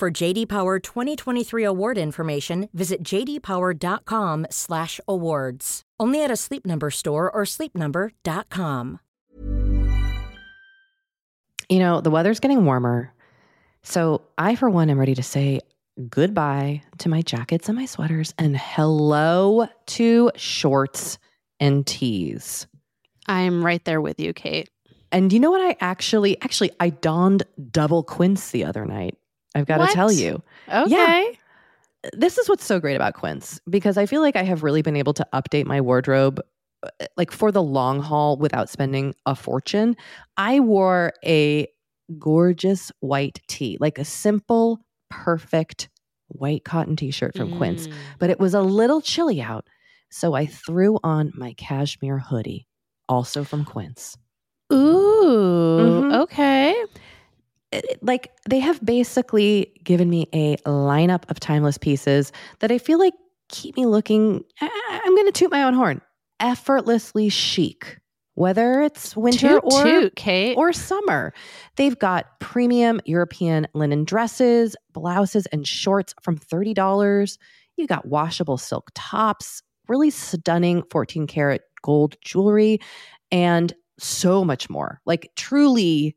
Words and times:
For 0.00 0.10
JD 0.10 0.48
Power 0.48 0.78
2023 0.78 1.62
award 1.62 1.98
information, 1.98 2.70
visit 2.72 3.02
jdpower.com/awards. 3.02 5.82
Only 6.00 6.24
at 6.24 6.30
a 6.30 6.36
Sleep 6.36 6.64
Number 6.64 6.90
store 6.90 7.30
or 7.30 7.42
sleepnumber.com. 7.42 9.00
You 11.68 11.80
know, 11.80 12.00
the 12.00 12.10
weather's 12.10 12.40
getting 12.40 12.64
warmer. 12.64 13.12
So 13.82 14.22
I, 14.38 14.56
for 14.56 14.70
one, 14.70 14.88
am 14.88 14.98
ready 14.98 15.14
to 15.16 15.22
say 15.22 15.60
goodbye 16.08 16.80
to 16.96 17.10
my 17.10 17.20
jackets 17.20 17.68
and 17.68 17.76
my 17.76 17.84
sweaters 17.84 18.32
and 18.38 18.56
hello 18.56 19.68
to 19.88 20.30
shorts 20.34 21.18
and 21.60 21.86
tees. 21.86 22.66
I'm 23.26 23.62
right 23.62 23.84
there 23.84 24.00
with 24.00 24.18
you, 24.18 24.32
Kate. 24.32 24.70
And 25.12 25.30
you 25.30 25.40
know 25.40 25.50
what? 25.50 25.60
I 25.60 25.76
actually, 25.80 26.40
actually, 26.40 26.70
I 26.80 26.88
donned 26.88 27.42
double 27.70 28.02
quince 28.02 28.52
the 28.52 28.64
other 28.64 28.86
night. 28.86 29.18
I've 29.54 29.66
got 29.66 29.78
to 29.78 29.94
tell 29.94 30.12
you. 30.12 30.42
Okay. 30.68 31.38
this 32.14 32.38
is 32.38 32.48
what's 32.48 32.64
so 32.64 32.80
great 32.80 32.94
about 32.96 33.14
Quince 33.14 33.60
because 33.68 33.98
I 33.98 34.06
feel 34.06 34.20
like 34.22 34.36
I 34.36 34.42
have 34.42 34.62
really 34.62 34.80
been 34.82 34.96
able 34.96 35.12
to 35.14 35.26
update 35.34 35.66
my 35.66 35.80
wardrobe 35.80 36.40
uh, 36.82 36.88
like 37.16 37.30
for 37.30 37.52
the 37.52 37.62
long 37.62 38.00
haul 38.00 38.36
without 38.38 38.70
spending 38.70 39.14
a 39.26 39.34
fortune. 39.34 39.96
I 40.38 40.60
wore 40.60 41.12
a 41.24 41.68
gorgeous 42.18 42.90
white 43.00 43.40
tee, 43.48 43.76
like 43.80 43.98
a 43.98 44.04
simple, 44.04 44.80
perfect 45.10 45.88
white 46.28 46.64
cotton 46.64 46.96
t-shirt 46.96 47.34
from 47.34 47.50
Quince, 47.50 47.86
Mm. 47.88 47.92
but 48.18 48.30
it 48.30 48.40
was 48.40 48.54
a 48.54 48.62
little 48.62 49.00
chilly 49.02 49.42
out, 49.42 49.68
so 50.10 50.32
I 50.34 50.46
threw 50.46 50.98
on 51.04 51.32
my 51.36 51.52
cashmere 51.54 52.18
hoodie, 52.18 52.66
also 53.08 53.44
from 53.44 53.64
Quince. 53.64 54.16
Ooh, 54.72 55.78
Mhm. 55.80 56.20
okay. 56.22 56.74
Like 58.02 58.32
they 58.48 58.58
have 58.58 58.84
basically 58.84 59.72
given 59.84 60.10
me 60.10 60.26
a 60.32 60.56
lineup 60.66 61.28
of 61.30 61.38
timeless 61.40 61.78
pieces 61.78 62.32
that 62.60 62.72
I 62.72 62.78
feel 62.78 62.98
like 62.98 63.14
keep 63.48 63.76
me 63.76 63.86
looking. 63.86 64.44
I- 64.60 65.00
I'm 65.04 65.14
going 65.14 65.26
to 65.26 65.32
toot 65.32 65.50
my 65.50 65.62
own 65.62 65.74
horn. 65.74 66.00
Effortlessly 66.40 67.28
chic, 67.28 67.98
whether 68.34 68.80
it's 68.82 69.14
winter 69.16 69.60
Toot, 69.60 69.64
or 69.64 69.82
toot, 69.84 70.14
or 70.56 70.72
summer. 70.72 71.32
They've 71.76 71.98
got 71.98 72.40
premium 72.40 73.00
European 73.04 73.66
linen 73.74 74.04
dresses, 74.04 74.74
blouses, 74.92 75.46
and 75.46 75.66
shorts 75.66 76.14
from 76.22 76.38
$30. 76.38 77.38
You 77.76 77.86
got 77.86 78.06
washable 78.06 78.56
silk 78.58 78.90
tops, 78.94 79.62
really 79.86 80.10
stunning 80.10 80.82
14 80.90 81.26
karat 81.26 81.62
gold 81.82 82.16
jewelry, 82.24 82.80
and 83.30 83.72
so 83.98 84.44
much 84.44 84.70
more. 84.70 85.00
Like, 85.04 85.30
truly, 85.36 86.16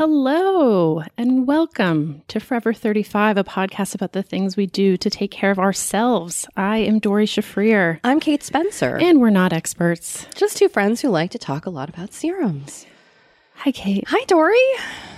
Hello 0.00 1.02
and 1.18 1.46
welcome 1.46 2.22
to 2.28 2.40
Forever 2.40 2.72
35, 2.72 3.36
a 3.36 3.44
podcast 3.44 3.94
about 3.94 4.12
the 4.12 4.22
things 4.22 4.56
we 4.56 4.64
do 4.64 4.96
to 4.96 5.10
take 5.10 5.30
care 5.30 5.50
of 5.50 5.58
ourselves. 5.58 6.48
I 6.56 6.78
am 6.78 7.00
Dory 7.00 7.26
Shafrier, 7.26 8.00
I'm 8.02 8.18
Kate 8.18 8.42
Spencer. 8.42 8.96
and 8.96 9.20
we're 9.20 9.28
not 9.28 9.52
experts. 9.52 10.26
just 10.34 10.56
two 10.56 10.70
friends 10.70 11.02
who 11.02 11.10
like 11.10 11.32
to 11.32 11.38
talk 11.38 11.66
a 11.66 11.70
lot 11.70 11.90
about 11.90 12.14
serums. 12.14 12.86
Hi, 13.56 13.72
Kate. 13.72 14.04
Hi, 14.08 14.24
Dory. 14.24 14.56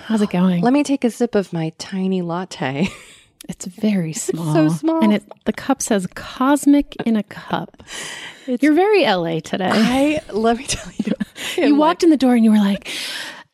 How's 0.06 0.20
it 0.20 0.30
going? 0.30 0.64
Let 0.64 0.72
me 0.72 0.82
take 0.82 1.04
a 1.04 1.10
sip 1.12 1.36
of 1.36 1.52
my 1.52 1.70
tiny 1.78 2.20
latte. 2.20 2.88
It's 3.48 3.66
very 3.66 4.12
small. 4.12 4.54
so 4.54 4.68
small. 4.68 5.02
And 5.02 5.14
it 5.14 5.24
the 5.46 5.52
cup 5.52 5.82
says 5.82 6.06
cosmic 6.14 6.94
in 7.04 7.16
a 7.16 7.24
cup. 7.24 7.82
You're 8.46 8.72
very 8.72 9.04
LA 9.04 9.40
today. 9.40 9.68
I 9.68 10.20
let 10.32 10.58
me 10.58 10.64
tell 10.64 10.92
you. 11.04 11.12
you 11.68 11.74
walked 11.74 12.04
in 12.04 12.10
the 12.10 12.16
door 12.16 12.36
and 12.36 12.44
you 12.44 12.52
were 12.52 12.58
like, 12.58 12.88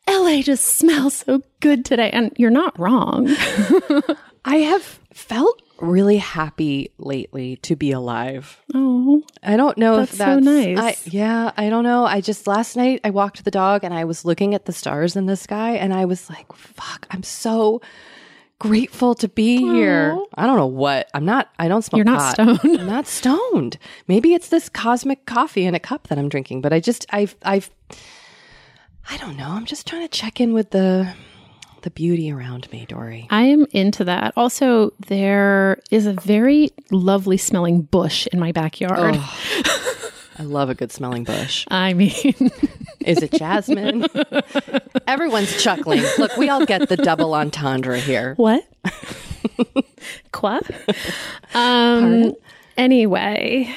LA 0.09 0.41
just 0.41 0.65
smells 0.65 1.13
so 1.15 1.41
good 1.59 1.85
today. 1.85 2.09
And 2.11 2.31
you're 2.37 2.49
not 2.49 2.77
wrong. 2.79 3.27
I 4.45 4.57
have 4.57 4.99
felt 5.13 5.61
really 5.79 6.17
happy 6.17 6.91
lately 6.97 7.55
to 7.57 7.75
be 7.75 7.91
alive. 7.91 8.59
oh, 8.73 9.23
I 9.43 9.55
don't 9.55 9.77
know 9.77 9.97
That's 9.97 10.13
if 10.13 10.17
so 10.17 10.39
nice. 10.39 10.77
I, 10.77 10.95
yeah, 11.05 11.51
I 11.55 11.69
don't 11.69 11.83
know. 11.83 12.05
I 12.05 12.21
just 12.21 12.47
last 12.47 12.75
night 12.75 13.01
I 13.03 13.11
walked 13.11 13.43
the 13.43 13.51
dog 13.51 13.83
and 13.83 13.93
I 13.93 14.05
was 14.05 14.25
looking 14.25 14.53
at 14.55 14.65
the 14.65 14.73
stars 14.73 15.15
in 15.15 15.25
the 15.25 15.37
sky 15.37 15.71
and 15.75 15.93
I 15.93 16.05
was 16.05 16.29
like, 16.29 16.51
"Fuck! 16.53 17.07
I'm 17.11 17.23
so 17.23 17.81
grateful 18.59 19.15
to 19.15 19.27
be 19.29 19.57
here." 19.57 20.17
I 20.35 20.45
don't 20.45 20.57
know 20.57 20.67
what. 20.67 21.09
I'm 21.13 21.25
not. 21.25 21.49
I 21.59 21.67
don't 21.67 21.81
smoke. 21.81 21.97
You're 21.97 22.05
not 22.05 22.35
pot. 22.35 22.59
stoned. 22.59 22.79
I'm 22.79 22.87
not 22.87 23.07
stoned. 23.07 23.77
Maybe 24.07 24.33
it's 24.33 24.49
this 24.49 24.67
cosmic 24.69 25.25
coffee 25.25 25.65
in 25.65 25.75
a 25.75 25.79
cup 25.79 26.07
that 26.07 26.17
I'm 26.17 26.29
drinking. 26.29 26.61
But 26.61 26.73
I 26.73 26.79
just 26.79 27.05
I've 27.11 27.35
I've 27.43 27.69
I 29.11 29.17
don't 29.17 29.37
know. 29.37 29.49
I'm 29.49 29.65
just 29.65 29.87
trying 29.87 30.01
to 30.03 30.07
check 30.07 30.39
in 30.39 30.53
with 30.53 30.71
the 30.71 31.13
the 31.81 31.89
beauty 31.91 32.29
around 32.31 32.69
me, 32.73 32.85
Dory. 32.85 33.25
I 33.29 33.43
am 33.43 33.65
into 33.71 34.03
that. 34.03 34.33
Also, 34.35 34.91
there 35.07 35.79
is 35.91 36.05
a 36.05 36.13
very 36.13 36.71
lovely 36.91 37.37
smelling 37.37 37.83
bush 37.83 38.27
in 38.33 38.39
my 38.39 38.51
backyard. 38.51 39.17
I 40.37 40.43
love 40.43 40.69
a 40.69 40.75
good 40.75 40.91
smelling 40.91 41.23
bush. 41.23 41.65
I 41.71 41.93
mean, 41.93 42.11
Is 43.01 43.21
it 43.23 43.31
jasmine? 43.31 44.05
Everyone's 45.07 45.61
chuckling. 45.63 46.03
Look, 46.17 46.35
we 46.37 46.49
all 46.49 46.65
get 46.65 46.89
the 46.89 46.97
double 46.97 47.33
entendre 47.33 47.97
here. 47.99 48.33
what? 48.35 48.63
Quoi? 50.33 50.59
Um, 51.53 52.33
anyway, 52.77 53.73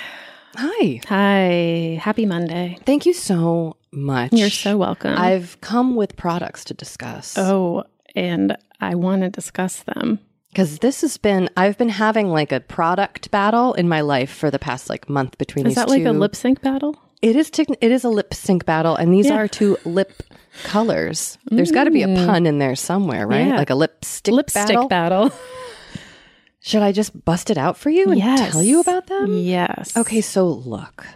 Hi. 0.57 1.01
hi. 1.07 1.99
Happy 2.03 2.27
Monday. 2.27 2.79
Thank 2.85 3.07
you 3.07 3.13
so 3.13 3.77
much. 3.93 4.33
You're 4.33 4.51
so 4.51 4.77
welcome. 4.77 5.15
I've 5.17 5.61
come 5.61 5.95
with 5.97 6.17
products 6.17 6.65
to 6.67 6.75
discuss. 6.75 7.37
oh, 7.39 7.85
and 8.15 8.57
I 8.81 8.95
want 8.95 9.23
to 9.23 9.31
discuss 9.31 9.83
them. 9.85 10.19
Because 10.51 10.81
this 10.81 11.01
has 11.01 11.17
been, 11.17 11.49
I've 11.57 11.79
been 11.79 11.89
having 11.89 12.29
like 12.29 12.53
a 12.53 12.61
product 12.61 13.31
battle 13.31 13.73
in 13.73 13.89
my 13.89 14.03
life 14.03 14.31
for 14.31 14.51
the 14.51 14.59
past 14.59 14.91
like 14.91 15.09
month 15.09 15.39
between 15.39 15.67
Is 15.67 15.71
these 15.71 15.75
that 15.77 15.89
like 15.89 16.05
a 16.05 16.13
lip 16.13 16.37
sync 16.37 16.61
battle? 16.61 16.95
It 17.23 17.37
is, 17.37 17.51
techn 17.51 17.75
it 17.81 17.91
is 17.91 18.05
a 18.05 18.11
lip 18.11 18.35
sync 18.35 18.67
battle, 18.67 18.95
and 18.97 19.15
these 19.15 19.27
Yeah. 19.29 19.37
are 19.37 19.49
two 19.49 19.79
lip 19.87 20.23
colors. 20.65 21.39
There's 21.47 21.71
got 21.71 21.85
to 21.85 21.91
be 21.91 22.03
a 22.03 22.09
pun 22.09 22.45
in 22.47 22.59
there 22.59 22.77
somewhere, 22.77 23.27
right? 23.27 23.47
Mm. 23.47 23.51
Yeah. 23.51 23.57
Like 23.57 23.71
a 23.71 23.75
lipstick 23.75 24.35
Lipstick 24.35 24.67
battle. 24.67 24.89
battle. 24.89 25.33
Should 26.61 26.83
I 26.83 26.93
just 26.93 27.25
bust 27.25 27.49
it 27.51 27.57
out 27.59 27.77
for 27.79 27.91
you 27.91 28.11
and 28.11 28.19
Yes. 28.19 28.53
tell 28.53 28.63
you 28.63 28.81
about 28.81 29.07
them? 29.07 29.37
Yes. 29.39 29.97
Okay, 29.97 30.21
so 30.21 30.47
look, 30.47 31.07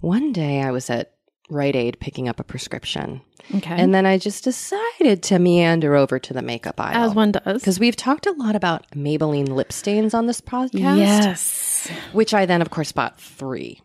one 0.00 0.32
day 0.32 0.62
I 0.62 0.70
was 0.70 0.88
at 0.88 1.13
Rite 1.50 1.76
Aid 1.76 2.00
picking 2.00 2.28
up 2.28 2.40
a 2.40 2.44
prescription. 2.44 3.20
Okay. 3.54 3.74
And 3.74 3.94
then 3.94 4.06
I 4.06 4.16
just 4.16 4.44
decided 4.44 5.22
to 5.24 5.38
meander 5.38 5.94
over 5.94 6.18
to 6.18 6.32
the 6.32 6.42
makeup 6.42 6.80
aisle. 6.80 7.10
as 7.10 7.14
one 7.14 7.32
does. 7.32 7.60
Because 7.60 7.78
we've 7.78 7.96
talked 7.96 8.26
a 8.26 8.32
lot 8.32 8.56
about 8.56 8.90
Maybelline 8.92 9.48
lip 9.48 9.72
stains 9.72 10.14
on 10.14 10.26
this 10.26 10.40
podcast. 10.40 10.96
Yes. 10.96 11.90
Which 12.12 12.32
I 12.32 12.46
then, 12.46 12.62
of 12.62 12.70
course, 12.70 12.92
bought 12.92 13.20
three 13.20 13.80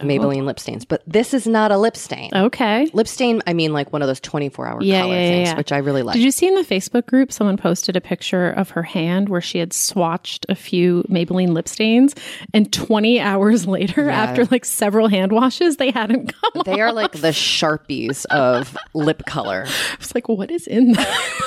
Maybelline 0.00 0.44
lip 0.44 0.58
stains. 0.60 0.84
But 0.84 1.02
this 1.06 1.32
is 1.32 1.46
not 1.46 1.72
a 1.72 1.78
lip 1.78 1.96
stain. 1.96 2.30
Okay. 2.34 2.90
Lip 2.92 3.08
stain, 3.08 3.42
I 3.46 3.52
mean 3.52 3.72
like 3.72 3.92
one 3.92 4.02
of 4.02 4.08
those 4.08 4.20
24 4.20 4.66
hour 4.66 4.82
Yeah, 4.82 5.02
color 5.02 5.14
yeah, 5.14 5.20
yeah, 5.20 5.44
things, 5.44 5.56
which 5.56 5.72
I 5.72 5.78
really 5.78 6.02
like. 6.02 6.14
Did 6.14 6.22
you 6.22 6.30
see 6.30 6.48
in 6.48 6.54
the 6.54 6.62
Facebook 6.62 7.06
group 7.06 7.32
someone 7.32 7.56
posted 7.56 7.96
a 7.96 8.00
picture 8.00 8.50
of 8.50 8.70
her 8.70 8.82
hand 8.82 9.28
where 9.28 9.40
she 9.40 9.58
had 9.58 9.70
swatched 9.70 10.44
a 10.48 10.54
few 10.54 11.02
Maybelline 11.08 11.52
lip 11.54 11.68
stains 11.68 12.14
and 12.52 12.72
20 12.72 13.20
hours 13.20 13.66
later 13.66 14.10
after 14.10 14.44
like 14.46 14.64
several 14.64 15.08
hand 15.08 15.32
washes 15.32 15.76
they 15.76 15.90
hadn't 15.90 16.32
come 16.32 16.62
they 16.64 16.80
are 16.80 16.92
like 16.92 17.12
the 17.12 17.28
Sharpies 17.28 18.26
of 18.26 18.76
lip 18.94 19.24
color. 19.26 19.64
I 19.66 19.96
was 19.98 20.14
like 20.14 20.28
what 20.28 20.50
is 20.50 20.66
in 20.66 20.92
that? 20.92 21.42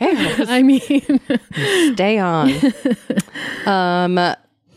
cares? 0.00 0.40
I 0.50 0.62
mean 0.62 1.20
Stay 1.94 2.18
on. 2.18 2.52
um, 3.66 4.36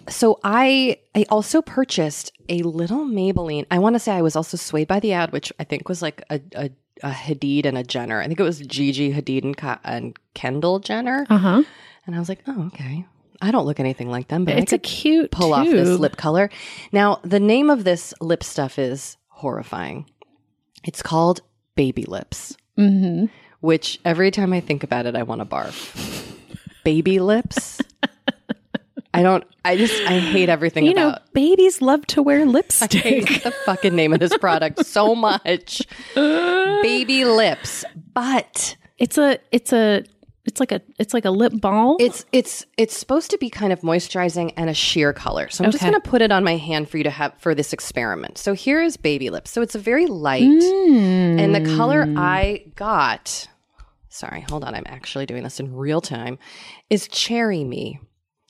so 0.09 0.39
I 0.43 0.97
I 1.15 1.25
also 1.29 1.61
purchased 1.61 2.31
a 2.49 2.61
little 2.63 3.05
Maybelline. 3.05 3.65
I 3.71 3.79
want 3.79 3.95
to 3.95 3.99
say 3.99 4.11
I 4.13 4.21
was 4.21 4.35
also 4.35 4.57
swayed 4.57 4.87
by 4.87 4.99
the 4.99 5.13
ad, 5.13 5.31
which 5.31 5.51
I 5.59 5.63
think 5.63 5.87
was 5.89 6.01
like 6.01 6.23
a, 6.29 6.41
a, 6.55 6.69
a 7.03 7.11
Hadid 7.11 7.65
and 7.65 7.77
a 7.77 7.83
Jenner. 7.83 8.21
I 8.21 8.27
think 8.27 8.39
it 8.39 8.43
was 8.43 8.59
Gigi 8.59 9.13
Hadid 9.13 9.43
and, 9.43 9.55
Ka- 9.57 9.79
and 9.83 10.15
Kendall 10.33 10.79
Jenner. 10.79 11.25
uh-huh. 11.29 11.63
And 12.05 12.15
I 12.15 12.19
was 12.19 12.27
like, 12.29 12.43
oh, 12.47 12.65
okay. 12.67 13.05
I 13.41 13.51
don't 13.51 13.65
look 13.65 13.79
anything 13.79 14.09
like 14.09 14.27
them, 14.27 14.43
but 14.45 14.57
It's 14.57 14.73
a 14.73 14.77
cute 14.77 15.31
pull 15.31 15.53
off 15.53 15.65
this 15.67 15.99
lip 15.99 16.17
color. 16.17 16.49
Now, 16.91 17.19
the 17.23 17.39
name 17.39 17.69
of 17.69 17.83
this 17.83 18.13
lip 18.21 18.43
stuff 18.43 18.77
is 18.79 19.17
horrifying. 19.29 20.09
It's 20.83 21.01
called 21.01 21.41
Baby 21.75 22.03
Lips, 22.03 22.55
Mhm. 22.77 23.29
which 23.61 23.99
every 24.05 24.31
time 24.31 24.51
I 24.53 24.59
think 24.59 24.83
about 24.83 25.05
it, 25.05 25.15
I 25.15 25.23
want 25.23 25.39
to 25.39 25.45
barf. 25.45 26.35
Baby 26.83 27.19
lips. 27.19 27.79
I 29.13 29.21
don't. 29.23 29.43
I 29.63 29.77
just. 29.77 30.01
I 30.03 30.17
hate 30.19 30.49
everything 30.49 30.85
You 30.85 30.93
know, 30.93 31.17
babies 31.33 31.81
love 31.81 32.05
to 32.07 32.23
wear 32.23 32.41
I 32.41 32.43
lipstick. 32.43 32.91
hate 33.01 33.43
the 33.43 33.51
fucking 33.65 33.95
name 33.95 34.11
of 34.13 34.19
this 34.19 34.35
product 34.37 34.85
so 34.85 35.13
much. 35.15 35.81
Baby 36.15 37.25
lips, 37.25 37.85
but 38.13 38.75
It's 38.97 39.17
a 39.17 39.39
it's 39.51 39.71
a 39.73 40.03
it's 40.45 40.59
like 40.59 40.71
a 40.73 40.81
it's 40.99 41.13
like 41.13 41.23
a 41.25 41.29
lip 41.31 41.53
balm. 41.55 41.95
It's 41.99 42.25
it's 42.33 42.65
it's 42.77 42.97
supposed 42.97 43.31
to 43.31 43.37
be 43.37 43.49
kind 43.49 43.71
of 43.71 43.79
moisturizing 43.81 44.51
and 44.57 44.69
a 44.69 44.73
sheer 44.73 45.13
color. 45.13 45.49
So 45.49 45.63
I'm 45.63 45.71
just 45.71 45.81
going 45.83 45.93
to 45.93 46.01
put 46.01 46.21
it 46.21 46.31
on 46.31 46.43
my 46.43 46.57
hand 46.57 46.89
for 46.89 46.97
you 46.97 47.03
to 47.05 47.09
have 47.09 47.33
for 47.39 47.55
this 47.55 47.71
experiment. 47.71 48.37
So 48.37 48.53
here 48.53 48.81
is 48.81 48.97
baby 48.97 49.29
lips. 49.29 49.51
So 49.51 49.61
it's 49.61 49.75
a 49.75 49.79
very 49.79 50.07
light 50.07 50.43
Mm. 50.43 51.39
and 51.39 51.55
the 51.55 51.75
color 51.77 52.05
I 52.17 52.65
got 52.75 53.47
Sorry, 54.09 54.41
hold 54.47 54.63
on. 54.63 54.75
I'm 54.75 54.83
actually 54.85 55.25
doing 55.25 55.41
this 55.41 55.59
in 55.59 55.73
real 55.73 55.99
time. 56.01 56.37
Is 56.91 57.07
cherry 57.07 57.63
me. 57.63 57.99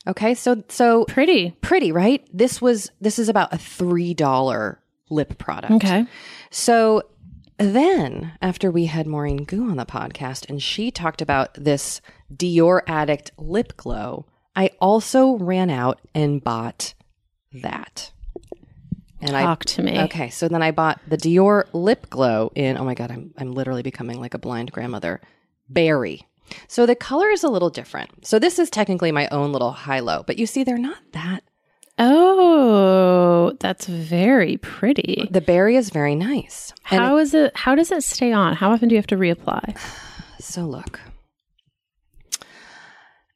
Okay? 0.07 0.33
So 0.33 0.63
so 0.69 1.05
pretty. 1.05 1.51
pretty, 1.61 1.91
right? 1.91 2.27
This 2.33 2.61
was 2.61 2.91
this 2.99 3.19
is 3.19 3.29
about 3.29 3.53
a 3.53 3.57
$3 3.57 4.77
lip 5.09 5.37
product. 5.37 5.73
Okay. 5.73 6.05
So 6.51 7.03
then, 7.57 8.33
after 8.41 8.71
we 8.71 8.85
had 8.85 9.07
Maureen 9.07 9.43
Gu 9.43 9.69
on 9.69 9.77
the 9.77 9.85
podcast 9.85 10.49
and 10.49 10.61
she 10.61 10.91
talked 10.91 11.21
about 11.21 11.53
this 11.53 12.01
Dior 12.33 12.81
Addict 12.87 13.31
lip 13.37 13.77
glow, 13.77 14.25
I 14.55 14.71
also 14.81 15.37
ran 15.37 15.69
out 15.69 15.99
and 16.13 16.43
bought 16.43 16.93
that. 17.61 18.11
And 19.21 19.31
Talk 19.31 19.63
to 19.65 19.83
me. 19.83 20.01
Okay, 20.01 20.29
so 20.29 20.49
then 20.49 20.61
I 20.61 20.71
bought 20.71 20.99
the 21.07 21.15
Dior 21.15 21.65
lip 21.71 22.09
glow 22.09 22.51
in 22.55 22.77
oh 22.77 22.83
my 22.83 22.93
god, 22.93 23.11
I'm 23.11 23.33
I'm 23.37 23.53
literally 23.53 23.83
becoming 23.83 24.19
like 24.19 24.33
a 24.33 24.39
blind 24.39 24.71
grandmother. 24.71 25.21
Berry. 25.69 26.27
So 26.67 26.85
the 26.85 26.95
color 26.95 27.29
is 27.29 27.43
a 27.43 27.49
little 27.49 27.69
different. 27.69 28.25
So 28.25 28.39
this 28.39 28.59
is 28.59 28.69
technically 28.69 29.11
my 29.11 29.27
own 29.29 29.51
little 29.51 29.71
high 29.71 29.99
low, 29.99 30.23
but 30.25 30.37
you 30.37 30.45
see 30.45 30.63
they're 30.63 30.77
not 30.77 30.99
that. 31.13 31.43
Oh, 31.99 33.55
that's 33.59 33.85
very 33.85 34.57
pretty. 34.57 35.27
The 35.29 35.41
berry 35.41 35.75
is 35.75 35.89
very 35.91 36.15
nice. 36.15 36.73
How 36.81 37.17
is 37.17 37.33
it? 37.33 37.55
How 37.55 37.75
does 37.75 37.91
it 37.91 38.03
stay 38.03 38.31
on? 38.31 38.55
How 38.55 38.71
often 38.71 38.89
do 38.89 38.95
you 38.95 38.99
have 38.99 39.07
to 39.07 39.15
reapply? 39.15 39.77
So 40.39 40.63
look, 40.63 40.99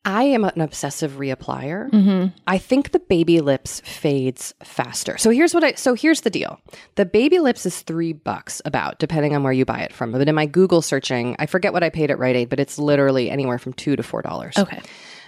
I 0.09 0.23
am 0.23 0.45
an 0.45 0.61
obsessive 0.61 1.17
reapplier. 1.17 1.89
Mm-hmm. 1.91 2.27
I 2.47 2.57
think 2.57 2.91
the 2.93 2.99
baby 2.99 3.41
lips 3.41 3.81
fades 3.81 4.53
faster. 4.63 5.17
So 5.17 5.31
here's 5.31 5.53
what 5.53 5.65
I 5.65 5.73
so 5.73 5.95
here's 5.95 6.21
the 6.21 6.29
deal. 6.29 6.61
The 6.95 7.05
baby 7.05 7.39
lips 7.39 7.65
is 7.65 7.81
three 7.81 8.13
bucks 8.13 8.61
about, 8.63 8.99
depending 8.99 9.35
on 9.35 9.43
where 9.43 9.51
you 9.51 9.65
buy 9.65 9.79
it 9.81 9.91
from. 9.91 10.13
But 10.13 10.25
in 10.27 10.33
my 10.33 10.45
Google 10.45 10.81
searching, 10.81 11.35
I 11.39 11.45
forget 11.45 11.73
what 11.73 11.83
I 11.83 11.89
paid 11.89 12.09
at 12.09 12.19
Rite 12.19 12.37
Aid, 12.37 12.47
but 12.49 12.57
it's 12.59 12.79
literally 12.79 13.29
anywhere 13.29 13.59
from 13.59 13.73
two 13.73 13.97
to 13.97 14.01
four 14.03 14.21
dollars. 14.21 14.57
Okay, 14.57 14.79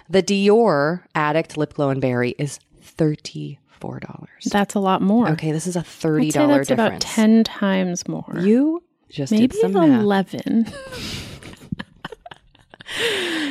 The 0.09 0.23
Dior 0.23 1.03
Addict 1.13 1.57
Lip 1.57 1.73
Glow 1.73 1.89
and 1.89 1.99
Berry 1.99 2.33
is 2.39 2.59
thirty 2.81 3.59
four 3.67 3.99
dollars. 3.99 4.45
that's 4.49 4.75
a 4.75 4.79
lot 4.79 5.01
more. 5.01 5.27
Okay, 5.31 5.51
this 5.51 5.67
is 5.67 5.75
a 5.75 5.83
thirty 5.83 6.31
dollar 6.31 6.55
that's 6.59 6.69
difference. 6.69 7.03
about 7.03 7.13
ten 7.15 7.43
times 7.43 8.07
more. 8.07 8.33
You 8.39 8.81
just 9.09 9.33
Maybe 9.33 9.47
did 9.47 9.59
some 9.59 9.73
math. 9.73 10.01
eleven. 10.01 10.71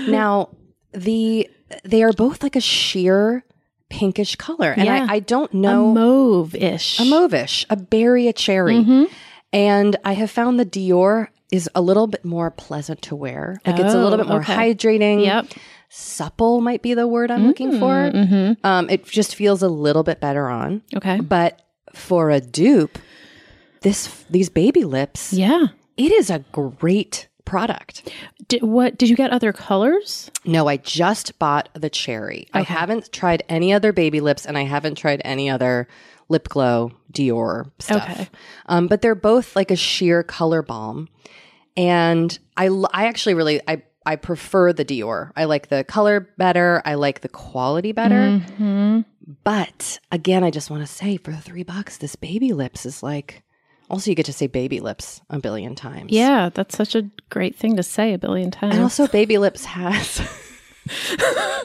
Now, 0.08 0.48
the 0.98 1.48
they 1.84 2.02
are 2.02 2.12
both 2.12 2.42
like 2.42 2.56
a 2.56 2.60
sheer 2.60 3.44
pinkish 3.90 4.36
color, 4.36 4.72
and 4.72 4.84
Yeah. 4.84 5.06
I, 5.08 5.14
I 5.14 5.20
don't 5.20 5.52
know 5.54 5.90
A 5.90 5.94
know 5.94 5.94
mauve-ish. 5.94 7.00
a 7.00 7.04
mauvish, 7.04 7.64
a 7.70 7.76
berry, 7.76 8.28
a 8.28 8.32
cherry, 8.32 8.76
Mhm. 8.76 9.08
and 9.52 9.96
I 10.04 10.12
have 10.14 10.30
found 10.30 10.58
the 10.60 10.66
Dior 10.66 11.28
is 11.50 11.70
a 11.74 11.80
little 11.80 12.06
bit 12.06 12.24
more 12.24 12.50
pleasant 12.50 13.00
to 13.02 13.16
wear. 13.16 13.58
Like 13.66 13.78
it's 13.78 13.94
a 13.94 13.98
little 13.98 14.14
Oh, 14.14 14.16
bit 14.18 14.26
more 14.28 14.40
okay. 14.40 14.74
hydrating. 14.74 15.24
Yep. 15.24 15.46
supple 15.90 16.60
might 16.60 16.82
be 16.82 16.92
the 16.92 17.06
word 17.08 17.30
I'm 17.30 17.46
looking 17.46 17.78
for. 17.80 17.94
Mm-hmm. 18.12 18.66
Um, 18.66 18.90
it 18.90 19.06
just 19.06 19.34
feels 19.34 19.62
a 19.62 19.68
little 19.70 20.02
bit 20.02 20.20
better 20.20 20.46
on, 20.50 20.82
Okay. 20.94 21.18
but 21.20 21.62
for 21.94 22.30
a 22.30 22.42
dupe, 22.42 22.98
this 23.80 24.24
these 24.28 24.50
baby 24.50 24.84
lips, 24.84 25.32
Yeah. 25.32 25.68
it 25.96 26.12
is 26.12 26.28
a 26.28 26.40
great 26.52 27.27
product. 27.48 28.12
Did, 28.46 28.62
what 28.62 28.98
did 28.98 29.08
you 29.08 29.16
get? 29.16 29.30
Other 29.30 29.52
colors? 29.52 30.30
No, 30.44 30.68
I 30.68 30.76
just 30.76 31.38
bought 31.38 31.68
the 31.74 31.90
cherry. 31.90 32.46
I 32.52 32.62
haven't 32.62 33.10
tried 33.12 33.42
any 33.48 33.72
other 33.72 33.92
baby 33.92 34.20
lips 34.20 34.46
and 34.46 34.56
I 34.58 34.62
haven't 34.62 34.96
tried 34.96 35.22
any 35.24 35.48
other 35.50 35.88
lip 36.28 36.48
glow 36.48 36.92
Dior 37.12 37.70
stuff. 37.78 38.08
Okay. 38.10 38.28
Um, 38.66 38.86
but 38.86 39.00
they're 39.00 39.14
both 39.14 39.56
like 39.56 39.70
a 39.70 39.76
sheer 39.76 40.22
color 40.22 40.62
balm. 40.62 41.08
And 41.76 42.38
I, 42.56 42.68
I 42.92 43.06
actually 43.06 43.34
really, 43.34 43.60
I, 43.66 43.82
I 44.04 44.16
prefer 44.16 44.72
the 44.72 44.84
Dior. 44.84 45.32
I 45.36 45.44
like 45.44 45.68
the 45.68 45.84
color 45.84 46.28
better. 46.36 46.82
I 46.84 46.94
like 46.94 47.20
the 47.22 47.28
quality 47.28 47.92
better. 47.92 48.14
Mm-hmm. 48.14 49.00
But 49.44 50.00
again, 50.10 50.44
I 50.44 50.50
just 50.50 50.70
want 50.70 50.86
to 50.86 50.92
say 50.92 51.16
for 51.16 51.32
three 51.32 51.62
bucks, 51.62 51.98
this 51.98 52.16
baby 52.16 52.52
lips 52.52 52.86
is 52.86 53.02
like, 53.02 53.42
also 53.90 54.10
you 54.10 54.14
get 54.14 54.26
to 54.26 54.32
say 54.32 54.46
baby 54.46 54.80
lips 54.80 55.20
a 55.30 55.38
billion 55.38 55.74
times. 55.74 56.12
Yeah, 56.12 56.50
that's 56.52 56.76
such 56.76 56.94
a 56.94 57.02
great 57.30 57.56
thing 57.56 57.76
to 57.76 57.82
say 57.82 58.12
a 58.12 58.18
billion 58.18 58.50
times. 58.50 58.74
And 58.74 58.82
also, 58.82 59.06
Baby 59.06 59.38
Lips 59.38 59.64
has. 59.64 60.20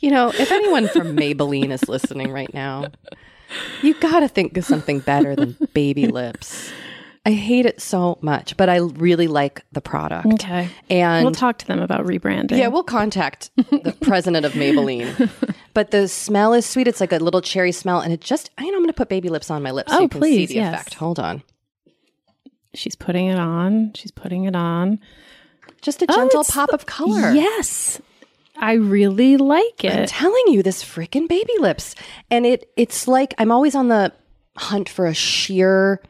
you 0.00 0.10
know, 0.10 0.28
if 0.28 0.50
anyone 0.50 0.88
from 0.88 1.16
Maybelline 1.16 1.70
is 1.70 1.88
listening 1.88 2.32
right 2.32 2.52
now, 2.52 2.86
you 3.82 3.94
got 3.94 4.20
to 4.20 4.28
think 4.28 4.56
of 4.56 4.64
something 4.64 5.00
better 5.00 5.34
than 5.36 5.56
Baby 5.72 6.06
Lips. 6.08 6.72
I 7.26 7.32
hate 7.32 7.64
it 7.64 7.80
so 7.80 8.18
much, 8.20 8.54
but 8.58 8.68
I 8.68 8.76
really 8.76 9.28
like 9.28 9.64
the 9.72 9.80
product. 9.80 10.26
okay. 10.34 10.68
And 10.90 11.24
we'll 11.24 11.32
talk 11.32 11.56
to 11.58 11.66
them 11.66 11.80
about 11.80 12.04
rebranding. 12.04 12.58
yeah, 12.58 12.68
we'll 12.68 12.82
contact 12.82 13.50
the 13.56 13.96
president 14.02 14.44
of 14.44 14.52
Maybelline. 14.52 15.30
But 15.74 15.90
the 15.90 16.06
smell 16.08 16.52
is 16.54 16.64
sweet. 16.64 16.86
It's 16.88 17.00
like 17.00 17.12
a 17.12 17.16
little 17.18 17.40
cherry 17.42 17.72
smell, 17.72 18.00
and 18.00 18.12
it 18.12 18.20
just, 18.20 18.50
I 18.56 18.62
know 18.62 18.68
I'm 18.76 18.82
going 18.82 18.86
to 18.86 18.92
put 18.94 19.08
baby 19.08 19.28
lips 19.28 19.50
on 19.50 19.62
my 19.62 19.72
lips 19.72 19.90
so 19.92 19.98
Oh, 19.98 20.02
you 20.02 20.08
can 20.08 20.20
please, 20.20 20.48
see 20.48 20.54
the 20.54 20.60
yes. 20.60 20.74
effect. 20.80 20.94
Hold 20.94 21.18
on. 21.18 21.42
She's 22.74 22.94
putting 22.96 23.26
it 23.26 23.38
on. 23.38 23.92
She's 23.94 24.10
putting 24.10 24.44
it 24.44 24.56
on. 24.56 24.98
Just 25.82 26.02
a 26.02 26.06
Oh, 26.08 26.14
gentle 26.14 26.40
it's- 26.40 26.50
pop 26.54 26.70
of 26.72 26.86
color. 26.86 27.32
Yes. 27.32 28.00
I 28.56 28.74
really 28.74 29.36
like 29.36 29.84
it. 29.84 29.92
I'm 29.92 30.02
it. 30.04 30.08
telling 30.08 30.44
you, 30.48 30.62
this 30.62 30.84
freaking 30.84 31.28
baby 31.28 31.52
lips, 31.58 31.96
and 32.30 32.46
it 32.46 32.70
it's 32.76 33.08
like 33.08 33.34
I'm 33.38 33.50
always 33.50 33.74
on 33.74 33.88
the 33.88 34.12
hunt 34.56 34.88
for 34.88 35.06
a 35.06 35.14
sheer 35.14 36.00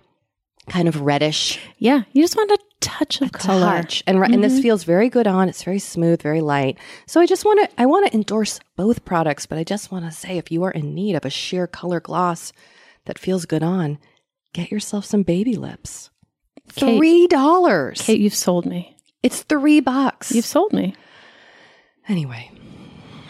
kind 0.68 0.86
of 0.88 1.00
reddish 1.00 1.58
yeah, 1.78 2.02
you 2.12 2.22
just 2.22 2.36
want 2.36 2.50
a 2.50 2.58
touch 2.84 3.20
of 3.20 3.32
color. 3.32 3.66
Mm-hmm. 3.66 3.76
touch, 3.80 4.02
and 4.06 4.18
and 4.24 4.44
this 4.44 4.60
feels 4.60 4.84
very 4.84 5.08
good 5.08 5.26
on. 5.26 5.48
It's 5.48 5.62
very 5.64 5.78
smooth, 5.78 6.22
very 6.22 6.40
light. 6.40 6.78
So 7.06 7.20
I 7.20 7.26
just 7.26 7.44
want 7.44 7.68
to 7.68 7.80
I 7.80 7.86
want 7.86 8.06
to 8.06 8.14
endorse 8.14 8.60
both 8.76 9.04
products, 9.04 9.46
but 9.46 9.58
I 9.58 9.64
just 9.64 9.90
want 9.90 10.04
to 10.04 10.12
say 10.12 10.36
if 10.38 10.52
you 10.52 10.62
are 10.64 10.70
in 10.70 10.94
need 10.94 11.14
of 11.16 11.24
a 11.24 11.30
sheer 11.30 11.66
color 11.66 12.00
gloss 12.00 12.52
that 13.06 13.18
feels 13.18 13.46
good 13.46 13.62
on, 13.62 13.98
get 14.52 14.70
yourself 14.70 15.04
some 15.04 15.22
baby 15.22 15.56
lips. 15.56 16.10
Kate- 16.74 16.96
Three 16.98 17.26
dollars. 17.26 18.00
Kate, 18.00 18.20
you've 18.20 18.34
sold 18.34 18.66
me. 18.66 18.96
It's 19.22 19.42
three 19.42 19.80
bucks. 19.80 20.32
You've 20.32 20.44
sold 20.46 20.72
me. 20.72 20.94
Anyway, 22.08 22.50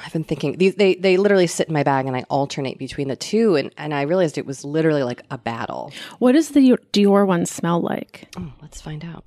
I've 0.05 0.13
been 0.13 0.25
thinking 0.25 0.59
these 0.59 0.75
they 0.75 0.95
they 0.97 1.17
literally 1.17 1.47
sit 1.47 1.69
in 1.69 1.75
my 1.75 1.83
bag 1.85 2.07
and 2.07 2.17
I 2.17 2.25
alternate 2.29 2.79
between 2.79 3.09
the 3.09 3.17
two 3.17 3.55
and 3.57 3.71
and 3.77 3.95
I 3.95 4.03
realized 4.03 4.37
it 4.39 4.47
was 4.47 4.65
literally 4.65 5.03
like 5.05 5.23
a 5.31 5.39
battle. 5.39 5.93
What 6.19 6.33
does 6.33 6.51
the 6.51 6.77
Dior 6.93 7.27
one 7.27 7.47
smell 7.47 7.81
like? 7.81 8.29
Oh, 8.37 8.53
let's 8.63 8.81
find 8.81 9.05
out. 9.05 9.25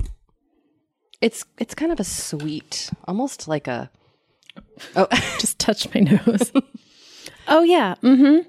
It's 1.22 1.46
it's 1.58 1.74
kind 1.76 1.92
of 1.92 2.00
a 2.00 2.04
sweet, 2.04 2.90
almost 3.08 3.48
like 3.48 3.68
a 3.68 3.90
Oh, 4.96 5.08
Just 5.40 5.60
touch 5.60 5.94
my 5.94 6.02
nose. 6.02 6.52
oh 7.48 7.64
yeah. 7.64 7.96
Mm-hmm. 8.04 8.48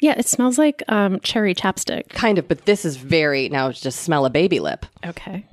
Yeah, 0.00 0.14
it 0.18 0.26
smells 0.26 0.58
like 0.58 0.82
um, 0.88 1.20
cherry 1.20 1.54
chapstick. 1.54 2.08
kind 2.10 2.38
of, 2.38 2.48
but 2.48 2.64
this 2.66 2.84
is 2.84 2.96
very 2.96 3.48
now 3.48 3.70
just 3.72 4.00
smell 4.00 4.26
a 4.26 4.30
baby 4.30 4.60
lip. 4.60 4.84
Okay. 5.04 5.46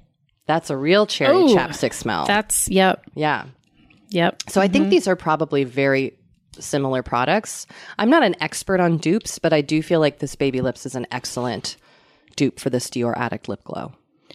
That's 0.47 0.69
a 0.69 0.75
real 0.77 1.05
cherry 1.05 1.35
Oh, 1.35 1.55
chapstick 1.55 1.93
smell. 1.93 2.25
That's 2.25 2.67
yep. 2.67 3.03
yeah. 3.15 3.45
Yep. 4.09 4.49
So 4.49 4.59
I 4.59 4.67
think 4.67 4.89
these 4.89 5.07
are 5.07 5.15
probably 5.15 5.63
very 5.63 6.17
similar 6.59 7.01
products. 7.01 7.65
I'm 7.97 8.09
not 8.09 8.23
an 8.23 8.35
expert 8.41 8.81
on 8.81 8.97
dupes, 8.97 9.39
but 9.39 9.53
I 9.53 9.61
do 9.61 9.81
feel 9.81 10.01
like 10.01 10.19
this 10.19 10.35
Baby 10.35 10.59
Lips 10.59 10.85
is 10.85 10.95
an 10.95 11.07
excellent 11.11 11.77
dupe 12.35 12.59
for 12.59 12.69
this 12.69 12.89
Dior 12.89 13.15
Addict 13.15 13.47
Lip 13.47 13.63
Glow. 13.63 13.93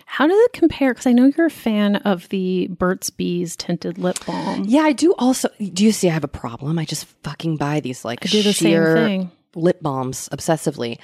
How 0.09 0.27
does 0.27 0.39
it 0.39 0.53
compare? 0.53 0.95
Because 0.95 1.07
I 1.07 1.13
know 1.13 1.31
you're 1.37 1.47
a 1.47 1.51
fan 1.51 1.97
of 1.97 2.29
the 2.31 2.69
Burt's 2.69 3.11
Bees 3.11 3.57
tinted 3.57 3.99
lip 3.99 4.17
balm. 4.25 4.65
Yeah, 4.67 4.83
I 4.83 4.93
do 4.93 5.15
also. 5.19 5.49
Do 5.59 5.85
you 5.85 5.93
see 5.93 6.09
I 6.09 6.13
have 6.13 6.25
a 6.25 6.29
problem? 6.29 6.79
I 6.79 6.85
just 6.85 7.05
fucking 7.23 7.57
buy 7.57 7.81
these 7.81 8.05
like 8.05 8.21
do 8.21 8.43
the 8.43 8.53
same 8.53 8.85
thing. 8.85 9.31
lip 9.55 9.83
balms 9.83 10.29
obsessively. 10.31 10.99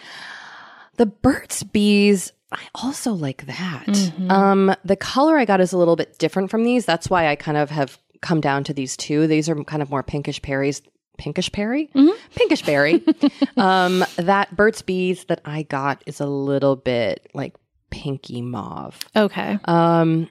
The 0.97 1.07
Burt's 1.07 1.63
Bees, 1.65 2.33
I 2.53 2.61
also 2.77 3.13
like 3.13 3.45
that. 3.47 3.87
Mm-hmm. 3.87 4.31
Um, 4.31 4.75
the 4.85 4.97
color 4.97 5.37
I 5.37 5.45
got 5.47 5.61
is 5.61 5.73
a 5.73 5.79
little 5.79 5.97
bit 5.97 6.19
different 6.19 6.51
from 6.51 6.63
these. 6.65 6.87
That's 6.87 7.11
why 7.11 7.27
I 7.27 7.35
kind 7.37 7.57
of 7.57 7.71
have 7.71 7.99
come 8.21 8.41
down 8.41 8.63
to 8.65 8.73
these 8.73 8.97
two. 8.97 9.27
These 9.27 9.49
are 9.49 9.65
kind 9.65 9.83
of 9.83 9.91
more 9.91 10.03
pinkish 10.03 10.41
berries. 10.41 10.81
Pinkish 11.19 11.51
berry? 11.51 11.91
Mm-hmm. 11.95 12.17
Pinkish 12.35 12.63
berry. 12.63 13.03
um, 13.57 14.05
that 14.17 14.55
Burt's 14.57 14.81
Bees 14.81 15.25
that 15.25 15.41
I 15.45 15.65
got 15.65 16.03
is 16.07 16.21
a 16.21 16.27
little 16.27 16.77
bit 16.77 17.29
like 17.35 17.55
pinky 17.93 18.43
mauve. 18.43 18.99
Okay. 19.15 19.59
Um, 19.67 20.29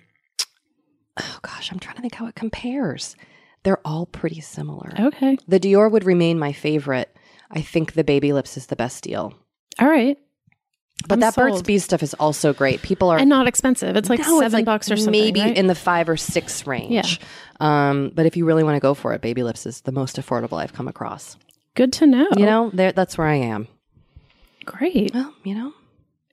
oh 1.17 1.39
gosh, 1.41 1.71
I'm 1.71 1.79
trying 1.79 1.95
to 1.95 2.01
think 2.01 2.15
how 2.15 2.25
it 2.27 2.35
compares. 2.35 3.15
They're 3.63 3.79
all 3.85 4.05
pretty 4.07 4.41
similar. 4.41 4.91
Okay. 4.99 5.37
The 5.47 5.59
Dior 5.59 5.89
would 5.89 6.03
remain 6.03 6.37
my 6.39 6.51
favorite. 6.51 7.15
I 7.49 7.61
think 7.61 7.93
the 7.93 8.03
Baby 8.03 8.33
Lips 8.33 8.57
is 8.57 8.65
the 8.65 8.75
best 8.75 9.03
deal. 9.03 9.33
All 9.79 9.87
right. 9.87 10.17
But 11.07 11.13
I'm 11.13 11.19
that 11.21 11.35
Burt's 11.35 11.55
sold. 11.57 11.67
Bees 11.67 11.83
stuff 11.83 12.03
is 12.03 12.13
also 12.15 12.53
great. 12.53 12.81
People 12.81 13.09
are 13.09 13.17
And 13.17 13.29
not 13.29 13.47
expensive. 13.47 13.95
It's 13.95 14.09
like 14.09 14.19
No, 14.19 14.25
seven 14.39 14.45
it's 14.45 14.53
like 14.53 14.65
bucks 14.65 14.91
or 14.91 14.97
something. 14.97 15.11
maybe 15.11 15.41
right? 15.41 15.55
in 15.57 15.67
the 15.67 15.73
five 15.75 16.09
or 16.09 16.17
six 16.17 16.67
range. 16.67 17.19
Um, 17.59 18.11
but 18.13 18.25
if 18.25 18.35
you 18.37 18.45
really 18.45 18.63
want 18.63 18.75
to 18.75 18.79
go 18.79 18.93
for 18.93 19.13
it, 19.13 19.21
Baby 19.21 19.43
Lips 19.43 19.65
is 19.65 19.81
the 19.81 19.91
most 19.91 20.17
affordable 20.17 20.59
I've 20.61 20.73
come 20.73 20.87
across. 20.87 21.37
Good 21.75 21.93
to 21.93 22.07
know. 22.07 22.27
You 22.37 22.45
know, 22.45 22.69
there 22.73 22.91
that's 22.91 23.17
where 23.17 23.27
I 23.27 23.35
am. 23.35 23.67
Great. 24.65 25.13
Well, 25.13 25.33
you 25.43 25.55
know, 25.55 25.73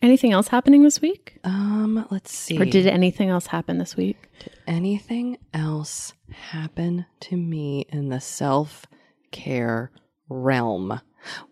Anything 0.00 0.32
else 0.32 0.48
happening 0.48 0.82
this 0.82 1.00
week? 1.00 1.38
um, 1.44 2.06
let's 2.10 2.32
see. 2.32 2.58
Or 2.60 2.64
did 2.64 2.86
anything 2.86 3.28
else 3.30 3.46
happen 3.46 3.78
this 3.78 3.96
week? 3.96 4.16
Did 4.38 4.52
anything 4.66 5.38
else 5.52 6.12
happen 6.30 7.06
to 7.20 7.36
me 7.36 7.86
in 7.88 8.08
the 8.08 8.20
self 8.20 8.86
care 9.32 9.90
realm? 10.28 11.00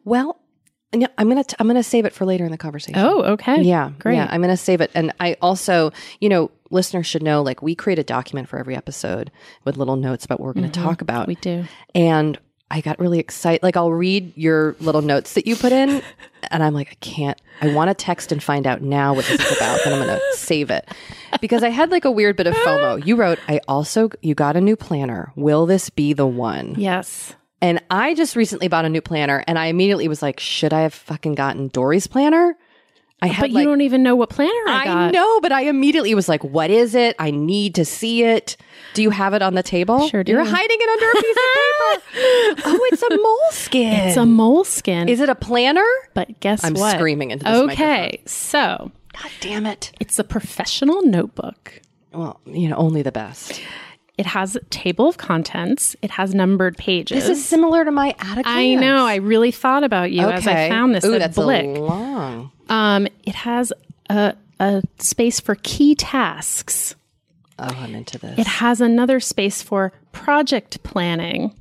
Well, 0.05 0.41
yeah, 0.95 1.09
I'm 1.19 1.29
gonna 1.29 1.43
t- 1.45 1.57
I'm 1.59 1.67
gonna 1.67 1.83
save 1.83 2.05
it 2.05 2.13
for 2.15 2.25
later 2.25 2.45
in 2.45 2.53
the 2.53 2.57
conversation. 2.59 3.01
Oh, 3.01 3.23
okay. 3.33 3.63
yeah, 3.63 3.91
Great. 3.99 4.15
Yeah, 4.17 4.29
I'm 4.31 4.41
gonna 4.41 4.57
save 4.57 4.81
it, 4.81 4.91
and 4.95 5.13
I 5.19 5.37
also, 5.43 5.91
you 6.21 6.29
know, 6.29 6.51
listeners 6.71 7.07
should 7.07 7.23
know, 7.23 7.43
like, 7.43 7.63
we 7.63 7.75
create 7.75 7.99
a 7.99 8.05
document 8.05 8.49
for 8.49 8.59
every 8.59 8.77
episode 8.77 9.31
with 9.65 9.77
little 9.77 9.97
notes 9.97 10.25
about 10.25 10.41
what 10.41 10.47
we're 10.47 10.53
going 10.61 10.71
to 10.71 10.81
talk 10.81 11.01
about, 11.01 11.29
Mm-hmm. 11.29 11.31
We 11.31 11.35
do. 11.37 11.65
and 11.95 12.39
I 12.71 12.81
got 12.81 12.99
really 12.99 13.19
excited. 13.21 13.63
Like, 13.63 13.77
I'll 13.77 13.93
read 13.93 14.33
your 14.37 14.75
little 14.81 15.03
notes 15.03 15.35
that 15.35 15.47
you 15.47 15.55
put 15.55 15.73
in, 15.73 16.03
and 16.51 16.63
I'm 16.63 16.75
like, 16.75 16.89
I 16.91 16.97
can't. 17.01 17.41
I 17.61 17.73
want 17.73 17.89
to 17.89 17.95
text 17.95 18.33
and 18.33 18.43
find 18.43 18.67
out 18.67 18.83
now 18.83 19.15
what 19.15 19.25
this 19.27 19.41
is 19.41 19.57
about. 19.57 19.81
Then 19.85 19.93
I'm 19.95 20.07
going 20.07 20.19
to 20.19 20.37
save 20.37 20.71
it 20.71 20.89
because 21.41 21.63
I 21.63 21.69
had 21.69 21.91
like 21.91 22.05
a 22.05 22.11
weird 22.11 22.37
bit 22.37 22.47
of 22.47 22.55
FOMO. 22.55 23.07
You 23.07 23.17
wrote, 23.17 23.39
I 23.49 23.61
also 23.69 24.11
you 24.21 24.35
got 24.35 24.57
a 24.57 24.61
new 24.61 24.77
planner. 24.77 25.33
Will 25.37 25.67
this 25.67 25.91
be 25.91 26.13
the 26.13 26.27
one? 26.27 26.75
Yes. 26.77 27.35
And 27.63 27.83
I 27.91 28.15
just 28.15 28.37
recently 28.37 28.69
bought 28.69 28.85
a 28.85 28.89
new 28.89 29.01
planner, 29.01 29.43
and 29.47 29.59
I 29.59 29.67
immediately 29.67 30.09
was 30.09 30.21
like, 30.21 30.41
should 30.41 30.73
I 30.73 30.81
have 30.83 30.93
fucking 30.95 31.37
gotten 31.37 31.69
Dory's 31.69 32.07
planner? 32.07 32.57
I 33.23 33.29
had 33.29 33.43
But 33.45 33.51
like. 33.53 33.63
you 33.63 33.69
don't 33.69 33.81
even 33.81 34.03
know 34.03 34.15
what 34.15 34.29
planner 34.29 34.53
I, 34.69 34.85
I 34.87 35.11
know, 35.11 35.41
but 35.41 35.51
I 35.51 35.63
immediately 35.63 36.15
was 36.15 36.29
like, 36.29 36.45
"What 36.45 36.71
is 36.71 36.95
it? 36.95 37.17
I 37.19 37.31
need 37.31 37.75
to 37.77 37.85
see 37.85 38.23
it." 38.25 38.57
Do 38.93 39.03
you 39.03 39.11
have 39.11 39.33
it 39.33 39.41
on 39.43 39.55
the 39.55 39.63
table? 39.63 40.07
Sure 40.09 40.23
do. 40.23 40.33
You're 40.33 40.45
hiding 40.45 40.77
it 40.81 40.89
under 40.89 41.11
a 41.11 41.23
piece 41.23 41.37
of 41.37 42.55
paper. 42.55 42.63
oh, 42.69 42.89
it's 42.93 43.03
a 43.03 43.09
Moleskine. 43.09 44.07
It's 44.09 44.17
a 44.17 44.21
Moleskine. 44.21 45.09
Is 45.09 45.21
it 45.21 45.29
a 45.29 45.35
planner? 45.35 45.87
but 46.15 46.39
guess 46.41 46.63
what? 46.63 46.79
I'm 46.79 46.99
screaming 46.99 47.31
into 47.31 47.45
this 47.45 47.53
microphone. 47.53 47.73
Okay, 47.73 48.23
so 48.27 48.93
God 49.15 49.31
damn 49.41 49.67
it. 49.67 49.93
it's 50.01 50.19
a 50.19 50.25
professional 50.25 51.03
notebook. 51.03 51.81
Well, 52.13 52.41
you 52.47 52.69
know, 52.69 52.77
only 52.77 53.03
the 53.03 53.13
best. 53.13 53.61
It 54.19 54.27
has 54.27 54.57
a 54.57 54.61
table 54.65 55.09
of 55.09 55.19
contents. 55.19 55.95
It 56.01 56.11
has 56.13 56.35
numbered 56.35 56.79
pages. 56.79 57.23
This 57.27 57.39
is 57.39 57.45
similar 57.45 57.85
to 57.85 57.91
my 57.91 58.15
attic. 58.19 58.47
I 58.47 58.75
know. 58.75 59.05
I 59.05 59.17
really 59.17 59.51
thought 59.51 59.85
about 59.85 60.11
you 60.11 60.23
as 60.23 60.47
I 60.47 60.71
found 60.71 60.95
this 60.95 61.05
Ooh, 61.05 61.19
that's 61.19 61.37
Blick. 61.37 61.67
long. 61.77 62.51
Um, 62.69 63.07
it 63.25 63.35
has 63.35 63.73
a, 64.09 64.35
a 64.59 64.83
space 64.99 65.39
for 65.39 65.57
key 65.57 65.95
tasks. 65.95 66.95
Oh, 67.59 67.65
I'm 67.65 67.95
into 67.95 68.19
this. 68.19 68.39
It 68.39 68.47
has 68.47 68.81
another 68.81 69.21
space 69.21 69.63
for 69.63 69.93
project 70.13 70.83
planning, 70.83 71.55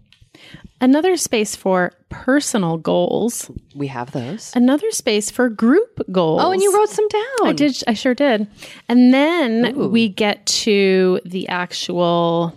another 0.81 1.17
space 1.17 1.55
for 1.55 1.91
personal 2.09 2.77
goals, 2.77 3.49
we 3.75 3.87
have 3.87 4.11
those. 4.11 4.51
another 4.55 4.91
space 4.91 5.31
for 5.31 5.49
group 5.49 6.01
goals. 6.11 6.41
Oh, 6.43 6.51
and 6.51 6.61
you 6.61 6.73
wrote 6.73 6.89
some 6.89 7.07
down. 7.07 7.23
I 7.43 7.53
did. 7.53 7.83
I 7.87 7.93
sure 7.93 8.13
did. 8.13 8.47
And 8.89 9.13
then 9.13 9.91
we 9.91 10.07
get 10.09 10.45
to 10.47 11.19
the 11.25 11.47
actual 11.49 12.55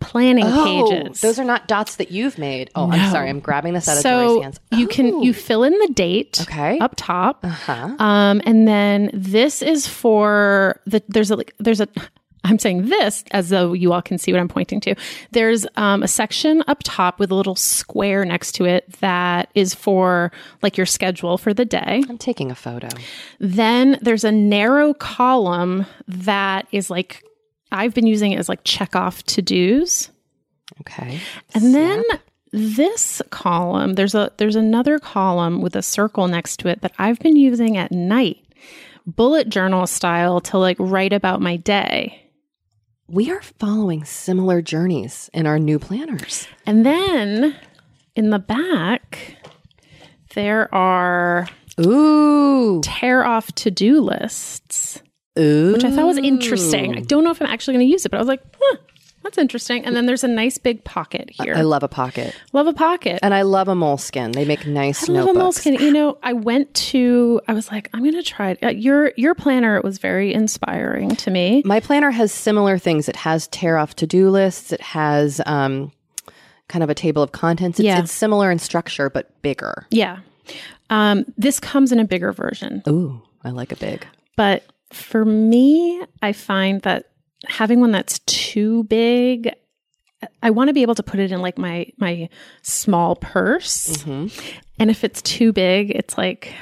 planning 0.00 0.44
Oh, 0.46 0.88
pages. 0.90 1.20
those 1.20 1.38
are 1.38 1.44
not 1.44 1.68
dots 1.68 1.96
that 1.96 2.10
you've 2.10 2.36
made. 2.36 2.70
Oh, 2.74 2.90
I'm 2.90 3.10
sorry. 3.12 3.30
I'm 3.30 3.38
grabbing 3.38 3.72
this 3.74 3.88
out 3.88 3.98
of 3.98 4.02
Dory's 4.02 4.28
so 4.28 4.42
hands. 4.42 4.60
you 4.72 4.88
can 4.88 5.22
you 5.22 5.32
fill 5.32 5.62
in 5.62 5.72
the 5.78 5.92
date 5.94 6.40
Okay. 6.42 6.76
up 6.80 6.94
top, 6.96 7.44
Uh-huh. 7.44 7.94
um, 8.00 8.42
and 8.44 8.66
then 8.66 9.10
this 9.12 9.62
is 9.62 9.86
for 9.86 10.80
the 10.86 11.02
there's 11.08 11.30
a 11.30 11.36
like 11.36 11.54
there's 11.60 11.80
a 11.80 11.86
I'm 12.44 12.58
saying 12.58 12.86
this 12.86 13.24
as 13.30 13.50
though 13.50 13.72
you 13.72 13.92
all 13.92 14.02
can 14.02 14.18
see 14.18 14.32
what 14.32 14.40
I'm 14.40 14.48
pointing 14.48 14.80
to. 14.80 14.94
There's 15.30 15.66
um, 15.76 16.02
a 16.02 16.08
section 16.08 16.64
up 16.66 16.80
top 16.82 17.20
with 17.20 17.30
a 17.30 17.34
little 17.34 17.54
square 17.54 18.24
next 18.24 18.52
to 18.52 18.64
it 18.64 18.90
that 19.00 19.48
is 19.54 19.74
for 19.74 20.32
like 20.60 20.76
your 20.76 20.86
schedule 20.86 21.38
for 21.38 21.54
the 21.54 21.64
day. 21.64 22.02
I'm 22.08 22.18
taking 22.18 22.50
a 22.50 22.56
photo. 22.56 22.88
Then 23.38 23.98
there's 24.02 24.24
a 24.24 24.32
narrow 24.32 24.92
column 24.94 25.86
that 26.08 26.66
is 26.72 26.90
like 26.90 27.22
I've 27.70 27.94
been 27.94 28.06
using 28.06 28.32
it 28.32 28.38
as 28.38 28.48
like 28.48 28.60
check 28.64 28.96
off 28.96 29.22
to 29.24 29.42
dos. 29.42 30.10
Okay. 30.80 31.20
And 31.54 31.74
then 31.74 32.02
this 32.52 33.22
column, 33.30 33.94
there's 33.94 34.14
a 34.14 34.32
there's 34.36 34.56
another 34.56 34.98
column 34.98 35.62
with 35.62 35.74
a 35.74 35.82
circle 35.82 36.28
next 36.28 36.58
to 36.58 36.68
it 36.68 36.82
that 36.82 36.92
I've 36.98 37.18
been 37.18 37.36
using 37.36 37.76
at 37.76 37.92
night, 37.92 38.44
bullet 39.06 39.48
journal 39.48 39.86
style 39.86 40.40
to 40.42 40.58
like 40.58 40.76
write 40.78 41.12
about 41.12 41.40
my 41.40 41.56
day. 41.56 42.21
We 43.12 43.30
are 43.30 43.42
following 43.42 44.04
similar 44.04 44.62
journeys 44.62 45.28
in 45.34 45.46
our 45.46 45.58
new 45.58 45.78
planners. 45.78 46.48
And 46.64 46.84
then 46.84 47.54
in 48.16 48.30
the 48.30 48.38
back 48.38 49.36
there 50.34 50.74
are 50.74 51.46
Ooh. 51.78 52.80
tear 52.82 53.22
off 53.22 53.52
to-do 53.52 54.00
lists, 54.00 55.02
Ooh. 55.38 55.74
which 55.74 55.84
I 55.84 55.90
thought 55.90 56.06
was 56.06 56.16
interesting. 56.16 56.96
I 56.96 57.00
don't 57.00 57.22
know 57.22 57.30
if 57.30 57.42
I'm 57.42 57.48
actually 57.48 57.74
going 57.74 57.86
to 57.86 57.92
use 57.92 58.06
it, 58.06 58.08
but 58.08 58.16
I 58.16 58.20
was 58.20 58.28
like, 58.28 58.42
huh, 58.58 58.76
that's 59.22 59.38
interesting. 59.38 59.84
And 59.84 59.94
then 59.96 60.06
there's 60.06 60.24
a 60.24 60.28
nice 60.28 60.58
big 60.58 60.84
pocket 60.84 61.30
here. 61.30 61.54
I 61.56 61.62
love 61.62 61.82
a 61.82 61.88
pocket. 61.88 62.34
love 62.52 62.66
a 62.66 62.72
pocket. 62.72 63.20
And 63.22 63.32
I 63.32 63.42
love 63.42 63.68
a 63.68 63.74
Moleskine. 63.74 64.34
They 64.34 64.44
make 64.44 64.66
nice 64.66 65.08
I 65.08 65.12
love 65.12 65.28
a 65.28 65.38
Moleskine. 65.38 65.78
You 65.80 65.92
know, 65.92 66.18
I 66.22 66.32
went 66.32 66.72
to. 66.74 67.40
I 67.48 67.52
was 67.54 67.70
like, 67.70 67.88
I'm 67.94 68.00
going 68.02 68.14
to 68.14 68.22
try 68.22 68.50
it. 68.50 68.58
Uh, 68.62 68.68
your 68.68 69.12
your 69.16 69.34
planner 69.34 69.80
was 69.82 69.98
very 69.98 70.32
inspiring 70.34 71.16
to 71.16 71.30
me. 71.30 71.62
My 71.64 71.80
planner 71.80 72.10
has 72.10 72.32
similar 72.32 72.78
things. 72.78 73.08
It 73.08 73.16
has 73.16 73.46
tear 73.48 73.78
off 73.78 73.96
to 73.96 74.06
do 74.06 74.28
lists. 74.30 74.72
It 74.72 74.80
has 74.80 75.40
um, 75.46 75.92
kind 76.68 76.82
of 76.82 76.90
a 76.90 76.94
table 76.94 77.22
of 77.22 77.32
contents. 77.32 77.78
It's, 77.78 77.84
Yeah. 77.84 78.00
it's 78.00 78.12
similar 78.12 78.50
in 78.50 78.58
structure, 78.58 79.10
but 79.10 79.40
bigger. 79.42 79.86
Yeah, 79.90 80.18
um, 80.90 81.24
this 81.38 81.60
comes 81.60 81.92
in 81.92 81.98
a 82.00 82.04
bigger 82.04 82.32
version, 82.32 82.82
Ooh, 82.88 83.22
I 83.44 83.50
like 83.50 83.72
a 83.72 83.76
big. 83.76 84.06
but 84.36 84.64
for 84.92 85.24
me, 85.24 86.02
I 86.20 86.32
find 86.32 86.82
that 86.82 87.11
having 87.48 87.80
one 87.80 87.92
that's 87.92 88.18
too 88.20 88.84
big. 88.84 89.52
I 90.42 90.50
want 90.50 90.68
to 90.68 90.74
be 90.74 90.82
able 90.82 90.94
to 90.94 91.02
put 91.02 91.18
it 91.20 91.32
in 91.32 91.40
like 91.42 91.58
my 91.58 91.86
my 91.98 92.28
small 92.62 93.16
purse, 93.16 94.04
and 94.06 94.30
if 94.78 95.02
it's 95.04 95.20
too 95.22 95.52
big, 95.52 95.90
it's 95.90 96.16
like 96.16 96.54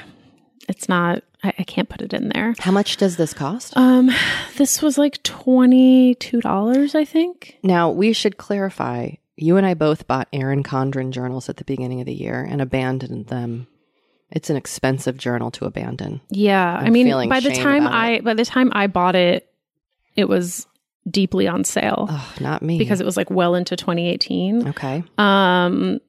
it's 0.67 0.89
not. 0.89 1.23
I, 1.43 1.53
I 1.59 1.63
can't 1.63 1.89
put 1.89 2.01
it 2.01 2.13
in 2.13 2.29
there. 2.29 2.53
How 2.59 2.71
much 2.71 2.97
does 2.97 3.17
this 3.17 3.33
cost? 3.33 3.75
Um, 3.75 4.11
this 4.57 4.81
was 4.81 4.97
like 4.97 5.21
twenty 5.23 6.15
two 6.15 6.41
dollars, 6.41 6.95
I 6.95 7.05
think. 7.05 7.57
now, 7.63 7.89
we 7.89 8.13
should 8.13 8.37
clarify 8.37 9.11
You 9.37 9.57
and 9.57 9.65
I 9.65 9.73
both 9.73 10.07
bought 10.07 10.27
Erin 10.33 10.63
Condren 10.63 11.11
journals 11.11 11.49
at 11.49 11.57
the 11.57 11.63
beginning 11.63 11.99
of 11.99 12.05
the 12.05 12.13
year 12.13 12.43
and 12.43 12.61
abandoned 12.61 13.27
them. 13.27 13.67
It's 14.31 14.49
an 14.49 14.55
expensive 14.55 15.17
journal 15.17 15.51
to 15.51 15.65
abandon. 15.65 16.21
Yeah, 16.29 16.77
I'm 16.77 16.87
I 16.87 16.89
mean, 16.89 17.29
by 17.29 17.39
the 17.39 17.51
time 17.51 17.87
I 17.87 18.21
by 18.21 18.33
the 18.33 18.45
time 18.45 18.71
I 18.73 18.87
bought 18.87 19.15
it, 19.15 19.51
it 20.15 20.29
was 20.29 20.67
deeply 21.09 21.47
on 21.47 21.63
sale 21.63 22.07
Oh, 22.09 22.33
not 22.39 22.61
me. 22.61 22.77
because 22.77 23.01
it 23.01 23.05
was 23.05 23.17
like 23.17 23.29
well 23.29 23.55
into 23.55 23.75
2018. 23.75 24.67
okay. 24.69 25.03
Um 25.17 25.99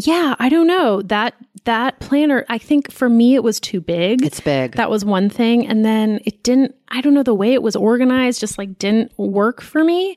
yeah, 0.00 0.36
I 0.38 0.48
don't 0.48 0.68
know. 0.68 1.02
That 1.02 1.34
that 1.64 1.98
planner, 1.98 2.46
I 2.48 2.56
think 2.58 2.92
for 2.92 3.08
me 3.08 3.34
it 3.34 3.42
was 3.42 3.58
too 3.58 3.80
big. 3.80 4.24
It's 4.24 4.40
big. 4.40 4.76
that 4.76 4.90
was 4.90 5.04
one 5.04 5.28
thing 5.28 5.66
and 5.66 5.84
then 5.84 6.20
it 6.24 6.42
didn't 6.44 6.74
I 6.88 7.00
don't 7.00 7.14
know 7.14 7.22
the 7.24 7.34
way 7.34 7.52
it 7.52 7.62
was 7.62 7.74
organized 7.76 8.38
just 8.40 8.58
like 8.58 8.78
didn't 8.78 9.12
work 9.18 9.60
for 9.60 9.82
me. 9.82 10.16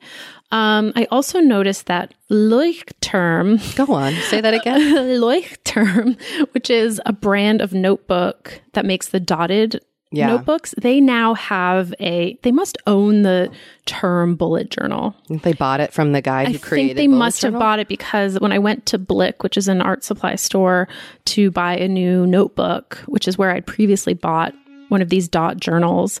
Um 0.52 0.92
I 0.94 1.06
also 1.10 1.40
noticed 1.40 1.86
that 1.86 2.14
Leuchtturm 2.30 3.58
Go 3.76 3.92
on. 3.94 4.12
Say 4.28 4.40
that 4.40 4.54
again. 4.54 4.80
Leuchtturm, 5.20 6.20
which 6.52 6.70
is 6.70 7.00
a 7.06 7.12
brand 7.12 7.60
of 7.60 7.72
notebook 7.72 8.60
that 8.74 8.84
makes 8.86 9.08
the 9.08 9.20
dotted 9.20 9.80
Yeah. 10.12 10.26
notebooks, 10.28 10.74
they 10.78 11.00
now 11.00 11.34
have 11.34 11.94
a 11.98 12.38
they 12.42 12.52
must 12.52 12.76
own 12.86 13.22
the 13.22 13.50
term 13.86 14.36
bullet 14.36 14.70
journal. 14.70 15.16
They 15.28 15.54
bought 15.54 15.80
it 15.80 15.92
from 15.92 16.12
the 16.12 16.20
guy 16.20 16.44
who 16.44 16.54
I 16.54 16.58
created 16.58 16.96
think 16.96 16.96
they 16.96 17.08
must 17.08 17.42
have 17.42 17.54
bought 17.54 17.78
it 17.78 17.88
because 17.88 18.38
when 18.38 18.52
I 18.52 18.58
went 18.58 18.86
to 18.86 18.98
Blick, 18.98 19.42
which 19.42 19.56
is 19.56 19.68
an 19.68 19.80
art 19.80 20.04
supply 20.04 20.34
store, 20.34 20.86
to 21.26 21.50
buy 21.50 21.76
a 21.76 21.88
new 21.88 22.26
notebook, 22.26 22.98
which 23.06 23.26
is 23.26 23.38
where 23.38 23.50
I'd 23.50 23.66
previously 23.66 24.14
bought 24.14 24.54
one 24.88 25.00
of 25.00 25.08
these 25.08 25.28
dot 25.28 25.56
journals, 25.56 26.20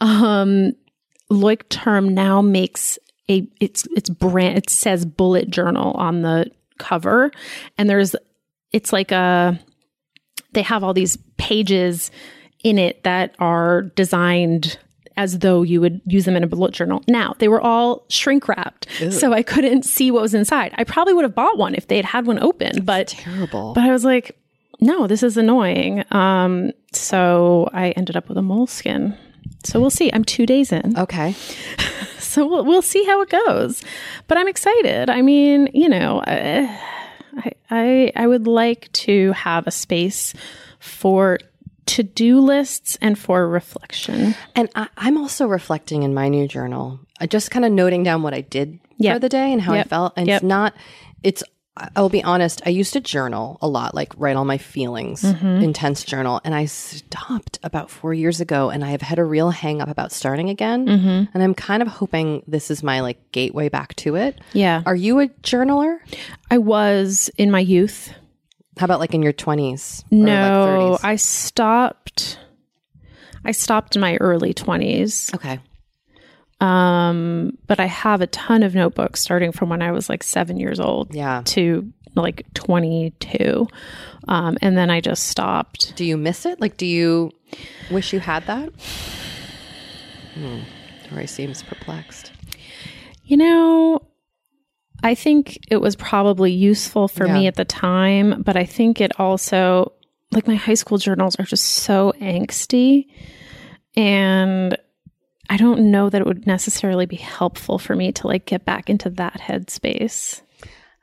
um, 0.00 0.72
Term 1.70 2.14
now 2.14 2.42
makes 2.42 2.98
a 3.28 3.46
it's 3.60 3.88
it's 3.96 4.10
brand 4.10 4.58
it 4.58 4.70
says 4.70 5.04
bullet 5.04 5.50
journal 5.50 5.92
on 5.92 6.22
the 6.22 6.50
cover, 6.78 7.32
and 7.78 7.88
there's 7.90 8.14
it's 8.72 8.92
like 8.92 9.10
a 9.10 9.58
they 10.52 10.62
have 10.62 10.84
all 10.84 10.94
these 10.94 11.16
pages 11.38 12.10
in 12.64 12.78
it 12.78 13.02
that 13.02 13.34
are 13.38 13.82
designed 13.82 14.78
as 15.16 15.40
though 15.40 15.62
you 15.62 15.80
would 15.80 16.00
use 16.06 16.24
them 16.24 16.36
in 16.36 16.42
a 16.42 16.46
bullet 16.46 16.72
journal. 16.72 17.02
Now, 17.06 17.34
they 17.38 17.48
were 17.48 17.60
all 17.60 18.04
shrink 18.08 18.48
wrapped, 18.48 18.86
so 19.10 19.32
I 19.32 19.42
couldn't 19.42 19.84
see 19.84 20.10
what 20.10 20.22
was 20.22 20.32
inside. 20.32 20.74
I 20.78 20.84
probably 20.84 21.12
would 21.12 21.24
have 21.24 21.34
bought 21.34 21.58
one 21.58 21.74
if 21.74 21.88
they 21.88 21.96
had 21.96 22.04
had 22.06 22.26
one 22.26 22.38
open, 22.38 22.84
but 22.84 23.08
Terrible. 23.08 23.74
but 23.74 23.84
I 23.84 23.92
was 23.92 24.04
like, 24.04 24.38
no, 24.80 25.06
this 25.06 25.22
is 25.22 25.36
annoying. 25.36 26.04
Um, 26.12 26.72
so 26.92 27.68
I 27.72 27.90
ended 27.90 28.16
up 28.16 28.28
with 28.28 28.38
a 28.38 28.42
Moleskine. 28.42 29.16
So 29.64 29.80
we'll 29.80 29.90
see. 29.90 30.10
I'm 30.12 30.24
two 30.24 30.46
days 30.46 30.72
in, 30.72 30.98
okay. 30.98 31.34
so 32.18 32.46
we'll, 32.46 32.64
we'll 32.64 32.82
see 32.82 33.04
how 33.04 33.20
it 33.20 33.28
goes. 33.28 33.82
But 34.28 34.38
I'm 34.38 34.48
excited. 34.48 35.10
I 35.10 35.20
mean, 35.22 35.68
you 35.74 35.88
know, 35.88 36.22
I 36.26 36.80
I 37.70 38.12
I 38.16 38.26
would 38.26 38.46
like 38.46 38.90
to 38.92 39.32
have 39.32 39.66
a 39.66 39.70
space 39.70 40.34
for 40.80 41.38
to 41.96 42.02
do 42.02 42.40
lists 42.40 42.96
and 43.00 43.18
for 43.18 43.48
reflection. 43.48 44.34
And 44.54 44.68
I, 44.74 44.88
I'm 44.96 45.16
also 45.16 45.46
reflecting 45.46 46.02
in 46.02 46.14
my 46.14 46.28
new 46.28 46.46
journal, 46.48 47.00
uh, 47.20 47.26
just 47.26 47.50
kind 47.50 47.64
of 47.64 47.72
noting 47.72 48.02
down 48.02 48.22
what 48.22 48.34
I 48.34 48.40
did 48.42 48.78
Yep. 48.98 49.14
for 49.16 49.18
the 49.20 49.28
day 49.28 49.52
and 49.52 49.60
how 49.60 49.72
I 49.74 49.82
felt. 49.84 50.12
And 50.16 50.26
Yep. 50.28 50.36
it's 50.36 50.44
not, 50.48 50.74
it's, 51.22 51.42
I'll 51.96 52.10
be 52.10 52.22
honest, 52.22 52.60
I 52.66 52.68
used 52.70 52.92
to 52.92 53.00
journal 53.00 53.56
a 53.62 53.66
lot, 53.66 53.94
like 53.94 54.12
write 54.18 54.36
all 54.36 54.44
my 54.44 54.58
feelings, 54.58 55.22
Mm-hmm. 55.22 55.62
intense 55.64 56.04
journal. 56.04 56.40
And 56.44 56.54
I 56.54 56.66
stopped 56.66 57.58
about 57.62 57.90
four 57.90 58.12
years 58.14 58.40
ago 58.40 58.68
and 58.70 58.84
I 58.84 58.90
have 58.90 59.00
had 59.02 59.18
a 59.18 59.24
real 59.24 59.50
hang 59.50 59.80
up 59.80 59.88
about 59.88 60.12
starting 60.12 60.50
again. 60.50 60.86
Mm-hmm. 60.86 61.24
And 61.34 61.42
I'm 61.42 61.54
kind 61.54 61.82
of 61.82 61.88
hoping 61.88 62.42
this 62.46 62.70
is 62.70 62.82
my 62.82 63.00
like 63.00 63.32
gateway 63.32 63.68
back 63.70 63.94
to 63.96 64.16
it. 64.16 64.38
Yeah, 64.52 64.82
Are 64.86 64.94
you 64.94 65.20
a 65.20 65.28
journaler? 65.42 65.98
I 66.50 66.58
was 66.58 67.30
in 67.38 67.50
my 67.50 67.60
youth. 67.60 68.12
How 68.78 68.84
about 68.86 69.00
like 69.00 69.14
in 69.14 69.22
your 69.22 69.32
20s? 69.32 70.04
No, 70.10 70.90
like 70.92 71.00
30s? 71.00 71.04
I 71.04 71.16
stopped. 71.16 72.38
I 73.44 73.52
stopped 73.52 73.96
in 73.96 74.00
my 74.00 74.16
early 74.16 74.54
twenties. 74.54 75.30
okay. 75.34 75.58
Um, 76.60 77.58
but 77.66 77.80
I 77.80 77.86
have 77.86 78.20
a 78.20 78.28
ton 78.28 78.62
of 78.62 78.74
notebooks 78.74 79.20
starting 79.20 79.50
from 79.50 79.68
when 79.68 79.82
I 79.82 79.90
was 79.90 80.08
like 80.08 80.22
seven 80.22 80.58
years 80.58 80.78
old 80.78 81.12
Yeah. 81.12 81.42
to 81.46 81.92
like 82.14 82.44
22. 82.54 83.66
Um, 84.28 84.56
and 84.62 84.76
then 84.76 84.88
I 84.90 85.00
just 85.00 85.24
stopped. 85.26 85.96
Do 85.96 86.04
you 86.04 86.16
miss 86.16 86.46
it? 86.46 86.60
Like, 86.60 86.76
do 86.76 86.86
you 86.86 87.32
wish 87.90 88.12
you 88.12 88.20
had 88.20 88.46
that? 88.46 88.70
Hmm. 90.34 90.60
Dory 91.10 91.26
seems 91.26 91.62
perplexed. 91.64 92.30
You 93.24 93.36
know, 93.38 94.00
I 95.02 95.14
think 95.14 95.58
it 95.68 95.78
was 95.78 95.96
probably 95.96 96.52
useful 96.52 97.08
for 97.08 97.26
me 97.26 97.46
at 97.46 97.56
the 97.56 97.64
time, 97.64 98.42
but 98.42 98.56
I 98.56 98.64
think 98.64 99.00
it 99.00 99.18
also, 99.18 99.92
like 100.30 100.46
my 100.46 100.54
high 100.54 100.74
school 100.74 100.98
journals 100.98 101.36
are 101.36 101.44
just 101.44 101.64
so 101.64 102.12
angsty. 102.20 103.06
And 103.96 104.76
I 105.50 105.56
don't 105.56 105.90
know 105.90 106.08
that 106.08 106.20
it 106.20 106.26
would 106.26 106.46
necessarily 106.46 107.06
be 107.06 107.16
helpful 107.16 107.78
for 107.78 107.96
me 107.96 108.12
to 108.12 108.26
like 108.26 108.46
get 108.46 108.64
back 108.64 108.88
into 108.88 109.10
that 109.10 109.40
headspace. 109.40 110.40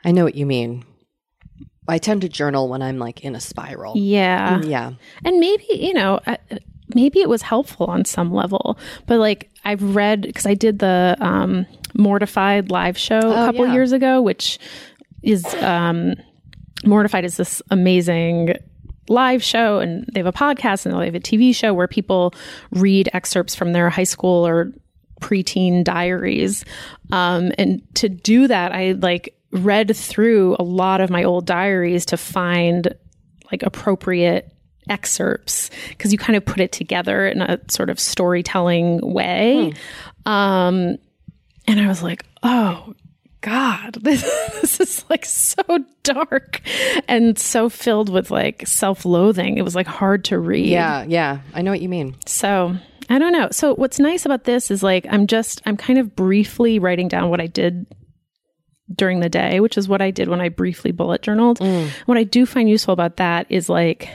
I 0.03 0.12
know 0.12 0.23
what 0.23 0.35
you 0.35 0.45
mean. 0.45 0.85
I 1.88 1.97
tend 1.97 2.21
to 2.21 2.29
journal 2.29 2.69
when 2.69 2.81
I'm 2.81 2.99
like 2.99 3.21
in 3.21 3.35
a 3.35 3.39
spiral. 3.39 3.93
Yeah. 3.97 4.62
Yeah. 4.62 4.93
And 5.25 5.39
maybe, 5.39 5.65
you 5.71 5.93
know, 5.93 6.19
uh, 6.25 6.38
maybe 6.95 7.19
it 7.19 7.29
was 7.29 7.41
helpful 7.41 7.88
on 7.88 8.05
some 8.05 8.33
level, 8.33 8.77
but 9.07 9.19
like 9.19 9.49
I've 9.65 9.95
read, 9.95 10.21
because 10.21 10.45
I 10.45 10.53
did 10.53 10.79
the 10.79 11.17
um, 11.19 11.65
Mortified 11.93 12.71
live 12.71 12.97
show 12.97 13.17
a 13.17 13.45
couple 13.45 13.65
yeah. 13.67 13.73
years 13.73 13.91
ago, 13.91 14.21
which 14.21 14.60
is 15.23 15.45
um, 15.56 16.15
Mortified 16.86 17.25
is 17.25 17.38
this 17.38 17.62
amazing 17.71 18.54
live 19.10 19.43
show 19.43 19.80
and 19.80 20.06
they 20.13 20.19
have 20.19 20.28
a 20.28 20.32
podcast 20.32 20.86
and 20.86 20.99
they 20.99 21.06
have 21.06 21.15
a 21.15 21.19
TV 21.19 21.54
show 21.54 21.73
where 21.73 21.88
people 21.88 22.34
read 22.71 23.10
excerpts 23.13 23.56
from 23.56 23.73
their 23.73 23.89
high 23.89 24.04
school 24.04 24.45
or 24.45 24.71
preteen 25.19 25.84
diaries. 25.84 26.63
Um, 27.12 27.52
and 27.58 27.82
to 27.95 28.08
do 28.08 28.47
that, 28.47 28.71
I 28.71 28.93
like 28.93 29.36
read 29.52 29.95
through 29.95 30.56
a 30.60 30.63
lot 30.63 31.02
of 31.02 31.10
my 31.10 31.23
old 31.23 31.45
diaries 31.45 32.06
to 32.06 32.17
find 32.17 32.93
like 33.52 33.63
appropriate 33.63 34.54
excerpts 34.89 35.69
because 35.89 36.12
you 36.12 36.17
kind 36.17 36.38
of 36.38 36.45
put 36.45 36.60
it 36.60 36.71
together 36.71 37.28
in 37.28 37.41
a 37.41 37.60
sort 37.69 37.89
of 37.89 37.99
storytelling 37.99 38.99
way. 39.02 39.73
Um, 40.25 40.97
and 41.69 41.79
I 41.79 41.88
was 41.88 42.01
like, 42.01 42.25
oh 42.41 42.95
God, 43.41 43.93
this, 44.01 44.23
this 44.62 44.79
is 44.79 45.05
like 45.10 45.23
so 45.23 45.62
dark 46.03 46.62
and 47.08 47.38
so 47.38 47.69
filled 47.69 48.10
with 48.10 48.32
like 48.32 48.67
self 48.67 49.05
loathing. 49.05 49.58
It 49.58 49.63
was 49.63 49.75
like 49.75 49.88
hard 49.88 50.25
to 50.25 50.39
read. 50.39 50.67
Yeah. 50.67 51.05
Yeah. 51.08 51.39
I 51.53 51.62
know 51.62 51.71
what 51.71 51.82
you 51.82 51.89
mean. 51.89 52.15
So 52.25 52.75
I 53.10 53.19
don't 53.19 53.34
know. 53.34 53.49
So 53.51 53.75
what's 53.75 53.99
nice 53.99 54.25
about 54.25 54.45
this 54.45 54.71
is 54.71 54.82
like 54.82 55.05
I'm 55.10 55.27
just 55.27 55.62
I'm 55.65 55.77
kind 55.77 55.99
of 55.99 56.15
briefly 56.15 56.79
writing 56.79 57.08
down 57.08 57.29
what 57.29 57.39
I 57.39 57.47
did 57.47 57.86
during 58.93 59.19
the 59.19 59.29
day, 59.29 59.60
which 59.60 59.77
is 59.77 59.88
what 59.88 60.01
I 60.01 60.10
did 60.10 60.27
when 60.27 60.41
I 60.41 60.49
briefly 60.49 60.91
bullet 60.91 61.21
journaled. 61.21 61.60
Mm. 61.60 61.89
What 62.08 62.17
I 62.17 62.23
do 62.23 62.47
find 62.47 62.67
useful 62.67 62.93
about 62.93 63.17
that 63.17 63.45
is 63.49 63.69
like 63.69 64.10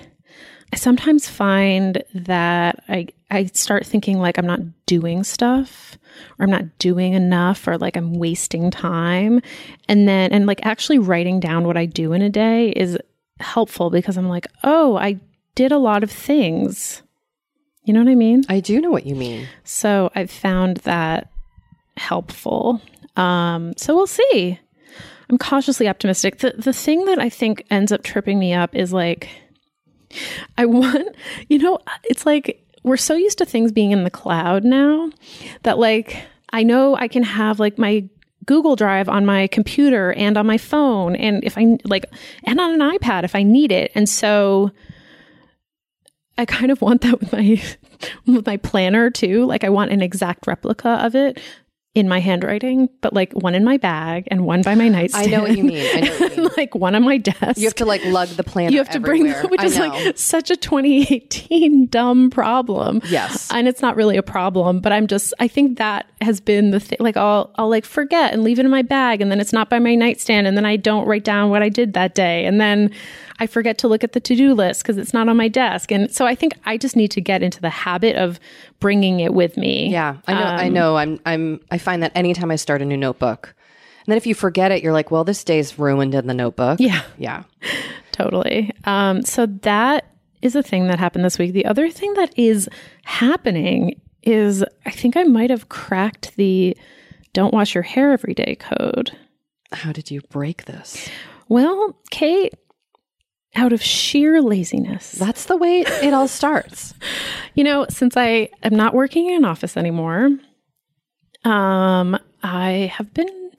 I 0.72 0.76
sometimes 0.76 1.28
find 1.28 2.02
that 2.14 2.82
I 2.88 3.08
I 3.30 3.46
start 3.46 3.86
thinking 3.86 4.18
like 4.18 4.38
I'm 4.38 4.46
not 4.46 4.60
doing 4.86 5.24
stuff 5.24 5.98
or 6.38 6.44
I'm 6.44 6.50
not 6.50 6.78
doing 6.78 7.14
enough 7.14 7.66
or 7.66 7.78
like 7.78 7.96
I'm 7.96 8.14
wasting 8.14 8.70
time. 8.70 9.40
And 9.88 10.08
then 10.08 10.32
and 10.32 10.46
like 10.46 10.64
actually 10.64 10.98
writing 10.98 11.40
down 11.40 11.66
what 11.66 11.76
I 11.76 11.86
do 11.86 12.12
in 12.12 12.22
a 12.22 12.30
day 12.30 12.70
is 12.70 12.98
helpful 13.40 13.90
because 13.90 14.16
I'm 14.16 14.28
like, 14.28 14.46
"Oh, 14.62 14.96
I 14.96 15.20
did 15.54 15.72
a 15.72 15.78
lot 15.78 16.02
of 16.02 16.10
things." 16.10 17.02
You 17.84 17.92
know 17.92 18.00
what 18.00 18.10
I 18.10 18.14
mean? 18.14 18.44
I 18.48 18.60
do 18.60 18.80
know 18.80 18.90
what 18.90 19.06
you 19.06 19.14
mean. 19.14 19.46
So 19.64 20.10
I've 20.14 20.30
found 20.30 20.78
that 20.78 21.30
helpful. 21.98 22.80
Um, 23.16 23.74
so 23.76 23.94
we'll 23.94 24.06
see. 24.06 24.58
I'm 25.28 25.38
cautiously 25.38 25.88
optimistic. 25.88 26.38
The 26.38 26.54
the 26.56 26.72
thing 26.72 27.04
that 27.06 27.18
I 27.18 27.28
think 27.28 27.64
ends 27.70 27.92
up 27.92 28.02
tripping 28.02 28.38
me 28.38 28.52
up 28.52 28.74
is 28.74 28.92
like 28.92 29.28
I 30.58 30.66
want, 30.66 31.14
you 31.48 31.58
know, 31.58 31.78
it's 32.04 32.26
like 32.26 32.60
we're 32.82 32.96
so 32.96 33.14
used 33.14 33.38
to 33.38 33.44
things 33.44 33.72
being 33.72 33.92
in 33.92 34.04
the 34.04 34.10
cloud 34.10 34.64
now 34.64 35.10
that 35.62 35.78
like 35.78 36.22
I 36.52 36.62
know 36.62 36.96
I 36.96 37.08
can 37.08 37.22
have 37.22 37.58
like 37.58 37.78
my 37.78 38.08
Google 38.46 38.76
Drive 38.76 39.08
on 39.08 39.24
my 39.24 39.46
computer 39.46 40.12
and 40.12 40.36
on 40.36 40.46
my 40.46 40.58
phone 40.58 41.16
and 41.16 41.42
if 41.44 41.56
I 41.56 41.78
like 41.84 42.04
and 42.44 42.60
on 42.60 42.80
an 42.80 42.98
iPad 42.98 43.24
if 43.24 43.34
I 43.34 43.42
need 43.42 43.72
it. 43.72 43.90
And 43.94 44.08
so 44.08 44.70
I 46.36 46.44
kind 46.44 46.70
of 46.70 46.82
want 46.82 47.02
that 47.02 47.20
with 47.20 47.32
my 47.32 47.62
with 48.26 48.46
my 48.46 48.56
planner 48.58 49.10
too. 49.10 49.46
Like 49.46 49.64
I 49.64 49.70
want 49.70 49.92
an 49.92 50.02
exact 50.02 50.46
replica 50.46 50.90
of 51.04 51.14
it. 51.14 51.40
In 51.94 52.08
my 52.08 52.18
handwriting, 52.18 52.88
but 53.02 53.12
like 53.12 53.32
one 53.34 53.54
in 53.54 53.62
my 53.64 53.76
bag 53.76 54.26
and 54.28 54.44
one 54.44 54.62
by 54.62 54.74
my 54.74 54.86
I 54.86 54.88
nightstand. 54.88 55.30
know 55.30 55.42
what 55.42 55.56
you 55.56 55.62
mean. 55.62 55.86
I 55.96 56.00
know 56.00 56.10
what 56.18 56.36
you 56.36 56.42
mean. 56.42 56.50
like 56.56 56.74
one 56.74 56.96
on 56.96 57.04
my 57.04 57.18
desk. 57.18 57.56
You 57.56 57.64
have 57.66 57.74
to 57.76 57.84
like 57.84 58.04
lug 58.06 58.28
the 58.30 58.42
planner. 58.42 58.72
You 58.72 58.78
have 58.78 58.90
to 58.90 59.00
bring 59.00 59.20
everywhere. 59.28 59.42
them, 59.42 59.50
which 59.52 59.60
I 59.60 59.64
is 59.66 59.78
know. 59.78 59.86
like 59.88 60.18
such 60.18 60.50
a 60.50 60.56
2018 60.56 61.86
dumb 61.86 62.30
problem. 62.30 63.00
Yes. 63.08 63.48
And 63.52 63.68
it's 63.68 63.80
not 63.80 63.94
really 63.94 64.16
a 64.16 64.22
problem, 64.24 64.80
but 64.80 64.92
I'm 64.92 65.06
just, 65.06 65.32
I 65.38 65.46
think 65.46 65.78
that 65.78 66.06
has 66.20 66.40
been 66.40 66.70
the 66.72 66.80
thing. 66.80 66.98
Like 67.00 67.16
I'll, 67.16 67.52
I'll 67.56 67.68
like 67.70 67.84
forget 67.84 68.32
and 68.32 68.42
leave 68.42 68.58
it 68.58 68.64
in 68.64 68.70
my 68.72 68.82
bag 68.82 69.20
and 69.20 69.30
then 69.30 69.40
it's 69.40 69.52
not 69.52 69.70
by 69.70 69.78
my 69.78 69.94
nightstand 69.94 70.46
and 70.48 70.56
then 70.56 70.66
I 70.66 70.76
don't 70.76 71.06
write 71.06 71.24
down 71.24 71.50
what 71.50 71.62
I 71.62 71.68
did 71.68 71.92
that 71.92 72.16
day. 72.16 72.44
And 72.44 72.60
then 72.60 72.90
I 73.38 73.46
forget 73.46 73.78
to 73.78 73.88
look 73.88 74.04
at 74.04 74.12
the 74.12 74.20
to 74.20 74.36
do 74.36 74.54
list 74.54 74.82
because 74.82 74.96
it's 74.96 75.12
not 75.12 75.28
on 75.28 75.36
my 75.36 75.48
desk. 75.48 75.90
And 75.90 76.12
so 76.14 76.26
I 76.26 76.34
think 76.34 76.54
I 76.64 76.76
just 76.76 76.96
need 76.96 77.10
to 77.12 77.20
get 77.20 77.42
into 77.42 77.60
the 77.60 77.70
habit 77.70 78.16
of 78.16 78.38
bringing 78.80 79.20
it 79.20 79.34
with 79.34 79.56
me. 79.56 79.90
Yeah, 79.90 80.18
I 80.26 80.34
know. 80.34 80.40
Um, 80.40 80.56
I 80.56 80.68
know. 80.68 80.96
I'm. 80.96 81.20
I'm. 81.26 81.60
I 81.70 81.78
find 81.78 82.02
that 82.02 82.12
anytime 82.14 82.50
I 82.50 82.56
start 82.56 82.82
a 82.82 82.84
new 82.84 82.96
notebook, 82.96 83.54
and 84.06 84.12
then 84.12 84.16
if 84.16 84.26
you 84.26 84.34
forget 84.34 84.70
it, 84.72 84.82
you're 84.82 84.92
like, 84.92 85.10
"Well, 85.10 85.24
this 85.24 85.42
day's 85.44 85.78
ruined 85.78 86.14
in 86.14 86.26
the 86.26 86.34
notebook." 86.34 86.80
Yeah. 86.80 87.02
Yeah. 87.18 87.44
Totally. 88.12 88.72
Um, 88.84 89.22
so 89.22 89.46
that 89.46 90.06
is 90.42 90.54
a 90.54 90.62
thing 90.62 90.86
that 90.86 90.98
happened 90.98 91.24
this 91.24 91.38
week. 91.38 91.52
The 91.52 91.64
other 91.66 91.90
thing 91.90 92.14
that 92.14 92.38
is 92.38 92.68
happening 93.04 94.00
is 94.22 94.64
I 94.86 94.90
think 94.90 95.16
I 95.16 95.24
might 95.24 95.50
have 95.50 95.68
cracked 95.68 96.36
the 96.36 96.76
don't 97.32 97.52
wash 97.52 97.74
your 97.74 97.82
hair 97.82 98.12
every 98.12 98.34
day 98.34 98.56
code. 98.56 99.10
How 99.72 99.90
did 99.90 100.10
you 100.10 100.20
break 100.30 100.66
this? 100.66 101.08
Well, 101.48 101.98
Kate, 102.10 102.54
out 103.56 103.72
of 103.72 103.82
sheer 103.82 104.42
laziness, 104.42 105.12
That's 105.12 105.46
the 105.46 105.56
way 105.56 105.80
it 105.80 106.12
all 106.12 106.28
starts. 106.28 106.94
you 107.54 107.64
know, 107.64 107.86
since 107.88 108.16
I 108.16 108.50
am 108.62 108.74
not 108.74 108.94
working 108.94 109.28
in 109.28 109.36
an 109.36 109.44
office 109.44 109.76
anymore, 109.76 110.30
um, 111.44 112.18
I 112.42 112.92
have 112.96 113.12
been 113.14 113.50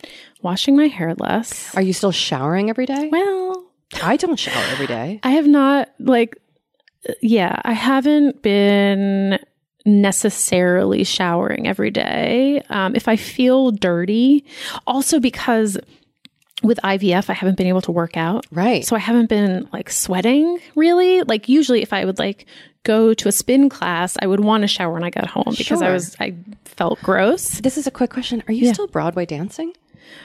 washing 0.41 0.75
my 0.75 0.88
hair 0.88 1.15
less. 1.15 1.73
Are 1.75 1.81
you 1.81 1.93
still 1.93 2.12
showering 2.12 2.69
every 2.69 2.86
day? 2.86 3.10
Well, 3.12 3.65
I 4.03 4.17
don't 4.17 4.38
shower 4.38 4.63
every 4.71 4.88
day. 4.88 5.19
I 5.23 5.31
have 5.31 5.47
not 5.47 5.89
like 5.99 6.38
yeah, 7.21 7.62
I 7.63 7.73
haven't 7.73 8.41
been 8.41 9.39
necessarily 9.86 11.03
showering 11.03 11.67
every 11.67 11.91
day. 11.91 12.63
Um, 12.69 12.95
if 12.95 13.08
I 13.08 13.15
feel 13.15 13.71
dirty, 13.71 14.43
also 14.88 15.19
because 15.19 15.77
with 16.65 16.80
IVF, 16.84 17.30
I 17.30 17.34
haven't 17.34 17.58
been 17.58 17.67
able 17.67 17.82
to 17.82 17.91
work 17.91 18.17
out. 18.17 18.45
Right. 18.51 18.84
So 18.86 18.95
I 18.95 18.99
haven't 18.99 19.30
been 19.30 19.67
like 19.71 19.89
sweating 19.89 20.60
really. 20.75 21.21
Like 21.23 21.47
usually 21.47 21.82
if 21.82 21.93
I 21.93 22.06
would 22.06 22.19
like 22.19 22.45
go 22.84 23.13
to 23.13 23.28
a 23.28 23.32
spin 23.32 23.69
class, 23.69 24.15
I 24.21 24.28
would 24.28 24.39
want 24.41 24.62
to 24.63 24.67
shower 24.67 24.93
when 24.93 25.04
I 25.04 25.10
got 25.10 25.28
home 25.28 25.54
because 25.58 25.82
I 25.82 25.91
was 25.91 26.15
I 26.19 26.36
felt 26.65 27.01
gross. 27.01 27.60
this 27.62 27.78
is 27.78 27.88
a 27.88 27.91
quick 27.91 28.10
question. 28.10 28.43
Are 28.47 28.54
you 28.54 28.73
still 28.73 28.88
Broadway 28.88 29.25
dancing? 29.25 29.73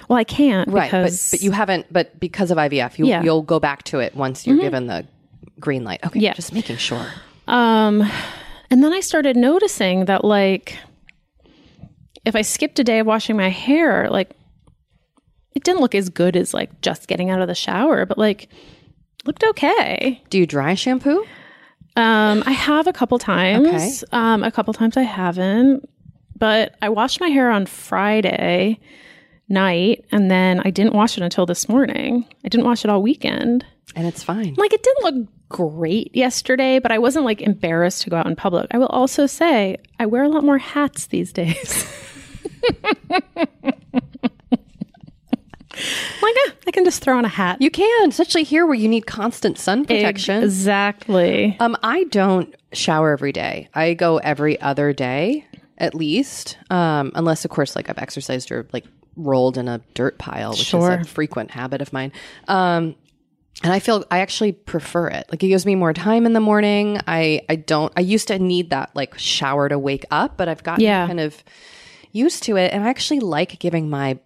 Well, 0.08 0.18
I 0.18 0.24
can't 0.24 0.68
Right. 0.68 0.90
But 0.90 1.12
but 1.30 1.40
you 1.42 1.52
haven't. 1.52 1.86
But 1.92 2.18
because 2.20 2.50
of 2.50 2.58
IVF, 2.58 2.98
you 2.98 3.06
Yeah. 3.06 3.22
you'll 3.22 3.42
go 3.42 3.60
back 3.60 3.82
to 3.84 4.00
it 4.00 4.14
once 4.14 4.46
you're 4.46 4.58
given 4.58 4.86
the 4.88 5.06
green 5.58 5.84
light. 5.84 6.00
Okay. 6.04 6.20
Yeah. 6.20 6.34
Just 6.34 6.52
making 6.52 6.76
sure. 6.78 7.06
Um, 7.48 8.02
and 8.70 8.84
then 8.84 8.92
I 8.92 9.00
started 9.00 9.36
noticing 9.36 10.04
that, 10.04 10.24
like, 10.24 10.76
if 12.24 12.36
I 12.36 12.42
skipped 12.42 12.78
a 12.78 12.84
day 12.84 13.00
of 13.00 13.06
washing 13.06 13.36
my 13.36 13.48
hair, 13.48 14.08
like, 14.10 14.30
it 15.54 15.64
didn't 15.64 15.80
look 15.80 15.94
as 15.94 16.08
good 16.08 16.36
as 16.36 16.54
like 16.54 16.80
just 16.80 17.08
getting 17.08 17.30
out 17.30 17.40
of 17.40 17.48
the 17.48 17.54
shower, 17.54 18.06
but 18.06 18.18
like, 18.18 18.48
looked 19.24 19.44
okay. 19.44 20.22
Do 20.30 20.38
you 20.38 20.46
dry 20.46 20.74
shampoo? 20.74 21.24
Um, 21.96 22.42
I 22.46 22.52
have 22.52 22.86
a 22.86 22.92
couple 22.92 23.18
times. 23.18 24.04
Okay. 24.04 24.16
Um, 24.16 24.44
a 24.44 24.50
couple 24.50 24.72
times 24.72 24.96
I 24.96 25.02
haven't, 25.02 25.88
but 26.38 26.76
I 26.80 26.88
washed 26.88 27.20
my 27.20 27.28
hair 27.28 27.50
on 27.50 27.66
Friday 27.66 28.78
night, 29.48 30.04
and 30.12 30.30
then 30.30 30.60
I 30.64 30.70
didn't 30.70 30.94
wash 30.94 31.18
it 31.18 31.24
until 31.24 31.44
this 31.46 31.68
morning. 31.68 32.24
I 32.44 32.48
didn't 32.48 32.64
wash 32.64 32.84
it 32.84 32.90
all 32.90 33.02
weekend. 33.02 33.66
And 33.96 34.06
it's 34.06 34.22
fine. 34.22 34.54
Like 34.56 34.72
it 34.72 34.82
didn't 34.84 35.02
look 35.04 35.28
great 35.48 36.14
yesterday, 36.14 36.78
but 36.78 36.92
I 36.92 36.98
wasn't 36.98 37.24
like 37.24 37.42
embarrassed 37.42 38.02
to 38.02 38.10
go 38.10 38.16
out 38.16 38.26
in 38.26 38.36
public. 38.36 38.68
I 38.70 38.78
will 38.78 38.86
also 38.86 39.26
say 39.26 39.78
I 39.98 40.06
wear 40.06 40.22
a 40.22 40.28
lot 40.28 40.44
more 40.44 40.58
hats 40.58 41.06
these 41.06 41.32
days. 41.32 41.92
like 46.34 46.54
eh, 46.54 46.58
I 46.66 46.70
can 46.70 46.84
just 46.84 47.02
throw 47.02 47.16
on 47.18 47.24
a 47.24 47.28
hat. 47.28 47.60
You 47.60 47.70
can, 47.70 48.08
especially 48.08 48.42
here 48.44 48.66
where 48.66 48.74
you 48.74 48.88
need 48.88 49.06
constant 49.06 49.58
sun 49.58 49.84
protection. 49.84 50.42
Exactly. 50.42 51.56
Um, 51.60 51.76
I 51.82 52.04
don't 52.04 52.54
shower 52.72 53.12
every 53.12 53.32
day. 53.32 53.68
I 53.74 53.94
go 53.94 54.18
every 54.18 54.60
other 54.60 54.92
day 54.92 55.44
at 55.78 55.94
least, 55.94 56.58
um, 56.70 57.10
unless 57.14 57.44
of 57.44 57.50
course 57.50 57.74
like 57.74 57.88
I've 57.88 57.98
exercised 57.98 58.52
or 58.52 58.66
like 58.72 58.84
rolled 59.16 59.56
in 59.58 59.66
a 59.68 59.80
dirt 59.94 60.18
pile, 60.18 60.50
which 60.50 60.58
Sure. 60.60 60.98
is 61.00 61.06
a 61.06 61.10
frequent 61.10 61.50
habit 61.50 61.80
of 61.82 61.92
mine. 61.92 62.12
Um, 62.48 62.94
and 63.62 63.72
I 63.72 63.78
feel 63.78 64.04
I 64.10 64.20
actually 64.20 64.52
prefer 64.52 65.08
it. 65.08 65.26
Like 65.30 65.42
it 65.42 65.48
gives 65.48 65.66
me 65.66 65.74
more 65.74 65.92
time 65.92 66.24
in 66.26 66.32
the 66.32 66.40
morning. 66.40 66.98
I 67.06 67.42
I 67.48 67.56
don't. 67.56 67.92
I 67.96 68.00
used 68.00 68.28
to 68.28 68.38
need 68.38 68.70
that 68.70 68.90
like 68.94 69.18
shower 69.18 69.68
to 69.68 69.78
wake 69.78 70.04
up, 70.10 70.36
but 70.36 70.48
I've 70.48 70.62
gotten 70.62 70.84
Yeah. 70.84 71.06
kind 71.06 71.20
of 71.20 71.42
used 72.12 72.42
to 72.44 72.56
it, 72.56 72.72
and 72.72 72.84
I 72.84 72.88
actually 72.88 73.20
like 73.20 73.58
giving 73.58 73.90
my 73.90 74.18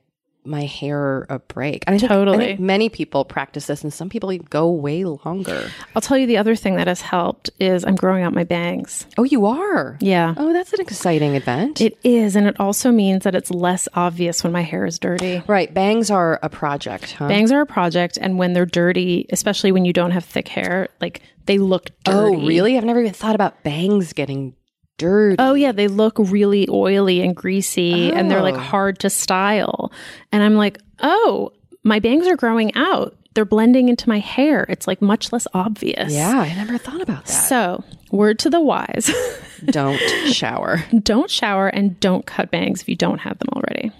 my 0.44 0.64
hair 0.64 1.26
a 1.28 1.38
break. 1.38 1.84
And 1.86 1.94
I 1.94 1.98
think, 1.98 2.10
I 2.10 2.14
Totally. 2.14 2.38
think 2.38 2.60
many 2.60 2.88
people 2.88 3.24
practice 3.24 3.66
this, 3.66 3.82
and 3.82 3.92
some 3.92 4.08
people 4.08 4.36
go 4.50 4.70
way 4.70 5.04
longer. 5.04 5.70
I'll 5.94 6.02
tell 6.02 6.18
you 6.18 6.26
the 6.26 6.36
other 6.36 6.54
thing 6.56 6.76
that 6.76 6.86
has 6.86 7.00
helped 7.00 7.50
is 7.58 7.84
I'm 7.84 7.94
growing 7.94 8.22
out 8.22 8.32
my 8.32 8.44
bangs. 8.44 9.06
Oh, 9.18 9.24
you 9.24 9.46
are. 9.46 9.96
Yeah. 10.00 10.34
Oh, 10.36 10.52
that's 10.52 10.72
an 10.72 10.80
exciting 10.80 11.34
event. 11.34 11.80
It 11.80 11.98
is, 12.04 12.36
and 12.36 12.46
it 12.46 12.58
also 12.60 12.90
means 12.90 13.24
that 13.24 13.34
it's 13.34 13.50
less 13.50 13.88
obvious 13.94 14.42
when 14.42 14.52
my 14.52 14.62
hair 14.62 14.84
is 14.84 14.98
dirty. 14.98 15.42
right. 15.46 15.72
Bangs 15.72 16.10
are 16.10 16.38
a 16.42 16.48
project, 16.48 17.12
huh? 17.12 17.28
Bangs 17.28 17.50
are 17.52 17.60
a 17.60 17.66
project, 17.66 18.18
and 18.20 18.38
when 18.38 18.52
they're 18.52 18.66
dirty, 18.66 19.26
especially 19.30 19.72
when 19.72 19.84
you 19.84 19.92
don't 19.92 20.10
have 20.10 20.24
thick 20.24 20.48
hair, 20.48 20.88
like 21.00 21.22
they 21.46 21.58
look 21.58 21.90
oh, 22.06 22.30
dirty. 22.30 22.36
oh, 22.42 22.46
really? 22.46 22.76
I've 22.76 22.84
never 22.84 23.00
even 23.00 23.12
thought 23.12 23.34
about 23.34 23.62
bangs 23.62 24.12
getting 24.12 24.54
dirty. 24.98 25.36
Oh 25.38 25.54
yeah, 25.54 25.72
they 25.72 25.88
look 25.88 26.14
really 26.18 26.68
oily 26.70 27.20
and 27.20 27.34
greasy 27.34 28.12
and 28.12 28.30
they're 28.30 28.42
like 28.42 28.54
Oh. 28.54 28.58
hard 28.58 28.98
to 29.00 29.10
style. 29.10 29.92
And 30.32 30.42
I'm 30.42 30.54
like, 30.56 30.78
"Oh, 31.00 31.52
my 31.82 31.98
bangs 32.00 32.26
are 32.26 32.36
growing 32.36 32.74
out. 32.74 33.16
They're 33.34 33.44
blending 33.44 33.88
into 33.88 34.08
my 34.08 34.20
hair. 34.20 34.64
It's 34.68 34.86
like 34.86 35.02
much 35.02 35.32
less 35.32 35.46
obvious." 35.54 36.12
yeah, 36.12 36.38
I 36.40 36.54
never 36.54 36.78
thought 36.78 37.00
about 37.00 37.26
that. 37.26 37.32
So, 37.32 37.82
word 38.12 38.38
to 38.40 38.50
the 38.50 38.60
wise. 38.60 39.10
don't 39.66 39.98
shower. 40.32 40.84
don't 41.02 41.30
shower 41.30 41.68
and 41.68 41.98
don't 42.00 42.26
cut 42.26 42.50
bangs 42.50 42.80
if 42.82 42.88
you 42.88 42.96
don't 42.96 43.18
have 43.18 43.38
them 43.38 43.48
already. 43.54 43.90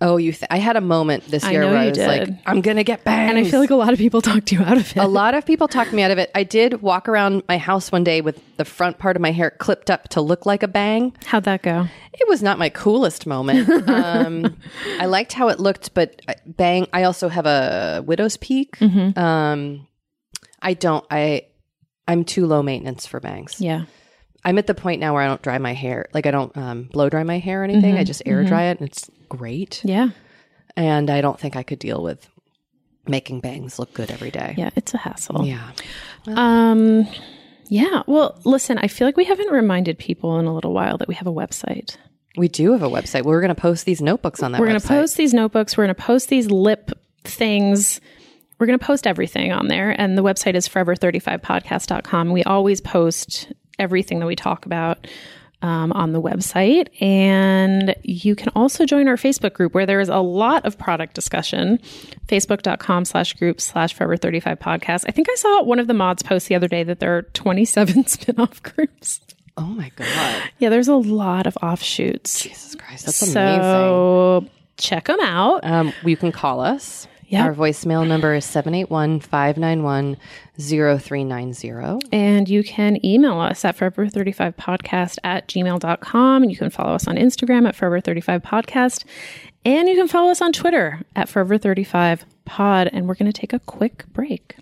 Oh, 0.00 0.16
you. 0.16 0.32
Th- 0.32 0.46
I 0.50 0.58
had 0.58 0.76
a 0.76 0.80
moment 0.80 1.24
this 1.26 1.44
I 1.44 1.52
year 1.52 1.62
where 1.62 1.76
I 1.76 1.88
was 1.88 1.98
like, 1.98 2.24
did. 2.26 2.38
I'm 2.44 2.60
gonna 2.60 2.84
get 2.84 3.04
bangs. 3.04 3.30
And 3.30 3.38
I 3.38 3.48
feel 3.48 3.60
like 3.60 3.70
a 3.70 3.76
lot 3.76 3.92
of 3.92 3.98
people 3.98 4.20
talked 4.22 4.52
you 4.52 4.62
out 4.62 4.76
of 4.76 4.90
it. 4.90 4.96
a 4.98 5.06
lot 5.06 5.34
of 5.34 5.46
people 5.46 5.68
talked 5.68 5.92
me 5.92 6.02
out 6.02 6.10
of 6.10 6.18
it. 6.18 6.30
I 6.34 6.42
did 6.42 6.82
walk 6.82 7.08
around 7.08 7.42
my 7.48 7.58
house 7.58 7.90
one 7.90 8.04
day 8.04 8.20
with 8.20 8.40
the 8.56 8.64
front 8.64 8.98
part 8.98 9.16
of 9.16 9.22
my 9.22 9.32
hair 9.32 9.50
clipped 9.50 9.90
up 9.90 10.08
to 10.10 10.20
look 10.20 10.44
like 10.46 10.62
a 10.62 10.68
bang. 10.68 11.14
How'd 11.24 11.44
that 11.44 11.62
go? 11.62 11.86
It 12.12 12.28
was 12.28 12.42
not 12.42 12.58
my 12.58 12.68
coolest 12.68 13.26
moment. 13.26 13.68
Um, 13.96 14.56
I 14.98 15.06
liked 15.06 15.32
how 15.32 15.48
it 15.48 15.58
looked, 15.60 15.94
but 15.94 16.20
uh, 16.28 16.34
bang. 16.44 16.86
I 16.92 17.04
also 17.04 17.28
have 17.28 17.46
a 17.46 18.02
widow's 18.04 18.36
peak. 18.36 18.76
Mm-hmm. 18.78 19.18
Um, 19.18 19.86
I 20.60 20.74
don't. 20.74 21.04
I 21.10 21.46
I'm 22.08 22.24
too 22.24 22.46
low 22.46 22.62
maintenance 22.62 23.06
for 23.06 23.20
bangs. 23.20 23.60
Yeah. 23.60 23.84
I'm 24.44 24.58
at 24.58 24.66
the 24.66 24.74
point 24.74 25.00
now 25.00 25.12
where 25.14 25.22
I 25.22 25.26
don't 25.26 25.42
dry 25.42 25.58
my 25.58 25.74
hair. 25.74 26.06
Like 26.14 26.26
I 26.26 26.30
don't 26.30 26.56
um, 26.56 26.84
blow 26.84 27.08
dry 27.08 27.24
my 27.24 27.38
hair 27.38 27.62
or 27.62 27.64
anything. 27.64 27.92
Mm-hmm. 27.92 28.00
I 28.00 28.04
just 28.04 28.22
air 28.26 28.44
dry 28.44 28.64
it, 28.64 28.80
and 28.80 28.88
it's 28.88 29.10
great. 29.28 29.80
Yeah. 29.84 30.10
And 30.76 31.10
I 31.10 31.20
don't 31.20 31.38
think 31.38 31.56
I 31.56 31.62
could 31.62 31.78
deal 31.78 32.02
with 32.02 32.28
making 33.06 33.40
bangs 33.40 33.78
look 33.78 33.94
good 33.94 34.10
every 34.10 34.30
day. 34.30 34.54
Yeah, 34.56 34.70
it's 34.76 34.94
a 34.94 34.98
hassle. 34.98 35.44
Yeah. 35.44 35.70
Um 36.26 37.06
yeah. 37.68 38.02
Well, 38.06 38.40
listen, 38.44 38.78
I 38.78 38.88
feel 38.88 39.08
like 39.08 39.16
we 39.16 39.24
haven't 39.24 39.50
reminded 39.50 39.98
people 39.98 40.38
in 40.38 40.46
a 40.46 40.54
little 40.54 40.72
while 40.72 40.98
that 40.98 41.08
we 41.08 41.14
have 41.14 41.26
a 41.26 41.32
website. 41.32 41.96
We 42.36 42.48
do 42.48 42.72
have 42.72 42.82
a 42.82 42.88
website. 42.88 43.22
We're 43.24 43.40
going 43.40 43.54
to 43.54 43.60
post 43.60 43.86
these 43.86 44.02
notebooks 44.02 44.42
on 44.42 44.52
that. 44.52 44.60
We're 44.60 44.68
going 44.68 44.80
to 44.80 44.86
post 44.86 45.16
these 45.16 45.32
notebooks. 45.32 45.76
We're 45.76 45.86
going 45.86 45.96
to 45.96 46.02
post 46.02 46.28
these 46.28 46.50
lip 46.50 46.90
things. 47.24 48.00
We're 48.58 48.66
going 48.66 48.78
to 48.78 48.84
post 48.84 49.06
everything 49.06 49.52
on 49.52 49.68
there. 49.68 49.90
And 49.98 50.18
the 50.18 50.22
website 50.22 50.54
is 50.54 50.68
forever35podcast.com. 50.68 52.30
We 52.32 52.44
always 52.44 52.80
post 52.80 53.52
everything 53.78 54.20
that 54.20 54.26
we 54.26 54.36
talk 54.36 54.66
about 54.66 55.06
um, 55.62 55.92
on 55.92 56.12
the 56.12 56.20
website. 56.20 56.88
And 57.02 57.94
you 58.02 58.34
can 58.34 58.48
also 58.54 58.84
join 58.84 59.08
our 59.08 59.16
Facebook 59.16 59.54
group 59.54 59.74
where 59.74 59.86
there 59.86 60.00
is 60.00 60.08
a 60.08 60.18
lot 60.18 60.64
of 60.64 60.78
product 60.78 61.14
discussion. 61.14 61.78
Facebook.com 62.28 63.04
slash 63.04 63.34
group 63.34 63.60
slash 63.60 63.96
forever35 63.96 64.58
podcast. 64.58 65.04
I 65.08 65.12
think 65.12 65.28
I 65.30 65.34
saw 65.36 65.62
one 65.62 65.78
of 65.78 65.86
the 65.86 65.94
mods 65.94 66.22
post 66.22 66.48
the 66.48 66.54
other 66.54 66.68
day 66.68 66.82
that 66.84 67.00
there 67.00 67.16
are 67.16 67.22
27 67.22 68.06
spin-off 68.06 68.62
groups. 68.62 69.20
Oh 69.58 69.62
my 69.62 69.90
god, 69.96 70.42
Yeah, 70.58 70.68
there's 70.68 70.88
a 70.88 70.96
lot 70.96 71.46
of 71.46 71.56
offshoots. 71.62 72.42
Jesus 72.42 72.74
Christ, 72.74 73.06
that's 73.06 73.22
amazing. 73.22 73.62
So 73.62 74.46
check 74.76 75.06
them 75.06 75.20
out. 75.20 75.64
Um, 75.64 75.94
you 76.04 76.16
can 76.16 76.30
call 76.30 76.60
us. 76.60 77.08
Yep. 77.28 77.44
Our 77.44 77.54
voicemail 77.54 78.06
number 78.06 78.34
is 78.34 78.44
781 78.44 79.20
591 79.20 80.16
0390. 80.58 82.08
And 82.12 82.48
you 82.48 82.62
can 82.62 83.04
email 83.04 83.40
us 83.40 83.64
at 83.64 83.76
forever35podcast 83.76 85.18
at 85.24 85.48
gmail.com. 85.48 86.44
You 86.44 86.56
can 86.56 86.70
follow 86.70 86.94
us 86.94 87.08
on 87.08 87.16
Instagram 87.16 87.68
at 87.68 87.76
forever35podcast. 87.76 89.04
And 89.64 89.88
you 89.88 89.96
can 89.96 90.06
follow 90.06 90.30
us 90.30 90.40
on 90.40 90.52
Twitter 90.52 91.00
at 91.16 91.28
forever35pod. 91.28 92.90
And 92.92 93.08
we're 93.08 93.16
going 93.16 93.32
to 93.32 93.38
take 93.40 93.52
a 93.52 93.58
quick 93.60 94.04
break. 94.12 94.56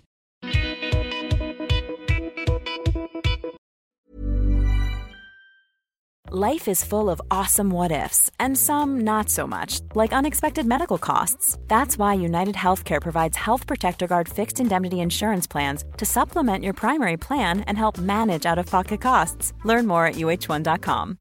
Life 6.37 6.67
is 6.67 6.83
full 6.83 7.09
of 7.09 7.21
awesome 7.31 7.69
what 7.69 7.93
ifs, 7.93 8.29
and 8.41 8.57
some 8.57 8.99
not 9.05 9.29
so 9.29 9.47
much, 9.47 9.79
like 9.93 10.11
unexpected 10.11 10.65
medical 10.65 10.97
costs. 10.97 11.57
That's 11.67 11.97
why 11.97 12.13
United 12.13 12.55
Healthcare 12.55 13.01
provides 13.01 13.37
Health 13.37 13.65
Protector 13.65 14.05
Guard 14.05 14.27
fixed 14.27 14.59
indemnity 14.59 14.99
insurance 14.99 15.47
plans 15.47 15.85
to 15.95 16.05
supplement 16.05 16.61
your 16.61 16.73
primary 16.73 17.15
plan 17.15 17.61
and 17.61 17.77
help 17.77 17.97
manage 17.97 18.45
out 18.45 18.59
of 18.59 18.65
pocket 18.65 18.99
costs. 18.99 19.53
Learn 19.63 19.87
more 19.87 20.07
at 20.07 20.15
uh1.com. 20.15 21.19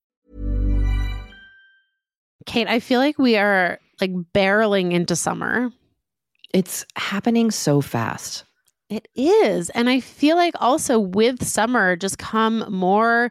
Kate, 2.46 2.66
I 2.66 2.80
feel 2.80 2.98
like 2.98 3.16
we 3.16 3.36
are 3.36 3.78
like 4.00 4.10
barreling 4.34 4.92
into 4.92 5.14
summer. 5.14 5.70
It's 6.52 6.84
happening 6.96 7.52
so 7.52 7.80
fast. 7.80 8.46
It 8.90 9.06
is. 9.14 9.70
And 9.70 9.88
I 9.88 10.00
feel 10.00 10.34
like 10.34 10.54
also 10.60 10.98
with 10.98 11.44
summer 11.44 11.94
just 11.94 12.18
come 12.18 12.64
more 12.68 13.30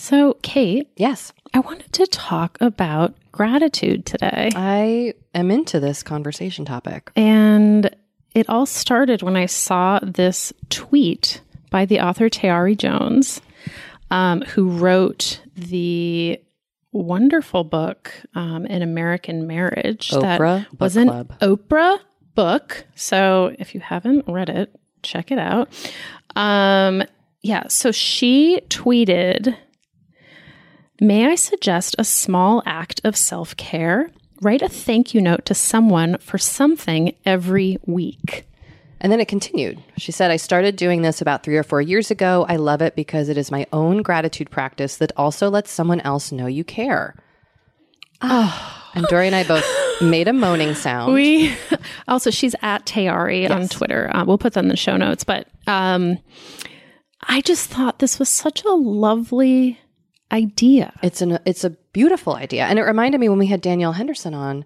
So, 0.00 0.36
Kate, 0.42 0.88
Yes, 0.96 1.32
I 1.52 1.58
wanted 1.58 1.92
to 1.94 2.06
talk 2.06 2.56
about 2.60 3.14
gratitude 3.32 4.06
today. 4.06 4.48
I 4.54 5.14
am 5.34 5.50
into 5.50 5.80
this 5.80 6.04
conversation 6.04 6.64
topic. 6.64 7.10
And 7.16 7.90
it 8.32 8.48
all 8.48 8.64
started 8.64 9.22
when 9.22 9.36
I 9.36 9.46
saw 9.46 9.98
this 10.00 10.52
tweet 10.70 11.40
by 11.70 11.84
the 11.84 11.98
author 11.98 12.30
Tayari 12.30 12.78
Jones, 12.78 13.40
um, 14.12 14.42
who 14.42 14.70
wrote 14.70 15.40
the 15.56 16.40
wonderful 16.92 17.64
book, 17.64 18.12
um, 18.36 18.66
An 18.66 18.82
American 18.82 19.48
Marriage, 19.48 20.10
Oprah 20.10 20.20
that 20.22 20.70
Book 20.70 20.80
was 20.80 20.96
an 20.96 21.08
Club. 21.08 21.38
Oprah 21.40 21.98
book. 22.36 22.86
So 22.94 23.52
if 23.58 23.74
you 23.74 23.80
haven't 23.80 24.26
read 24.28 24.48
it, 24.48 24.72
check 25.02 25.32
it 25.32 25.38
out. 25.38 25.68
Um, 26.36 27.02
yeah, 27.42 27.66
so 27.66 27.90
she 27.90 28.60
tweeted 28.68 29.56
May 31.00 31.26
I 31.26 31.36
suggest 31.36 31.94
a 31.96 32.04
small 32.04 32.62
act 32.66 33.00
of 33.04 33.16
self 33.16 33.56
care? 33.56 34.10
Write 34.40 34.62
a 34.62 34.68
thank 34.68 35.14
you 35.14 35.20
note 35.20 35.44
to 35.46 35.54
someone 35.54 36.18
for 36.18 36.38
something 36.38 37.14
every 37.24 37.78
week. 37.86 38.46
And 39.00 39.12
then 39.12 39.20
it 39.20 39.28
continued. 39.28 39.80
She 39.96 40.10
said, 40.10 40.32
I 40.32 40.36
started 40.36 40.74
doing 40.74 41.02
this 41.02 41.20
about 41.20 41.44
three 41.44 41.56
or 41.56 41.62
four 41.62 41.80
years 41.80 42.10
ago. 42.10 42.44
I 42.48 42.56
love 42.56 42.82
it 42.82 42.96
because 42.96 43.28
it 43.28 43.38
is 43.38 43.52
my 43.52 43.64
own 43.72 44.02
gratitude 44.02 44.50
practice 44.50 44.96
that 44.96 45.12
also 45.16 45.48
lets 45.50 45.70
someone 45.70 46.00
else 46.00 46.32
know 46.32 46.46
you 46.46 46.64
care. 46.64 47.14
Oh. 48.20 48.74
And 48.94 49.06
Dory 49.06 49.26
and 49.26 49.36
I 49.36 49.44
both 49.44 49.64
made 50.00 50.28
a 50.28 50.32
moaning 50.32 50.74
sound. 50.74 51.12
We 51.12 51.54
also 52.08 52.30
she's 52.30 52.54
at 52.62 52.86
Tayari 52.86 53.48
on 53.48 53.68
Twitter. 53.68 54.10
Uh, 54.12 54.24
we'll 54.24 54.38
put 54.38 54.54
that 54.54 54.64
in 54.64 54.68
the 54.68 54.76
show 54.76 54.96
notes. 54.96 55.24
But 55.24 55.46
um, 55.66 56.18
I 57.22 57.42
just 57.42 57.68
thought 57.68 57.98
this 57.98 58.18
was 58.18 58.30
such 58.30 58.64
a 58.64 58.72
lovely 58.72 59.78
idea. 60.32 60.92
it's 61.02 61.22
an 61.22 61.38
it's 61.44 61.64
a 61.64 61.70
beautiful 61.92 62.34
idea. 62.34 62.64
And 62.66 62.78
it 62.78 62.82
reminded 62.82 63.20
me 63.20 63.28
when 63.28 63.38
we 63.38 63.46
had 63.46 63.60
Danielle 63.60 63.92
Henderson 63.92 64.34
on. 64.34 64.64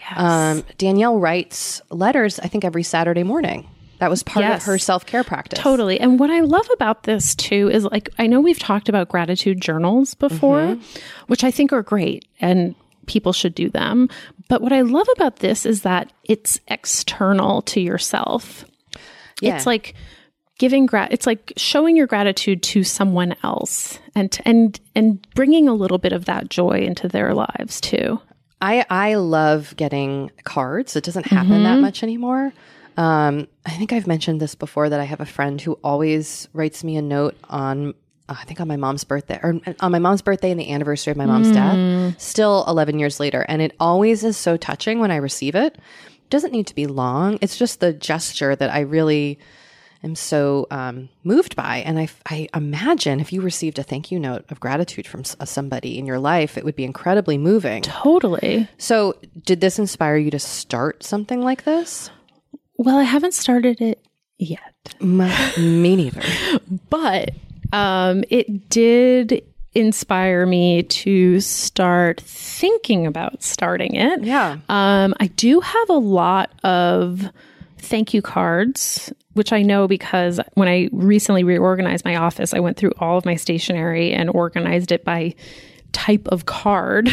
Yes. 0.00 0.12
Um, 0.16 0.64
Danielle 0.76 1.18
writes 1.18 1.80
letters, 1.90 2.38
I 2.38 2.48
think, 2.48 2.64
every 2.64 2.82
Saturday 2.82 3.22
morning. 3.22 3.66
That 4.00 4.10
was 4.10 4.22
part 4.22 4.44
Yes. 4.44 4.62
of 4.62 4.66
her 4.66 4.76
self 4.78 5.06
care 5.06 5.24
practice. 5.24 5.58
Totally. 5.60 5.98
And 6.00 6.18
what 6.18 6.30
I 6.30 6.40
love 6.40 6.68
about 6.74 7.04
this 7.04 7.34
too 7.34 7.70
is 7.72 7.84
like, 7.84 8.10
I 8.18 8.26
know 8.26 8.40
we've 8.40 8.58
talked 8.58 8.88
about 8.88 9.08
gratitude 9.08 9.60
journals 9.60 10.14
before, 10.14 10.58
Mm-hmm. 10.60 10.98
which 11.28 11.44
I 11.44 11.50
think 11.50 11.72
are 11.72 11.82
great 11.82 12.26
and 12.40 12.74
people 13.06 13.32
should 13.32 13.54
do 13.54 13.70
them. 13.70 14.08
But 14.48 14.60
what 14.62 14.72
I 14.72 14.80
love 14.82 15.06
about 15.14 15.36
this 15.36 15.64
is 15.64 15.82
that 15.82 16.12
it's 16.24 16.58
external 16.68 17.62
to 17.62 17.80
yourself. 17.80 18.64
Yeah. 19.40 19.56
It's 19.56 19.64
like 19.66 19.94
giving 20.58 20.86
grat 20.86 21.12
it's 21.12 21.26
like 21.26 21.52
showing 21.56 21.96
your 21.96 22.06
gratitude 22.06 22.62
to 22.62 22.84
someone 22.84 23.34
else 23.42 23.98
and 24.14 24.38
and 24.44 24.80
and 24.94 25.26
bringing 25.34 25.68
a 25.68 25.74
little 25.74 25.98
bit 25.98 26.12
of 26.12 26.26
that 26.26 26.48
joy 26.48 26.80
into 26.80 27.08
their 27.08 27.34
lives 27.34 27.80
too. 27.80 28.20
I 28.60 28.86
I 28.88 29.14
love 29.14 29.74
getting 29.76 30.30
cards. 30.44 30.96
It 30.96 31.04
doesn't 31.04 31.26
happen 31.26 31.64
that 31.64 31.80
much 31.80 32.02
anymore. 32.02 32.52
Um, 32.96 33.48
I 33.66 33.70
think 33.70 33.92
I've 33.92 34.06
mentioned 34.06 34.40
this 34.40 34.54
before 34.54 34.88
that 34.88 35.00
I 35.00 35.04
have 35.04 35.20
a 35.20 35.26
friend 35.26 35.60
who 35.60 35.72
always 35.82 36.48
writes 36.52 36.84
me 36.84 36.96
a 36.96 37.02
note 37.02 37.36
on 37.50 37.94
uh, 38.28 38.36
I 38.38 38.44
think 38.44 38.60
on 38.60 38.68
my 38.68 38.76
mom's 38.76 39.04
birthday 39.04 39.40
or 39.42 39.60
on 39.80 39.92
my 39.92 39.98
mom's 39.98 40.22
birthday 40.22 40.50
and 40.50 40.60
the 40.60 40.70
anniversary 40.70 41.10
of 41.10 41.16
my 41.16 41.26
mom's 41.26 41.50
death. 41.50 42.20
Still 42.20 42.64
11 42.68 42.98
years 42.98 43.20
later, 43.20 43.44
and 43.48 43.60
it 43.60 43.74
always 43.80 44.24
is 44.24 44.36
so 44.36 44.56
touching 44.56 45.00
when 45.00 45.10
I 45.10 45.16
receive 45.16 45.54
it. 45.54 45.74
It 45.74 46.30
doesn't 46.30 46.52
need 46.52 46.68
to 46.68 46.74
be 46.74 46.86
long. 46.86 47.38
It's 47.42 47.58
just 47.58 47.80
the 47.80 47.92
gesture 47.92 48.56
that 48.56 48.70
I 48.70 48.80
really 48.80 49.38
am 50.04 50.14
so 50.14 50.66
um, 50.70 51.08
moved 51.24 51.56
by. 51.56 51.78
And 51.78 51.98
I, 51.98 52.08
I 52.26 52.48
imagine 52.54 53.20
if 53.20 53.32
you 53.32 53.40
received 53.40 53.78
a 53.78 53.82
thank 53.82 54.10
you 54.10 54.18
note 54.18 54.44
of 54.50 54.60
gratitude 54.60 55.06
from 55.06 55.24
somebody 55.24 55.98
in 55.98 56.06
your 56.06 56.18
life, 56.18 56.56
it 56.56 56.64
would 56.64 56.76
be 56.76 56.84
incredibly 56.84 57.38
moving. 57.38 57.82
Totally. 57.82 58.68
So, 58.78 59.16
did 59.44 59.60
this 59.60 59.78
inspire 59.78 60.16
you 60.16 60.30
to 60.30 60.38
start 60.38 61.02
something 61.02 61.40
like 61.42 61.64
this? 61.64 62.10
Well, 62.76 62.98
I 62.98 63.04
haven't 63.04 63.34
started 63.34 63.80
it 63.80 64.04
yet. 64.38 64.94
Me 65.00 65.96
neither. 65.96 66.22
but 66.90 67.30
um, 67.72 68.24
it 68.30 68.68
did 68.68 69.42
inspire 69.74 70.46
me 70.46 70.84
to 70.84 71.40
start 71.40 72.20
thinking 72.20 73.06
about 73.06 73.42
starting 73.42 73.94
it. 73.94 74.22
Yeah. 74.22 74.58
Um, 74.68 75.14
I 75.18 75.26
do 75.28 75.60
have 75.60 75.88
a 75.90 75.94
lot 75.94 76.50
of 76.62 77.28
thank 77.78 78.14
you 78.14 78.22
cards, 78.22 79.12
which 79.34 79.52
I 79.52 79.62
know 79.62 79.86
because 79.86 80.40
when 80.54 80.68
I 80.68 80.88
recently 80.92 81.44
reorganized 81.44 82.04
my 82.04 82.16
office, 82.16 82.54
I 82.54 82.60
went 82.60 82.76
through 82.76 82.92
all 82.98 83.18
of 83.18 83.24
my 83.24 83.36
stationery 83.36 84.12
and 84.12 84.30
organized 84.30 84.92
it 84.92 85.04
by 85.04 85.34
type 85.94 86.26
of 86.28 86.46
card. 86.46 87.08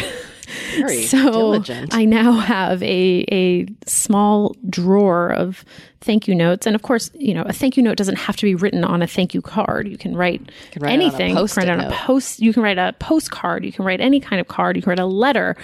Very 0.76 1.02
so 1.06 1.32
diligent. 1.32 1.94
I 1.94 2.04
now 2.04 2.32
have 2.32 2.82
a 2.82 3.24
a 3.30 3.66
small 3.86 4.54
drawer 4.68 5.32
of 5.32 5.64
thank 6.00 6.28
you 6.28 6.34
notes, 6.34 6.66
and 6.66 6.74
of 6.74 6.82
course, 6.82 7.10
you 7.14 7.32
know, 7.32 7.42
a 7.42 7.52
thank 7.52 7.76
you 7.76 7.82
note 7.82 7.96
doesn't 7.96 8.16
have 8.16 8.36
to 8.36 8.44
be 8.44 8.54
written 8.54 8.84
on 8.84 9.00
a 9.02 9.06
thank 9.06 9.34
you 9.34 9.40
card. 9.40 9.88
You 9.88 9.96
can 9.96 10.14
write, 10.14 10.50
can 10.72 10.82
write 10.82 10.90
it 10.90 10.94
on 10.94 11.00
a 11.00 11.04
anything. 11.04 11.36
You 11.36 11.46
write 11.56 11.68
on 11.68 11.80
a 11.80 11.90
post. 11.92 12.40
You 12.40 12.52
can 12.52 12.62
write 12.62 12.78
a 12.78 12.94
postcard. 12.98 13.64
You 13.64 13.72
can 13.72 13.84
write 13.84 14.00
any 14.00 14.20
kind 14.20 14.40
of 14.40 14.48
card. 14.48 14.76
You 14.76 14.82
can 14.82 14.90
write 14.90 14.98
a 14.98 15.06
letter. 15.06 15.56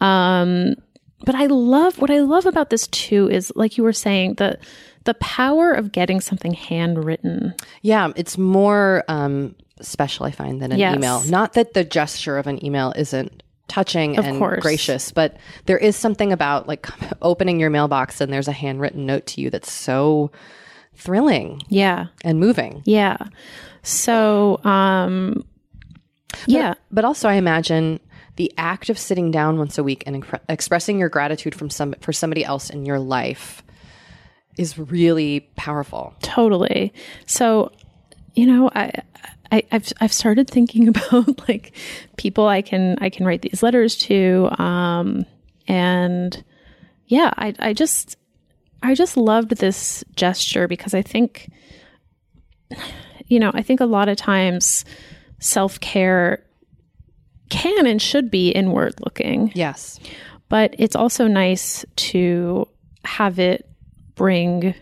Um, 0.00 0.74
but 1.24 1.34
I 1.34 1.46
love 1.46 1.98
what 1.98 2.10
I 2.10 2.20
love 2.20 2.46
about 2.46 2.70
this 2.70 2.86
too 2.88 3.28
is 3.30 3.52
like 3.56 3.76
you 3.78 3.84
were 3.84 3.92
saying 3.92 4.34
the 4.34 4.58
the 5.04 5.14
power 5.14 5.72
of 5.72 5.92
getting 5.92 6.20
something 6.20 6.52
handwritten. 6.52 7.54
Yeah, 7.82 8.10
it's 8.16 8.36
more 8.36 9.04
um, 9.08 9.54
special, 9.80 10.26
I 10.26 10.32
find, 10.32 10.60
than 10.60 10.72
an 10.72 10.78
Yes. 10.78 10.96
email. 10.96 11.22
Not 11.28 11.52
that 11.52 11.74
the 11.74 11.84
gesture 11.84 12.38
of 12.38 12.46
an 12.48 12.64
email 12.64 12.92
isn't 12.96 13.42
touching 13.68 14.16
and 14.18 14.38
course. 14.38 14.60
gracious, 14.62 15.12
but 15.12 15.36
there 15.66 15.78
is 15.78 15.94
something 15.96 16.32
about 16.32 16.66
like 16.66 16.88
opening 17.22 17.60
your 17.60 17.70
mailbox 17.70 18.20
and 18.20 18.32
there's 18.32 18.48
a 18.48 18.52
handwritten 18.52 19.06
note 19.06 19.26
to 19.26 19.40
you 19.40 19.48
that's 19.50 19.70
so 19.70 20.30
thrilling 20.94 21.60
Yeah. 21.68 22.06
and 22.24 22.40
moving. 22.40 22.82
Yeah. 22.84 23.16
So, 23.82 24.60
um, 24.64 25.44
yeah. 26.46 26.74
But 26.90 27.04
also, 27.04 27.28
I 27.28 27.34
imagine 27.34 28.00
the 28.36 28.52
act 28.56 28.90
of 28.90 28.98
sitting 28.98 29.30
down 29.30 29.58
once 29.58 29.78
a 29.78 29.82
week 29.82 30.04
and 30.06 30.22
incre- 30.22 30.40
expressing 30.48 30.98
your 30.98 31.08
gratitude 31.08 31.54
from 31.54 31.70
some 31.70 31.94
for 32.00 32.12
somebody 32.12 32.44
else 32.44 32.70
in 32.70 32.86
your 32.86 32.98
life 32.98 33.62
is 34.56 34.78
really 34.78 35.40
powerful. 35.56 36.14
Totally. 36.22 36.92
So, 37.26 37.72
you 38.34 38.46
know, 38.46 38.70
I, 38.74 38.92
I 39.50 39.62
I've 39.72 39.92
I've 40.00 40.12
started 40.12 40.48
thinking 40.48 40.88
about 40.96 41.48
like 41.48 41.72
people 42.16 42.46
I 42.46 42.62
can 42.62 42.96
I 43.00 43.10
can 43.10 43.26
write 43.26 43.42
these 43.42 43.62
letters 43.62 43.96
to, 43.98 44.48
um, 44.58 45.26
and 45.66 46.44
yeah, 47.06 47.32
I 47.36 47.54
I 47.58 47.72
just 47.72 48.16
I 48.82 48.94
just 48.94 49.16
loved 49.16 49.56
this 49.56 50.04
gesture 50.14 50.68
because 50.68 50.94
I 50.94 51.02
think, 51.02 51.50
you 53.26 53.40
know, 53.40 53.50
I 53.54 53.62
think 53.62 53.80
a 53.80 53.86
lot 53.86 54.08
of 54.08 54.16
times 54.16 54.84
self 55.38 55.80
care 55.80 56.45
can 57.48 57.86
and 57.86 58.00
should 58.02 58.30
be 58.30 58.50
inward 58.50 58.94
looking 59.04 59.52
Yes. 59.54 60.00
but 60.48 60.74
it's 60.78 60.96
also 60.96 61.26
nice 61.26 61.84
to 61.96 62.66
have 63.04 63.38
it 63.38 63.68
bring 64.14 64.74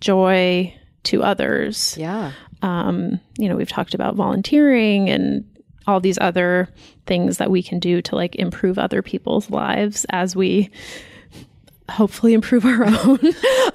joy 0.00 0.72
to 1.04 1.22
others. 1.22 1.96
Yeah. 1.98 2.32
Um, 2.62 3.20
you 3.38 3.48
know, 3.48 3.56
we've 3.56 3.68
talked 3.68 3.94
about 3.94 4.14
volunteering 4.14 5.08
and 5.10 5.44
all 5.86 5.98
these 6.00 6.18
other 6.20 6.68
things 7.06 7.38
that 7.38 7.50
we 7.50 7.62
can 7.62 7.78
do 7.80 8.00
to 8.02 8.14
like 8.14 8.36
improve 8.36 8.78
other 8.78 9.02
people's 9.02 9.50
lives 9.50 10.06
as 10.10 10.36
we 10.36 10.70
hopefully 11.90 12.32
improve 12.34 12.64
our 12.64 12.84
own. 12.86 13.18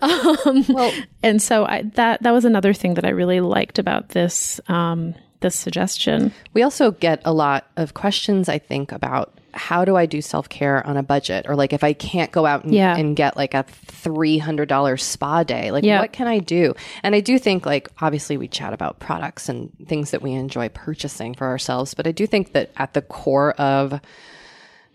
um, 0.01 0.65
Well- 0.69 0.93
and 1.21 1.41
so 1.41 1.65
I, 1.65 1.83
that 1.95 2.23
that 2.23 2.31
was 2.31 2.45
another 2.45 2.73
thing 2.73 2.93
that 2.95 3.05
I 3.05 3.09
really 3.09 3.41
liked 3.41 3.77
about 3.79 4.09
this 4.09 4.59
um, 4.69 5.13
this 5.41 5.55
suggestion. 5.55 6.33
We 6.53 6.63
also 6.63 6.91
get 6.91 7.21
a 7.25 7.33
lot 7.33 7.67
of 7.77 7.93
questions, 7.93 8.49
I 8.49 8.57
think, 8.57 8.91
about 8.91 9.33
how 9.53 9.85
do 9.85 9.95
I 9.95 10.05
do 10.05 10.21
self 10.21 10.49
care 10.49 10.85
on 10.85 10.97
a 10.97 11.03
budget? 11.03 11.45
Or 11.49 11.55
like 11.55 11.73
if 11.73 11.83
I 11.83 11.93
can't 11.93 12.31
go 12.31 12.45
out 12.45 12.63
and, 12.63 12.73
Yeah. 12.73 12.95
and 12.95 13.15
get 13.15 13.35
like 13.35 13.53
a 13.53 13.63
$300 13.63 15.01
spa 15.01 15.43
day, 15.43 15.71
like 15.71 15.83
Yeah. 15.83 15.99
what 16.01 16.11
can 16.13 16.27
I 16.27 16.39
do? 16.39 16.75
And 17.03 17.15
I 17.15 17.19
do 17.19 17.39
think, 17.39 17.65
like, 17.65 17.89
obviously 17.99 18.37
we 18.37 18.47
chat 18.47 18.73
about 18.73 18.99
products 18.99 19.49
and 19.49 19.71
things 19.87 20.11
that 20.11 20.21
we 20.21 20.33
enjoy 20.33 20.69
purchasing 20.69 21.33
for 21.33 21.47
ourselves, 21.47 21.93
but 21.93 22.07
I 22.07 22.11
do 22.11 22.27
think 22.27 22.53
that 22.53 22.71
at 22.77 22.93
the 22.93 23.01
core 23.01 23.53
of, 23.53 23.99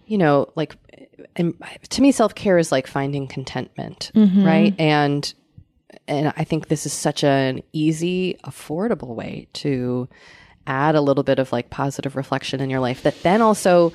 you 0.07 0.19
know, 0.19 0.49
like, 0.55 0.77
and 1.37 1.55
to 1.91 2.03
me, 2.03 2.13
self 2.13 2.35
care 2.35 2.59
is 2.59 2.71
like 2.73 2.87
finding 2.87 3.27
contentment, 3.27 4.11
mm-hmm. 4.15 4.45
right? 4.45 4.75
And 4.79 5.33
and 6.09 6.33
I 6.37 6.45
think 6.45 6.69
this 6.69 6.87
is 6.87 6.93
such 6.93 7.25
an 7.25 7.63
easy, 7.73 8.37
affordable 8.45 9.15
way 9.15 9.49
to 9.55 10.09
add 10.67 10.95
a 10.95 11.01
little 11.01 11.25
bit 11.25 11.39
of 11.39 11.53
like 11.53 11.71
positive 11.71 12.17
reflection 12.17 12.61
in 12.61 12.71
your 12.71 12.81
life 12.81 13.03
that 13.03 13.21
then 13.23 13.43
also 13.43 13.93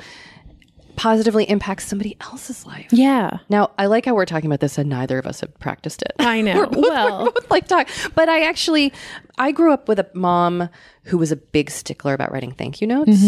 positively 0.95 1.47
impacts 1.49 1.85
somebody 1.85 2.17
else's 2.19 2.65
life. 2.65 2.87
Yeah, 2.91 3.37
Now, 3.49 3.71
I 3.77 3.85
like 3.85 4.05
how 4.05 4.15
we're 4.15 4.25
talking 4.25 4.47
about 4.47 4.59
this 4.59 4.77
and 4.77 4.89
neither 4.89 5.19
of 5.19 5.27
us 5.27 5.41
have 5.41 5.57
practiced 5.59 6.01
it. 6.01 6.13
I 6.19 6.41
know. 6.41 6.65
both, 6.71 6.75
well, 6.75 7.33
like 7.49 7.67
talk, 7.67 7.87
but 8.15 8.27
I 8.29 8.45
actually 8.45 8.91
I 9.37 9.51
grew 9.51 9.71
up 9.71 9.87
with 9.87 9.99
a 9.99 10.09
mom 10.13 10.69
who 11.03 11.17
was 11.17 11.31
a 11.31 11.35
big 11.35 11.69
stickler 11.69 12.13
about 12.13 12.31
writing 12.31 12.51
thank 12.51 12.81
you 12.81 12.87
notes. 12.87 13.23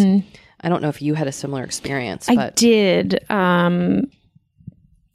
I 0.61 0.67
don't 0.67 0.81
know 0.81 0.89
if 0.89 1.01
you 1.01 1.13
had 1.13 1.27
a 1.27 1.31
similar 1.31 1.63
experience, 1.63 2.27
I 2.27 2.35
but 2.35 2.55
did. 2.55 3.29
Um, 3.31 4.09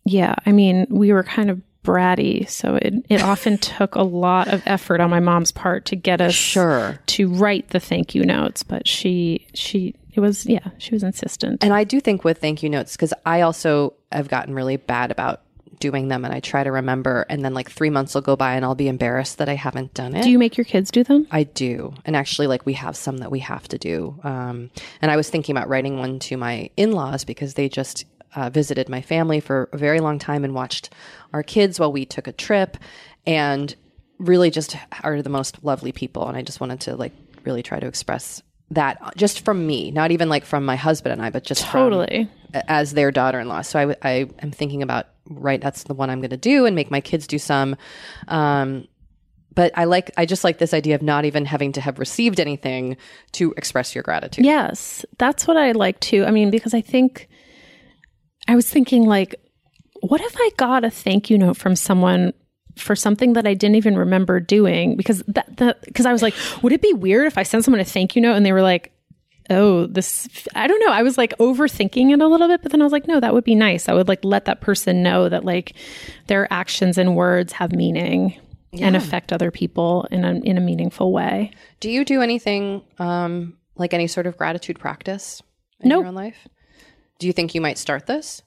yeah, 0.06 0.34
I 0.46 0.52
mean, 0.52 0.86
we 0.88 1.12
were 1.12 1.24
kind 1.24 1.50
of 1.50 1.60
bratty, 1.84 2.48
so 2.48 2.76
it 2.76 2.94
it 3.08 3.22
often 3.22 3.58
took 3.58 3.94
a 3.94 4.02
lot 4.02 4.48
of 4.48 4.62
effort 4.66 5.00
on 5.00 5.10
my 5.10 5.20
mom's 5.20 5.52
part 5.52 5.84
to 5.86 5.96
get 5.96 6.20
us 6.20 6.34
sure. 6.34 6.98
to 7.06 7.28
write 7.28 7.68
the 7.68 7.80
thank 7.80 8.14
you 8.14 8.24
notes. 8.24 8.62
But 8.62 8.88
she 8.88 9.46
she 9.54 9.94
it 10.14 10.20
was 10.20 10.46
yeah 10.46 10.70
she 10.78 10.94
was 10.94 11.02
insistent. 11.02 11.62
And 11.62 11.72
I 11.72 11.84
do 11.84 12.00
think 12.00 12.24
with 12.24 12.38
thank 12.38 12.62
you 12.62 12.70
notes, 12.70 12.96
because 12.96 13.14
I 13.24 13.42
also 13.42 13.94
have 14.10 14.28
gotten 14.28 14.54
really 14.54 14.76
bad 14.76 15.12
about 15.12 15.42
doing 15.78 16.08
them 16.08 16.24
and 16.24 16.32
I 16.32 16.40
try 16.40 16.64
to 16.64 16.72
remember. 16.72 17.26
And 17.28 17.44
then 17.44 17.52
like 17.52 17.70
three 17.70 17.90
months 17.90 18.14
will 18.14 18.22
go 18.22 18.36
by 18.36 18.54
and 18.54 18.64
I'll 18.64 18.74
be 18.74 18.88
embarrassed 18.88 19.38
that 19.38 19.48
I 19.48 19.54
haven't 19.54 19.92
done 19.92 20.14
it. 20.14 20.22
do 20.22 20.30
you 20.30 20.38
make 20.38 20.56
your 20.56 20.64
kids 20.64 20.90
do 20.90 21.04
them? 21.04 21.26
I 21.30 21.44
do. 21.44 21.92
And 22.04 22.16
actually, 22.16 22.46
like, 22.46 22.64
we 22.64 22.72
have 22.74 22.96
some 22.96 23.18
that 23.18 23.30
we 23.30 23.40
have 23.40 23.68
to 23.68 23.78
do. 23.78 24.18
Um, 24.24 24.70
and 25.02 25.10
I 25.10 25.16
was 25.16 25.28
thinking 25.28 25.54
about 25.54 25.68
writing 25.68 25.98
one 25.98 26.18
to 26.20 26.36
my 26.36 26.70
in 26.76 26.92
laws 26.92 27.24
because 27.24 27.54
they 27.54 27.68
just 27.68 28.04
uh, 28.34 28.50
visited 28.50 28.88
my 28.88 29.00
family 29.00 29.40
for 29.40 29.68
a 29.72 29.78
very 29.78 30.00
long 30.00 30.18
time 30.18 30.44
and 30.44 30.54
watched 30.54 30.90
our 31.32 31.42
kids 31.42 31.78
while 31.78 31.92
we 31.92 32.04
took 32.04 32.26
a 32.26 32.32
trip 32.32 32.76
and 33.26 33.74
really 34.18 34.50
just 34.50 34.76
are 35.02 35.22
the 35.22 35.30
most 35.30 35.62
lovely 35.64 35.92
people. 35.92 36.26
And 36.28 36.36
I 36.36 36.42
just 36.42 36.60
wanted 36.60 36.80
to, 36.82 36.96
like, 36.96 37.12
really 37.44 37.62
try 37.62 37.80
to 37.80 37.86
express 37.86 38.42
that 38.70 38.98
just 39.16 39.44
from 39.44 39.66
me, 39.66 39.90
not 39.90 40.10
even 40.10 40.28
like 40.28 40.44
from 40.44 40.64
my 40.64 40.76
husband 40.76 41.12
and 41.12 41.22
I, 41.22 41.30
but 41.30 41.44
just 41.44 41.66
from- 41.66 41.90
Totally. 41.90 42.28
as 42.68 42.94
their 42.94 43.10
daughter-in-law. 43.10 43.62
So 43.62 43.78
I, 43.78 43.82
w- 43.82 43.98
I 44.02 44.28
am 44.44 44.50
thinking 44.50 44.82
about 44.82 45.06
right. 45.28 45.60
That's 45.60 45.84
the 45.84 45.94
one 45.94 46.10
I'm 46.10 46.20
going 46.20 46.30
to 46.30 46.36
do 46.36 46.64
and 46.64 46.74
make 46.74 46.90
my 46.90 47.00
kids 47.00 47.26
do 47.26 47.38
some. 47.38 47.76
Um, 48.28 48.88
but 49.54 49.70
I 49.76 49.84
like 49.84 50.10
I 50.16 50.26
just 50.26 50.42
like 50.44 50.58
this 50.58 50.74
idea 50.74 50.94
of 50.96 51.02
not 51.02 51.24
even 51.24 51.44
having 51.44 51.72
to 51.72 51.80
have 51.80 51.98
received 51.98 52.40
anything 52.40 52.96
to 53.32 53.52
express 53.56 53.94
your 53.94 54.02
gratitude. 54.02 54.44
Yes, 54.44 55.04
that's 55.18 55.46
what 55.46 55.56
I 55.56 55.72
like 55.72 56.00
too. 56.00 56.24
I 56.24 56.30
mean, 56.30 56.50
because 56.50 56.74
I 56.74 56.80
think 56.80 57.28
I 58.48 58.56
was 58.56 58.68
thinking 58.68 59.04
like, 59.06 59.34
what 60.00 60.20
if 60.20 60.34
I 60.36 60.50
got 60.56 60.84
a 60.84 60.90
thank 60.90 61.30
you 61.30 61.38
note 61.38 61.56
from 61.56 61.76
someone 61.76 62.32
for 62.76 62.94
something 62.96 63.34
that 63.34 63.46
I 63.46 63.54
didn't 63.54 63.76
even 63.76 63.96
remember 63.96 64.40
doing? 64.40 64.96
Because 64.96 65.22
that 65.28 65.56
that 65.56 65.80
because 65.82 66.06
I 66.06 66.12
was 66.12 66.22
like, 66.22 66.34
would 66.62 66.72
it 66.72 66.82
be 66.82 66.92
weird 66.92 67.26
if 67.26 67.38
I 67.38 67.42
sent 67.42 67.64
someone 67.64 67.80
a 67.80 67.84
thank 67.84 68.14
you 68.16 68.22
note 68.22 68.34
and 68.34 68.44
they 68.44 68.52
were 68.52 68.62
like, 68.62 68.92
oh, 69.50 69.86
this 69.86 70.28
I 70.54 70.66
don't 70.66 70.80
know. 70.80 70.92
I 70.92 71.02
was 71.02 71.16
like 71.16 71.36
overthinking 71.38 72.12
it 72.12 72.20
a 72.20 72.26
little 72.26 72.48
bit, 72.48 72.62
but 72.62 72.72
then 72.72 72.82
I 72.82 72.84
was 72.84 72.92
like, 72.92 73.08
no, 73.08 73.20
that 73.20 73.32
would 73.32 73.44
be 73.44 73.54
nice. 73.54 73.88
I 73.88 73.94
would 73.94 74.08
like 74.08 74.24
let 74.24 74.44
that 74.44 74.60
person 74.60 75.02
know 75.02 75.28
that 75.28 75.44
like 75.44 75.74
their 76.26 76.52
actions 76.52 76.98
and 76.98 77.16
words 77.16 77.52
have 77.54 77.72
meaning. 77.72 78.38
And 78.76 78.96
affect 78.96 79.32
other 79.32 79.52
people 79.52 80.04
in 80.10 80.24
a 80.24 80.32
in 80.40 80.58
a 80.58 80.60
meaningful 80.60 81.12
way. 81.12 81.52
Do 81.78 81.88
you 81.88 82.04
do 82.04 82.22
anything 82.22 82.82
um, 82.98 83.56
like 83.76 83.94
any 83.94 84.08
sort 84.08 84.26
of 84.26 84.36
gratitude 84.36 84.80
practice 84.80 85.40
in 85.78 85.90
Nope. 85.90 86.00
your 86.00 86.08
own 86.08 86.16
life? 86.16 86.48
Do 87.18 87.26
you 87.26 87.32
think 87.32 87.54
you 87.54 87.60
might 87.60 87.78
start 87.78 88.06
this? 88.06 88.42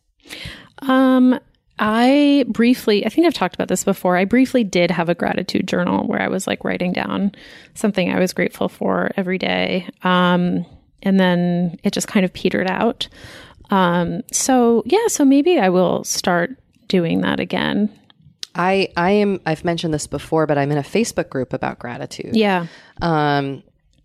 Um, 0.80 1.40
I 1.80 2.46
briefly, 2.48 3.06
I 3.06 3.10
think 3.10 3.28
I've 3.28 3.34
talked 3.34 3.56
about 3.56 3.68
this 3.68 3.84
before. 3.84 4.18
I 4.18 4.26
briefly 4.26 4.64
did 4.64 4.92
have 4.92 5.10
a 5.10 5.16
gratitude 5.16 5.68
journal 5.68 6.08
where 6.08 6.22
I 6.22 6.28
was 6.28 6.48
like 6.48 6.64
writing 6.64 6.92
down 6.92 7.32
something 7.76 8.12
I 8.12 8.20
was 8.20 8.34
grateful 8.34 8.68
for 8.68 9.12
every 9.16 9.38
day. 9.38 9.88
Um, 10.04 10.66
and 11.04 11.20
then 11.20 11.80
it 11.84 11.94
just 11.94 12.08
kind 12.08 12.26
of 12.26 12.34
petered 12.34 12.70
out. 12.70 13.08
Um, 13.70 14.22
so 14.32 14.84
yeah, 14.86 15.08
so 15.08 15.24
maybe 15.24 15.60
I 15.60 15.70
will 15.70 16.04
start 16.04 16.58
doing 16.88 17.22
that 17.22 17.40
again. 17.40 17.92
I 18.56 18.90
I 18.98 19.12
am 19.12 19.40
I've 19.46 19.64
mentioned 19.64 19.94
this 19.94 20.08
before, 20.08 20.48
but 20.48 20.58
I'm 20.58 20.72
in 20.72 20.78
a 20.78 20.84
Facebook 20.84 21.30
group 21.30 21.54
about 21.54 21.78
gratitude. 21.78 22.36
Yeah. 22.36 22.66
Um, 23.02 23.62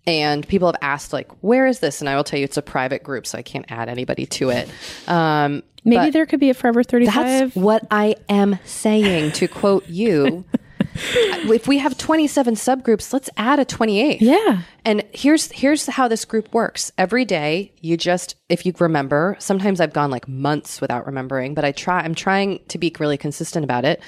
and 0.07 0.47
people 0.47 0.69
have 0.69 0.77
asked 0.83 1.13
like, 1.13 1.31
where 1.43 1.67
is 1.67 1.81
this? 1.81 2.01
And 2.01 2.09
I 2.09 2.17
will 2.17 2.25
tell 2.25 2.39
you, 2.39 2.45
it's 2.45 2.57
a 2.57 2.63
private 2.63 3.03
group, 3.03 3.27
so 3.27 3.39
I 3.39 3.43
can't 3.43 3.67
add 3.71 3.89
anybody 3.89 4.27
to 4.27 4.51
it. 4.51 4.69
Um, 5.07 5.63
Maybe 5.85 6.11
there 6.11 6.27
could 6.27 6.41
be 6.41 6.51
a 6.51 6.55
Forever 6.55 6.83
35. 6.83 7.15
that's 7.15 7.57
what 7.57 7.87
I 7.91 8.17
am 8.29 8.59
saying. 8.65 9.33
To 9.33 9.49
quote 9.49 9.89
you, 9.89 10.45
if 10.95 11.67
we 11.67 11.79
have 11.79 11.99
27 11.99 12.55
subgroups, 12.55 13.13
let's 13.13 13.29
add 13.37 13.59
a 13.59 13.65
28th. 13.65 14.19
yeah. 14.21 14.63
And 14.85 15.05
here's 15.13 15.51
here's 15.53 15.87
how 15.87 16.09
this 16.09 16.25
group 16.25 16.53
works. 16.53 16.93
Every 16.99 17.25
day, 17.25 17.73
you 17.81 17.97
just 17.97 18.37
if 18.49 18.65
you 18.67 18.73
remember, 18.79 19.37
sometimes 19.39 19.81
I've 19.81 19.93
gone 19.93 20.11
like 20.11 20.29
months 20.29 20.81
without 20.81 21.07
remembering, 21.07 21.55
but 21.55 21.65
I 21.65 21.73
try 21.73 22.01
I'm 22.01 22.15
trying 22.15 22.61
to 22.69 22.79
be 22.79 22.95
really 22.99 23.19
consistent 23.19 23.65
about 23.65 23.85
it. 23.85 24.01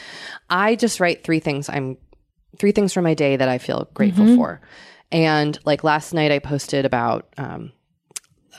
I 0.50 0.74
just 0.76 1.00
write 1.00 1.24
three 1.24 1.40
things 1.40 1.68
I'm 1.68 1.96
three 2.58 2.72
things 2.72 2.92
from 2.92 3.04
my 3.04 3.14
day 3.14 3.36
that 3.36 3.48
I 3.48 3.58
feel 3.58 3.88
grateful 3.94 4.34
for. 4.36 4.60
And 5.14 5.58
like 5.64 5.84
last 5.84 6.12
night 6.12 6.30
I 6.32 6.40
posted 6.40 6.84
about 6.84 7.32
um 7.38 7.72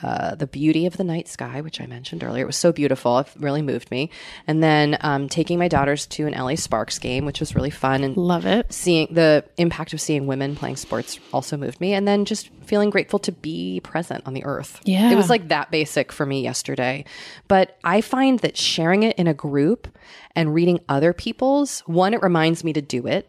uh, 0.02 0.34
the 0.34 0.46
beauty 0.46 0.86
of 0.86 0.96
the 0.96 1.04
night 1.04 1.28
sky, 1.28 1.60
which 1.60 1.80
I 1.80 1.86
mentioned 1.86 2.22
earlier. 2.22 2.42
It 2.42 2.46
was 2.46 2.56
so 2.56 2.72
beautiful. 2.72 3.18
It 3.20 3.28
really 3.38 3.62
moved 3.62 3.90
me. 3.90 4.10
And 4.46 4.62
then 4.62 4.98
um, 5.00 5.28
taking 5.28 5.58
my 5.58 5.68
daughters 5.68 6.06
to 6.08 6.26
an 6.26 6.34
LA 6.34 6.56
Sparks 6.56 6.98
game, 6.98 7.24
which 7.24 7.40
was 7.40 7.54
really 7.54 7.70
fun. 7.70 8.04
And 8.04 8.16
Love 8.16 8.46
it. 8.46 8.72
seeing 8.72 9.08
the 9.10 9.44
impact 9.56 9.92
of 9.92 10.00
seeing 10.00 10.26
women 10.26 10.54
playing 10.54 10.76
sports 10.76 11.18
also 11.32 11.56
moved 11.56 11.80
me. 11.80 11.94
And 11.94 12.06
then 12.06 12.24
just 12.24 12.50
feeling 12.64 12.90
grateful 12.90 13.18
to 13.20 13.32
be 13.32 13.80
present 13.80 14.22
on 14.26 14.34
the 14.34 14.44
earth. 14.44 14.80
Yeah. 14.84 15.10
It 15.10 15.16
was 15.16 15.30
like 15.30 15.48
that 15.48 15.70
basic 15.70 16.12
for 16.12 16.26
me 16.26 16.42
yesterday. 16.42 17.04
But 17.48 17.78
I 17.82 18.00
find 18.00 18.38
that 18.40 18.56
sharing 18.56 19.02
it 19.02 19.16
in 19.16 19.26
a 19.26 19.34
group 19.34 19.88
and 20.36 20.54
reading 20.54 20.78
other 20.88 21.12
people's, 21.12 21.80
one, 21.80 22.14
it 22.14 22.22
reminds 22.22 22.62
me 22.62 22.72
to 22.74 22.82
do 22.82 23.06
it. 23.08 23.28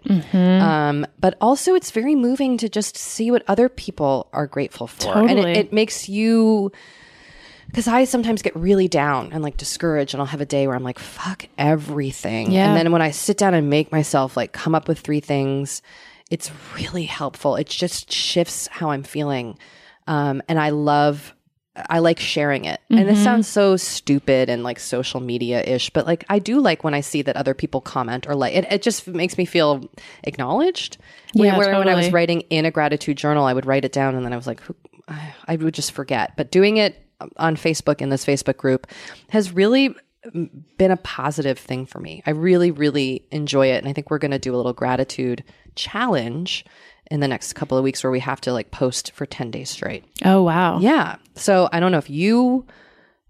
Um, 0.62 1.08
but 1.20 1.36
also, 1.42 1.74
it's 1.74 1.90
very 1.90 2.14
moving 2.14 2.58
to 2.58 2.70
just 2.70 2.98
see 2.98 3.32
what 3.32 3.44
other 3.48 3.70
people 3.70 4.28
are 4.34 4.46
grateful 4.46 4.86
for. 4.86 5.14
And 5.18 5.40
it, 5.40 5.58
it 5.58 5.74
makes 5.74 6.08
you 6.08 6.72
because 7.68 7.88
I 7.88 8.06
sometimes 8.06 8.42
get 8.42 8.56
really 8.56 8.88
down 8.88 9.34
and 9.34 9.44
like 9.44 9.58
discouraged, 9.58 10.14
and 10.14 10.22
I'll 10.22 10.28
have 10.28 10.42
a 10.42 10.46
day 10.46 10.68
where 10.68 10.76
I'm 10.76 10.84
like, 10.84 11.00
fuck 11.00 11.48
everything. 11.58 12.52
Yeah. 12.52 12.68
And 12.70 12.78
then 12.78 12.92
when 12.92 13.02
I 13.02 13.12
sit 13.12 13.38
down 13.38 13.54
and 13.54 13.70
make 13.70 13.92
myself 13.92 14.38
like 14.38 14.54
come 14.54 14.74
up 14.74 14.88
with 14.88 15.00
three 15.00 15.20
things, 15.20 15.82
it's 16.30 16.52
really 16.76 17.04
helpful. 17.06 17.56
It 17.56 17.68
just 17.68 18.12
shifts 18.12 18.68
how 18.68 18.92
I'm 18.92 19.04
feeling. 19.04 19.58
Um, 20.08 20.42
and 20.48 20.58
I 20.60 20.70
love, 20.70 21.34
I 21.90 22.00
like 22.00 22.20
sharing 22.20 22.66
it. 22.66 22.82
And 22.90 23.00
Mm-hmm. 23.00 23.08
this 23.10 23.24
sounds 23.24 23.48
so 23.48 23.76
stupid 23.78 24.50
and 24.50 24.64
like 24.64 24.80
social 24.80 25.20
media 25.20 25.62
ish, 25.62 25.90
but 25.92 26.06
like 26.08 26.26
I 26.30 26.40
do 26.40 26.60
like 26.60 26.84
when 26.84 26.94
I 26.94 27.02
see 27.02 27.22
that 27.22 27.36
other 27.38 27.54
people 27.54 27.82
comment 27.82 28.28
or 28.28 28.36
like 28.36 28.54
it, 28.56 28.66
it 28.72 28.82
just 28.82 29.08
makes 29.08 29.38
me 29.38 29.46
feel 29.46 29.88
acknowledged. 30.24 30.98
When- 31.34 31.46
Yeah, 31.48 31.58
where 31.58 31.78
when 31.78 31.88
I 31.90 31.96
was 31.96 32.12
writing 32.12 32.42
in 32.50 32.66
a 32.66 32.72
gratitude 32.72 33.18
journal, 33.18 33.46
I 33.46 33.54
would 33.54 33.66
write 33.66 33.86
it 33.86 33.92
down 33.92 34.16
and 34.16 34.26
then 34.26 34.34
I 34.34 34.38
was 34.38 34.48
like, 34.48 34.62
I 35.48 35.56
would 35.56 35.74
just 35.74 35.92
forget. 35.92 36.36
But 36.36 36.52
doing 36.52 36.78
it 36.78 36.96
on 37.38 37.56
Facebook 37.56 38.02
in 38.02 38.10
this 38.10 38.26
Facebook 38.26 38.58
group 38.58 38.88
has 39.30 39.52
really 39.52 39.96
been 40.34 40.92
a 40.92 40.98
positive 40.98 41.58
thing 41.58 41.86
for 41.86 42.00
me. 42.00 42.22
I 42.26 42.32
really, 42.32 42.70
really 42.72 43.26
enjoy 43.32 43.68
it. 43.68 43.78
And 43.78 43.88
I 43.88 43.94
think 43.94 44.10
we're 44.12 44.18
going 44.18 44.32
to 44.32 44.40
do 44.40 44.54
a 44.54 44.58
little 44.58 44.74
gratitude 44.74 45.44
challenge 45.76 46.66
in 47.10 47.20
the 47.20 47.28
next 47.28 47.54
couple 47.54 47.78
of 47.78 47.84
weeks 47.84 48.04
where 48.04 48.12
we 48.12 48.20
have 48.20 48.42
to 48.42 48.54
like 48.54 48.72
post 48.72 49.12
for 49.14 49.26
10 49.26 49.52
days 49.52 49.70
straight. 49.70 50.04
Oh, 50.26 50.44
wow. 50.44 50.80
Yeah. 50.80 51.18
So 51.36 51.70
I 51.72 51.80
don't 51.80 51.92
know 51.92 51.98
if 51.98 52.10
you 52.10 52.66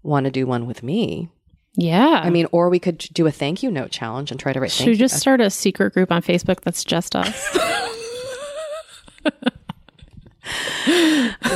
want 0.02 0.24
to 0.24 0.30
do 0.30 0.46
one 0.46 0.66
with 0.66 0.82
me. 0.82 1.28
Yeah. 1.74 2.20
I 2.22 2.30
mean, 2.30 2.46
or 2.50 2.70
we 2.70 2.80
could 2.80 2.98
do 2.98 3.26
a 3.26 3.30
thank 3.30 3.62
you 3.62 3.70
note 3.70 3.90
challenge 3.90 4.30
and 4.30 4.40
try 4.40 4.52
to 4.52 4.60
write 4.60 4.72
should 4.72 4.78
thank 4.78 4.86
we 4.88 4.92
you. 4.92 4.98
just 4.98 5.18
start 5.18 5.40
a 5.40 5.50
secret 5.50 5.94
group 5.94 6.10
on 6.10 6.22
Facebook 6.22 6.62
that's 6.62 6.82
just 6.82 7.14
us? 7.14 7.58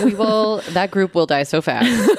we 0.05 0.15
will 0.15 0.63
that 0.71 0.91
group 0.91 1.15
will 1.15 1.27
die 1.27 1.43
so 1.43 1.61
fast. 1.61 2.11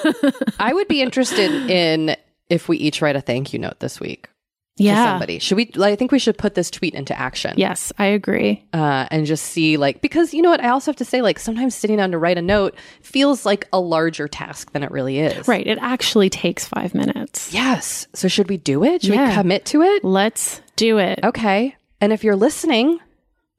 I 0.60 0.74
would 0.74 0.88
be 0.88 1.01
interested 1.01 1.70
in 1.70 2.16
if 2.49 2.68
we 2.68 2.78
each 2.78 3.01
write 3.01 3.16
a 3.16 3.22
thank 3.22 3.54
you 3.54 3.60
note 3.60 3.80
this 3.80 3.99
week 3.99 4.30
yeah. 4.78 5.11
somebody. 5.11 5.39
Should 5.39 5.55
we 5.55 5.71
like, 5.76 5.93
I 5.93 5.95
think 5.95 6.11
we 6.11 6.19
should 6.19 6.38
put 6.38 6.55
this 6.55 6.71
tweet 6.71 6.93
into 6.93 7.17
action. 7.17 7.53
Yes, 7.57 7.91
I 7.97 8.05
agree. 8.05 8.65
Uh, 8.74 9.07
and 9.11 9.26
just 9.26 9.45
see 9.45 9.78
like 9.78 10.01
because 10.01 10.34
you 10.34 10.41
know 10.41 10.49
what 10.49 10.63
I 10.63 10.69
also 10.69 10.91
have 10.91 10.95
to 10.97 11.05
say 11.05 11.21
like 11.21 11.39
sometimes 11.39 11.76
sitting 11.76 11.97
down 11.97 12.11
to 12.11 12.17
write 12.17 12.38
a 12.38 12.41
note 12.41 12.76
feels 13.01 13.45
like 13.45 13.67
a 13.71 13.80
larger 13.80 14.28
task 14.28 14.71
than 14.71 14.84
it 14.84 14.91
really 14.91 15.19
is. 15.19 15.47
Right. 15.47 15.65
It 15.65 15.78
actually 15.82 16.30
takes 16.30 16.65
five 16.67 16.95
minutes. 16.95 17.53
Yes. 17.53 18.07
So 18.13 18.28
should 18.28 18.49
we 18.49 18.57
do 18.57 18.84
it? 18.84 19.03
Should 19.03 19.11
we 19.11 19.34
commit 19.34 19.65
to 19.65 19.82
it? 19.84 20.03
Let's 20.03 20.61
do 20.76 20.97
it. 20.97 21.19
Okay. 21.24 21.76
And 22.01 22.11
if 22.11 22.24
you're 22.24 22.36
listening, 22.36 22.99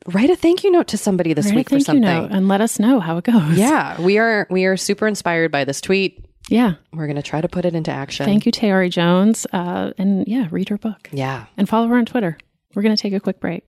write 0.06 0.30
a 0.30 0.36
thank 0.36 0.64
you 0.64 0.70
note 0.70 0.88
to 0.88 0.98
somebody 0.98 1.32
this 1.32 1.46
Write 1.46 1.54
a 1.54 1.56
week 1.56 1.68
for 1.68 1.70
thank 1.70 1.80
you 1.80 1.84
something. 1.84 2.02
note 2.02 2.30
and 2.32 2.48
let 2.48 2.60
us 2.60 2.78
know 2.78 3.00
how 3.00 3.18
it 3.18 3.24
goes. 3.24 3.56
Yeah, 3.56 4.00
we 4.00 4.18
are 4.18 4.46
we 4.50 4.64
are 4.64 4.76
super 4.76 5.06
inspired 5.06 5.50
by 5.50 5.64
this 5.64 5.80
tweet. 5.80 6.24
Yeah. 6.50 6.74
We're 6.92 7.06
going 7.06 7.16
to 7.16 7.22
try 7.22 7.40
to 7.40 7.48
put 7.48 7.64
it 7.64 7.74
into 7.74 7.90
action. 7.90 8.26
Thank 8.26 8.44
you, 8.46 8.52
Tayari 8.52 8.90
Jones. 8.90 9.46
Uh, 9.52 9.92
and 9.98 10.26
yeah, 10.28 10.48
read 10.50 10.68
her 10.68 10.78
book 10.78 11.08
Yeah. 11.12 11.46
and 11.56 11.68
follow 11.68 11.88
her 11.88 11.96
on 11.96 12.04
Twitter. 12.04 12.36
We're 12.74 12.82
going 12.82 12.94
to 12.94 13.00
take 13.00 13.12
a 13.14 13.20
quick 13.20 13.40
break. 13.40 13.64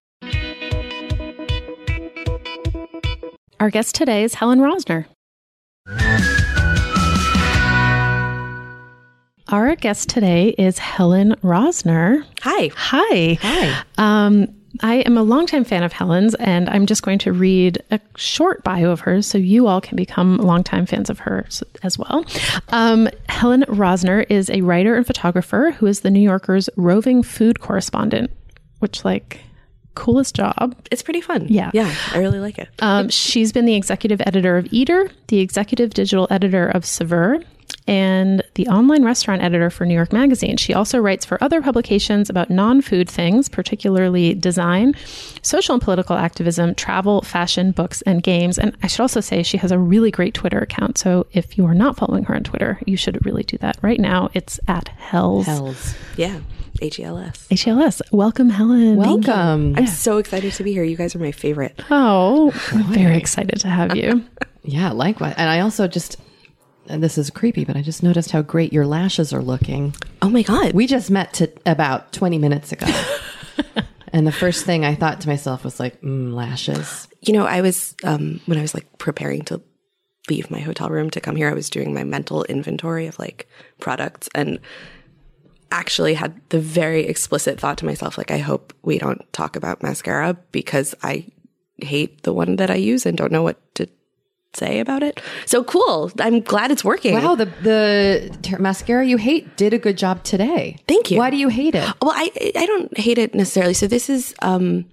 Our 3.58 3.70
guest 3.70 3.94
today 3.94 4.22
is 4.24 4.34
Helen 4.34 4.58
Rosner. 4.60 5.06
Our 9.48 9.76
guest 9.76 10.08
today 10.08 10.48
is 10.58 10.78
Helen 10.78 11.34
Rosner. 11.42 12.24
Hi. 12.42 12.70
Hi. 12.74 13.38
Hi. 13.40 13.82
Um, 13.96 14.48
I 14.82 14.96
am 14.96 15.16
a 15.16 15.22
longtime 15.22 15.64
fan 15.64 15.82
of 15.82 15.92
Helen's, 15.92 16.34
and 16.36 16.68
I'm 16.68 16.86
just 16.86 17.02
going 17.02 17.18
to 17.20 17.32
read 17.32 17.82
a 17.90 18.00
short 18.16 18.62
bio 18.64 18.90
of 18.90 19.00
hers 19.00 19.26
so 19.26 19.38
you 19.38 19.66
all 19.66 19.80
can 19.80 19.96
become 19.96 20.38
longtime 20.38 20.86
fans 20.86 21.10
of 21.10 21.18
her 21.20 21.46
as 21.82 21.98
well. 21.98 22.24
Um, 22.68 23.08
Helen 23.28 23.62
Rosner 23.62 24.24
is 24.28 24.50
a 24.50 24.60
writer 24.62 24.96
and 24.96 25.06
photographer 25.06 25.72
who 25.72 25.86
is 25.86 26.00
the 26.00 26.10
New 26.10 26.20
Yorker's 26.20 26.68
roving 26.76 27.22
food 27.22 27.60
correspondent, 27.60 28.30
which, 28.80 29.04
like, 29.04 29.40
coolest 29.94 30.34
job. 30.34 30.76
It's 30.90 31.02
pretty 31.02 31.22
fun. 31.22 31.46
Yeah. 31.48 31.70
Yeah. 31.72 31.92
I 32.12 32.18
really 32.18 32.38
like 32.38 32.58
it. 32.58 32.68
Um, 32.80 33.08
she's 33.08 33.52
been 33.52 33.64
the 33.64 33.74
executive 33.74 34.20
editor 34.26 34.58
of 34.58 34.66
Eater, 34.70 35.10
the 35.28 35.40
executive 35.40 35.94
digital 35.94 36.26
editor 36.30 36.68
of 36.68 36.84
Saveur, 36.84 37.42
and 37.86 38.42
the 38.54 38.66
online 38.68 39.04
restaurant 39.04 39.42
editor 39.42 39.70
for 39.70 39.86
New 39.86 39.94
York 39.94 40.12
Magazine. 40.12 40.56
She 40.56 40.74
also 40.74 40.98
writes 40.98 41.24
for 41.24 41.42
other 41.42 41.62
publications 41.62 42.28
about 42.28 42.50
non 42.50 42.82
food 42.82 43.08
things, 43.08 43.48
particularly 43.48 44.34
design, 44.34 44.94
social 45.42 45.74
and 45.74 45.82
political 45.82 46.16
activism, 46.16 46.74
travel, 46.74 47.22
fashion, 47.22 47.70
books, 47.70 48.02
and 48.02 48.22
games. 48.22 48.58
And 48.58 48.76
I 48.82 48.86
should 48.86 49.00
also 49.00 49.20
say 49.20 49.42
she 49.42 49.58
has 49.58 49.70
a 49.70 49.78
really 49.78 50.10
great 50.10 50.34
Twitter 50.34 50.58
account. 50.58 50.98
So 50.98 51.26
if 51.32 51.56
you 51.56 51.66
are 51.66 51.74
not 51.74 51.96
following 51.96 52.24
her 52.24 52.34
on 52.34 52.42
Twitter, 52.42 52.80
you 52.86 52.96
should 52.96 53.24
really 53.24 53.44
do 53.44 53.56
that 53.58 53.78
right 53.82 54.00
now. 54.00 54.30
It's 54.34 54.58
at 54.68 54.88
Hells. 54.88 55.46
Hells. 55.46 55.94
Yeah. 56.16 56.40
H 56.82 56.98
E 56.98 57.04
L 57.04 57.16
S. 57.16 57.46
HLS. 57.50 58.02
Welcome, 58.12 58.50
Helen. 58.50 58.96
Welcome. 58.96 59.76
I'm 59.76 59.86
so 59.86 60.18
excited 60.18 60.52
to 60.54 60.62
be 60.62 60.72
here. 60.72 60.84
You 60.84 60.96
guys 60.96 61.14
are 61.14 61.18
my 61.18 61.32
favorite. 61.32 61.80
Oh, 61.90 62.46
we're 62.74 62.82
very 62.82 63.16
excited 63.16 63.60
to 63.60 63.68
have 63.68 63.96
you. 63.96 64.24
Yeah, 64.68 64.90
likewise. 64.90 65.34
And 65.36 65.48
I 65.48 65.60
also 65.60 65.86
just 65.86 66.16
and 66.88 67.02
this 67.02 67.18
is 67.18 67.30
creepy, 67.30 67.64
but 67.64 67.76
I 67.76 67.82
just 67.82 68.02
noticed 68.02 68.30
how 68.30 68.42
great 68.42 68.72
your 68.72 68.86
lashes 68.86 69.32
are 69.32 69.42
looking. 69.42 69.94
Oh 70.22 70.28
my 70.28 70.42
God. 70.42 70.72
We 70.72 70.86
just 70.86 71.10
met 71.10 71.32
to 71.34 71.50
about 71.64 72.12
20 72.12 72.38
minutes 72.38 72.72
ago. 72.72 72.86
and 74.12 74.26
the 74.26 74.32
first 74.32 74.64
thing 74.64 74.84
I 74.84 74.94
thought 74.94 75.20
to 75.22 75.28
myself 75.28 75.64
was 75.64 75.80
like, 75.80 76.00
mm, 76.00 76.32
lashes. 76.32 77.08
you 77.20 77.32
know, 77.32 77.46
I 77.46 77.60
was, 77.60 77.94
um, 78.04 78.40
when 78.46 78.58
I 78.58 78.62
was 78.62 78.74
like 78.74 78.98
preparing 78.98 79.42
to 79.46 79.60
leave 80.28 80.50
my 80.50 80.60
hotel 80.60 80.88
room 80.88 81.10
to 81.10 81.20
come 81.20 81.36
here, 81.36 81.48
I 81.48 81.54
was 81.54 81.70
doing 81.70 81.94
my 81.94 82.04
mental 82.04 82.44
inventory 82.44 83.06
of 83.06 83.18
like 83.18 83.48
products 83.78 84.28
and 84.34 84.58
actually 85.70 86.14
had 86.14 86.40
the 86.50 86.60
very 86.60 87.06
explicit 87.06 87.60
thought 87.60 87.78
to 87.78 87.84
myself, 87.84 88.16
like, 88.16 88.30
I 88.30 88.38
hope 88.38 88.72
we 88.82 88.98
don't 88.98 89.20
talk 89.32 89.56
about 89.56 89.82
mascara 89.82 90.36
because 90.52 90.94
I 91.02 91.26
hate 91.78 92.22
the 92.22 92.32
one 92.32 92.56
that 92.56 92.70
I 92.70 92.76
use 92.76 93.04
and 93.04 93.18
don't 93.18 93.32
know 93.32 93.42
what 93.42 93.58
to 93.74 93.88
say 94.56 94.80
about 94.80 95.02
it. 95.02 95.20
So 95.44 95.62
cool. 95.62 96.10
I'm 96.18 96.40
glad 96.40 96.70
it's 96.70 96.84
working. 96.84 97.14
Wow, 97.14 97.34
the 97.34 97.46
the 97.62 98.58
mascara 98.58 99.06
you 99.06 99.16
hate 99.16 99.56
did 99.56 99.72
a 99.74 99.78
good 99.78 99.96
job 99.96 100.24
today. 100.24 100.78
Thank 100.88 101.10
you. 101.10 101.18
Why 101.18 101.30
do 101.30 101.36
you 101.36 101.48
hate 101.48 101.74
it? 101.74 101.84
Well, 102.02 102.12
I 102.14 102.30
I 102.56 102.66
don't 102.66 102.96
hate 102.98 103.18
it 103.18 103.34
necessarily. 103.34 103.74
So 103.74 103.86
this 103.86 104.08
is 104.10 104.34
um 104.42 104.86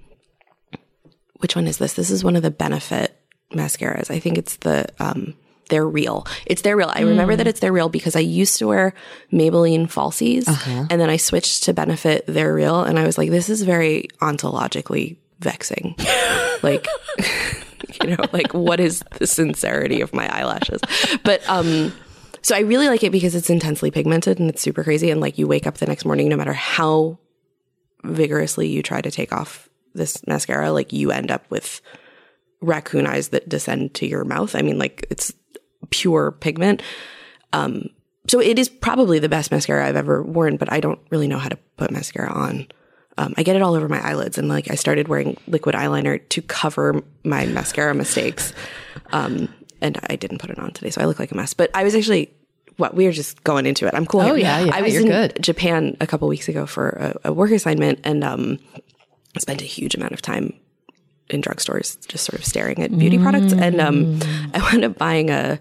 which 1.38 1.56
one 1.56 1.68
is 1.68 1.78
this? 1.78 1.94
This 1.94 2.10
is 2.10 2.24
one 2.24 2.36
of 2.36 2.44
the 2.44 2.52
benefit 2.52 3.18
mascaras. 3.52 4.12
I 4.12 4.20
think 4.20 4.38
it's 4.38 4.58
the 4.58 4.88
um 5.00 5.36
they're 5.70 5.88
real. 5.88 6.28
It's 6.46 6.62
they're 6.62 6.78
real. 6.78 6.92
I 6.94 7.02
remember 7.02 7.36
that 7.36 7.48
it's 7.48 7.60
they're 7.60 7.72
real 7.72 7.90
because 7.90 8.16
I 8.16 8.20
used 8.20 8.60
to 8.60 8.68
wear 8.68 8.94
Maybelline 9.32 9.88
falsies 9.88 10.46
and 10.68 11.02
then 11.02 11.10
I 11.10 11.18
switched 11.18 11.64
to 11.64 11.74
benefit 11.74 12.26
they're 12.28 12.54
real 12.54 12.84
and 12.84 13.00
I 13.00 13.06
was 13.06 13.18
like 13.18 13.30
this 13.30 13.50
is 13.50 13.62
very 13.64 14.08
ontologically 14.22 15.18
vexing. 15.40 15.96
like 16.64 16.86
you 18.04 18.10
know, 18.10 18.24
like 18.32 18.54
what 18.54 18.80
is 18.80 19.04
the 19.20 19.28
sincerity 19.28 20.02
of 20.02 20.14
my 20.14 20.28
eyelashes? 20.28 20.82
But 21.24 21.48
um 21.50 21.94
so 22.42 22.56
I 22.56 22.60
really 22.60 22.90
like 22.90 23.04
it 23.04 23.12
because 23.12 23.36
it's 23.36 23.50
intensely 23.50 23.90
pigmented 23.90 24.40
and 24.40 24.50
it's 24.50 24.62
super 24.62 24.84
crazy 24.84 25.10
and 25.10 25.22
like 25.22 25.38
you 25.38 25.48
wake 25.48 25.66
up 25.66 25.78
the 25.78 25.86
next 25.86 26.04
morning 26.04 26.28
no 26.28 26.36
matter 26.36 26.54
how 26.54 27.18
vigorously 28.04 28.68
you 28.68 28.84
try 28.84 29.02
to 29.02 29.12
take 29.12 29.32
off 29.32 29.70
this 29.94 30.26
mascara, 30.28 30.72
like 30.72 30.92
you 30.92 31.12
end 31.12 31.32
up 31.32 31.50
with 31.50 31.82
raccoon 32.62 33.08
eyes 33.08 33.30
that 33.30 33.48
descend 33.48 33.94
to 33.96 34.08
your 34.08 34.24
mouth. 34.24 34.56
I 34.56 34.62
mean, 34.62 34.78
like 34.78 35.06
it's 35.10 35.34
pure 35.90 36.32
pigment. 36.32 36.82
Um, 37.52 37.90
so 38.28 38.40
it 38.40 38.58
is 38.58 38.70
probably 38.70 39.20
the 39.20 39.30
best 39.30 39.52
mascara 39.52 39.88
I've 39.88 39.96
ever 39.96 40.24
worn, 40.24 40.58
but 40.58 40.72
I 40.72 40.80
don't 40.80 41.00
really 41.10 41.28
know 41.28 41.38
how 41.38 41.50
to 41.50 41.58
put 41.78 41.92
mascara 41.92 42.32
on. 42.32 42.68
Um, 43.18 43.34
I 43.38 43.44
get 43.44 43.56
it 43.56 43.62
all 43.62 43.76
over 43.76 43.88
my 43.88 44.00
eyelids, 44.00 44.38
and 44.38 44.50
like 44.50 44.72
I 44.72 44.76
started 44.76 45.08
wearing 45.08 45.38
liquid 45.48 45.76
eyeliner 45.76 46.22
to 46.30 46.42
cover 46.42 47.04
my 47.24 47.46
mascara 47.46 47.94
mistakes. 47.94 48.54
Um, 49.12 49.54
and 49.82 50.00
I 50.10 50.16
didn't 50.16 50.40
put 50.40 50.50
it 50.50 50.58
on 50.60 50.72
today, 50.72 50.90
so 50.90 51.02
I 51.02 51.06
look 51.06 51.20
like 51.20 51.32
a 51.32 51.36
mess. 51.36 51.54
But 51.54 51.70
I 51.74 51.84
was 51.84 51.94
actually 51.94 52.34
what 52.78 52.96
we 52.96 53.06
are 53.06 53.12
just 53.12 53.44
going 53.44 53.66
into 53.66 53.86
it. 53.86 53.94
I'm 53.94 54.06
cool. 54.06 54.22
Oh, 54.22 54.34
yeah, 54.34 54.60
yeah, 54.62 54.76
I 54.76 54.82
was 54.82 54.96
in 54.96 55.06
good. 55.06 55.38
Japan 55.42 55.96
a 56.02 56.08
couple 56.08 56.28
weeks 56.28 56.48
ago 56.48 56.66
for 56.66 56.90
a, 57.24 57.30
a 57.30 57.34
work 57.34 57.52
assignment, 57.52 58.00
and 58.04 58.24
um, 58.24 58.60
I 59.36 59.40
spent 59.40 59.62
a 59.62 59.66
huge 59.66 59.94
amount 59.94 60.14
of 60.14 60.22
time 60.22 60.54
in 61.30 61.42
drugstores, 61.42 62.06
just 62.08 62.26
sort 62.26 62.40
of 62.40 62.46
staring 62.46 62.82
at 62.82 62.98
beauty 62.98 63.18
products. 63.18 63.54
And 63.54 63.80
um, 63.80 64.20
I 64.54 64.60
wound 64.60 64.84
up 64.84 64.98
buying 64.98 65.30
a 65.30 65.60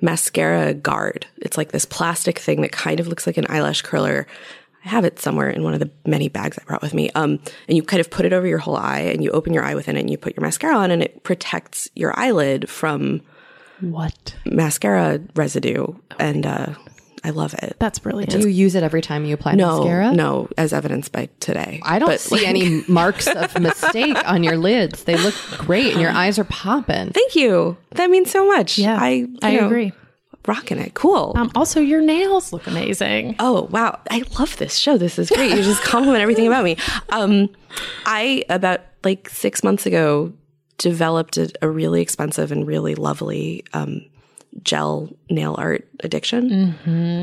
mascara 0.00 0.72
guard. 0.74 1.26
It's 1.38 1.56
like 1.56 1.72
this 1.72 1.84
plastic 1.84 2.38
thing 2.38 2.60
that 2.62 2.72
kind 2.72 3.00
of 3.00 3.08
looks 3.08 3.26
like 3.26 3.36
an 3.36 3.46
eyelash 3.48 3.82
curler. 3.82 4.26
I 4.84 4.88
have 4.88 5.04
it 5.04 5.18
somewhere 5.18 5.50
in 5.50 5.62
one 5.62 5.74
of 5.74 5.80
the 5.80 5.90
many 6.06 6.28
bags 6.28 6.58
I 6.60 6.64
brought 6.64 6.80
with 6.82 6.94
me. 6.94 7.10
Um, 7.14 7.38
and 7.68 7.76
you 7.76 7.82
kind 7.82 8.00
of 8.00 8.10
put 8.10 8.24
it 8.24 8.32
over 8.32 8.46
your 8.46 8.58
whole 8.58 8.76
eye 8.76 9.00
and 9.00 9.22
you 9.22 9.30
open 9.32 9.52
your 9.52 9.62
eye 9.62 9.74
within 9.74 9.96
it 9.96 10.00
and 10.00 10.10
you 10.10 10.16
put 10.16 10.34
your 10.36 10.42
mascara 10.42 10.76
on 10.76 10.90
and 10.90 11.02
it 11.02 11.22
protects 11.22 11.88
your 11.94 12.18
eyelid 12.18 12.68
from 12.68 13.20
What? 13.80 14.34
mascara 14.46 15.20
residue. 15.34 15.86
And, 16.18 16.46
uh, 16.46 16.74
I 17.22 17.28
love 17.30 17.52
it. 17.62 17.76
That's 17.78 17.98
brilliant. 17.98 18.30
Do 18.30 18.38
you 18.40 18.48
use 18.48 18.74
it 18.74 18.82
every 18.82 19.02
time 19.02 19.26
you 19.26 19.34
apply 19.34 19.54
no, 19.54 19.80
mascara? 19.84 20.12
no, 20.14 20.48
as 20.56 20.72
evidenced 20.72 21.12
by 21.12 21.28
today. 21.38 21.78
I 21.84 21.98
don't 21.98 22.08
But, 22.08 22.18
see 22.20 22.36
like- 22.36 22.46
any 22.46 22.82
marks 22.88 23.26
of 23.26 23.60
mistake 23.60 24.16
on 24.26 24.42
your 24.42 24.56
lids. 24.56 25.04
They 25.04 25.18
look 25.18 25.34
great 25.58 25.92
and 25.92 26.00
your 26.00 26.12
eyes 26.12 26.38
are 26.38 26.44
popping. 26.44 27.10
Thank 27.10 27.36
you. 27.36 27.76
That 27.90 28.08
means 28.08 28.30
so 28.30 28.46
much. 28.46 28.78
Yeah, 28.78 28.96
I, 28.98 29.08
you 29.10 29.36
I 29.42 29.56
know, 29.56 29.66
agree. 29.66 29.92
Rocking 30.46 30.78
it. 30.78 30.94
Cool. 30.94 31.34
Um, 31.36 31.50
also, 31.54 31.80
your 31.80 32.00
nails 32.00 32.52
look 32.52 32.66
amazing. 32.66 33.36
Oh 33.38 33.68
wow, 33.70 34.00
I 34.10 34.22
love 34.38 34.56
this 34.56 34.76
show. 34.76 34.96
This 34.96 35.18
is 35.18 35.28
great. 35.30 35.50
You 35.50 35.62
just 35.62 35.82
compliment 35.82 36.22
everything 36.22 36.46
about 36.46 36.64
me. 36.64 36.76
Um, 37.10 37.50
I 38.06 38.44
about 38.48 38.80
like 39.04 39.28
six 39.28 39.62
months 39.62 39.84
ago 39.86 40.32
developed 40.78 41.36
a, 41.36 41.50
a 41.60 41.68
really 41.68 42.00
expensive 42.00 42.52
and 42.52 42.66
really 42.66 42.94
lovely 42.94 43.64
um, 43.74 44.00
gel 44.62 45.10
nail 45.28 45.54
art 45.58 45.86
addiction. 46.02 46.74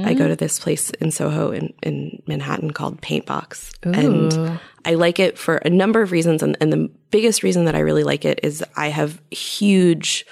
I 0.05 0.13
go 0.13 0.27
to 0.27 0.35
this 0.35 0.59
place 0.59 0.91
in 0.91 1.09
Soho 1.11 1.51
in, 1.51 1.73
in 1.81 2.21
Manhattan 2.27 2.71
called 2.71 3.01
Paintbox, 3.01 3.73
and 3.83 4.59
I 4.85 4.93
like 4.93 5.19
it 5.19 5.37
for 5.39 5.57
a 5.57 5.69
number 5.69 6.01
of 6.03 6.11
reasons. 6.11 6.43
And, 6.43 6.55
and 6.61 6.71
the 6.71 6.89
biggest 7.09 7.41
reason 7.41 7.65
that 7.65 7.75
I 7.75 7.79
really 7.79 8.03
like 8.03 8.25
it 8.25 8.39
is 8.43 8.63
I 8.75 8.89
have 8.89 9.19
huge 9.31 10.25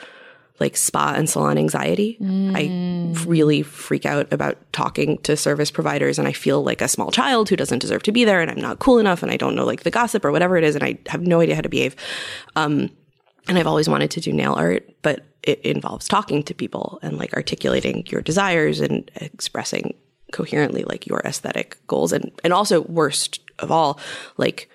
like 0.59 0.77
spa 0.77 1.13
and 1.15 1.29
salon 1.29 1.57
anxiety. 1.57 2.17
I 2.55 3.25
really 3.25 3.61
freak 3.61 4.05
out 4.05 4.31
about 4.31 4.57
talking 4.71 5.17
to 5.19 5.35
service 5.35 5.69
providers 5.69 6.17
and 6.17 6.27
I 6.27 6.31
feel 6.31 6.63
like 6.63 6.81
a 6.81 6.87
small 6.87 7.11
child 7.11 7.49
who 7.49 7.55
doesn't 7.55 7.79
deserve 7.79 8.03
to 8.03 8.11
be 8.11 8.23
there 8.23 8.39
and 8.41 8.49
I'm 8.49 8.61
not 8.61 8.79
cool 8.79 8.99
enough 8.99 9.21
and 9.21 9.31
I 9.31 9.37
don't 9.37 9.55
know 9.55 9.65
like 9.65 9.83
the 9.83 9.91
gossip 9.91 10.23
or 10.23 10.31
whatever 10.31 10.55
it 10.57 10.63
is 10.63 10.75
and 10.75 10.83
I 10.83 10.97
have 11.07 11.21
no 11.21 11.41
idea 11.41 11.55
how 11.55 11.61
to 11.61 11.69
behave. 11.69 11.95
Um, 12.55 12.89
and 13.47 13.57
I've 13.57 13.67
always 13.67 13.89
wanted 13.89 14.11
to 14.11 14.21
do 14.21 14.31
nail 14.33 14.53
art, 14.53 14.89
but 15.01 15.25
it 15.43 15.59
involves 15.61 16.07
talking 16.07 16.41
to 16.43 16.53
people 16.53 16.99
and 17.01 17.17
like 17.17 17.33
articulating 17.33 18.05
your 18.07 18.21
desires 18.21 18.79
and 18.79 19.09
expressing 19.15 19.93
coherently 20.31 20.83
like 20.83 21.05
your 21.05 21.21
aesthetic 21.23 21.77
goals 21.87 22.11
and 22.11 22.31
and 22.43 22.51
also 22.51 22.81
worst 22.81 23.39
of 23.59 23.71
all 23.71 23.99
like 24.37 24.69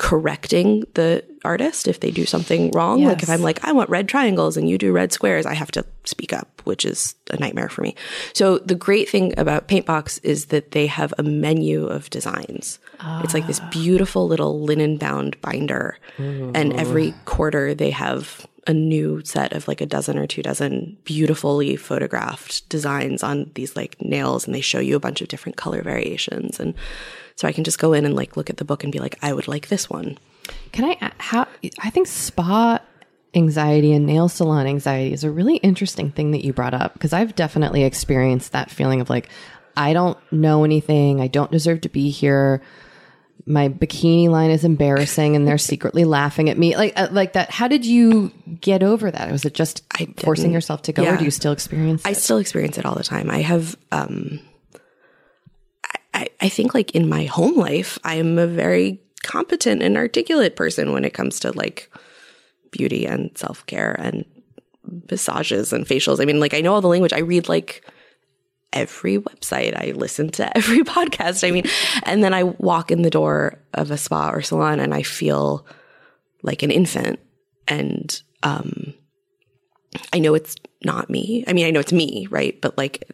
correcting 0.00 0.82
the 0.94 1.22
artist 1.44 1.86
if 1.86 2.00
they 2.00 2.10
do 2.10 2.24
something 2.24 2.70
wrong. 2.70 3.04
Like 3.04 3.22
if 3.22 3.28
I'm 3.28 3.42
like, 3.42 3.62
I 3.62 3.72
want 3.72 3.90
red 3.90 4.08
triangles 4.08 4.56
and 4.56 4.66
you 4.66 4.78
do 4.78 4.92
red 4.92 5.12
squares, 5.12 5.44
I 5.44 5.52
have 5.52 5.70
to 5.72 5.84
speak 6.04 6.32
up, 6.32 6.62
which 6.64 6.86
is 6.86 7.14
a 7.30 7.36
nightmare 7.36 7.68
for 7.68 7.82
me. 7.82 7.94
So 8.32 8.60
the 8.60 8.74
great 8.74 9.10
thing 9.10 9.38
about 9.38 9.68
Paintbox 9.68 10.20
is 10.22 10.46
that 10.46 10.70
they 10.70 10.86
have 10.86 11.12
a 11.18 11.22
menu 11.22 11.84
of 11.86 12.08
designs. 12.08 12.78
It's 13.22 13.34
like 13.34 13.46
this 13.46 13.60
beautiful 13.70 14.26
little 14.26 14.62
linen 14.62 14.96
bound 14.96 15.38
binder. 15.42 15.98
And 16.16 16.72
every 16.72 17.12
quarter 17.26 17.74
they 17.74 17.90
have 17.90 18.46
a 18.66 18.72
new 18.72 19.22
set 19.22 19.52
of 19.52 19.68
like 19.68 19.82
a 19.82 19.86
dozen 19.86 20.16
or 20.16 20.26
two 20.26 20.42
dozen 20.42 20.96
beautifully 21.04 21.76
photographed 21.76 22.66
designs 22.70 23.22
on 23.22 23.50
these 23.54 23.76
like 23.76 24.00
nails 24.00 24.46
and 24.46 24.54
they 24.54 24.60
show 24.62 24.80
you 24.80 24.96
a 24.96 25.00
bunch 25.00 25.20
of 25.20 25.28
different 25.28 25.56
color 25.56 25.82
variations 25.82 26.58
and 26.60 26.74
so 27.40 27.48
I 27.48 27.52
can 27.52 27.64
just 27.64 27.78
go 27.78 27.94
in 27.94 28.04
and 28.04 28.14
like 28.14 28.36
look 28.36 28.50
at 28.50 28.58
the 28.58 28.66
book 28.66 28.84
and 28.84 28.92
be 28.92 28.98
like, 28.98 29.16
I 29.22 29.32
would 29.32 29.48
like 29.48 29.68
this 29.68 29.88
one. 29.88 30.18
Can 30.72 30.84
I, 30.84 31.10
how 31.16 31.48
I 31.78 31.88
think 31.88 32.06
spa 32.06 32.80
anxiety 33.34 33.94
and 33.94 34.04
nail 34.04 34.28
salon 34.28 34.66
anxiety 34.66 35.14
is 35.14 35.24
a 35.24 35.30
really 35.30 35.56
interesting 35.56 36.10
thing 36.10 36.32
that 36.32 36.44
you 36.44 36.52
brought 36.52 36.74
up 36.74 36.92
because 36.92 37.14
I've 37.14 37.34
definitely 37.34 37.84
experienced 37.84 38.52
that 38.52 38.70
feeling 38.70 39.00
of 39.00 39.08
like 39.08 39.30
I 39.74 39.94
don't 39.94 40.18
know 40.30 40.64
anything, 40.64 41.22
I 41.22 41.28
don't 41.28 41.50
deserve 41.50 41.80
to 41.82 41.88
be 41.88 42.10
here. 42.10 42.60
My 43.46 43.70
bikini 43.70 44.28
line 44.28 44.50
is 44.50 44.62
embarrassing 44.62 45.34
and 45.34 45.48
they're 45.48 45.56
secretly 45.56 46.04
laughing 46.18 46.50
at 46.50 46.58
me. 46.58 46.76
Like 46.76 46.92
uh, 46.94 47.08
like 47.10 47.32
that 47.32 47.50
how 47.50 47.68
did 47.68 47.86
you 47.86 48.32
get 48.60 48.82
over 48.82 49.10
that? 49.10 49.32
Was 49.32 49.46
it 49.46 49.54
just 49.54 49.82
forcing 50.18 50.52
yourself 50.52 50.82
to 50.82 50.92
go 50.92 51.06
or 51.06 51.16
do 51.16 51.24
you 51.24 51.30
still 51.30 51.52
experience 51.52 52.04
It? 52.04 52.08
I 52.10 52.12
still 52.12 52.36
experience 52.36 52.76
it 52.76 52.84
all 52.84 52.96
the 52.96 53.02
time. 53.02 53.30
I 53.30 53.40
have, 53.40 53.78
um, 53.92 54.40
I, 56.20 56.28
I 56.42 56.48
think 56.50 56.74
like 56.74 56.90
in 56.94 57.08
my 57.08 57.24
home 57.24 57.56
life, 57.56 57.98
I'm 58.04 58.38
a 58.38 58.46
very 58.46 59.00
competent 59.22 59.82
and 59.82 59.96
articulate 59.96 60.54
person 60.54 60.92
when 60.92 61.04
it 61.04 61.14
comes 61.14 61.40
to 61.40 61.52
like 61.52 61.90
beauty 62.70 63.06
and 63.06 63.36
self 63.36 63.64
care 63.64 63.96
and 63.98 64.26
massages 65.10 65.72
and 65.72 65.86
facials. 65.86 66.20
I 66.20 66.26
mean, 66.26 66.38
like 66.38 66.52
I 66.52 66.60
know 66.60 66.74
all 66.74 66.82
the 66.82 66.88
language. 66.88 67.14
I 67.14 67.20
read 67.20 67.48
like 67.48 67.90
every 68.74 69.18
website. 69.18 69.74
I 69.74 69.92
listen 69.92 70.28
to 70.32 70.56
every 70.56 70.84
podcast. 70.84 71.46
I 71.46 71.52
mean, 71.52 71.64
and 72.02 72.22
then 72.22 72.34
I 72.34 72.42
walk 72.42 72.90
in 72.90 73.00
the 73.00 73.10
door 73.10 73.58
of 73.72 73.90
a 73.90 73.96
spa 73.96 74.30
or 74.30 74.42
salon 74.42 74.78
and 74.78 74.92
I 74.92 75.02
feel 75.02 75.66
like 76.42 76.62
an 76.62 76.70
infant. 76.70 77.18
And 77.66 78.20
um, 78.42 78.92
I 80.12 80.18
know 80.18 80.34
it's 80.34 80.56
not 80.84 81.08
me. 81.08 81.44
I 81.46 81.54
mean, 81.54 81.64
I 81.64 81.70
know 81.70 81.80
it's 81.80 81.94
me, 81.94 82.26
right? 82.30 82.60
But 82.60 82.76
like 82.76 83.10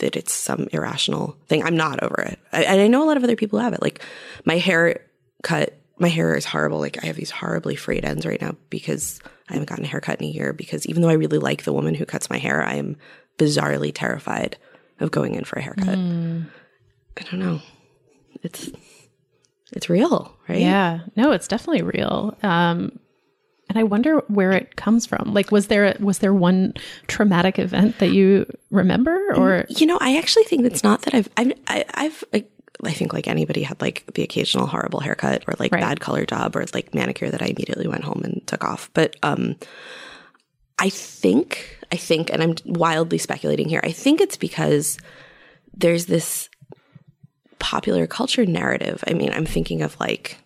that 0.00 0.16
it's 0.16 0.34
some 0.34 0.68
irrational 0.72 1.36
thing. 1.46 1.62
I'm 1.62 1.76
not 1.76 2.02
over 2.02 2.20
it. 2.22 2.38
I, 2.52 2.64
and 2.64 2.80
I 2.80 2.88
know 2.88 3.02
a 3.02 3.06
lot 3.06 3.16
of 3.16 3.24
other 3.24 3.36
people 3.36 3.58
have 3.58 3.72
it. 3.72 3.82
Like 3.82 4.02
my 4.44 4.58
hair 4.58 5.06
cut, 5.42 5.78
my 5.98 6.08
hair 6.08 6.34
is 6.34 6.44
horrible. 6.44 6.78
Like 6.78 7.02
I 7.02 7.06
have 7.06 7.16
these 7.16 7.30
horribly 7.30 7.76
frayed 7.76 8.04
ends 8.04 8.26
right 8.26 8.40
now 8.40 8.56
because 8.68 9.20
I 9.48 9.54
haven't 9.54 9.68
gotten 9.68 9.84
a 9.84 9.88
haircut 9.88 10.20
in 10.20 10.26
a 10.26 10.30
year. 10.30 10.52
Because 10.52 10.86
even 10.86 11.02
though 11.02 11.08
I 11.08 11.14
really 11.14 11.38
like 11.38 11.64
the 11.64 11.72
woman 11.72 11.94
who 11.94 12.04
cuts 12.04 12.28
my 12.28 12.38
hair, 12.38 12.62
I 12.62 12.74
am 12.74 12.96
bizarrely 13.38 13.92
terrified 13.94 14.58
of 14.98 15.10
going 15.10 15.34
in 15.34 15.44
for 15.44 15.58
a 15.58 15.62
haircut. 15.62 15.88
I 15.88 17.22
don't 17.30 17.40
know. 17.40 17.60
It's 18.42 18.70
it's 19.72 19.88
real, 19.88 20.36
right? 20.48 20.60
Yeah, 20.60 21.00
no, 21.16 21.32
it's 21.32 21.48
definitely 21.48 21.82
real. 21.82 22.36
Um, 22.42 22.98
and 23.70 23.78
I 23.78 23.84
wonder 23.84 24.18
where 24.26 24.50
it 24.50 24.74
comes 24.74 25.06
from. 25.06 25.32
Like, 25.32 25.52
was 25.52 25.68
there 25.68 25.96
was 26.00 26.18
there 26.18 26.34
one 26.34 26.74
traumatic 27.06 27.56
event 27.58 27.98
that 28.00 28.10
you 28.10 28.44
remember, 28.70 29.16
or 29.36 29.64
You 29.68 29.86
know, 29.86 29.96
I 30.00 30.18
actually 30.18 30.42
think 30.44 30.66
it's 30.66 30.82
not 30.82 31.02
that 31.02 31.14
I've 31.14 31.28
I've 31.36 31.52
I, 31.68 31.84
I've 31.94 32.24
I 32.32 32.92
think 32.92 33.12
like 33.12 33.28
anybody 33.28 33.62
had 33.62 33.80
like 33.80 34.04
the 34.14 34.22
occasional 34.24 34.66
horrible 34.66 34.98
haircut 34.98 35.44
or 35.46 35.54
like 35.60 35.72
Right. 35.72 35.80
bad 35.80 36.00
color 36.00 36.26
job 36.26 36.56
or 36.56 36.64
like 36.74 36.94
manicure 36.94 37.30
that 37.30 37.42
I 37.42 37.46
immediately 37.46 37.86
went 37.86 38.02
home 38.02 38.22
and 38.24 38.44
took 38.46 38.64
off. 38.64 38.90
But 38.92 39.14
um 39.22 39.54
I 40.78 40.88
think 40.88 41.78
I 41.92 41.96
think 41.96 42.32
and 42.32 42.42
I'm 42.42 42.54
wildly 42.64 43.18
speculating 43.18 43.68
here. 43.68 43.80
I 43.84 43.92
think 43.92 44.20
it's 44.20 44.36
because 44.36 44.98
there's 45.76 46.06
this 46.06 46.48
popular 47.60 48.08
culture 48.08 48.46
narrative. 48.46 49.04
I 49.06 49.12
mean, 49.12 49.30
I'm 49.32 49.46
thinking 49.46 49.82
of 49.82 49.98
like 50.00 50.38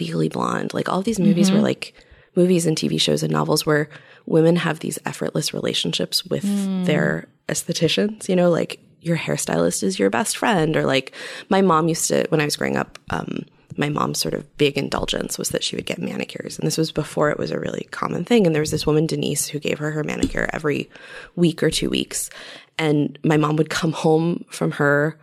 Legally 0.00 0.30
Blonde, 0.30 0.72
like 0.72 0.88
all 0.88 1.02
these 1.02 1.20
movies 1.20 1.50
were 1.50 1.60
like 1.60 1.92
movies 2.34 2.66
and 2.66 2.76
TV 2.76 3.00
shows 3.00 3.22
and 3.22 3.32
novels 3.32 3.66
where 3.66 3.88
women 4.26 4.56
have 4.56 4.80
these 4.80 4.98
effortless 5.04 5.52
relationships 5.52 6.24
with 6.24 6.42
their 6.86 7.26
estheticians, 7.48 8.28
you 8.28 8.36
know, 8.36 8.50
like 8.50 8.80
your 9.00 9.16
hairstylist 9.16 9.82
is 9.82 9.98
your 9.98 10.10
best 10.10 10.36
friend 10.36 10.76
or 10.76 10.84
like 10.84 11.12
my 11.48 11.60
mom 11.60 11.88
used 11.88 12.08
to 12.08 12.24
when 12.28 12.40
I 12.40 12.44
was 12.44 12.56
growing 12.56 12.76
up, 12.76 12.98
um, 13.10 13.44
my 13.76 13.88
mom's 13.88 14.18
sort 14.18 14.34
of 14.34 14.56
big 14.58 14.76
indulgence 14.76 15.38
was 15.38 15.50
that 15.50 15.64
she 15.64 15.76
would 15.76 15.86
get 15.86 16.00
manicures. 16.00 16.58
And 16.58 16.66
this 16.66 16.78
was 16.78 16.92
before 16.92 17.30
it 17.30 17.38
was 17.38 17.50
a 17.50 17.58
really 17.58 17.88
common 17.90 18.24
thing. 18.24 18.46
And 18.46 18.54
there 18.54 18.62
was 18.62 18.70
this 18.70 18.86
woman, 18.86 19.06
Denise, 19.06 19.48
who 19.48 19.58
gave 19.58 19.78
her 19.78 19.90
her 19.90 20.04
manicure 20.04 20.48
every 20.52 20.90
week 21.36 21.62
or 21.62 21.70
two 21.70 21.90
weeks. 21.90 22.30
And 22.78 23.18
my 23.24 23.36
mom 23.36 23.56
would 23.56 23.70
come 23.70 23.92
home 23.92 24.44
from 24.50 24.72
her 24.72 25.16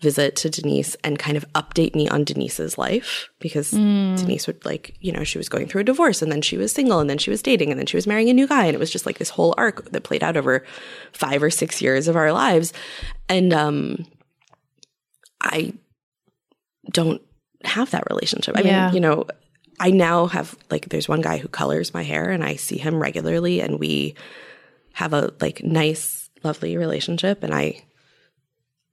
visit 0.00 0.36
to 0.36 0.48
Denise 0.50 0.96
and 1.04 1.18
kind 1.18 1.36
of 1.36 1.44
update 1.54 1.94
me 1.94 2.08
on 2.08 2.24
Denise's 2.24 2.78
life 2.78 3.28
because 3.40 3.70
Denise 4.16 4.46
would 4.46 4.64
like, 4.64 4.96
you 5.00 5.10
know, 5.12 5.24
she 5.24 5.38
was 5.38 5.48
going 5.48 5.66
through 5.66 5.80
a 5.80 5.84
divorce 5.84 6.22
and 6.22 6.30
then 6.30 6.42
she 6.42 6.56
was 6.56 6.72
single 6.72 7.00
and 7.00 7.08
then 7.10 7.18
she 7.18 7.30
was 7.30 7.42
dating 7.42 7.70
and 7.70 7.78
then 7.78 7.86
she 7.86 7.96
was 7.96 8.06
marrying 8.06 8.28
a 8.30 8.32
new 8.32 8.46
guy 8.46 8.64
and 8.66 8.74
it 8.74 8.78
was 8.80 8.90
just 8.90 9.06
like 9.06 9.18
this 9.18 9.30
whole 9.30 9.54
arc 9.58 9.90
that 9.90 10.02
played 10.04 10.22
out 10.22 10.36
over 10.36 10.64
5 11.12 11.42
or 11.42 11.50
6 11.50 11.82
years 11.82 12.08
of 12.08 12.16
our 12.16 12.32
lives. 12.32 12.72
And 13.28 13.52
um 13.52 14.06
I 15.40 15.72
don't 16.92 17.22
have 17.64 17.90
that 17.90 18.08
relationship. 18.10 18.56
I 18.56 18.62
Yeah. 18.62 18.86
mean, 18.86 18.94
you 18.94 19.00
know, 19.00 19.26
I 19.80 19.90
now 19.90 20.26
have 20.26 20.56
like 20.70 20.88
there's 20.88 21.08
one 21.08 21.20
guy 21.20 21.38
who 21.38 21.48
colors 21.48 21.94
my 21.94 22.02
hair 22.02 22.30
and 22.30 22.42
I 22.42 22.56
see 22.56 22.78
him 22.78 23.00
regularly 23.00 23.60
and 23.60 23.78
we 23.78 24.14
have 24.94 25.12
a 25.12 25.32
like 25.40 25.62
nice 25.62 26.30
lovely 26.42 26.76
relationship 26.76 27.42
and 27.42 27.54
I 27.54 27.84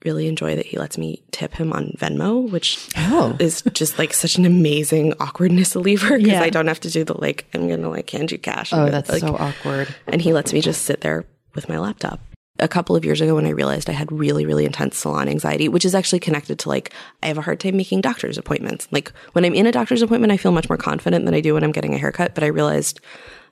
really 0.03 0.27
enjoy 0.27 0.55
that 0.55 0.65
he 0.65 0.77
lets 0.77 0.97
me 0.97 1.23
tip 1.31 1.53
him 1.55 1.71
on 1.73 1.91
Venmo, 1.97 2.49
which 2.51 2.87
Oh. 2.97 3.35
is 3.39 3.63
just 3.73 3.97
like 3.97 4.13
such 4.13 4.37
an 4.37 4.45
amazing 4.45 5.13
awkwardness 5.19 5.75
reliever 5.75 6.17
because 6.17 6.31
Yeah. 6.33 6.41
I 6.43 6.49
don't 6.49 6.67
have 6.67 6.79
to 6.81 6.89
do 6.91 7.03
the 7.03 7.19
like 7.19 7.45
I'm 7.53 7.67
gonna 7.67 7.89
like 7.89 8.09
hand 8.09 8.31
you 8.31 8.37
cash. 8.37 8.71
Oh, 8.73 8.89
that's 8.89 9.09
like, 9.09 9.21
so 9.21 9.35
awkward. 9.35 9.87
and 10.07 10.21
he 10.21 10.33
lets 10.33 10.53
me 10.53 10.61
just 10.61 10.83
sit 10.83 11.01
there 11.01 11.25
with 11.55 11.69
my 11.69 11.79
laptop. 11.79 12.19
A 12.59 12.67
couple 12.69 12.95
of 12.95 13.03
years 13.03 13.19
ago, 13.19 13.35
when 13.35 13.45
I 13.45 13.49
realized 13.49 13.89
I 13.89 13.93
had 13.93 14.09
really, 14.11 14.45
really 14.45 14.63
intense 14.63 14.97
salon 14.97 15.27
anxiety, 15.27 15.67
which 15.67 15.83
is 15.83 15.93
actually 15.93 16.19
connected 16.21 16.57
to 16.59 16.69
like, 16.69 16.93
I 17.21 17.27
have 17.27 17.37
a 17.37 17.41
hard 17.41 17.59
time 17.59 17.75
making 17.75 17.99
doctor's 17.99 18.37
appointments. 18.37 18.87
Like, 18.91 19.11
when 19.33 19.43
I'm 19.43 19.53
in 19.53 19.65
a 19.67 19.73
doctor's 19.73 20.01
appointment, 20.01 20.31
I 20.31 20.37
feel 20.37 20.53
much 20.53 20.69
more 20.69 20.77
confident 20.77 21.25
than 21.25 21.33
I 21.33 21.41
do 21.41 21.53
when 21.53 21.65
I'm 21.65 21.73
getting 21.73 21.93
a 21.93 21.97
haircut, 21.97 22.33
but 22.33 22.45
I 22.45 22.47
realized 22.47 23.01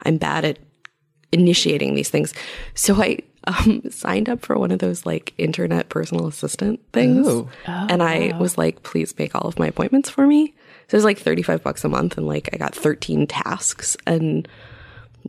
I'm 0.03 0.15
bad 0.15 0.45
at 0.45 0.59
initiating 1.33 1.95
these 1.95 2.09
things. 2.09 2.33
So 2.75 2.95
I, 3.01 3.19
um, 3.45 3.83
signed 3.89 4.29
up 4.29 4.45
for 4.45 4.57
one 4.57 4.71
of 4.71 4.79
those 4.79 5.05
like 5.05 5.33
internet 5.37 5.89
personal 5.89 6.27
assistant 6.27 6.79
things. 6.91 7.27
Ooh. 7.27 7.49
and 7.65 8.01
I 8.01 8.37
was 8.37 8.57
like, 8.57 8.83
please 8.83 9.17
make 9.17 9.35
all 9.35 9.47
of 9.47 9.59
my 9.59 9.67
appointments 9.67 10.09
for 10.09 10.25
me. 10.25 10.53
So 10.87 10.95
it 10.95 10.97
was 10.97 11.03
like 11.03 11.19
35 11.19 11.63
bucks 11.63 11.83
a 11.83 11.89
month. 11.89 12.17
And 12.17 12.27
like 12.27 12.49
I 12.53 12.57
got 12.57 12.75
13 12.75 13.27
tasks. 13.27 13.97
And 14.05 14.47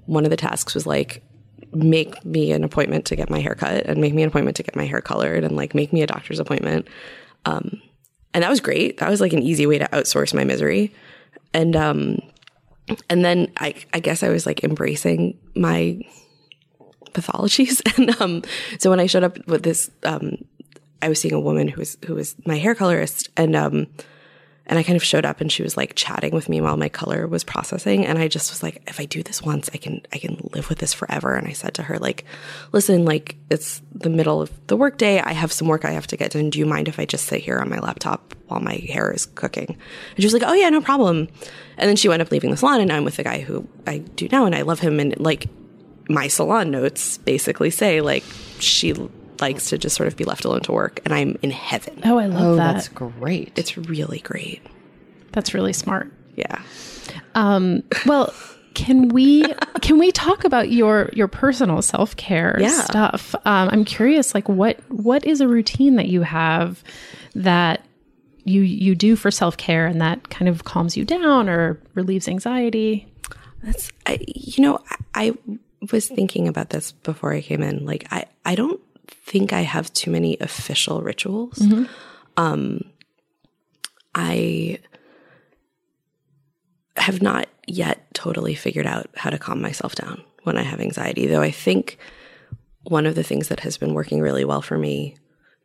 one 0.07 0.25
of 0.25 0.31
the 0.31 0.37
tasks 0.37 0.75
was 0.75 0.87
like, 0.87 1.23
make 1.73 2.25
me 2.25 2.53
an 2.53 2.62
appointment 2.62 3.05
to 3.07 3.17
get 3.17 3.31
my 3.31 3.41
hair 3.41 3.55
cut 3.55 3.87
and 3.87 4.01
make 4.01 4.15
me 4.15 4.23
an 4.23 4.29
appointment 4.29 4.57
to 4.57 4.62
get 4.62 4.77
my 4.77 4.85
hair 4.85 5.01
colored 5.01 5.43
and 5.43 5.57
like 5.57 5.75
make 5.75 5.93
me 5.93 6.03
a 6.03 6.07
doctor's 6.07 6.39
appointment. 6.39 6.87
Um, 7.47 7.81
and 8.33 8.43
that 8.43 8.51
was 8.51 8.61
great. 8.61 8.99
That 8.99 9.11
was 9.11 9.21
like 9.21 9.33
an 9.33 9.43
easy 9.43 9.67
way 9.67 9.79
to 9.79 9.89
outsource 9.89 10.35
my 10.35 10.45
misery. 10.45 10.95
And, 11.53 11.77
um, 11.77 12.19
and 13.09 13.25
then 13.25 13.53
I, 13.59 13.75
I 13.93 14.01
guess 14.01 14.23
I 14.23 14.29
was 14.29 14.47
like 14.47 14.62
embracing 14.62 15.39
my 15.55 16.01
pathologies. 17.15 17.81
And 17.97 18.21
um, 18.21 18.43
so 18.79 18.91
when 18.91 19.01
I 19.01 19.07
showed 19.07 19.23
up 19.23 19.47
with 19.47 19.62
this, 19.62 19.91
um, 20.03 20.37
I 21.01 21.09
was 21.09 21.21
seeing 21.21 21.35
a 21.35 21.41
woman 21.41 21.69
who 21.69 21.81
was 21.81 21.97
who 22.07 22.15
was 22.15 22.35
my 22.45 22.57
hair 22.57 22.75
colorist, 22.75 23.29
and 23.37 23.55
um, 23.55 23.87
and 24.67 24.79
I 24.79 24.83
kind 24.83 24.97
of 24.97 25.05
showed 25.05 25.27
up, 25.27 25.41
and 25.41 25.53
she 25.53 25.62
was 25.62 25.77
like 25.77 25.95
chatting 25.95 26.33
with 26.33 26.49
me 26.49 26.61
while 26.61 26.79
my 26.79 26.89
color 26.89 27.27
was 27.27 27.45
processing, 27.45 28.07
and 28.07 28.19
I 28.19 28.29
just 28.29 28.51
was 28.51 28.62
like, 28.62 28.83
if 28.87 28.99
I 28.99 29.05
do 29.05 29.23
this 29.23 29.43
once, 29.43 29.69
I 29.75 29.77
can 29.77 30.01
I 30.12 30.19
can 30.19 30.49
live 30.55 30.71
with 30.71 30.79
this 30.79 30.95
forever. 30.95 31.35
And 31.35 31.47
I 31.47 31.53
said 31.53 31.75
to 31.75 31.83
her 31.83 31.99
like, 31.99 32.25
listen, 32.73 33.05
like 33.05 33.37
it's 33.51 33.83
the 33.93 34.09
middle 34.09 34.41
of 34.41 34.51
the 34.69 34.77
workday, 34.77 35.21
I 35.21 35.33
have 35.33 35.53
some 35.53 35.69
work 35.69 35.85
I 35.85 35.93
have 35.93 36.07
to 36.09 36.17
get 36.17 36.31
done. 36.31 36.49
Do 36.49 36.59
you 36.59 36.67
mind 36.67 36.89
if 36.89 36.99
I 36.99 37.05
just 37.05 37.27
sit 37.27 37.43
here 37.43 37.59
on 37.59 37.69
my 37.69 37.79
laptop 37.79 38.35
while 38.49 38.61
my 38.61 38.77
hair 38.77 39.12
is 39.12 39.27
cooking? 39.27 39.69
And 39.69 40.19
she 40.19 40.25
was 40.25 40.33
like, 40.33 40.43
oh 40.45 40.55
yeah, 40.55 40.71
no 40.71 40.81
problem. 40.81 41.29
And 41.77 41.89
then 41.89 41.97
she 41.97 42.09
wound 42.09 42.23
up 42.23 42.31
leaving 42.31 42.51
the 42.51 42.57
salon, 42.57 42.81
and 42.81 42.91
I'm 42.91 43.05
with 43.05 43.17
the 43.17 43.25
guy 43.25 43.41
who 43.41 43.69
I 43.87 43.99
do 43.99 44.29
now, 44.33 44.47
and 44.47 44.55
I 44.55 44.62
love 44.62 44.81
him, 44.81 44.99
and 44.99 45.19
like 45.21 45.49
my 46.09 46.29
salon 46.29 46.71
notes 46.71 47.19
basically 47.19 47.71
say 47.71 48.01
like 48.01 48.25
she 48.59 48.93
likes 49.41 49.69
to 49.71 49.79
just 49.79 49.97
sort 49.97 50.07
of 50.07 50.17
be 50.17 50.25
left 50.25 50.45
alone 50.45 50.61
to 50.61 50.73
work 50.73 51.01
and 51.05 51.13
I'm 51.15 51.37
in 51.43 51.51
heaven. 51.51 52.01
Oh, 52.05 52.19
I 52.19 52.27
love 52.27 52.43
Oh, 52.43 52.57
that. 52.57 52.75
that's 52.75 52.89
great. 52.89 53.53
It's 53.57 53.77
really 53.77 54.19
great. 54.21 54.63
That's 55.33 55.55
really 55.55 55.73
smart. 55.73 56.13
Yeah. 56.37 56.61
Um, 57.35 57.83
well, 58.07 58.33
can 58.75 59.09
we 59.09 59.45
can 59.83 59.99
we 59.99 60.11
talk 60.13 60.45
about 60.45 60.71
your 60.71 61.09
your 61.13 61.29
personal 61.29 61.81
self 61.83 62.17
care 62.17 62.57
Yeah. 62.61 62.83
stuff? 62.83 63.35
Um, 63.45 63.69
I'm 63.71 63.85
curious, 63.85 64.35
like 64.35 64.49
what 64.49 64.79
what 64.91 65.25
is 65.25 65.41
a 65.41 65.49
routine 65.49 65.97
that 65.97 66.07
you 66.09 66.23
have 66.23 66.83
that 67.35 67.85
you 68.45 68.63
you 68.63 68.95
do 68.95 69.17
for 69.17 69.31
self 69.31 69.57
care 69.57 69.87
and 69.87 70.01
that 70.01 70.29
kind 70.31 70.49
of 70.49 70.65
calms 70.65 70.97
you 70.97 71.05
down 71.05 71.49
or 71.49 71.81
relieves 71.95 72.29
anxiety? 72.29 73.07
That's 73.63 73.91
I, 74.07 74.19
you 74.27 74.63
know 74.63 74.79
I, 75.15 75.29
I 75.29 75.39
was 75.91 76.09
thinking 76.09 76.49
about 76.49 76.70
this 76.70 76.93
before 76.93 77.32
I 77.32 77.41
came 77.41 77.62
in. 77.62 77.85
Like 77.85 78.07
I 78.11 78.26
I 78.45 78.55
don't 78.55 78.80
think 79.09 79.53
I 79.53 79.62
have 79.62 79.93
too 79.93 80.11
many 80.11 80.37
official 80.41 81.03
rituals. 81.03 81.59
Um 82.37 82.85
I 84.14 84.78
have 86.97 87.20
not 87.20 87.49
yet 87.66 88.12
totally 88.14 88.55
figured 88.55 88.87
out 88.87 89.09
how 89.16 89.30
to 89.30 89.39
calm 89.39 89.61
myself 89.61 89.95
down 89.95 90.22
when 90.45 90.57
I 90.57 90.62
have 90.62 90.80
anxiety, 90.80 91.26
though 91.26 91.43
I 91.43 91.51
think 91.51 91.99
one 92.85 93.07
of 93.07 93.14
the 93.14 93.22
things 93.24 93.49
that 93.49 93.61
has 93.61 93.78
been 93.78 93.95
working 93.95 94.20
really 94.20 94.45
well 94.45 94.62
for 94.62 94.78
me 94.78 95.16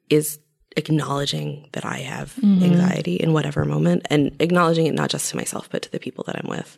is 0.10 0.40
acknowledging 0.78 1.68
that 1.74 1.86
I 1.86 1.98
have 1.98 2.38
anxiety 2.44 3.16
in 3.16 3.34
whatever 3.34 3.66
moment 3.66 4.08
and 4.10 4.36
acknowledging 4.40 4.86
it 4.86 4.94
not 4.94 5.10
just 5.10 5.30
to 5.30 5.38
myself, 5.38 5.70
but 5.70 5.82
to 5.84 5.92
the 5.92 6.00
people 6.00 6.24
that 6.26 6.38
I'm 6.38 6.50
with. 6.50 6.78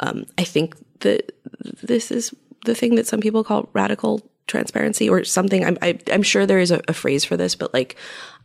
Um, 0.00 0.24
I 0.36 0.44
think 0.44 0.74
that 1.00 1.32
this 1.82 2.10
is 2.10 2.34
the 2.66 2.74
thing 2.74 2.96
that 2.96 3.06
some 3.06 3.20
people 3.20 3.42
call 3.42 3.70
radical 3.72 4.20
transparency 4.46 5.08
or 5.08 5.24
something. 5.24 5.64
I'm, 5.64 5.78
I, 5.82 5.98
I'm 6.12 6.22
sure 6.22 6.46
there 6.46 6.60
is 6.60 6.70
a, 6.70 6.80
a 6.86 6.92
phrase 6.92 7.24
for 7.24 7.36
this, 7.36 7.54
but 7.54 7.72
like, 7.72 7.96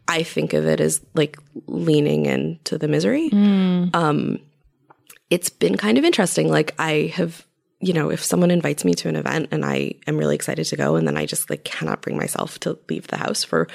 I 0.07 0.23
think 0.23 0.53
of 0.53 0.65
it 0.65 0.79
as 0.79 0.99
like 1.13 1.37
leaning 1.67 2.25
into 2.25 2.77
the 2.77 2.87
misery. 2.87 3.29
Um, 3.93 4.39
it's 5.29 5.49
been 5.49 5.77
kind 5.77 5.97
of 5.97 6.03
interesting. 6.03 6.49
Like 6.49 6.73
I 6.79 7.13
have, 7.15 7.45
you 7.79 7.93
know, 7.93 8.09
if 8.09 8.23
someone 8.23 8.51
invites 8.51 8.83
me 8.83 8.93
to 8.95 9.09
an 9.09 9.15
event 9.15 9.49
and 9.51 9.63
I 9.63 9.93
am 10.07 10.17
really 10.17 10.35
excited 10.35 10.65
to 10.65 10.75
go 10.75 10.95
and 10.95 11.07
then 11.07 11.17
I 11.17 11.25
just 11.25 11.49
like 11.49 11.63
cannot 11.63 12.01
bring 12.01 12.17
myself 12.17 12.59
to 12.61 12.79
leave 12.89 13.07
the 13.07 13.17
house 13.17 13.43
for 13.43 13.67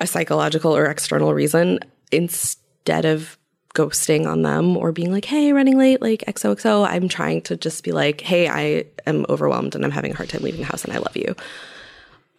a 0.00 0.06
psychological 0.06 0.74
or 0.74 0.86
external 0.86 1.34
reason, 1.34 1.80
instead 2.10 3.04
of 3.04 3.38
ghosting 3.74 4.26
on 4.26 4.42
them 4.42 4.76
or 4.76 4.92
being 4.92 5.12
like, 5.12 5.24
hey, 5.24 5.52
running 5.52 5.78
late, 5.78 6.00
like 6.00 6.24
XOXO, 6.26 6.86
I'm 6.88 7.08
trying 7.08 7.42
to 7.42 7.56
just 7.56 7.84
be 7.84 7.92
like, 7.92 8.20
hey, 8.20 8.48
I 8.48 8.84
am 9.06 9.24
overwhelmed 9.28 9.74
and 9.74 9.84
I'm 9.84 9.90
having 9.90 10.12
a 10.12 10.16
hard 10.16 10.28
time 10.28 10.42
leaving 10.42 10.60
the 10.60 10.66
house 10.66 10.84
and 10.84 10.92
I 10.92 10.98
love 10.98 11.16
you. 11.16 11.34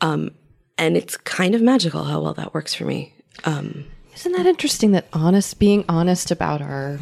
Um, 0.02 0.32
and 0.78 0.98
it's 0.98 1.16
kind 1.18 1.56
of 1.56 1.62
magical 1.62 2.04
how 2.04 2.22
well 2.22 2.34
that 2.34 2.54
works 2.54 2.74
for 2.74 2.86
me. 2.86 3.14
Um, 3.46 3.86
Isn't 4.16 4.34
that 4.34 4.46
interesting 4.46 4.92
that 4.92 5.08
honest 5.14 5.60
being 5.60 5.86
honest 5.88 6.32
about 6.32 6.62
our 6.62 7.00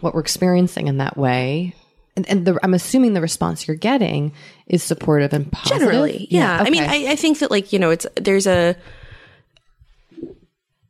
what 0.00 0.14
we're 0.14 0.20
experiencing 0.20 0.86
in 0.86 0.98
that 0.98 1.16
way? 1.16 1.74
And, 2.16 2.28
and 2.28 2.46
the, 2.46 2.58
I'm 2.62 2.74
assuming 2.74 3.12
the 3.12 3.20
response 3.20 3.68
you're 3.68 3.76
getting 3.76 4.32
is 4.66 4.82
supportive 4.82 5.32
and 5.32 5.50
positive. 5.52 5.80
Generally, 5.80 6.28
yeah. 6.30 6.62
I 6.64 6.70
mean. 6.70 6.82
I, 6.82 7.12
I 7.12 7.16
think 7.16 7.40
that 7.40 7.50
like 7.50 7.72
you 7.72 7.78
know, 7.78 7.90
it's 7.90 8.06
there's 8.16 8.46
a 8.46 8.76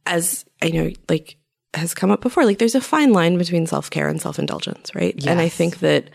as 0.07 0.45
I 0.63 0.71
know, 0.71 0.91
like 1.09 1.37
has 1.75 1.95
come 1.95 2.11
up 2.11 2.21
before. 2.21 2.45
Like 2.45 2.59
there's 2.59 2.75
a 2.75 2.81
fine 2.81 3.13
line 3.13 3.39
between 3.39 3.67
self 3.67 3.91
care 3.91 4.09
and 4.09 4.21
self 4.21 4.39
indulgence, 4.39 4.95
right? 4.95 5.15
And 5.27 5.41
I 5.41 5.49
think 5.49 5.79
that 5.81 6.11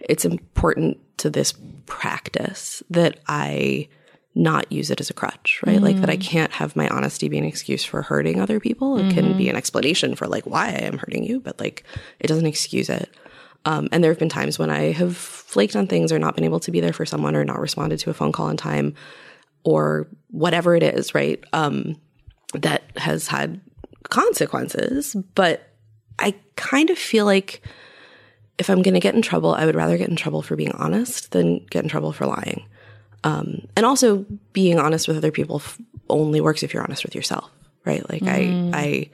it's 0.00 0.24
important 0.24 0.98
to 1.18 1.30
this 1.30 1.54
practice 1.86 2.82
that 2.90 3.20
I 3.26 3.88
not 4.34 4.70
use 4.72 4.90
it 4.90 5.00
as 5.00 5.10
a 5.10 5.14
crutch, 5.14 5.60
right? 5.66 5.80
Like 5.80 6.00
that 6.00 6.08
I 6.08 6.16
can't 6.16 6.52
have 6.52 6.74
my 6.74 6.88
honesty 6.88 7.28
be 7.28 7.36
an 7.36 7.44
excuse 7.44 7.84
for 7.84 8.00
hurting 8.00 8.40
other 8.40 8.60
people. 8.60 8.96
It 8.96 9.12
can 9.12 9.36
be 9.36 9.50
an 9.50 9.56
explanation 9.56 10.14
for 10.14 10.26
like 10.26 10.46
why 10.46 10.68
I 10.68 10.84
am 10.84 10.96
hurting 10.96 11.24
you, 11.24 11.38
but 11.38 11.60
like 11.60 11.84
it 12.18 12.28
doesn't 12.28 12.46
excuse 12.46 12.88
it. 12.88 13.10
Um, 13.66 13.88
and 13.92 14.02
there 14.02 14.10
have 14.10 14.18
been 14.18 14.30
times 14.30 14.58
when 14.58 14.70
I 14.70 14.92
have 14.92 15.16
flaked 15.16 15.76
on 15.76 15.86
things 15.86 16.12
or 16.12 16.18
not 16.18 16.34
been 16.34 16.44
able 16.44 16.60
to 16.60 16.70
be 16.70 16.80
there 16.80 16.94
for 16.94 17.04
someone 17.04 17.36
or 17.36 17.44
not 17.44 17.60
responded 17.60 17.98
to 18.00 18.10
a 18.10 18.14
phone 18.14 18.32
call 18.32 18.48
in 18.48 18.56
time 18.56 18.94
or 19.64 20.08
whatever 20.30 20.74
it 20.74 20.82
is, 20.82 21.14
right? 21.14 21.42
Um, 21.52 21.96
that 22.54 22.82
has 22.96 23.28
had 23.28 23.60
consequences. 24.10 25.14
But 25.34 25.68
I 26.18 26.34
kind 26.56 26.90
of 26.90 26.98
feel 26.98 27.24
like 27.24 27.62
if 28.58 28.68
I'm 28.68 28.82
going 28.82 28.94
to 28.94 29.00
get 29.00 29.14
in 29.14 29.22
trouble, 29.22 29.54
I 29.54 29.66
would 29.66 29.74
rather 29.74 29.96
get 29.98 30.08
in 30.08 30.16
trouble 30.16 30.42
for 30.42 30.56
being 30.56 30.72
honest 30.72 31.32
than 31.32 31.64
get 31.66 31.82
in 31.82 31.88
trouble 31.88 32.12
for 32.12 32.26
lying. 32.26 32.64
Um, 33.24 33.66
and 33.76 33.86
also, 33.86 34.26
being 34.52 34.78
honest 34.78 35.08
with 35.08 35.16
other 35.16 35.30
people 35.30 35.56
f- 35.56 35.78
only 36.10 36.40
works 36.40 36.62
if 36.62 36.74
you're 36.74 36.82
honest 36.82 37.04
with 37.04 37.14
yourself, 37.14 37.50
right? 37.84 38.08
Like 38.10 38.24
I, 38.24 38.70
I 38.74 39.10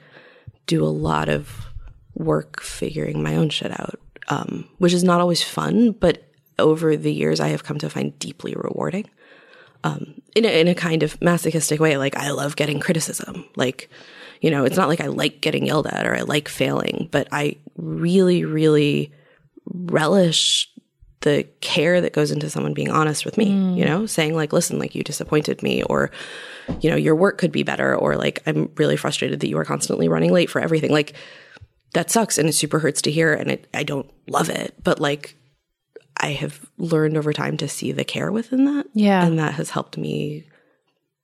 do 0.65 0.83
a 0.83 0.87
lot 0.89 1.29
of 1.29 1.67
work 2.15 2.61
figuring 2.61 3.23
my 3.23 3.35
own 3.35 3.49
shit 3.49 3.71
out, 3.79 3.99
um, 4.27 4.67
which 4.79 4.93
is 4.93 5.03
not 5.03 5.21
always 5.21 5.43
fun, 5.43 5.91
but 5.91 6.23
over 6.57 6.97
the 6.97 7.13
years, 7.13 7.39
I 7.39 7.49
have 7.49 7.63
come 7.63 7.77
to 7.79 7.89
find 7.89 8.17
deeply 8.19 8.53
rewarding. 8.55 9.09
Um, 9.83 10.21
in 10.35 10.43
a, 10.43 10.59
in 10.59 10.67
a 10.67 10.75
kind 10.75 11.03
of 11.03 11.21
masochistic 11.21 11.79
way, 11.79 11.97
like 11.97 12.17
I 12.17 12.31
love 12.31 12.55
getting 12.55 12.79
criticism. 12.79 13.45
Like, 13.55 13.89
you 14.41 14.51
know, 14.51 14.63
it's 14.65 14.77
not 14.77 14.87
like 14.87 15.01
I 15.01 15.07
like 15.07 15.41
getting 15.41 15.65
yelled 15.65 15.87
at 15.87 16.05
or 16.05 16.15
I 16.15 16.21
like 16.21 16.47
failing, 16.47 17.09
but 17.11 17.27
I 17.31 17.57
really, 17.75 18.45
really 18.45 19.11
relish 19.65 20.69
the 21.21 21.45
care 21.59 21.99
that 21.99 22.13
goes 22.13 22.31
into 22.31 22.49
someone 22.49 22.73
being 22.73 22.89
honest 22.89 23.25
with 23.25 23.37
me, 23.37 23.47
mm. 23.51 23.77
you 23.77 23.83
know, 23.83 24.05
saying 24.05 24.35
like, 24.35 24.53
listen, 24.53 24.79
like 24.79 24.95
you 24.95 25.03
disappointed 25.03 25.61
me 25.61 25.83
or, 25.83 26.11
you 26.79 26.89
know, 26.89 26.95
your 26.95 27.15
work 27.15 27.37
could 27.37 27.51
be 27.51 27.63
better 27.63 27.93
or 27.93 28.15
like, 28.15 28.41
I'm 28.45 28.71
really 28.77 28.95
frustrated 28.95 29.41
that 29.41 29.49
you 29.49 29.57
are 29.57 29.65
constantly 29.65 30.07
running 30.07 30.31
late 30.31 30.49
for 30.49 30.61
everything. 30.61 30.91
Like 30.91 31.13
that 31.93 32.09
sucks 32.09 32.37
and 32.37 32.47
it 32.47 32.53
super 32.53 32.79
hurts 32.79 33.01
to 33.01 33.11
hear 33.11 33.33
and 33.33 33.51
it, 33.51 33.67
I 33.73 33.83
don't 33.83 34.09
love 34.27 34.49
it, 34.49 34.75
but 34.81 35.01
like 35.01 35.35
I 36.15 36.27
have 36.27 36.65
learned 36.77 37.17
over 37.17 37.33
time 37.33 37.57
to 37.57 37.67
see 37.67 37.91
the 37.91 38.05
care 38.05 38.31
within 38.31 38.63
that. 38.65 38.85
Yeah. 38.93 39.25
And 39.25 39.39
that 39.39 39.55
has 39.55 39.71
helped 39.71 39.97
me 39.97 40.47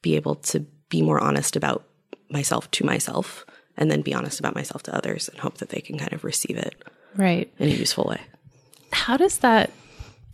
be 0.01 0.17
able 0.17 0.35
to 0.35 0.59
be 0.89 1.01
more 1.01 1.21
honest 1.23 1.55
about 1.55 1.85
myself 2.29 2.69
to 2.71 2.85
myself 2.85 3.45
and 3.77 3.89
then 3.91 4.01
be 4.01 4.13
honest 4.13 4.39
about 4.39 4.55
myself 4.55 4.83
to 4.83 4.95
others 4.95 5.27
and 5.29 5.39
hope 5.39 5.57
that 5.57 5.69
they 5.69 5.81
can 5.81 5.97
kind 5.97 6.13
of 6.13 6.23
receive 6.23 6.57
it 6.57 6.75
Right. 7.15 7.51
in 7.59 7.69
a 7.69 7.71
useful 7.73 8.05
way. 8.05 8.21
How 8.91 9.17
does 9.17 9.39
that 9.39 9.71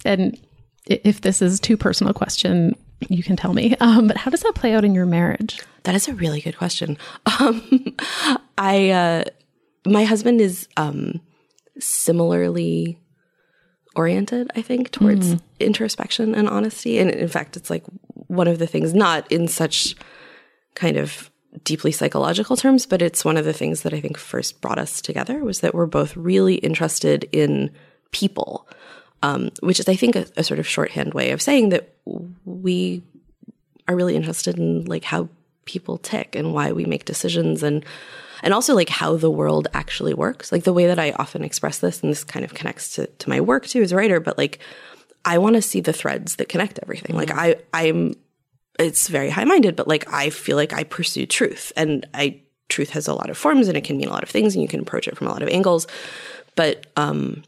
and 0.05 0.39
if 0.87 1.21
this 1.21 1.41
is 1.41 1.59
too 1.59 1.77
personal 1.77 2.11
a 2.11 2.13
question, 2.13 2.75
you 3.09 3.23
can 3.23 3.35
tell 3.35 3.53
me. 3.53 3.75
Um, 3.81 4.07
but 4.07 4.17
how 4.17 4.29
does 4.31 4.41
that 4.41 4.53
play 4.55 4.73
out 4.73 4.83
in 4.83 4.93
your 4.95 5.05
marriage? 5.05 5.59
That 5.83 5.95
is 5.95 6.07
a 6.07 6.13
really 6.13 6.41
good 6.41 6.57
question. 6.57 6.97
Um, 7.39 7.95
I, 8.57 8.89
uh, 8.91 9.23
my 9.85 10.03
husband 10.03 10.41
is 10.41 10.67
um, 10.77 11.19
similarly 11.79 12.99
oriented, 13.95 14.51
I 14.55 14.61
think, 14.61 14.91
towards 14.91 15.35
introspection 15.59 16.35
and 16.35 16.47
honesty. 16.47 16.99
And 16.99 17.09
in 17.09 17.27
fact, 17.27 17.57
it's 17.57 17.69
like 17.69 17.83
one 18.27 18.47
of 18.47 18.59
the 18.59 18.67
things, 18.67 18.93
not 18.93 19.29
in 19.31 19.47
such 19.47 19.95
kind 20.75 20.97
of 20.97 21.30
deeply 21.64 21.91
psychological 21.91 22.56
terms, 22.56 22.86
but 22.86 23.02
it's 23.02 23.26
one 23.26 23.38
of 23.38 23.45
the 23.45 23.54
things 23.54 23.82
that 23.82 23.93
I 23.93 23.99
think 23.99 24.18
first 24.18 24.62
brought 24.62 24.80
us 24.80 25.02
together 25.02 25.43
was 25.43 25.60
that 25.60 25.76
we're 25.76 25.86
both 25.86 26.16
really 26.16 26.56
interested 26.56 27.28
in 27.32 27.72
people, 28.12 28.68
um, 29.22 29.52
which 29.62 29.80
is, 29.80 29.88
I 29.89 29.95
think, 29.95 30.16
a, 30.16 30.26
a 30.38 30.43
sort 30.43 30.60
of 30.60 30.68
shorthand 30.68 31.14
way 31.14 31.32
of 31.32 31.41
saying 31.41 31.70
that 31.70 31.93
we 32.45 33.04
are 33.88 33.95
really 33.95 34.16
interested 34.16 34.58
in 34.58 34.86
like 34.86 35.04
how 35.04 35.30
people 35.66 35.97
tick 35.97 36.36
and 36.36 36.54
why 36.54 36.72
we 36.72 36.86
make 36.86 37.06
decisions 37.06 37.64
and 37.64 37.86
and 38.43 38.56
also 38.56 38.74
like 38.74 38.89
how 38.89 39.16
the 39.16 39.30
world 39.30 39.68
actually 39.74 40.16
works. 40.16 40.52
Like 40.52 40.64
the 40.64 40.74
way 40.74 40.88
that 40.88 40.97
I 40.97 41.12
often 41.12 41.43
express 41.43 41.78
this, 41.78 42.02
and 42.02 42.12
this 42.12 42.24
kind 42.24 42.43
of 42.43 42.56
connects 42.56 42.95
to, 42.95 43.06
to 43.06 43.30
my 43.30 43.39
work 43.39 43.68
too 43.68 43.84
as 43.84 43.91
a 43.91 43.95
writer, 43.95 44.20
but 44.20 44.38
like 44.38 44.58
I 45.24 45.38
want 45.38 45.56
to 45.58 45.62
see 45.62 45.80
the 45.80 45.93
threads 45.93 46.38
that 46.38 46.49
connect 46.49 46.80
everything. 46.82 47.16
Like 47.16 47.30
I 47.32 47.58
I'm 47.74 48.16
it's 48.82 49.07
very 49.07 49.29
high 49.29 49.45
minded, 49.45 49.75
but 49.75 49.88
like 49.88 50.11
I 50.11 50.29
feel 50.29 50.57
like 50.57 50.73
I 50.73 50.84
pursue 50.84 51.25
truth. 51.25 51.71
And 51.75 52.07
I 52.13 52.41
truth 52.69 52.91
has 52.91 53.07
a 53.07 53.13
lot 53.13 53.29
of 53.29 53.38
forms 53.38 53.67
and 53.67 53.77
it 53.77 53.84
can 53.84 53.97
mean 53.97 54.07
a 54.07 54.11
lot 54.11 54.23
of 54.23 54.29
things 54.29 54.55
and 54.55 54.61
you 54.61 54.67
can 54.67 54.79
approach 54.79 55.07
it 55.07 55.17
from 55.17 55.27
a 55.27 55.32
lot 55.32 55.43
of 55.43 55.49
angles. 55.49 55.88
But 56.55 56.86
um 56.95 57.43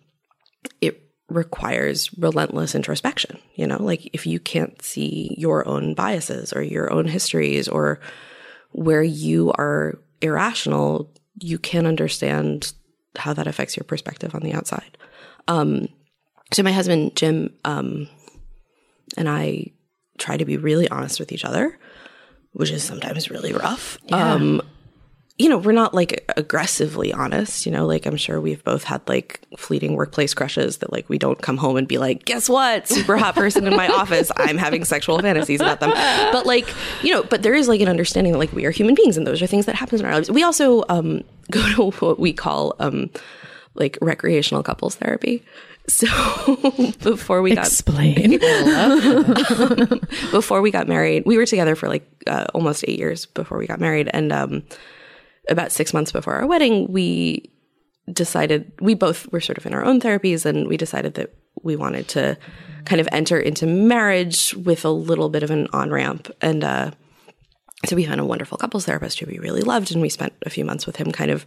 it 0.82 1.02
requires 1.30 2.14
relentless 2.18 2.76
introspection. 2.76 3.40
You 3.56 3.68
know, 3.68 3.82
like 3.82 4.10
if 4.14 4.28
you 4.28 4.40
can't 4.40 4.82
see 4.82 5.34
your 5.38 5.68
own 5.68 5.94
biases 5.94 6.54
or 6.54 6.62
your 6.62 6.92
own 6.92 7.08
histories 7.08 7.68
or 7.68 8.00
where 8.72 9.04
you 9.04 9.52
are 9.58 10.00
irrational, 10.22 11.12
you 11.40 11.58
can't 11.58 11.88
understand 11.88 12.74
how 13.16 13.34
that 13.34 13.48
affects 13.48 13.78
your 13.78 13.84
perspective 13.84 14.36
on 14.36 14.42
the 14.42 14.54
outside. 14.54 14.98
Um, 15.48 15.88
so 16.52 16.64
my 16.64 16.72
husband 16.72 17.16
Jim 17.16 17.54
um, 17.64 18.08
and 19.18 19.30
I 19.30 19.72
try 20.18 20.38
to 20.38 20.46
be 20.46 20.58
really 20.58 20.90
honest 20.90 21.20
with 21.20 21.32
each 21.32 21.46
other, 21.46 21.78
which 22.54 22.72
is 22.72 22.84
sometimes 22.84 23.30
really 23.30 23.54
rough. 23.54 23.98
Yeah. 24.08 24.34
Um, 24.34 24.62
you 25.40 25.50
know, 25.50 25.58
we're 25.58 25.72
not 25.72 25.96
like 25.96 26.32
aggressively 26.38 27.12
honest, 27.12 27.66
you 27.66 27.72
know, 27.72 27.88
like 27.88 28.06
I'm 28.06 28.18
sure 28.18 28.40
we've 28.40 28.64
both 28.64 28.84
had 28.84 29.02
like 29.10 29.42
fleeting 29.58 29.96
workplace 29.96 30.34
crushes 30.34 30.78
that 30.78 30.92
like 30.92 31.10
we 31.10 31.18
don't 31.18 31.42
come 31.42 31.58
home 31.58 31.76
and 31.76 31.88
be 31.88 31.98
like, 31.98 32.26
guess 32.26 32.48
what? 32.48 32.88
Super 32.88 33.18
hot 33.18 33.34
person 33.34 33.66
in 33.66 33.76
my 33.76 33.88
office. 33.88 34.32
I'm 34.38 34.60
having 34.60 34.86
sexual 34.86 35.18
fantasies 35.20 35.60
about 35.60 35.80
them. 35.80 35.90
But 35.90 36.46
like, 36.46 36.72
you 37.02 37.12
know, 37.12 37.24
but 37.24 37.42
there 37.42 37.56
is 37.56 37.68
like 37.68 37.82
an 37.82 37.88
understanding 37.88 38.34
that 38.34 38.40
like 38.40 38.54
we 38.54 38.66
are 38.66 38.72
human 38.72 38.94
beings 38.94 39.18
and 39.18 39.26
those 39.26 39.42
are 39.42 39.48
things 39.48 39.66
that 39.66 39.76
happen 39.76 40.00
in 40.00 40.06
our 40.06 40.14
lives. 40.14 40.30
We 40.30 40.44
also 40.44 40.84
um, 40.88 41.24
go 41.52 41.68
to 41.74 42.06
what 42.06 42.20
we 42.20 42.32
call 42.32 42.76
um, 42.80 43.10
like 43.74 43.98
recreational 44.02 44.62
couples 44.62 44.96
therapy. 44.96 45.44
So 45.88 46.08
before 47.02 47.42
we 47.42 47.56
got 47.56 47.66
Explain. 47.66 48.40
before 50.32 50.62
we 50.62 50.72
got 50.72 50.88
married, 50.88 51.24
we 51.26 51.38
were 51.38 51.46
together 51.46 51.76
for 51.76 51.90
like 51.90 52.08
uh, 52.28 52.46
almost 52.54 52.86
eight 52.88 52.98
years 52.98 53.26
before 53.26 53.58
we 53.58 53.68
got 53.68 53.80
married, 53.80 54.10
and 54.14 54.32
um, 54.32 54.64
about 55.50 55.72
six 55.72 55.94
months 55.94 56.12
before 56.12 56.36
our 56.36 56.48
wedding, 56.48 56.92
we 56.92 57.52
decided 58.12 58.72
we 58.80 58.94
both 58.94 59.32
were 59.32 59.42
sort 59.42 59.58
of 59.58 59.66
in 59.66 59.74
our 59.74 59.84
own 59.84 60.00
therapies, 60.00 60.46
and 60.46 60.68
we 60.68 60.78
decided 60.78 61.16
that 61.16 61.36
we 61.64 61.76
wanted 61.76 62.08
to 62.10 62.38
kind 62.86 63.02
of 63.02 63.08
enter 63.12 63.40
into 63.40 63.66
marriage 63.66 64.54
with 64.56 64.86
a 64.86 64.90
little 64.90 65.30
bit 65.30 65.44
of 65.44 65.52
an 65.52 65.68
on 65.74 65.92
ramp, 65.92 66.32
and 66.42 66.64
uh, 66.64 66.92
so 67.86 67.98
we 67.98 68.06
found 68.06 68.22
a 68.22 68.26
wonderful 68.26 68.58
couples 68.58 68.86
therapist 68.86 69.20
who 69.20 69.26
we 69.26 69.40
really 69.40 69.62
loved, 69.62 69.92
and 69.92 70.02
we 70.02 70.10
spent 70.10 70.34
a 70.46 70.50
few 70.50 70.64
months 70.64 70.86
with 70.86 70.96
him, 70.96 71.12
kind 71.12 71.32
of 71.32 71.46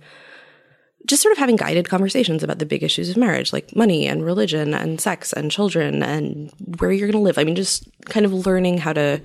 just 1.06 1.22
sort 1.22 1.32
of 1.32 1.38
having 1.38 1.56
guided 1.56 1.88
conversations 1.88 2.42
about 2.42 2.58
the 2.58 2.66
big 2.66 2.82
issues 2.82 3.08
of 3.08 3.16
marriage, 3.16 3.52
like 3.52 3.74
money 3.74 4.06
and 4.06 4.24
religion 4.24 4.74
and 4.74 5.00
sex 5.00 5.32
and 5.32 5.50
children 5.50 6.02
and 6.02 6.52
where 6.78 6.90
you're 6.90 7.10
going 7.10 7.20
to 7.20 7.24
live. 7.24 7.38
I 7.38 7.44
mean, 7.44 7.56
just 7.56 7.88
kind 8.06 8.26
of 8.26 8.32
learning 8.32 8.78
how 8.78 8.92
to 8.92 9.20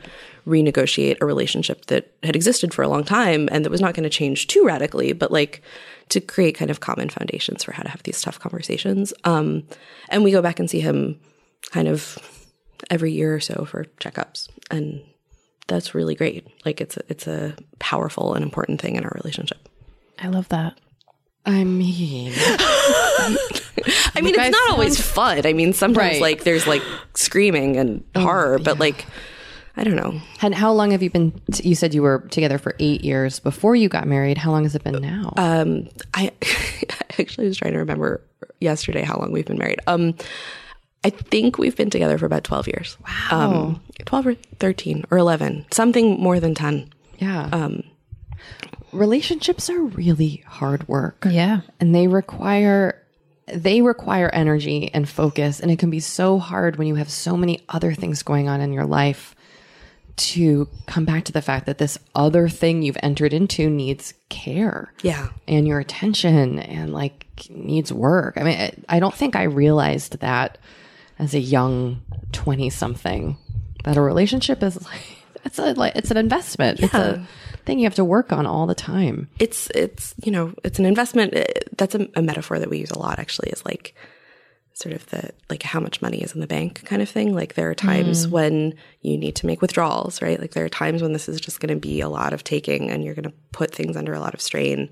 renegotiate 0.48 1.18
a 1.22 1.26
relationship 1.26 1.86
that 1.88 2.14
had 2.24 2.36
existed 2.36 2.74
for 2.74 2.84
a 2.84 2.88
long 2.88 3.04
time 3.04 3.50
and 3.52 3.66
that 3.66 3.70
was 3.70 3.82
not 3.82 3.94
going 3.94 4.04
to 4.04 4.10
change 4.10 4.48
too 4.48 4.64
radically, 4.64 5.14
but 5.14 5.32
like 5.32 5.62
to 6.10 6.22
create 6.22 6.56
kind 6.56 6.70
of 6.70 6.80
common 6.80 7.10
foundations 7.10 7.64
for 7.64 7.72
how 7.72 7.84
to 7.84 7.90
have 7.90 8.04
these 8.04 8.22
tough 8.22 8.40
conversations. 8.40 9.14
Um, 9.24 9.64
and 10.10 10.24
we 10.24 10.32
go 10.32 10.42
back 10.42 10.60
and 10.60 10.70
see 10.70 10.82
him 10.82 11.20
kind 11.72 11.88
of 11.88 12.18
every 12.90 13.12
year 13.12 13.36
or 13.36 13.40
so 13.40 13.66
for 13.66 13.86
checkups. 14.00 14.50
And 14.70 15.02
that's 15.68 15.96
really 15.96 16.16
great. 16.16 16.48
Like 16.66 16.82
it's 16.82 16.98
a, 16.98 17.02
it's 17.08 17.28
a 17.28 17.56
powerful 17.80 18.34
and 18.34 18.44
important 18.44 18.82
thing 18.82 18.96
in 18.96 19.04
our 19.04 19.14
relationship. 19.16 19.70
I 20.20 20.28
love 20.28 20.50
that. 20.50 20.78
I 21.46 21.64
mean, 21.64 22.34
I 22.38 24.22
mean, 24.22 24.36
it's 24.38 24.52
not 24.52 24.72
always 24.72 25.00
fun. 25.02 25.46
I 25.46 25.54
mean, 25.54 25.74
sometimes 25.74 25.98
Right. 26.14 26.22
like 26.22 26.44
there's 26.44 26.68
like 26.68 26.84
screaming 27.16 27.78
and 27.78 28.04
horror, 28.16 28.60
but 28.60 28.80
like 28.80 29.06
I 29.76 29.84
don't 29.84 29.96
know. 29.96 30.20
and 30.42 30.54
how 30.54 30.72
long 30.74 30.92
have 30.92 31.02
you 31.02 31.10
been? 31.10 31.32
T- 31.52 31.68
you 31.70 31.76
said 31.76 31.94
you 31.94 32.02
were 32.04 32.20
together 32.30 32.58
for 32.58 32.76
eight 32.80 33.04
years 33.04 33.40
before 33.40 33.76
you 33.76 33.90
got 33.90 34.08
married. 34.08 34.38
How 34.38 34.52
long 34.52 34.64
has 34.64 34.76
it 34.76 34.84
been 34.84 35.02
now? 35.02 35.34
Um, 35.38 35.88
I 36.14 36.32
actually 37.18 37.48
was 37.48 37.58
trying 37.58 37.74
to 37.74 37.80
remember 37.80 38.22
yesterday 38.60 39.02
how 39.02 39.18
long 39.18 39.32
we've 39.32 39.46
been 39.46 39.58
married. 39.58 39.80
Um, 39.88 40.14
I 41.04 41.10
think 41.10 41.58
we've 41.58 41.76
been 41.76 41.90
together 41.90 42.18
for 42.20 42.26
about 42.28 42.44
twelve 42.44 42.68
years. 42.68 42.98
Wow, 43.32 43.52
um, 43.52 43.82
twelve 44.06 44.28
or 44.28 44.36
thirteen 44.60 45.06
or 45.10 45.18
eleven, 45.18 45.66
something 45.72 46.20
more 46.20 46.40
than 46.40 46.54
ten. 46.54 46.92
yeah. 47.18 47.50
Um, 47.52 47.84
relationships 48.94 49.70
are 49.70 49.82
really 49.82 50.44
hard 50.48 50.88
work. 50.88 51.26
Yeah. 51.30 51.62
and 51.80 51.94
they 51.96 52.08
require 52.08 52.98
they 53.48 53.82
require 53.82 54.30
energy 54.30 54.90
and 54.94 55.10
focus 55.10 55.60
and 55.60 55.70
it 55.72 55.78
can 55.80 55.90
be 55.90 56.00
so 56.00 56.40
hard 56.40 56.78
when 56.78 56.88
you 56.88 56.96
have 56.96 57.10
so 57.10 57.36
many 57.36 57.60
other 57.68 57.94
things 57.94 58.24
going 58.24 58.48
on 58.48 58.62
in 58.62 58.72
your 58.72 58.86
life 58.86 59.36
to 60.16 60.68
come 60.86 61.04
back 61.06 61.26
to 61.26 61.32
the 61.32 61.42
fact 61.42 61.66
that 61.66 61.78
this 61.78 61.98
other 62.16 62.48
thing 62.48 62.82
you've 62.82 62.98
entered 63.02 63.34
into 63.34 63.70
needs 63.70 64.14
care 64.30 64.94
Yeah, 65.02 65.30
and 65.48 65.68
your 65.68 65.80
attention 65.80 66.60
and 66.60 66.94
like 66.94 67.26
needs 67.50 67.92
work. 67.92 68.38
I 68.38 68.44
mean, 68.44 68.84
I- 68.88 69.00
don't 69.00 69.16
think 69.16 69.36
I 69.36 69.44
realized 69.44 70.20
that 70.20 70.58
as 71.18 71.34
a 71.34 71.40
young 71.40 72.02
20 72.34 72.70
something 72.70 73.38
that 73.84 73.98
a 73.98 74.02
relationship 74.02 74.62
is 74.64 74.82
like 74.86 75.02
it's 75.44 75.58
a 75.60 75.74
like 75.74 75.96
it's 75.96 76.12
an 76.12 76.18
investment. 76.18 76.80
It's 76.82 76.94
a 76.94 77.26
thing 77.66 77.80
you 77.80 77.86
have 77.86 77.96
to 77.96 78.06
work 78.06 78.32
on 78.32 78.46
all 78.46 78.68
the 78.68 78.76
time. 78.76 79.30
it's 79.40 79.70
it's 79.72 80.14
you 80.24 80.32
know 80.32 80.54
it's 80.64 80.80
an 80.80 80.86
investment. 80.86 81.36
Uh, 81.36 81.44
That's 81.78 81.96
a, 81.96 82.08
a 82.16 82.22
metaphor 82.22 82.60
that 82.60 82.70
we 82.70 82.80
use 82.80 82.92
a 82.92 83.00
lot. 83.00 83.20
Actually, 83.20 83.50
is 83.52 83.66
like 83.66 83.96
sort 84.74 84.96
of 84.96 85.06
the 85.08 85.32
like 85.50 85.64
how 85.64 85.80
much 85.80 86.02
money 86.02 86.22
is 86.22 86.34
in 86.34 86.42
the 86.42 86.48
bank 86.48 86.84
kind 86.86 87.02
of 87.02 87.10
thing. 87.10 87.36
Like 87.36 87.56
there 87.56 87.70
are 87.70 87.76
times 87.76 88.28
when 88.28 88.74
you 89.02 89.18
need 89.18 89.36
to 89.38 89.46
make 89.46 89.62
withdrawals, 89.62 90.22
right? 90.22 90.40
Like 90.40 90.52
there 90.52 90.66
are 90.66 90.70
times 90.70 91.02
when 91.02 91.14
this 91.14 91.30
is 91.30 91.42
just 91.42 91.60
going 91.60 91.74
to 91.74 91.80
be 91.80 92.02
a 92.02 92.10
lot 92.10 92.34
of 92.34 92.44
taking, 92.44 92.90
and 92.90 93.04
you're 93.04 93.16
going 93.16 93.30
to 93.30 93.34
put 93.52 93.74
things 93.74 93.96
under 93.98 94.14
a 94.14 94.20
lot 94.20 94.34
of 94.34 94.42
strain. 94.42 94.90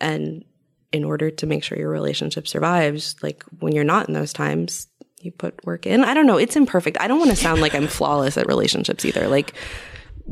And 0.00 0.44
in 0.92 1.04
order 1.04 1.30
to 1.30 1.46
make 1.46 1.62
sure 1.62 1.78
your 1.78 1.90
relationship 1.90 2.48
survives, 2.48 3.16
like 3.22 3.44
when 3.58 3.74
you're 3.74 3.84
not 3.84 4.08
in 4.08 4.14
those 4.14 4.32
times, 4.32 4.86
you 5.20 5.30
put 5.30 5.64
work 5.66 5.86
in. 5.86 6.02
I 6.04 6.14
don't 6.14 6.26
know. 6.26 6.38
It's 6.38 6.56
imperfect. 6.56 6.96
I 7.00 7.06
don't 7.06 7.18
want 7.18 7.30
to 7.30 7.36
sound 7.36 7.60
like 7.60 7.74
I'm 7.74 7.86
flawless 7.86 8.36
at 8.36 8.46
relationships 8.46 9.04
either. 9.04 9.28
Like 9.28 9.54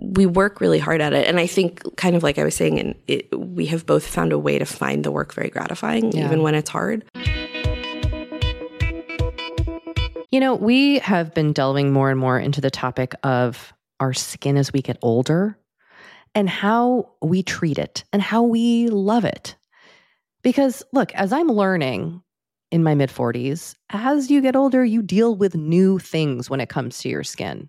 we 0.00 0.26
work 0.26 0.60
really 0.60 0.78
hard 0.78 1.00
at 1.00 1.12
it. 1.12 1.26
And 1.26 1.38
I 1.38 1.46
think 1.46 1.82
kind 1.96 2.14
of 2.16 2.22
like 2.22 2.38
I 2.38 2.44
was 2.44 2.54
saying, 2.54 2.78
and 2.78 2.94
it, 3.06 3.28
we 3.36 3.66
have 3.66 3.86
both 3.86 4.06
found 4.06 4.32
a 4.32 4.38
way 4.38 4.58
to 4.58 4.64
find 4.64 5.04
the 5.04 5.10
work 5.10 5.34
very 5.34 5.50
gratifying, 5.50 6.16
even 6.16 6.42
when 6.42 6.54
it's 6.54 6.70
hard. 6.70 7.04
You 10.30 10.40
know, 10.40 10.54
we 10.54 10.98
have 10.98 11.34
been 11.34 11.52
delving 11.52 11.92
more 11.92 12.10
and 12.10 12.20
more 12.20 12.38
into 12.38 12.60
the 12.60 12.70
topic 12.70 13.14
of 13.22 13.72
our 13.98 14.12
skin 14.12 14.56
as 14.56 14.72
we 14.72 14.82
get 14.82 14.98
older 15.02 15.58
and 16.34 16.48
how 16.48 17.10
we 17.22 17.42
treat 17.42 17.78
it 17.78 18.04
and 18.12 18.22
how 18.22 18.42
we 18.42 18.88
love 18.88 19.24
it. 19.24 19.56
Because 20.42 20.82
look, 20.92 21.12
as 21.14 21.32
I'm 21.32 21.48
learning 21.48 22.22
in 22.70 22.82
my 22.82 22.94
mid 22.94 23.10
40s, 23.10 23.74
as 23.90 24.30
you 24.30 24.40
get 24.40 24.54
older, 24.54 24.84
you 24.84 25.02
deal 25.02 25.34
with 25.34 25.54
new 25.54 25.98
things 25.98 26.50
when 26.50 26.60
it 26.60 26.68
comes 26.68 26.98
to 26.98 27.08
your 27.08 27.24
skin. 27.24 27.68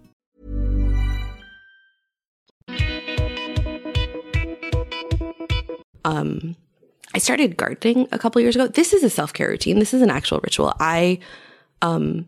Um 6.05 6.55
I 7.13 7.17
started 7.17 7.57
gardening 7.57 8.07
a 8.11 8.19
couple 8.19 8.41
years 8.41 8.55
ago. 8.55 8.67
This 8.67 8.93
is 8.93 9.03
a 9.03 9.09
self-care 9.09 9.49
routine. 9.49 9.79
This 9.79 9.93
is 9.93 10.01
an 10.01 10.09
actual 10.09 10.39
ritual. 10.43 10.73
I 10.79 11.19
um 11.81 12.27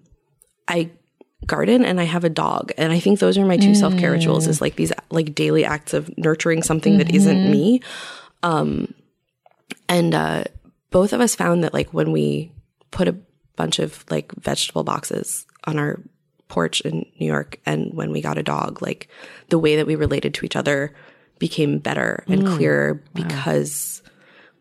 I 0.68 0.92
garden 1.46 1.84
and 1.86 2.00
I 2.00 2.06
have 2.06 2.24
a 2.24 2.30
dog. 2.30 2.72
And 2.78 2.92
I 2.92 3.00
think 3.00 3.20
those 3.20 3.38
are 3.38 3.46
my 3.46 3.58
two 3.58 3.76
self-care 3.76 4.12
rituals 4.12 4.48
is 4.48 4.62
like 4.62 4.76
these 4.76 4.94
like 5.10 5.36
daily 5.36 5.66
acts 5.66 5.94
of 5.94 6.16
nurturing 6.18 6.64
something 6.64 6.98
that 6.98 7.14
isn't 7.14 7.52
me. 7.52 7.82
Um 8.44 8.94
and 9.90 10.14
uh 10.14 10.44
both 10.90 11.14
of 11.14 11.22
us 11.22 11.36
found 11.36 11.64
that 11.64 11.74
like 11.74 11.94
when 11.94 12.12
we 12.12 12.52
put 12.92 13.08
a 13.08 13.16
bunch 13.56 13.80
of 13.80 14.06
like 14.10 14.32
vegetable 14.36 14.84
boxes 14.84 15.46
on 15.66 15.80
our 15.80 16.00
porch 16.48 16.82
in 16.82 17.06
New 17.20 17.26
York 17.26 17.60
and 17.66 17.94
when 17.94 18.12
we 18.12 18.22
got 18.22 18.38
a 18.38 18.44
dog, 18.44 18.82
like 18.82 19.10
the 19.50 19.60
way 19.60 19.76
that 19.76 19.88
we 19.88 19.96
related 19.96 20.34
to 20.36 20.46
each 20.46 20.56
other 20.56 20.94
became 21.44 21.78
better 21.78 22.24
and 22.30 22.44
mm. 22.44 22.56
clearer 22.56 23.04
because 23.14 24.02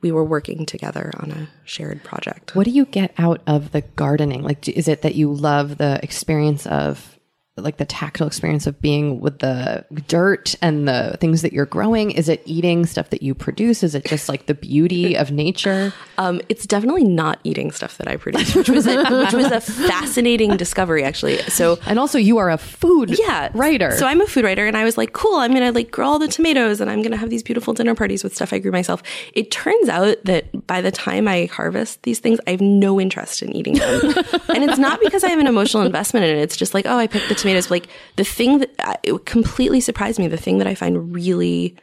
we 0.00 0.10
were 0.10 0.24
working 0.24 0.66
together 0.66 1.12
on 1.20 1.30
a 1.30 1.48
shared 1.64 2.02
project. 2.02 2.56
What 2.56 2.64
do 2.64 2.72
you 2.72 2.86
get 2.86 3.14
out 3.18 3.40
of 3.46 3.70
the 3.70 3.82
gardening? 3.82 4.42
Like, 4.42 4.68
is 4.68 4.88
it 4.88 5.02
that 5.02 5.14
you 5.14 5.32
love 5.32 5.78
the 5.78 6.00
experience 6.02 6.66
of, 6.66 7.11
like, 7.56 7.76
the 7.76 7.84
tactile 7.84 8.26
experience 8.26 8.66
of 8.66 8.80
being 8.80 9.20
with 9.20 9.40
the 9.40 9.84
dirt 10.08 10.54
and 10.62 10.88
the 10.88 11.16
things 11.20 11.42
that 11.42 11.52
you're 11.52 11.66
growing? 11.66 12.10
Is 12.10 12.28
it 12.28 12.42
eating 12.46 12.86
stuff 12.86 13.10
that 13.10 13.22
you 13.22 13.34
produce? 13.34 13.82
Is 13.82 13.94
it 13.94 14.04
just 14.06 14.28
like 14.28 14.46
the 14.46 14.54
beauty 14.54 15.16
of 15.16 15.30
nature? 15.30 15.92
Um, 16.18 16.40
it's 16.48 16.66
definitely 16.66 17.02
not 17.02 17.40
eating 17.42 17.72
stuff 17.72 17.98
that 17.98 18.06
I 18.06 18.16
produce, 18.16 18.54
which 18.54 18.68
was 18.68 18.86
a, 18.86 18.96
which 19.02 19.32
was 19.32 19.46
a 19.50 19.60
fascinating 19.60 20.56
discovery, 20.56 21.02
actually. 21.02 21.38
So 21.44 21.78
And 21.86 21.98
also, 21.98 22.16
you 22.18 22.38
are 22.38 22.48
a 22.50 22.58
food 22.58 23.18
yeah 23.18 23.50
writer. 23.54 23.90
so 23.92 24.06
i'm 24.06 24.20
a 24.20 24.26
food 24.26 24.44
writer 24.44 24.66
and 24.66 24.76
i 24.76 24.84
was 24.84 24.96
like 24.96 25.12
cool 25.12 25.36
i'm 25.36 25.52
gonna 25.52 25.72
like 25.72 25.90
grow 25.90 26.06
all 26.06 26.18
the 26.18 26.28
tomatoes 26.28 26.80
and 26.80 26.90
i'm 26.90 27.02
gonna 27.02 27.16
have 27.16 27.30
these 27.30 27.42
beautiful 27.42 27.72
dinner 27.74 27.94
parties 27.94 28.22
with 28.22 28.34
stuff 28.34 28.52
i 28.52 28.58
grew 28.58 28.70
myself 28.72 29.02
it 29.34 29.50
turns 29.50 29.88
out 29.88 30.16
that 30.24 30.66
by 30.66 30.80
the 30.80 30.90
time 30.90 31.26
i 31.28 31.46
harvest 31.46 32.02
these 32.02 32.18
things 32.20 32.38
i 32.46 32.50
have 32.50 32.60
no 32.60 33.00
interest 33.00 33.42
in 33.42 33.54
eating 33.56 33.74
them 33.74 34.00
and 34.48 34.64
it's 34.64 34.78
not 34.78 35.00
because 35.00 35.24
i 35.24 35.28
have 35.28 35.38
an 35.40 35.46
emotional 35.46 35.82
investment 35.84 36.24
in 36.24 36.36
it 36.36 36.40
it's 36.40 36.56
just 36.56 36.74
like 36.74 36.86
oh 36.86 36.96
i 36.96 37.06
picked 37.06 37.28
the 37.28 37.34
tomatoes 37.42 37.70
like 37.70 37.88
the 38.16 38.24
thing 38.24 38.58
that 38.58 39.00
it 39.02 39.26
completely 39.26 39.80
surprised 39.80 40.18
me 40.18 40.28
the 40.28 40.36
thing 40.36 40.58
that 40.58 40.66
i 40.66 40.74
find 40.74 41.14
really 41.14 41.76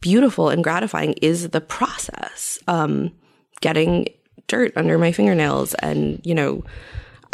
beautiful 0.00 0.48
and 0.48 0.64
gratifying 0.64 1.12
is 1.14 1.50
the 1.50 1.60
process 1.60 2.58
um 2.68 3.10
getting 3.60 4.06
dirt 4.46 4.72
under 4.76 4.98
my 4.98 5.12
fingernails 5.12 5.74
and 5.74 6.20
you 6.24 6.34
know 6.34 6.64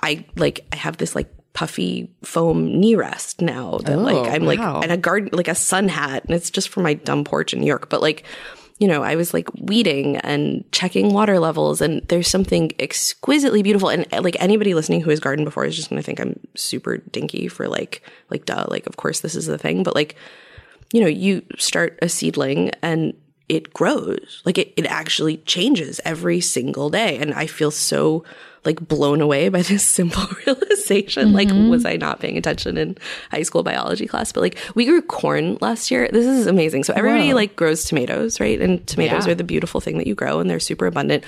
I 0.03 0.25
like 0.37 0.67
I 0.73 0.77
have 0.77 0.99
this 0.99 1.15
like 1.15 1.33
puffy 1.53 2.15
foam 2.23 2.79
knee 2.79 2.95
rest 2.95 3.41
now 3.41 3.79
that 3.79 3.99
like 3.99 4.31
I'm 4.31 4.45
like 4.45 4.59
wow. 4.59 4.81
and 4.83 4.93
a 4.93 4.97
garden 4.97 5.31
like 5.33 5.49
a 5.49 5.55
sun 5.55 5.89
hat 5.89 6.25
and 6.25 6.35
it's 6.35 6.51
just 6.51 6.69
for 6.69 6.81
my 6.81 6.95
dumb 6.95 7.25
porch 7.25 7.55
in 7.55 7.61
New 7.61 7.67
York 7.67 7.89
but 7.89 8.03
like 8.03 8.25
you 8.79 8.87
know 8.89 9.03
I 9.03 9.17
was 9.17 9.33
like 9.33 9.49
weeding 9.55 10.17
and 10.19 10.65
checking 10.73 11.13
water 11.13 11.39
levels 11.39 11.81
and 11.81 12.03
there's 12.09 12.29
something 12.29 12.73
exquisitely 12.79 13.63
beautiful 13.63 13.89
and 13.89 14.07
uh, 14.13 14.21
like 14.23 14.37
anybody 14.41 14.75
listening 14.75 15.01
who 15.01 15.11
has 15.11 15.21
gardened 15.21 15.47
before 15.47 15.65
is 15.65 15.77
just 15.77 15.91
going 15.91 16.01
to 16.01 16.07
think 16.07 16.21
I'm 16.21 16.39
super 16.55 16.99
dinky 16.99 17.49
for 17.49 17.69
like 17.69 18.03
like 18.31 18.45
duh 18.45 18.67
like 18.69 18.87
of 18.87 18.97
course 18.97 19.21
this 19.21 19.35
is 19.35 19.47
the 19.47 19.59
thing 19.59 19.83
but 19.83 19.95
like 19.95 20.17
you 20.93 21.01
know 21.01 21.07
you 21.07 21.43
start 21.59 21.99
a 22.03 22.09
seedling 22.09 22.71
and 22.83 23.15
it 23.49 23.73
grows. 23.73 24.43
Like 24.45 24.59
it, 24.59 24.73
it 24.77 24.87
actually 24.87 25.37
changes 25.39 26.01
every 26.05 26.41
single 26.41 26.91
day 26.91 27.17
and 27.17 27.33
i 27.35 27.47
feel 27.47 27.71
so 27.71 28.25
like 28.67 28.87
blown 28.87 29.21
away 29.21 29.49
by 29.49 29.63
this 29.63 29.87
simple 29.89 30.25
realization. 30.47 31.33
Like 31.33 31.49
mm-hmm. 31.49 31.71
was 31.71 31.85
i 31.85 31.97
not 31.97 32.21
paying 32.21 32.37
attention 32.37 32.77
in 32.77 32.99
high 33.31 33.43
school 33.43 33.63
biology 33.63 34.07
class? 34.07 34.33
But 34.33 34.41
like 34.41 34.59
we 34.75 34.85
grew 34.85 35.03
corn 35.03 35.59
last 35.61 35.91
year. 35.91 36.09
This 36.13 36.27
is 36.27 36.47
amazing. 36.47 36.85
So 36.85 36.93
everybody 36.95 37.33
like 37.35 37.57
grows 37.57 37.85
tomatoes 37.85 38.27
right? 38.41 38.61
And 38.61 38.87
tomatoes 38.87 39.27
Yeah. 39.27 39.33
are 39.33 39.35
the 39.35 39.45
beautiful 39.45 39.81
thing 39.81 39.99
that 39.99 40.07
you 40.07 40.15
grow 40.15 40.41
and 40.41 40.51
they're 40.51 40.61
super 40.61 40.87
abundant. 40.87 41.25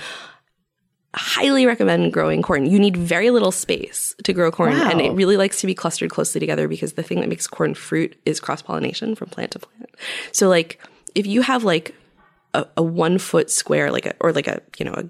Highly 1.15 1.65
recommend 1.65 2.13
growing 2.13 2.43
corn. 2.43 2.67
You 2.67 2.77
need 2.77 2.95
very 2.95 3.31
little 3.31 3.51
space 3.51 4.13
to 4.25 4.31
grow 4.31 4.51
corn, 4.51 4.73
and 4.73 5.01
it 5.01 5.11
really 5.13 5.37
likes 5.37 5.59
to 5.61 5.65
be 5.65 5.73
clustered 5.73 6.11
closely 6.11 6.39
together 6.39 6.67
because 6.67 6.93
the 6.93 7.01
thing 7.01 7.19
that 7.21 7.27
makes 7.27 7.47
corn 7.47 7.73
fruit 7.73 8.15
is 8.27 8.39
cross 8.39 8.61
pollination 8.61 9.15
from 9.15 9.29
plant 9.29 9.51
to 9.53 9.59
plant. 9.59 9.89
So, 10.31 10.49
like, 10.49 10.79
if 11.15 11.25
you 11.25 11.41
have 11.41 11.63
like 11.63 11.95
a, 12.53 12.67
a 12.77 12.83
one 12.83 13.17
foot 13.17 13.49
square, 13.49 13.91
like 13.91 14.05
a 14.05 14.13
or 14.19 14.31
like 14.33 14.47
a 14.47 14.61
you 14.77 14.85
know 14.85 14.93
a 14.93 15.05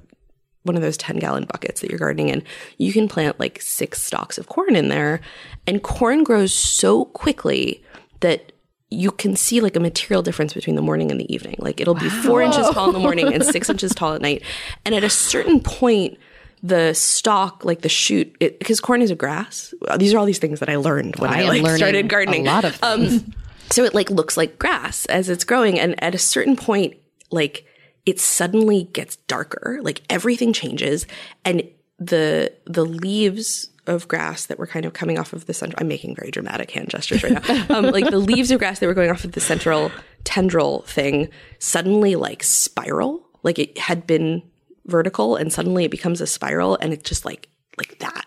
one 0.70 0.76
of 0.76 0.84
those 0.84 0.98
10 0.98 1.18
gallon 1.18 1.46
buckets 1.46 1.82
that 1.82 1.90
you're 1.90 1.98
gardening 1.98 2.30
in, 2.30 2.44
you 2.78 2.94
can 2.94 3.08
plant 3.08 3.40
like 3.40 3.60
six 3.60 4.04
stalks 4.04 4.38
of 4.38 4.48
corn 4.48 4.76
in 4.76 4.90
there. 4.90 5.20
And 5.66 5.82
corn 5.82 6.24
grows 6.24 6.54
so 6.54 7.06
quickly 7.06 7.84
that 8.20 8.52
you 8.92 9.10
can 9.10 9.36
see 9.36 9.62
like 9.62 9.76
a 9.76 9.80
material 9.80 10.22
difference 10.22 10.54
between 10.54 10.76
the 10.76 10.82
morning 10.84 11.10
and 11.10 11.20
the 11.20 11.34
evening. 11.34 11.56
Like 11.58 11.82
it'll 11.82 11.96
be 11.96 12.10
four 12.10 12.44
inches 12.44 12.70
tall 12.70 12.88
in 12.88 12.94
the 12.94 13.00
morning 13.00 13.34
and 13.34 13.44
six 13.44 13.68
inches 13.68 13.96
tall 13.96 14.14
at 14.14 14.22
night. 14.22 14.44
And 14.86 14.94
at 14.94 15.04
a 15.04 15.10
certain 15.10 15.60
point, 15.60 16.18
the 16.62 16.94
stalk, 16.94 17.66
like 17.66 17.82
the 17.82 17.90
shoot, 17.90 18.38
because 18.40 18.80
corn 18.80 19.02
is 19.02 19.12
a 19.12 19.16
grass. 19.16 19.74
These 19.98 20.14
are 20.14 20.20
all 20.20 20.26
these 20.26 20.40
things 20.40 20.60
that 20.60 20.70
I 20.70 20.76
learned 20.76 21.16
when 21.16 21.32
I, 21.32 21.42
am 21.42 21.64
like 21.64 21.78
started 21.78 22.10
gardening. 22.10 22.48
A 22.48 22.52
lot 22.52 22.66
of 22.66 22.76
things. 22.76 23.24
Um, 23.24 23.34
so 23.70 23.84
it 23.84 23.94
like 23.94 24.10
looks 24.10 24.38
like 24.38 24.60
grass 24.60 25.06
as 25.08 25.30
it's 25.30 25.44
growing. 25.44 25.80
And 25.80 26.02
at 26.04 26.14
a 26.14 26.18
certain 26.18 26.56
point, 26.56 26.96
like 27.32 27.66
it 28.06 28.20
suddenly 28.20 28.86
gets 28.94 29.18
darker. 29.28 29.80
Like 29.82 30.02
everything 30.10 30.54
changes. 30.54 31.06
And 31.46 31.64
the 32.00 32.54
the 32.66 32.86
leaves 32.86 33.70
of 33.88 34.08
grass 34.08 34.46
that 34.46 34.60
were 34.60 34.68
kind 34.68 34.86
of 34.86 34.94
coming 34.94 35.18
off 35.18 35.34
of 35.34 35.48
the 35.48 35.54
central 35.54 35.82
I'm 35.82 35.88
making 35.88 36.16
very 36.16 36.32
dramatic 36.32 36.72
hand 36.72 36.90
gestures 36.90 37.24
right 37.24 37.34
now. 37.34 37.66
Um, 37.70 37.86
like 37.86 38.10
the 38.10 38.20
leaves 38.20 38.52
of 38.52 38.60
grass 38.60 38.80
that 38.80 38.88
were 38.88 38.94
going 38.94 39.10
off 39.10 39.26
of 39.26 39.34
the 39.34 39.40
central 39.40 39.92
tendril 40.24 40.84
thing 40.84 41.30
suddenly 41.60 42.16
like 42.16 42.44
spiral. 42.44 43.26
Like 43.44 43.60
it 43.60 43.78
had 43.78 44.06
been 44.06 44.44
vertical 44.86 45.36
and 45.36 45.52
suddenly 45.52 45.86
it 45.86 45.92
becomes 45.92 46.22
a 46.22 46.28
spiral 46.28 46.78
and 46.82 46.94
it's 46.94 47.08
just 47.08 47.26
like 47.26 47.50
like 47.78 48.00
that. 48.00 48.26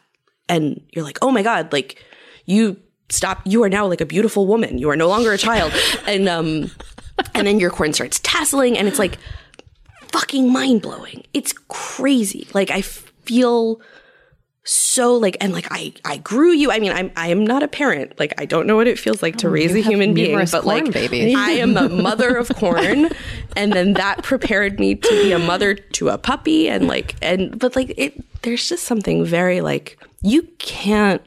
And 0.49 0.83
you're 0.93 1.05
like, 1.05 1.19
oh 1.23 1.31
my 1.31 1.43
God, 1.43 1.73
like 1.73 2.03
you 2.45 2.77
stop 3.09 3.41
you 3.45 3.63
are 3.63 3.69
now 3.69 3.87
like 3.87 4.01
a 4.01 4.07
beautiful 4.07 4.47
woman. 4.47 4.79
You 4.79 4.91
are 4.91 4.97
no 4.97 5.09
longer 5.09 5.33
a 5.33 5.39
child. 5.39 5.73
And 6.07 6.29
um 6.29 6.71
and 7.35 7.47
then 7.47 7.61
your 7.61 7.71
corn 7.71 7.93
starts 7.93 8.19
tasseling 8.21 8.77
and 8.77 8.89
it's 8.89 8.99
like 8.99 9.19
fucking 10.13 10.53
mind 10.53 10.83
blowing. 10.83 11.25
It's 11.33 11.53
crazy. 11.69 12.47
Like 12.53 12.71
I 12.71 12.83
feel 12.83 13.81
so 14.65 15.17
like 15.17 15.37
and 15.41 15.53
like 15.53 15.67
I 15.71 15.93
I 16.05 16.19
grew 16.19 16.53
you. 16.53 16.71
I 16.71 16.79
mean, 16.79 16.93
I'm 16.93 17.11
I 17.17 17.29
am 17.29 17.45
not 17.45 17.63
a 17.63 17.69
parent. 17.69 18.19
Like 18.19 18.33
I 18.39 18.45
don't 18.45 18.67
know 18.67 18.77
what 18.77 18.87
it 18.87 18.99
feels 18.99 19.23
like 19.23 19.37
to 19.39 19.49
oh, 19.49 19.51
raise 19.51 19.75
a 19.75 19.81
human 19.81 20.15
being, 20.15 20.39
but 20.39 20.63
corn 20.63 20.85
like 20.85 20.93
babies. 20.93 21.35
I 21.37 21.53
am 21.53 21.77
a 21.77 21.89
mother 21.89 22.37
of 22.37 22.49
corn, 22.57 23.09
and 23.57 23.73
then 23.73 23.95
that 23.95 24.23
prepared 24.23 24.79
me 24.79 24.95
to 24.95 25.09
be 25.09 25.33
a 25.33 25.39
mother 25.39 25.75
to 25.75 26.11
a 26.11 26.19
puppy, 26.19 26.69
and 26.69 26.87
like 26.87 27.17
and 27.21 27.59
but 27.59 27.75
like 27.75 27.93
it. 27.97 28.25
There's 28.43 28.69
just 28.69 28.85
something 28.85 29.25
very 29.25 29.61
like 29.61 29.99
you 30.23 30.43
can't 30.59 31.23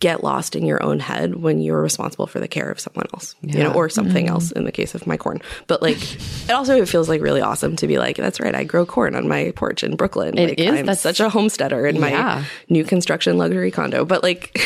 get 0.00 0.24
lost 0.24 0.56
in 0.56 0.64
your 0.64 0.82
own 0.82 0.98
head 1.00 1.36
when 1.36 1.60
you're 1.60 1.80
responsible 1.80 2.26
for 2.26 2.40
the 2.40 2.48
care 2.48 2.70
of 2.70 2.80
someone 2.80 3.06
else, 3.14 3.34
you 3.42 3.58
know, 3.58 3.72
or 3.72 3.88
something 3.88 4.26
mm-hmm. 4.26 4.34
else 4.34 4.50
in 4.52 4.64
the 4.64 4.72
case 4.72 4.94
of 4.94 5.06
my 5.06 5.16
corn. 5.16 5.40
But 5.66 5.82
like, 5.82 5.98
it 6.14 6.50
also 6.50 6.80
it 6.80 6.88
feels 6.88 7.08
like 7.08 7.20
really 7.20 7.40
awesome 7.40 7.76
to 7.76 7.86
be 7.86 7.98
like, 7.98 8.16
that's 8.16 8.40
right, 8.40 8.54
I 8.54 8.64
grow 8.64 8.84
corn 8.86 9.14
on 9.14 9.28
my 9.28 9.52
porch 9.56 9.82
in 9.82 9.96
Brooklyn. 9.96 10.36
It 10.38 10.48
like, 10.50 10.60
is, 10.60 10.68
I'm 10.68 10.74
that's- 10.76 11.00
such 11.00 11.20
a 11.20 11.28
homesteader 11.28 11.86
in 11.86 11.96
Yeah. 11.96 12.00
my 12.00 12.44
new 12.68 12.84
construction 12.84 13.38
luxury 13.38 13.70
condo. 13.70 14.04
But 14.04 14.22
like, 14.22 14.58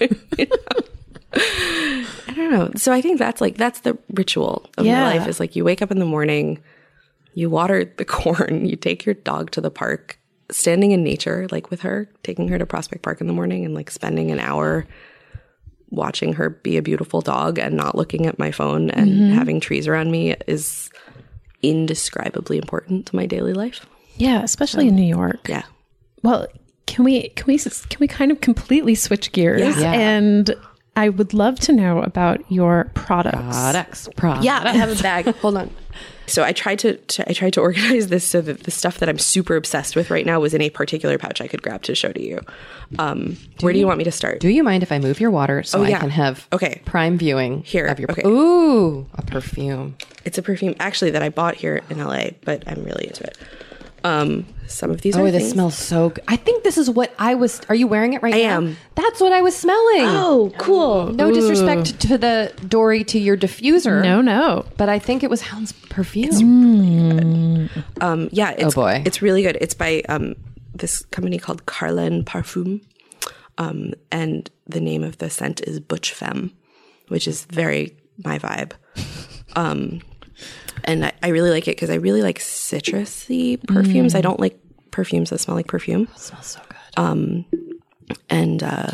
you 0.00 0.08
know, 0.38 0.82
I 1.34 2.32
don't 2.34 2.50
know. 2.50 2.70
So 2.76 2.92
I 2.92 3.00
think 3.00 3.18
that's 3.18 3.40
like 3.40 3.56
that's 3.56 3.80
the 3.80 3.98
ritual 4.12 4.68
of 4.76 4.86
Yeah. 4.86 5.00
my 5.00 5.18
life 5.18 5.28
is 5.28 5.40
like 5.40 5.56
you 5.56 5.64
wake 5.64 5.82
up 5.82 5.90
in 5.90 5.98
the 5.98 6.04
morning, 6.04 6.62
you 7.34 7.50
water 7.50 7.84
the 7.84 8.04
corn, 8.04 8.66
you 8.66 8.76
take 8.76 9.04
your 9.04 9.14
dog 9.14 9.50
to 9.52 9.60
the 9.60 9.70
park, 9.70 10.17
standing 10.50 10.92
in 10.92 11.02
nature 11.04 11.46
like 11.50 11.70
with 11.70 11.82
her, 11.82 12.08
taking 12.22 12.48
her 12.48 12.58
to 12.58 12.66
Prospect 12.66 13.02
Park 13.02 13.20
in 13.20 13.26
the 13.26 13.32
morning 13.32 13.64
and 13.64 13.74
like 13.74 13.90
spending 13.90 14.30
an 14.30 14.40
hour 14.40 14.86
watching 15.90 16.34
her 16.34 16.50
be 16.50 16.76
a 16.76 16.82
beautiful 16.82 17.20
dog 17.20 17.58
and 17.58 17.74
not 17.74 17.94
looking 17.94 18.26
at 18.26 18.38
my 18.38 18.50
phone 18.50 18.90
and 18.90 19.08
Mm-hmm. 19.10 19.32
having 19.34 19.60
trees 19.60 19.86
around 19.88 20.10
me 20.10 20.34
is 20.46 20.90
indescribably 21.62 22.58
important 22.58 23.06
to 23.06 23.16
my 23.16 23.26
daily 23.26 23.52
life. 23.52 23.86
Yeah, 24.16 24.42
especially 24.42 24.88
in 24.88 24.96
New 24.96 25.02
York. 25.02 25.48
Yeah. 25.48 25.62
Well, 26.22 26.46
can 26.86 27.04
we 27.04 27.28
can 27.30 27.46
we 27.46 27.58
can 27.58 27.98
we 28.00 28.08
kind 28.08 28.30
of 28.30 28.40
completely 28.40 28.94
switch 28.94 29.32
gears? 29.32 29.78
Yeah. 29.78 29.92
And 29.92 30.54
I 30.98 31.10
would 31.10 31.32
love 31.32 31.60
to 31.60 31.72
know 31.72 32.02
about 32.02 32.44
your 32.50 32.90
products. 32.94 33.56
Products. 33.56 34.08
Products. 34.16 34.44
Yeah, 34.44 34.62
I 34.64 34.72
have 34.76 34.98
a 34.98 35.00
bag. 35.00 35.32
Hold 35.36 35.56
on. 35.56 35.70
So 36.26 36.42
I 36.42 36.52
tried 36.52 36.80
to, 36.80 36.96
to 36.96 37.30
I 37.30 37.32
tried 37.32 37.52
to 37.52 37.60
organize 37.60 38.08
this 38.08 38.24
so 38.24 38.40
that 38.40 38.64
the 38.64 38.72
stuff 38.72 38.98
that 38.98 39.08
I'm 39.08 39.18
super 39.18 39.54
obsessed 39.54 39.94
with 39.94 40.10
right 40.10 40.26
now 40.26 40.40
was 40.40 40.54
in 40.54 40.60
a 40.60 40.70
particular 40.70 41.16
pouch 41.18 41.40
I 41.40 41.46
could 41.46 41.62
grab 41.62 41.82
to 41.82 41.94
show 41.94 42.12
to 42.12 42.20
you. 42.20 42.40
Um, 42.98 43.36
where 43.60 43.72
do 43.72 43.78
you 43.78 43.86
want 43.86 43.98
me 43.98 44.04
to 44.04 44.12
start? 44.12 44.40
Do 44.40 44.48
you 44.48 44.64
mind 44.64 44.82
if 44.82 44.90
I 44.90 44.98
move 44.98 45.20
your 45.20 45.30
water 45.30 45.62
so 45.62 45.84
I 45.84 45.88
yeah. 45.88 46.00
can 46.00 46.10
have 46.10 46.48
Okay. 46.52 46.82
prime 46.84 47.16
viewing 47.16 47.62
Here, 47.62 47.86
of 47.86 48.00
your 48.00 48.10
okay. 48.10 48.22
Ooh, 48.26 49.06
a 49.14 49.22
perfume. 49.22 49.96
It's 50.24 50.36
a 50.36 50.42
perfume 50.42 50.74
actually 50.80 51.12
that 51.12 51.22
I 51.22 51.28
bought 51.28 51.54
here 51.54 51.80
in 51.90 51.98
LA, 51.98 52.30
but 52.44 52.64
I'm 52.66 52.82
really 52.82 53.06
into 53.06 53.22
it. 53.24 53.38
Um, 54.08 54.46
some 54.66 54.90
of 54.90 55.00
these 55.00 55.16
Oh, 55.16 55.24
are 55.24 55.30
this 55.30 55.42
things- 55.42 55.52
smells 55.52 55.76
so 55.76 56.10
good. 56.10 56.22
I 56.28 56.36
think 56.36 56.62
this 56.62 56.76
is 56.78 56.88
what 56.90 57.12
I 57.18 57.34
was. 57.34 57.60
Are 57.68 57.74
you 57.74 57.86
wearing 57.86 58.12
it 58.12 58.22
right 58.22 58.34
I 58.34 58.42
now? 58.42 58.56
am. 58.58 58.76
That's 58.94 59.20
what 59.20 59.32
I 59.32 59.40
was 59.42 59.56
smelling. 59.56 60.04
Oh, 60.06 60.52
cool. 60.58 61.12
No 61.12 61.32
disrespect 61.32 61.98
to 62.00 62.18
the 62.18 62.52
Dory 62.68 63.02
to 63.04 63.18
your 63.18 63.36
diffuser. 63.36 64.02
No, 64.02 64.20
no. 64.20 64.66
But 64.76 64.88
I 64.88 64.98
think 64.98 65.22
it 65.22 65.30
was 65.30 65.40
Hound's 65.42 65.72
perfume. 65.72 67.70
Um, 68.00 68.28
yeah, 68.32 68.50
it's, 68.52 68.76
Oh, 68.76 68.82
boy. 68.82 69.02
it's 69.06 69.22
really 69.22 69.42
good. 69.42 69.56
It's 69.60 69.74
by 69.74 70.02
um, 70.08 70.34
this 70.74 71.02
company 71.06 71.38
called 71.38 71.66
Carlen 71.66 72.24
Parfum, 72.24 72.80
um, 73.58 73.94
and 74.12 74.50
the 74.66 74.80
name 74.80 75.02
of 75.02 75.18
the 75.18 75.30
scent 75.30 75.60
is 75.62 75.80
Butch 75.80 76.12
Femme, 76.12 76.52
which 77.08 77.26
is 77.26 77.44
very 77.46 77.96
my 78.24 78.38
vibe. 78.38 78.72
Um, 79.56 80.02
and 80.84 81.06
I, 81.06 81.12
I 81.22 81.28
really 81.28 81.50
like 81.50 81.68
it 81.68 81.76
because 81.76 81.90
I 81.90 81.96
really 81.96 82.22
like 82.22 82.38
citrusy 82.38 83.64
perfumes. 83.66 84.14
I 84.14 84.20
don't 84.20 84.40
like 84.40 84.58
perfumes 84.90 85.30
that 85.30 85.38
smell 85.38 85.56
like 85.56 85.68
perfume. 85.68 86.06
Mm. 86.06 86.18
smells 86.18 86.46
so 86.46 86.60
good. 86.68 87.02
and 88.28 88.62
uh, 88.62 88.90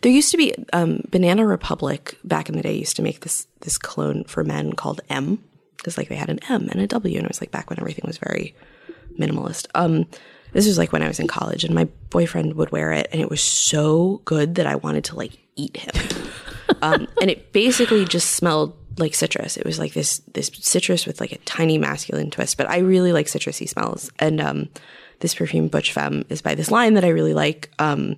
there 0.00 0.12
used 0.12 0.30
to 0.30 0.36
be 0.36 0.54
um, 0.72 1.02
Banana 1.10 1.46
Republic 1.46 2.18
back 2.24 2.48
in 2.48 2.56
the 2.56 2.62
day 2.62 2.74
used 2.74 2.96
to 2.96 3.02
make 3.02 3.20
this 3.20 3.46
this 3.60 3.78
cologne 3.78 4.24
for 4.24 4.42
men 4.44 4.72
called 4.72 5.00
M 5.10 5.42
because 5.76 5.98
like 5.98 6.08
they 6.08 6.16
had 6.16 6.30
an 6.30 6.38
M 6.48 6.68
and 6.70 6.80
a 6.80 6.86
W 6.86 7.16
and 7.16 7.24
it 7.24 7.30
was 7.30 7.40
like 7.40 7.50
back 7.50 7.68
when 7.68 7.78
everything 7.78 8.04
was 8.06 8.18
very 8.18 8.54
minimalist. 9.18 9.66
Um, 9.74 10.06
this 10.52 10.66
was 10.66 10.78
like 10.78 10.92
when 10.92 11.02
I 11.02 11.08
was 11.08 11.20
in 11.20 11.28
college 11.28 11.64
and 11.64 11.74
my 11.74 11.84
boyfriend 12.10 12.54
would 12.54 12.70
wear 12.70 12.92
it 12.92 13.08
and 13.12 13.20
it 13.20 13.30
was 13.30 13.40
so 13.40 14.22
good 14.24 14.56
that 14.56 14.66
I 14.66 14.76
wanted 14.76 15.04
to 15.04 15.16
like 15.16 15.38
eat 15.56 15.76
him. 15.76 16.18
um, 16.82 17.06
and 17.20 17.30
it 17.30 17.52
basically 17.52 18.04
just 18.04 18.30
smelled 18.32 18.76
like 18.98 19.14
citrus. 19.14 19.56
It 19.56 19.64
was 19.64 19.78
like 19.78 19.92
this 19.94 20.18
this 20.32 20.50
citrus 20.54 21.06
with 21.06 21.20
like 21.20 21.32
a 21.32 21.38
tiny 21.38 21.78
masculine 21.78 22.30
twist. 22.30 22.56
But 22.56 22.68
I 22.68 22.78
really 22.78 23.12
like 23.12 23.26
citrusy 23.26 23.68
smells. 23.68 24.10
And 24.18 24.40
um, 24.40 24.68
this 25.20 25.34
perfume 25.34 25.68
Butch 25.68 25.92
Femme 25.92 26.24
is 26.28 26.42
by 26.42 26.54
this 26.54 26.70
line 26.70 26.94
that 26.94 27.04
I 27.04 27.08
really 27.08 27.34
like. 27.34 27.70
Um, 27.78 28.16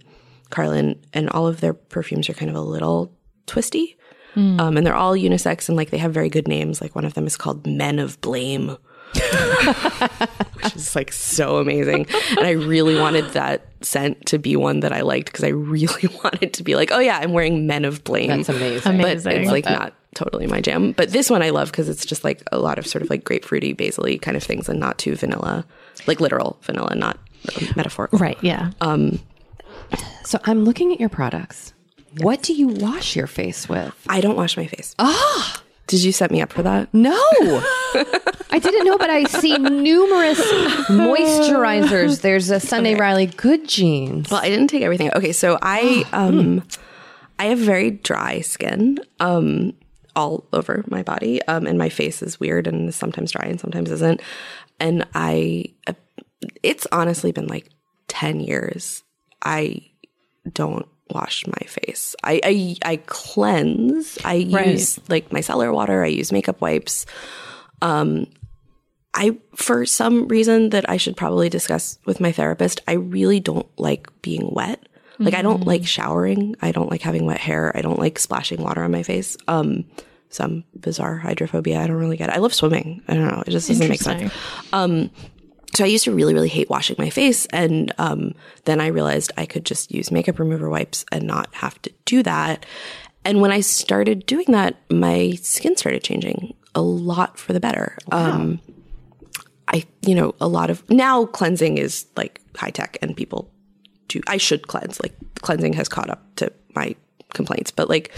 Carlin 0.50 1.00
and 1.12 1.28
all 1.30 1.46
of 1.46 1.60
their 1.60 1.74
perfumes 1.74 2.28
are 2.28 2.34
kind 2.34 2.50
of 2.50 2.56
a 2.56 2.60
little 2.60 3.12
twisty. 3.46 3.96
Um, 4.36 4.76
and 4.76 4.84
they're 4.84 4.96
all 4.96 5.14
unisex 5.14 5.68
and 5.68 5.76
like 5.76 5.90
they 5.90 5.98
have 5.98 6.12
very 6.12 6.28
good 6.28 6.48
names. 6.48 6.80
Like 6.80 6.96
one 6.96 7.04
of 7.04 7.14
them 7.14 7.24
is 7.24 7.36
called 7.36 7.64
Men 7.68 8.00
of 8.00 8.20
Blame, 8.20 8.66
which 10.54 10.74
is 10.74 10.96
like 10.96 11.12
so 11.12 11.58
amazing. 11.58 12.06
And 12.30 12.40
I 12.40 12.50
really 12.50 12.98
wanted 12.98 13.28
that 13.30 13.68
scent 13.82 14.26
to 14.26 14.38
be 14.38 14.56
one 14.56 14.80
that 14.80 14.92
I 14.92 15.02
liked 15.02 15.26
because 15.26 15.44
I 15.44 15.50
really 15.50 16.08
wanted 16.24 16.52
to 16.54 16.64
be 16.64 16.74
like, 16.74 16.90
oh 16.90 16.98
yeah, 16.98 17.18
I'm 17.18 17.32
wearing 17.32 17.68
Men 17.68 17.84
of 17.84 18.02
Blame. 18.02 18.28
That's 18.28 18.48
amazing. 18.48 18.96
But 18.96 19.10
Amazing. 19.10 19.32
it's 19.42 19.50
like 19.52 19.66
not 19.66 19.94
totally 20.14 20.46
my 20.46 20.60
jam. 20.60 20.92
But 20.92 21.10
this 21.10 21.30
one 21.30 21.42
I 21.42 21.50
love 21.50 21.70
because 21.70 21.88
it's 21.88 22.06
just 22.06 22.24
like 22.24 22.42
a 22.52 22.58
lot 22.58 22.78
of 22.78 22.86
sort 22.86 23.02
of 23.02 23.10
like 23.10 23.24
grapefruity, 23.24 23.76
basil 23.76 24.06
kind 24.18 24.36
of 24.36 24.42
things 24.42 24.68
and 24.68 24.80
not 24.80 24.98
too 24.98 25.16
vanilla, 25.16 25.64
like 26.06 26.20
literal 26.20 26.58
vanilla, 26.62 26.94
not 26.94 27.18
metaphorical. 27.76 28.18
Right, 28.18 28.38
yeah. 28.42 28.70
So 30.24 30.38
I'm 30.44 30.64
looking 30.64 30.92
at 30.92 31.00
your 31.00 31.08
products. 31.08 31.74
What 32.18 32.42
do 32.42 32.54
you 32.54 32.68
wash 32.68 33.16
your 33.16 33.26
face 33.26 33.68
with? 33.68 33.94
I 34.08 34.20
don't 34.20 34.36
wash 34.36 34.56
my 34.56 34.66
face. 34.66 34.94
Ah. 34.98 35.60
Did 35.86 36.02
you 36.02 36.12
set 36.12 36.30
me 36.30 36.40
up 36.40 36.50
for 36.50 36.62
that? 36.62 36.92
No, 36.94 37.12
I 37.14 38.58
didn't 38.58 38.86
know, 38.86 38.96
but 38.96 39.10
I 39.10 39.24
see 39.24 39.58
numerous 39.58 40.40
moisturizers. 40.88 42.22
There's 42.22 42.50
a 42.50 42.58
Sunday 42.58 42.94
Riley 42.94 43.26
Good 43.26 43.68
Genes. 43.68 44.30
Well, 44.30 44.40
I 44.40 44.48
didn't 44.48 44.68
take 44.68 44.82
everything. 44.82 45.10
Okay, 45.14 45.32
so 45.32 45.58
I 45.60 46.06
um 46.14 46.62
I 47.38 47.46
have 47.46 47.58
very 47.58 47.90
dry 47.90 48.40
skin 48.40 48.98
um 49.20 49.74
all 50.16 50.46
over 50.52 50.84
my 50.88 51.02
body 51.02 51.42
um 51.48 51.66
and 51.66 51.78
my 51.78 51.88
face 51.88 52.22
is 52.22 52.38
weird 52.38 52.66
and 52.66 52.94
sometimes 52.94 53.32
dry 53.32 53.46
and 53.46 53.60
sometimes 53.60 53.90
isn't. 53.90 54.20
And 54.80 55.06
I 55.14 55.66
uh, 55.86 55.94
it's 56.62 56.86
honestly 56.92 57.32
been 57.32 57.46
like 57.46 57.70
10 58.08 58.40
years. 58.40 59.02
I 59.42 59.82
don't 60.52 60.86
wash 61.10 61.46
my 61.46 61.66
face. 61.66 62.14
I 62.22 62.40
I, 62.44 62.76
I 62.92 62.96
cleanse. 63.06 64.18
I 64.24 64.46
Right. 64.50 64.68
use 64.68 64.98
like 65.08 65.30
micellar 65.30 65.72
water, 65.72 66.04
I 66.04 66.08
use 66.08 66.32
makeup 66.32 66.60
wipes. 66.60 67.06
Um, 67.82 68.26
I, 69.16 69.38
for 69.54 69.86
some 69.86 70.26
reason 70.26 70.70
that 70.70 70.88
I 70.90 70.96
should 70.96 71.16
probably 71.16 71.48
discuss 71.48 71.98
with 72.04 72.18
my 72.20 72.32
therapist, 72.32 72.80
I 72.88 72.94
really 72.94 73.38
don't 73.38 73.68
like 73.78 74.08
being 74.22 74.48
wet. 74.52 74.88
Like 75.18 75.34
I 75.34 75.42
don't 75.42 75.66
like 75.66 75.86
showering. 75.86 76.56
I 76.60 76.72
don't 76.72 76.90
like 76.90 77.02
having 77.02 77.24
wet 77.24 77.38
hair. 77.38 77.72
I 77.76 77.82
don't 77.82 77.98
like 77.98 78.18
splashing 78.18 78.62
water 78.62 78.82
on 78.82 78.90
my 78.90 79.02
face. 79.02 79.36
Um, 79.48 79.84
some 80.28 80.64
bizarre 80.78 81.16
hydrophobia. 81.16 81.80
I 81.80 81.86
don't 81.86 81.96
really 81.96 82.16
get 82.16 82.28
it. 82.28 82.34
I 82.34 82.38
love 82.38 82.52
swimming. 82.52 83.02
I 83.06 83.14
don't 83.14 83.28
know. 83.28 83.44
It 83.46 83.50
just 83.50 83.68
doesn't 83.68 83.88
make 83.88 84.00
sense. 84.00 84.22
Interesting. 84.22 85.10
So 85.74 85.84
I 85.84 85.88
used 85.88 86.04
to 86.04 86.14
really, 86.14 86.34
really 86.34 86.48
hate 86.48 86.70
washing 86.70 86.96
my 86.98 87.10
face. 87.10 87.46
And 87.46 87.92
um, 87.98 88.34
then 88.64 88.80
I 88.80 88.88
realized 88.88 89.32
I 89.36 89.44
could 89.44 89.64
just 89.64 89.92
use 89.92 90.12
makeup 90.12 90.38
remover 90.38 90.68
wipes 90.70 91.04
and 91.10 91.24
not 91.24 91.52
have 91.54 91.80
to 91.82 91.92
do 92.04 92.22
that. 92.22 92.64
And 93.24 93.40
when 93.40 93.50
I 93.50 93.60
started 93.60 94.26
doing 94.26 94.46
that, 94.48 94.76
my 94.90 95.32
skin 95.42 95.76
started 95.76 96.04
changing 96.04 96.54
a 96.74 96.82
lot 96.82 97.38
for 97.38 97.52
the 97.52 97.60
better. 97.60 97.96
Um, 98.12 98.60
I, 99.66 99.84
you 100.02 100.14
know, 100.14 100.34
a 100.40 100.46
lot 100.46 100.70
of 100.70 100.88
now 100.90 101.26
cleansing 101.26 101.78
is 101.78 102.06
like 102.16 102.40
high 102.56 102.70
tech 102.70 102.98
and 103.02 103.16
people 103.16 103.50
do, 104.08 104.20
I 104.26 104.36
should 104.36 104.66
cleanse. 104.68 105.00
Like 105.00 105.14
cleansing 105.40 105.72
has 105.74 105.88
caught 105.88 106.10
up 106.10 106.22
to 106.36 106.52
my 106.74 106.94
complaints. 107.32 107.70
But 107.70 107.88
like, 107.88 108.12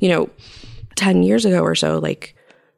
you 0.00 0.08
know, 0.08 0.30
10 0.96 1.22
years 1.22 1.44
ago 1.44 1.60
or 1.62 1.74
so, 1.74 1.98
like 1.98 2.36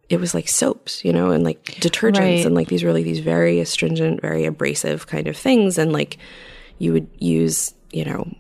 it 0.09 0.21
was 0.21 0.35
like 0.35 0.49
soaps, 0.49 1.05
you 1.05 1.13
know, 1.13 1.31
and 1.31 1.45
like 1.45 1.63
detergents 1.65 2.19
Right. 2.19 2.47
and 2.47 2.55
like 2.55 2.69
these 2.69 2.85
really 2.85 3.03
these 3.03 3.21
very 3.21 3.61
astringent, 3.61 4.21
very 4.21 4.45
abrasive 4.45 5.07
kind 5.07 5.27
of 5.27 5.37
things. 5.37 5.79
And 5.79 5.93
like 5.93 6.19
you 6.79 6.93
would 6.93 7.09
use, 7.19 7.75
you 7.93 8.05
know, 8.05 8.31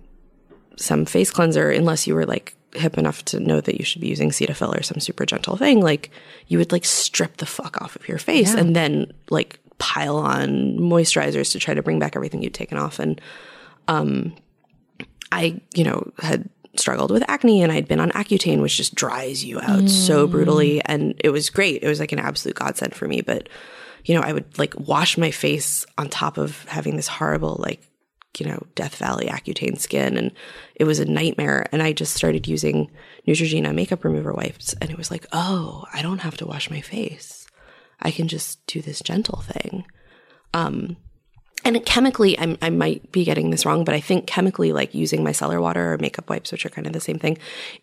some 0.76 1.04
face 1.04 1.30
cleanser 1.30 1.70
unless 1.70 2.06
you 2.06 2.14
were 2.14 2.26
like 2.26 2.54
hip 2.74 2.96
enough 2.96 3.24
to 3.26 3.38
know 3.38 3.60
that 3.60 3.78
you 3.78 3.84
should 3.84 4.00
be 4.00 4.08
using 4.08 4.30
Cetaphil 4.30 4.78
or 4.78 4.82
some 4.82 4.98
super 5.00 5.26
gentle 5.26 5.56
thing. 5.56 5.80
Like 5.80 6.10
you 6.48 6.58
would 6.58 6.72
like 6.72 6.84
strip 6.84 7.36
the 7.36 7.46
fuck 7.46 7.80
off 7.82 7.96
of 7.96 8.08
your 8.08 8.18
face 8.18 8.54
and 8.54 8.74
then 8.74 9.12
like 9.30 9.58
pile 9.78 10.16
on 10.16 10.78
moisturizers 10.78 11.52
to 11.52 11.58
try 11.58 11.74
to 11.74 11.82
bring 11.82 11.98
back 11.98 12.16
everything 12.16 12.42
you'd 12.42 12.54
taken 12.54 12.78
off. 12.78 12.98
And 12.98 13.20
um 13.88 14.34
I, 15.32 15.60
you 15.74 15.82
know, 15.82 16.12
had 16.18 16.48
struggled 16.76 17.10
with 17.10 17.28
acne 17.28 17.62
and 17.62 17.72
I'd 17.72 17.88
been 17.88 18.00
on 18.00 18.10
Accutane, 18.10 18.60
which 18.60 18.76
just 18.76 18.94
dries 18.94 19.44
you 19.44 19.60
out 19.60 19.88
so 19.88 20.26
brutally. 20.26 20.82
And 20.84 21.14
it 21.18 21.30
was 21.30 21.50
great. 21.50 21.82
It 21.82 21.88
was 21.88 22.00
like 22.00 22.12
an 22.12 22.18
absolute 22.18 22.56
godsend 22.56 22.94
for 22.94 23.08
me. 23.08 23.22
But, 23.22 23.48
you 24.04 24.14
know, 24.14 24.20
I 24.20 24.32
would 24.32 24.58
like 24.58 24.78
wash 24.78 25.16
my 25.16 25.30
face 25.30 25.86
on 25.98 26.08
top 26.08 26.36
of 26.36 26.64
having 26.64 26.96
this 26.96 27.08
horrible, 27.08 27.56
like, 27.58 27.88
you 28.38 28.46
know, 28.46 28.66
Death 28.74 28.96
Valley 28.96 29.26
Accutane 29.26 29.78
skin. 29.78 30.16
And 30.16 30.32
it 30.74 30.84
was 30.84 30.98
a 30.98 31.04
nightmare. 31.04 31.66
And 31.72 31.82
I 31.82 31.92
just 31.92 32.14
started 32.14 32.46
using 32.46 32.90
Neutrogena 33.26 33.74
makeup 33.74 34.04
remover 34.04 34.32
wipes. 34.32 34.74
And 34.80 34.90
it 34.90 34.98
was 34.98 35.10
like, 35.10 35.26
oh, 35.32 35.84
I 35.92 36.02
don't 36.02 36.20
have 36.20 36.36
to 36.38 36.46
wash 36.46 36.70
my 36.70 36.80
face. 36.80 37.46
I 38.00 38.10
can 38.10 38.28
just 38.28 38.66
do 38.66 38.82
this 38.82 39.00
gentle 39.00 39.40
thing. 39.40 39.84
Um, 40.52 40.96
and 41.64 41.84
chemically, 41.86 42.38
I'm, 42.38 42.58
I 42.62 42.70
might 42.70 43.12
be 43.12 43.24
getting 43.24 43.50
this 43.50 43.64
wrong, 43.64 43.84
but 43.84 43.94
I 43.94 44.00
think 44.00 44.26
chemically, 44.26 44.72
like 44.72 44.94
using 44.94 45.22
micellar 45.22 45.60
water 45.60 45.92
or 45.92 45.98
makeup 45.98 46.28
wipes, 46.28 46.52
which 46.52 46.66
are 46.66 46.70
kind 46.70 46.86
of 46.86 46.92
the 46.92 47.00
same 47.00 47.18
thing, 47.18 47.38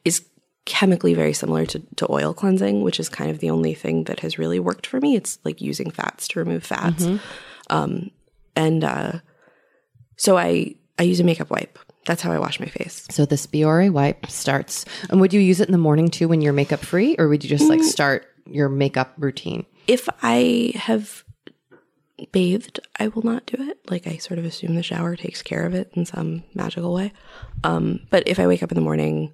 is 0.06 0.26
chemically 0.66 1.14
very 1.14 1.34
similar 1.34 1.66
to, 1.66 1.80
to 1.96 2.12
oil 2.12 2.34
cleansing, 2.34 2.82
which 2.82 3.00
is 3.00 3.10
kind 3.10 3.32
of 3.32 3.40
the 3.40 3.50
only 3.50 3.74
thing 3.74 4.04
that 4.04 4.20
has 4.20 4.38
really 4.38 4.60
worked 4.60 4.86
for 4.86 5.00
me. 5.00 5.16
It's 5.16 5.40
like 5.44 5.62
using 5.62 5.90
fats 5.90 6.28
to 6.30 6.40
remove 6.40 6.64
fats. 6.64 7.06
Um, 7.70 8.12
and 8.56 8.84
uh, 8.84 9.14
so 10.16 10.38
I, 10.38 10.76
I 11.00 11.04
use 11.04 11.20
a 11.20 11.24
makeup 11.24 11.50
wipe. 11.50 11.80
That's 12.06 12.22
how 12.22 12.32
I 12.32 12.40
wash 12.40 12.60
my 12.60 12.66
face. 12.66 13.06
So 13.10 13.26
the 13.26 13.36
Spiore 13.36 13.92
wipe 13.92 14.26
starts. 14.28 14.86
And 15.10 15.22
would 15.22 15.34
you 15.34 15.40
use 15.40 15.60
it 15.60 15.68
in 15.68 15.72
the 15.72 15.78
morning 15.78 16.10
too 16.10 16.28
when 16.28 16.42
you're 16.42 16.54
makeup 16.54 16.80
free, 16.82 17.16
or 17.18 17.28
would 17.28 17.44
you 17.44 17.50
just 17.50 17.70
like 17.70 17.84
start 17.84 18.28
your 18.46 18.68
makeup 18.70 19.14
routine? 19.18 19.66
If 19.88 20.10
I 20.22 20.74
have 20.76 21.24
bathed, 22.32 22.80
I 23.00 23.08
will 23.08 23.24
not 23.24 23.46
do 23.46 23.58
it. 23.70 23.80
Like 23.90 24.08
I 24.08 24.18
sort 24.18 24.40
of 24.40 24.46
assume 24.46 24.76
the 24.76 24.84
shower 24.84 25.16
takes 25.16 25.42
care 25.42 25.66
of 25.66 25.74
it 25.74 25.92
in 25.94 26.06
some 26.06 26.44
magical 26.54 26.94
way. 26.94 27.14
Um, 27.64 28.02
but 28.10 28.28
if 28.28 28.40
I 28.40 28.48
wake 28.48 28.64
up 28.64 28.72
in 28.72 28.76
the 28.76 28.82
morning, 28.82 29.34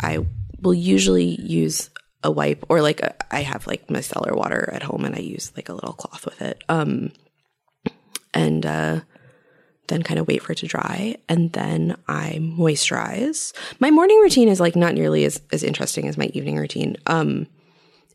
I 0.00 0.26
will 0.60 0.74
usually 0.74 1.40
use 1.40 1.90
a 2.22 2.30
wipe 2.30 2.64
or 2.68 2.82
like 2.82 3.00
a, 3.00 3.14
I 3.34 3.42
have 3.42 3.66
like 3.66 3.90
my 3.90 4.00
micellar 4.00 4.36
water 4.36 4.68
at 4.72 4.82
home 4.82 5.04
and 5.04 5.14
I 5.14 5.20
use 5.20 5.52
like 5.56 5.68
a 5.68 5.74
little 5.74 5.92
cloth 5.92 6.24
with 6.24 6.42
it. 6.42 6.62
Um, 6.68 7.12
and 8.34 8.64
uh, 8.64 9.00
then 9.88 10.02
kind 10.02 10.20
of 10.20 10.28
wait 10.28 10.42
for 10.42 10.52
it 10.52 10.58
to 10.58 10.66
dry 10.66 11.16
and 11.28 11.52
then 11.52 11.96
I 12.06 12.38
moisturize. 12.40 13.52
My 13.80 13.90
morning 13.90 14.20
routine 14.20 14.48
is 14.48 14.60
like 14.60 14.76
not 14.76 14.94
nearly 14.94 15.24
as, 15.24 15.40
as 15.52 15.62
interesting 15.62 16.08
as 16.08 16.18
my 16.18 16.26
evening 16.26 16.56
routine. 16.56 16.96
Um, 17.06 17.46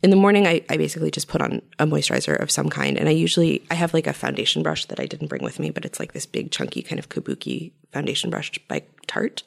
in 0.05 0.11
the 0.11 0.15
morning, 0.15 0.45
I, 0.45 0.61
I 0.69 0.77
basically 0.77 1.09
just 1.09 1.27
put 1.27 1.41
on 1.41 1.63
a 1.79 1.87
moisturizer 1.87 2.39
of 2.39 2.51
some 2.51 2.69
kind. 2.69 2.95
And 2.95 3.09
I 3.09 3.11
usually, 3.11 3.65
I 3.71 3.73
have 3.73 3.91
like 3.91 4.05
a 4.05 4.13
foundation 4.13 4.61
brush 4.61 4.85
that 4.85 4.99
I 4.99 5.07
didn't 5.07 5.29
bring 5.29 5.43
with 5.43 5.57
me, 5.57 5.71
but 5.71 5.83
it's 5.83 5.99
like 5.99 6.13
this 6.13 6.27
big 6.27 6.51
chunky 6.51 6.83
kind 6.83 6.99
of 6.99 7.09
kabuki 7.09 7.71
foundation 7.91 8.29
brush 8.29 8.51
by 8.67 8.83
Tarte. 9.07 9.41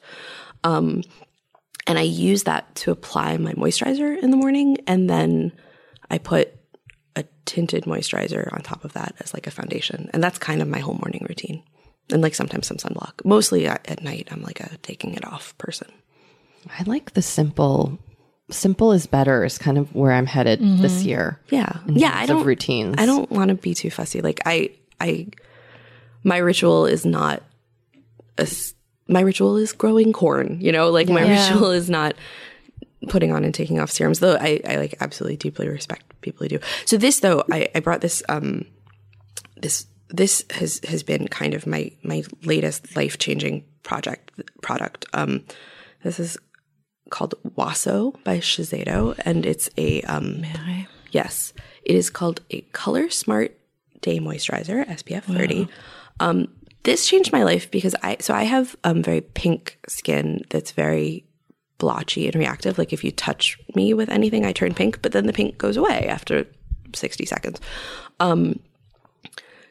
Um, 0.65 1.03
and 1.87 1.97
I 1.97 2.01
use 2.01 2.43
that 2.43 2.75
to 2.75 2.91
apply 2.91 3.37
my 3.37 3.53
moisturizer 3.53 4.21
in 4.21 4.31
the 4.31 4.35
morning. 4.35 4.75
And 4.85 5.09
then 5.09 5.53
I 6.11 6.17
put 6.17 6.53
a 7.15 7.23
tinted 7.45 7.85
moisturizer 7.85 8.51
on 8.51 8.59
top 8.59 8.83
of 8.83 8.91
that 8.93 9.15
as 9.21 9.33
like 9.33 9.47
a 9.47 9.51
foundation. 9.51 10.09
And 10.11 10.21
that's 10.21 10.39
kind 10.39 10.61
of 10.61 10.67
my 10.67 10.79
whole 10.79 10.95
morning 10.95 11.25
routine. 11.29 11.63
And 12.11 12.21
like 12.21 12.35
sometimes 12.35 12.67
some 12.67 12.75
sunblock. 12.75 13.23
Mostly 13.23 13.65
at, 13.65 13.89
at 13.89 14.03
night, 14.03 14.27
I'm 14.29 14.41
like 14.41 14.59
a 14.59 14.77
taking 14.79 15.13
it 15.13 15.23
off 15.23 15.57
person. 15.57 15.87
I 16.77 16.83
like 16.83 17.13
the 17.13 17.21
simple. 17.21 17.97
Simple 18.49 18.91
is 18.93 19.05
better 19.05 19.43
is 19.45 19.57
kind 19.57 19.77
of 19.77 19.93
where 19.93 20.11
I'm 20.11 20.25
headed 20.25 20.59
this 20.79 21.03
year. 21.03 21.39
Yeah. 21.49 21.77
Yeah. 21.87 22.11
I 22.13 22.25
don't, 22.25 22.45
routines. 22.45 22.95
I 22.97 23.05
don't 23.05 23.29
want 23.29 23.49
to 23.49 23.55
be 23.55 23.73
too 23.73 23.91
fussy. 23.91 24.21
Like 24.21 24.41
I, 24.45 24.71
I, 24.99 25.27
my 26.23 26.37
ritual 26.37 26.85
is 26.85 27.05
not 27.05 27.43
a, 28.37 28.47
my 29.07 29.21
ritual 29.21 29.57
is 29.57 29.71
growing 29.71 30.13
corn, 30.13 30.57
you 30.61 30.71
know, 30.71 30.89
like 30.89 31.09
my 31.09 31.23
Yeah. 31.23 31.49
ritual 31.51 31.71
is 31.81 31.89
not 31.89 32.15
putting 33.07 33.31
on 33.31 33.43
and 33.45 33.53
taking 33.53 33.79
off 33.79 33.91
serums, 33.91 34.19
though 34.19 34.35
I, 34.35 34.59
I 34.67 34.75
like 34.77 34.95
absolutely 34.99 35.37
deeply 35.37 35.67
respect 35.69 36.19
people 36.21 36.43
who 36.45 36.49
do. 36.49 36.59
So 36.85 36.97
this 36.97 37.19
though, 37.19 37.43
I, 37.51 37.69
I 37.75 37.79
brought 37.79 38.01
this, 38.01 38.23
um, 38.29 38.65
this, 39.57 39.85
this 40.09 40.43
has, 40.51 40.81
has 40.87 41.03
been 41.03 41.27
kind 41.27 41.53
of 41.53 41.67
my, 41.67 41.91
my 42.03 42.23
latest 42.43 42.95
life 42.95 43.17
changing 43.19 43.63
project 43.83 44.31
product. 44.61 45.05
Um, 45.13 45.43
this 46.03 46.19
is 46.19 46.37
called 47.09 47.35
Waso 47.55 48.15
by 48.23 48.37
Shiseido 48.37 49.19
and 49.25 49.45
it's 49.45 49.69
a, 49.77 50.01
um, 50.03 50.43
Yes, 51.11 51.53
it 51.83 51.95
is 51.95 52.09
called 52.09 52.41
a 52.51 52.61
Color 52.71 53.09
Smart 53.09 53.57
Day 54.01 54.19
Moisturizer, 54.19 54.87
SPF 54.87 55.23
30. 55.23 55.67
Um, 56.19 56.47
this 56.83 57.07
changed 57.07 57.31
my 57.31 57.43
life 57.43 57.69
because 57.71 57.95
I 58.03 58.17
so 58.19 58.33
I 58.33 58.43
have 58.43 58.75
um, 58.83 59.03
very 59.03 59.21
pink 59.21 59.77
skin 59.87 60.41
that's 60.49 60.71
very 60.71 61.25
blotchy 61.77 62.27
and 62.27 62.35
reactive. 62.35 62.77
Like 62.77 62.93
if 62.93 63.03
you 63.03 63.11
touch 63.11 63.57
me 63.75 63.93
with 63.93 64.09
anything, 64.09 64.45
I 64.45 64.51
turn 64.51 64.73
pink, 64.73 65.01
but 65.01 65.11
then 65.11 65.25
the 65.25 65.33
pink 65.33 65.57
goes 65.57 65.77
away 65.77 66.07
after 66.07 66.45
60 66.93 67.25
seconds. 67.25 67.59
Um, 68.19 68.59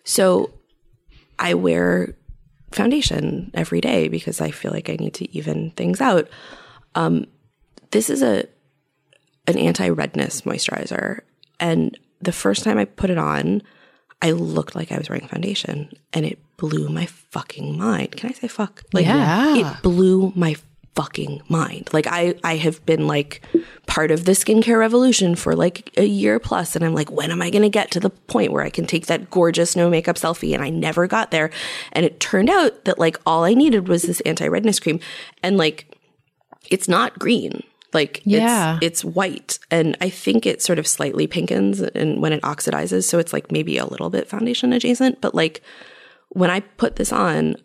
so 0.05 0.53
I 1.39 1.55
wear 1.55 2.15
foundation 2.73 3.51
every 3.55 3.81
day 3.81 4.09
because 4.09 4.41
I 4.41 4.51
feel 4.51 4.73
like 4.73 4.91
I 4.91 4.97
need 4.97 5.15
to 5.15 5.31
even 5.37 5.71
things 5.73 6.01
out. 6.01 6.29
Um, 6.95 7.27
this 7.91 8.11
is 8.11 8.23
a 8.23 8.45
an 9.47 9.57
anti-redness 9.57 10.43
moisturizer 10.43 11.21
and 11.59 11.99
the 12.21 12.33
first 12.33 12.65
time 12.65 12.77
I 12.79 12.85
put 12.85 13.09
it 13.11 13.17
on, 13.19 13.63
I 14.21 14.33
looked 14.33 14.75
like 14.75 14.91
I 14.93 14.99
was 14.99 15.09
wearing 15.09 15.27
foundation 15.27 15.91
and 16.13 16.27
it 16.27 16.39
blew 16.57 16.89
my 16.89 17.07
fucking 17.07 17.79
mind. 17.79 18.13
Can 18.13 18.29
I 18.31 18.33
say 18.33 18.49
fuck? 18.49 18.83
Like 18.93 19.07
Yeah. 19.07 19.57
it 19.77 19.83
blew 19.83 20.33
my 20.37 20.57
fucking 20.97 21.41
mind. 21.49 21.89
Like 21.93 22.07
I 22.09 22.35
I 22.43 22.57
have 22.57 22.85
been 22.85 23.07
like 23.07 23.43
part 23.87 24.11
of 24.11 24.25
the 24.25 24.33
skincare 24.33 24.79
revolution 24.81 25.37
for 25.37 25.55
like 25.55 25.93
a 25.97 26.05
year 26.05 26.41
plus 26.41 26.75
and 26.75 26.85
I'm 26.85 26.93
like 26.93 27.11
when 27.13 27.31
am 27.31 27.41
I 27.41 27.51
going 27.51 27.63
to 27.63 27.69
get 27.71 27.93
to 27.93 28.01
the 28.01 28.11
point 28.11 28.53
where 28.53 28.65
I 28.65 28.71
can 28.71 28.85
take 28.85 29.07
that 29.07 29.31
gorgeous 29.31 29.77
no 29.77 29.89
makeup 29.89 30.17
selfie 30.17 30.53
and 30.55 30.63
I 30.63 30.71
never 30.71 31.07
got 31.07 31.31
there. 31.31 31.51
And 31.93 32.05
it 32.05 32.19
turned 32.19 32.51
out 32.51 32.85
that 32.85 32.99
like 32.99 33.17
all 33.25 33.45
I 33.45 33.55
needed 33.55 33.87
was 33.89 34.03
this 34.03 34.21
anti-redness 34.23 34.81
cream 34.81 34.99
and 35.43 35.57
like 35.57 35.95
it's 36.71 36.89
not 36.89 37.19
green. 37.19 37.63
Like 37.95 38.21
Yeah. 38.25 38.77
it's 38.83 39.03
it's 39.03 39.05
white 39.05 39.59
and 39.71 39.97
I 40.01 40.11
think 40.11 40.45
it 40.45 40.61
sort 40.63 40.79
of 40.79 40.87
slightly 40.87 41.27
pinkens 41.27 41.81
and 41.81 42.21
when 42.21 42.33
it 42.35 42.43
oxidizes 42.43 43.05
so 43.05 43.19
it's 43.19 43.33
like 43.33 43.51
maybe 43.51 43.79
a 43.79 43.87
little 43.87 44.11
bit 44.11 44.29
foundation 44.29 44.75
adjacent 44.75 45.21
but 45.23 45.35
like 45.35 45.63
when 46.29 46.51
I 46.51 46.61
put 46.61 46.97
this 46.97 47.13
on 47.13 47.57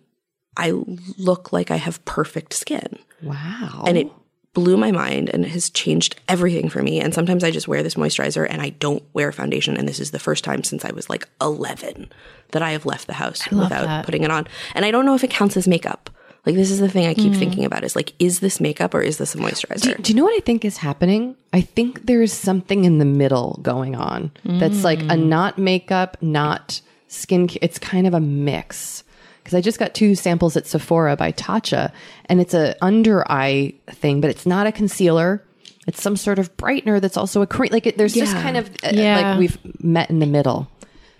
I 0.55 0.71
look 1.17 1.51
like 1.51 1.71
I 1.71 1.75
have 1.75 2.03
perfect 2.05 2.53
skin 2.53 2.99
Wow. 3.21 3.83
and 3.85 3.97
it 3.97 4.09
blew 4.53 4.77
my 4.77 4.91
mind 4.91 5.29
and 5.29 5.43
it 5.43 5.49
has 5.49 5.69
changed 5.71 6.15
everything 6.29 6.69
for 6.69 6.81
me 6.83 7.01
and 7.01 7.13
sometimes 7.13 7.43
I 7.43 7.51
just 7.51 7.67
wear 7.67 7.83
this 7.83 7.95
moisturizer 7.95 8.47
and 8.49 8.61
I 8.61 8.69
don't 8.69 9.03
wear 9.13 9.31
foundation 9.33 9.75
and 9.75 9.89
this 9.89 9.99
is 9.99 10.11
the 10.11 10.19
first 10.19 10.43
time 10.45 10.63
since 10.63 10.85
I 10.85 10.91
was 10.93 11.09
like 11.09 11.27
11 11.41 12.09
that 12.51 12.61
I 12.61 12.71
have 12.71 12.85
left 12.85 13.07
the 13.07 13.13
house 13.13 13.41
without 13.51 13.85
that. 13.87 14.05
putting 14.05 14.23
it 14.23 14.31
on 14.31 14.47
and 14.73 14.85
I 14.85 14.91
don't 14.91 15.05
know 15.05 15.15
if 15.15 15.23
it 15.25 15.31
counts 15.31 15.57
as 15.57 15.67
makeup 15.67 16.09
like 16.45 16.55
this 16.55 16.71
is 16.71 16.79
the 16.79 16.89
thing 16.89 17.05
I 17.07 17.13
Mm. 17.13 17.17
keep 17.23 17.33
thinking 17.35 17.65
about 17.65 17.83
is 17.83 17.95
like 17.95 18.13
is 18.19 18.39
this 18.39 18.59
makeup 18.59 18.93
or 18.93 19.01
is 19.01 19.17
this 19.17 19.33
a 19.35 19.37
moisturizer 19.37 20.01
Do 20.01 20.11
you 20.11 20.15
know 20.17 20.23
what 20.25 20.35
I 20.35 20.41
think 20.41 20.65
is 20.65 20.77
happening? 20.77 21.35
I 21.53 21.61
think 21.61 22.05
there's 22.05 22.33
something 22.33 22.83
in 22.85 22.97
the 22.99 23.05
middle 23.05 23.59
going 23.61 23.95
on 23.95 24.31
that's 24.45 24.83
like 24.83 24.99
a 25.03 25.15
not 25.17 25.57
makeup, 25.57 26.17
not 26.21 26.81
skin. 27.07 27.49
It's 27.61 27.79
kind 27.79 28.07
of 28.07 28.13
a 28.13 28.19
mix. 28.19 29.03
Because 29.43 29.55
I 29.57 29.61
just 29.61 29.77
got 29.77 29.93
two 29.93 30.15
samples 30.15 30.55
at 30.55 30.65
Sephora 30.67 31.17
by 31.17 31.33
Tatcha, 31.33 31.91
and 32.27 32.39
it's 32.39 32.53
a 32.53 32.75
under 32.81 33.29
eye 33.29 33.73
thing, 33.89 34.21
but 34.21 34.29
it's 34.29 34.45
not 34.45 34.67
a 34.67 34.71
concealer. 34.71 35.43
It's 35.85 36.01
some 36.01 36.15
sort 36.15 36.39
of 36.39 36.55
brightener 36.55 37.01
that's 37.01 37.17
also 37.17 37.41
a 37.41 37.47
cream. 37.47 37.69
Like 37.73 37.85
it, 37.85 37.97
there's 37.97 38.13
just 38.13 38.33
kind 38.35 38.55
of 38.55 38.69
uh, 38.85 38.91
Yeah. 38.93 39.31
like 39.31 39.39
we've 39.39 39.57
met 39.83 40.09
in 40.09 40.19
the 40.19 40.25
middle, 40.25 40.69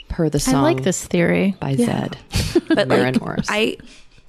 per 0.07 0.29
the 0.29 0.37
I 0.37 0.39
song 0.39 0.63
like 0.63 0.83
this 0.83 1.05
theory. 1.05 1.55
by 1.59 1.75
Zedd. 1.75 2.15
but 2.73 2.87
Maren 2.87 3.13
like, 3.15 3.21
Morris. 3.21 3.47
I 3.49 3.75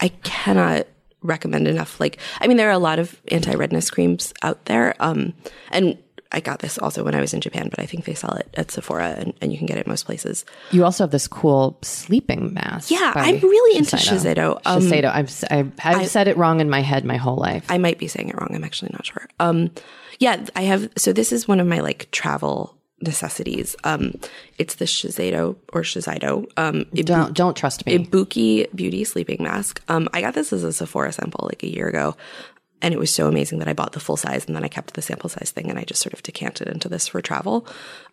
I 0.05 0.09
cannot 0.23 0.87
recommend 1.23 1.67
enough. 1.67 1.99
Like, 1.99 2.19
I 2.39 2.47
mean, 2.47 2.59
there 2.59 2.69
are 2.69 2.73
a 2.73 2.79
lot 2.79 2.99
of 2.99 3.19
anti 3.29 3.55
redness 3.55 3.91
creams 3.91 4.35
out 4.43 4.67
there, 4.67 4.95
um, 5.01 5.33
and 5.71 5.97
I 6.31 6.41
got 6.41 6.59
this 6.59 6.77
also 6.77 7.03
when 7.05 7.15
I 7.15 7.23
was 7.23 7.33
in 7.33 7.41
Japan, 7.41 7.71
but 7.71 7.79
I 7.79 7.87
think 7.87 8.05
they 8.05 8.13
sell 8.13 8.35
it 8.35 8.53
at 8.55 8.71
Sephora, 8.71 9.15
and, 9.17 9.33
and 9.41 9.51
you 9.51 9.57
can 9.57 9.67
get 9.67 9.79
it 9.79 9.87
most 9.87 10.05
places. 10.05 10.45
You 10.73 10.85
also 10.85 11.05
have 11.05 11.11
this 11.11 11.27
cool 11.27 11.79
sleeping 11.81 12.53
mask. 12.53 12.91
Yeah, 12.91 13.13
I'm 13.17 13.39
really 13.39 13.79
into 13.79 13.97
Shiseido. 13.97 14.61
Um, 14.67 14.83
Shiseido. 14.83 15.11
I've, 15.11 15.45
I've, 15.51 15.73
I've 15.83 16.09
said 16.09 16.29
it 16.29 16.37
wrong 16.37 16.61
in 16.61 16.69
my 16.69 16.81
head 16.81 17.07
my 17.07 17.17
whole 17.17 17.37
life. 17.37 17.65
I 17.71 17.79
might 17.79 17.99
be 17.99 18.09
saying 18.09 18.29
it 18.29 18.37
wrong. 18.39 18.51
I'm 18.55 18.65
actually 18.65 18.91
not 18.93 19.07
sure. 19.07 19.27
Um, 19.41 19.71
yeah, 20.19 20.45
I 20.55 20.63
have. 20.63 20.91
So 20.99 21.15
this 21.15 21.33
is 21.33 21.49
one 21.49 21.61
of 21.61 21.67
my 21.67 21.81
like 21.81 22.11
travel 22.11 22.77
necessities. 23.05 23.77
Um, 23.85 24.13
it's 24.59 24.75
the 24.77 24.85
Shiseido 24.85 25.57
or 25.73 25.83
Shiseido. 25.83 26.47
Um, 26.57 26.85
Ibu- 26.93 27.05
don't 27.05 27.35
don't 27.35 27.57
trust 27.57 27.87
me. 27.87 27.99
Ibuki 27.99 28.75
Beauty 28.75 29.05
Sleeping 29.05 29.43
Mask. 29.43 29.81
Um, 29.89 30.09
I 30.13 30.21
got 30.21 30.35
this 30.35 30.53
as 30.53 30.65
a 30.65 30.73
Sephora 30.73 31.13
sample 31.13 31.47
like 31.49 31.63
a 31.63 31.71
year 31.71 31.89
ago, 31.89 32.17
and 32.83 32.93
it 32.93 32.99
was 32.99 33.11
so 33.15 33.29
amazing 33.29 33.59
that 33.61 33.69
I 33.69 33.73
bought 33.73 33.93
the 33.93 34.01
full 34.01 34.17
size, 34.17 34.47
and 34.47 34.55
then 34.57 34.65
I 34.65 34.69
kept 34.69 34.95
the 34.95 35.03
sample 35.03 35.29
size 35.31 35.51
thing, 35.53 35.71
and 35.71 35.79
I 35.79 35.85
just 35.85 36.03
sort 36.03 36.13
of 36.15 36.23
decanted 36.23 36.69
into 36.69 36.89
this 36.89 37.07
for 37.09 37.21
travel. 37.21 37.67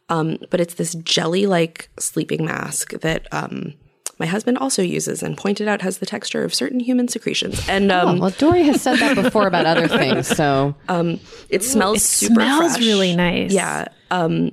Um, 0.10 0.38
but 0.50 0.60
it's 0.60 0.74
this 0.76 0.94
jelly 0.96 1.46
like 1.46 1.90
sleeping 1.98 2.46
mask 2.46 2.92
that 3.00 3.28
um, 3.34 3.74
my 4.20 4.26
husband 4.26 4.58
also 4.58 4.82
uses 4.82 5.24
and 5.24 5.38
pointed 5.38 5.68
out 5.70 5.82
has 5.82 5.98
the 6.00 6.06
texture 6.06 6.44
of 6.44 6.54
certain 6.54 6.80
human 6.82 7.08
secretions. 7.08 7.68
And 7.70 7.92
Oh, 7.92 8.08
um, 8.10 8.20
well, 8.20 8.30
Dory 8.32 8.64
has 8.64 8.82
said 8.82 8.98
that 9.00 9.16
before 9.16 9.48
about 9.48 9.66
other 9.66 9.88
things. 10.00 10.28
So 10.28 10.76
it 11.50 11.64
smells 11.64 11.98
It 11.98 12.02
super 12.02 12.34
smells 12.36 12.74
fresh. 12.74 12.80
really 12.86 13.16
nice. 13.16 13.52
Yeah. 13.54 13.88
Um, 14.12 14.52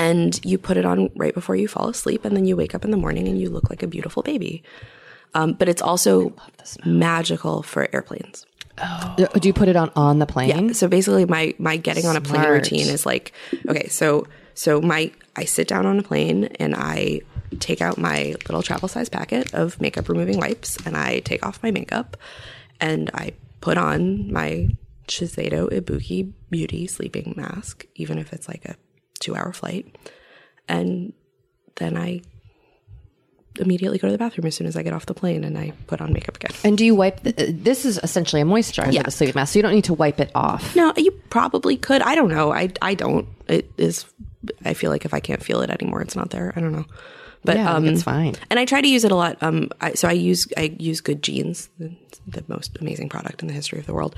and 0.00 0.42
you 0.46 0.56
put 0.56 0.78
it 0.78 0.86
on 0.86 1.10
right 1.14 1.34
before 1.34 1.56
you 1.56 1.68
fall 1.68 1.88
asleep, 1.88 2.24
and 2.24 2.34
then 2.34 2.46
you 2.46 2.56
wake 2.56 2.74
up 2.74 2.86
in 2.86 2.90
the 2.90 2.96
morning 2.96 3.28
and 3.28 3.38
you 3.38 3.50
look 3.50 3.68
like 3.68 3.82
a 3.82 3.86
beautiful 3.86 4.22
baby. 4.22 4.62
Um, 5.34 5.52
but 5.52 5.68
it's 5.68 5.82
also 5.82 6.34
magical 6.86 7.62
for 7.62 7.86
airplanes. 7.92 8.46
Uh, 8.78 9.14
do 9.14 9.46
you 9.46 9.52
put 9.52 9.68
it 9.68 9.76
on 9.76 9.92
on 9.94 10.18
the 10.18 10.24
plane? 10.24 10.68
Yeah. 10.68 10.72
So 10.72 10.88
basically, 10.88 11.26
my 11.26 11.54
my 11.58 11.76
getting 11.76 12.06
on 12.06 12.16
a 12.16 12.20
plane 12.22 12.48
routine 12.48 12.88
is 12.88 13.04
like, 13.04 13.32
okay, 13.68 13.88
so 13.88 14.26
so 14.54 14.80
my 14.80 15.12
I 15.36 15.44
sit 15.44 15.68
down 15.68 15.84
on 15.84 15.98
a 15.98 16.02
plane 16.02 16.44
and 16.58 16.74
I 16.74 17.20
take 17.58 17.82
out 17.82 17.98
my 17.98 18.34
little 18.48 18.62
travel 18.62 18.88
size 18.88 19.10
packet 19.10 19.52
of 19.52 19.78
makeup 19.82 20.08
removing 20.08 20.38
wipes 20.38 20.78
and 20.86 20.96
I 20.96 21.20
take 21.20 21.44
off 21.44 21.62
my 21.62 21.70
makeup 21.70 22.16
and 22.80 23.10
I 23.12 23.32
put 23.60 23.76
on 23.76 24.32
my 24.32 24.70
Shiseido 25.08 25.68
Ibuki 25.70 26.32
Beauty 26.48 26.86
sleeping 26.86 27.34
mask, 27.36 27.84
even 27.96 28.18
if 28.18 28.32
it's 28.32 28.48
like 28.48 28.64
a 28.64 28.76
two 29.20 29.36
hour 29.36 29.52
flight, 29.52 29.86
and 30.68 31.12
then 31.76 31.96
I 31.96 32.22
immediately 33.58 33.98
go 33.98 34.08
to 34.08 34.12
the 34.12 34.18
bathroom 34.18 34.46
as 34.46 34.54
soon 34.54 34.66
as 34.66 34.76
I 34.76 34.82
get 34.82 34.92
off 34.92 35.06
the 35.06 35.14
plane 35.14 35.44
and 35.44 35.58
I 35.58 35.72
put 35.86 36.00
on 36.00 36.12
makeup 36.12 36.36
again. 36.36 36.52
And 36.64 36.78
do 36.78 36.84
you 36.84 36.94
wipe? 36.94 37.20
The, 37.22 37.30
uh, 37.30 37.52
this 37.52 37.84
is 37.84 37.98
essentially 38.02 38.40
a 38.40 38.44
moisturizer, 38.44 38.92
Yeah. 38.92 39.02
the 39.02 39.10
sleeping 39.10 39.34
mask, 39.34 39.52
so 39.52 39.58
you 39.58 39.62
don't 39.62 39.74
need 39.74 39.84
to 39.84 39.94
wipe 39.94 40.20
it 40.20 40.30
off. 40.34 40.74
No, 40.76 40.92
you 40.96 41.10
probably 41.30 41.76
could. 41.76 42.00
I 42.02 42.14
don't 42.14 42.28
know. 42.30 42.52
I 42.52 42.70
I 42.80 42.94
don't. 42.94 43.28
It 43.48 43.70
is. 43.76 44.06
I 44.64 44.72
feel 44.74 44.90
like 44.90 45.04
if 45.04 45.12
I 45.12 45.20
can't 45.20 45.42
feel 45.42 45.60
it 45.62 45.68
anymore, 45.70 46.00
it's 46.00 46.16
not 46.16 46.30
there. 46.30 46.52
I 46.56 46.60
don't 46.60 46.72
know. 46.72 46.86
But 47.44 47.56
Yeah, 47.56 47.72
um, 47.74 47.86
it's 47.86 48.02
fine. 48.02 48.34
And 48.50 48.58
I 48.58 48.64
try 48.66 48.80
to 48.82 48.88
use 48.88 49.04
it 49.04 49.10
a 49.12 49.14
lot. 49.14 49.42
Um, 49.42 49.70
I, 49.80 49.94
so 49.94 50.08
I 50.08 50.12
use 50.12 50.46
I 50.56 50.76
use 50.78 51.00
Good 51.00 51.22
Genes, 51.22 51.70
the, 51.78 51.90
the 52.26 52.44
most 52.48 52.76
amazing 52.80 53.08
product 53.08 53.40
in 53.42 53.48
the 53.48 53.54
history 53.54 53.78
of 53.78 53.86
the 53.86 53.94
world. 53.94 54.14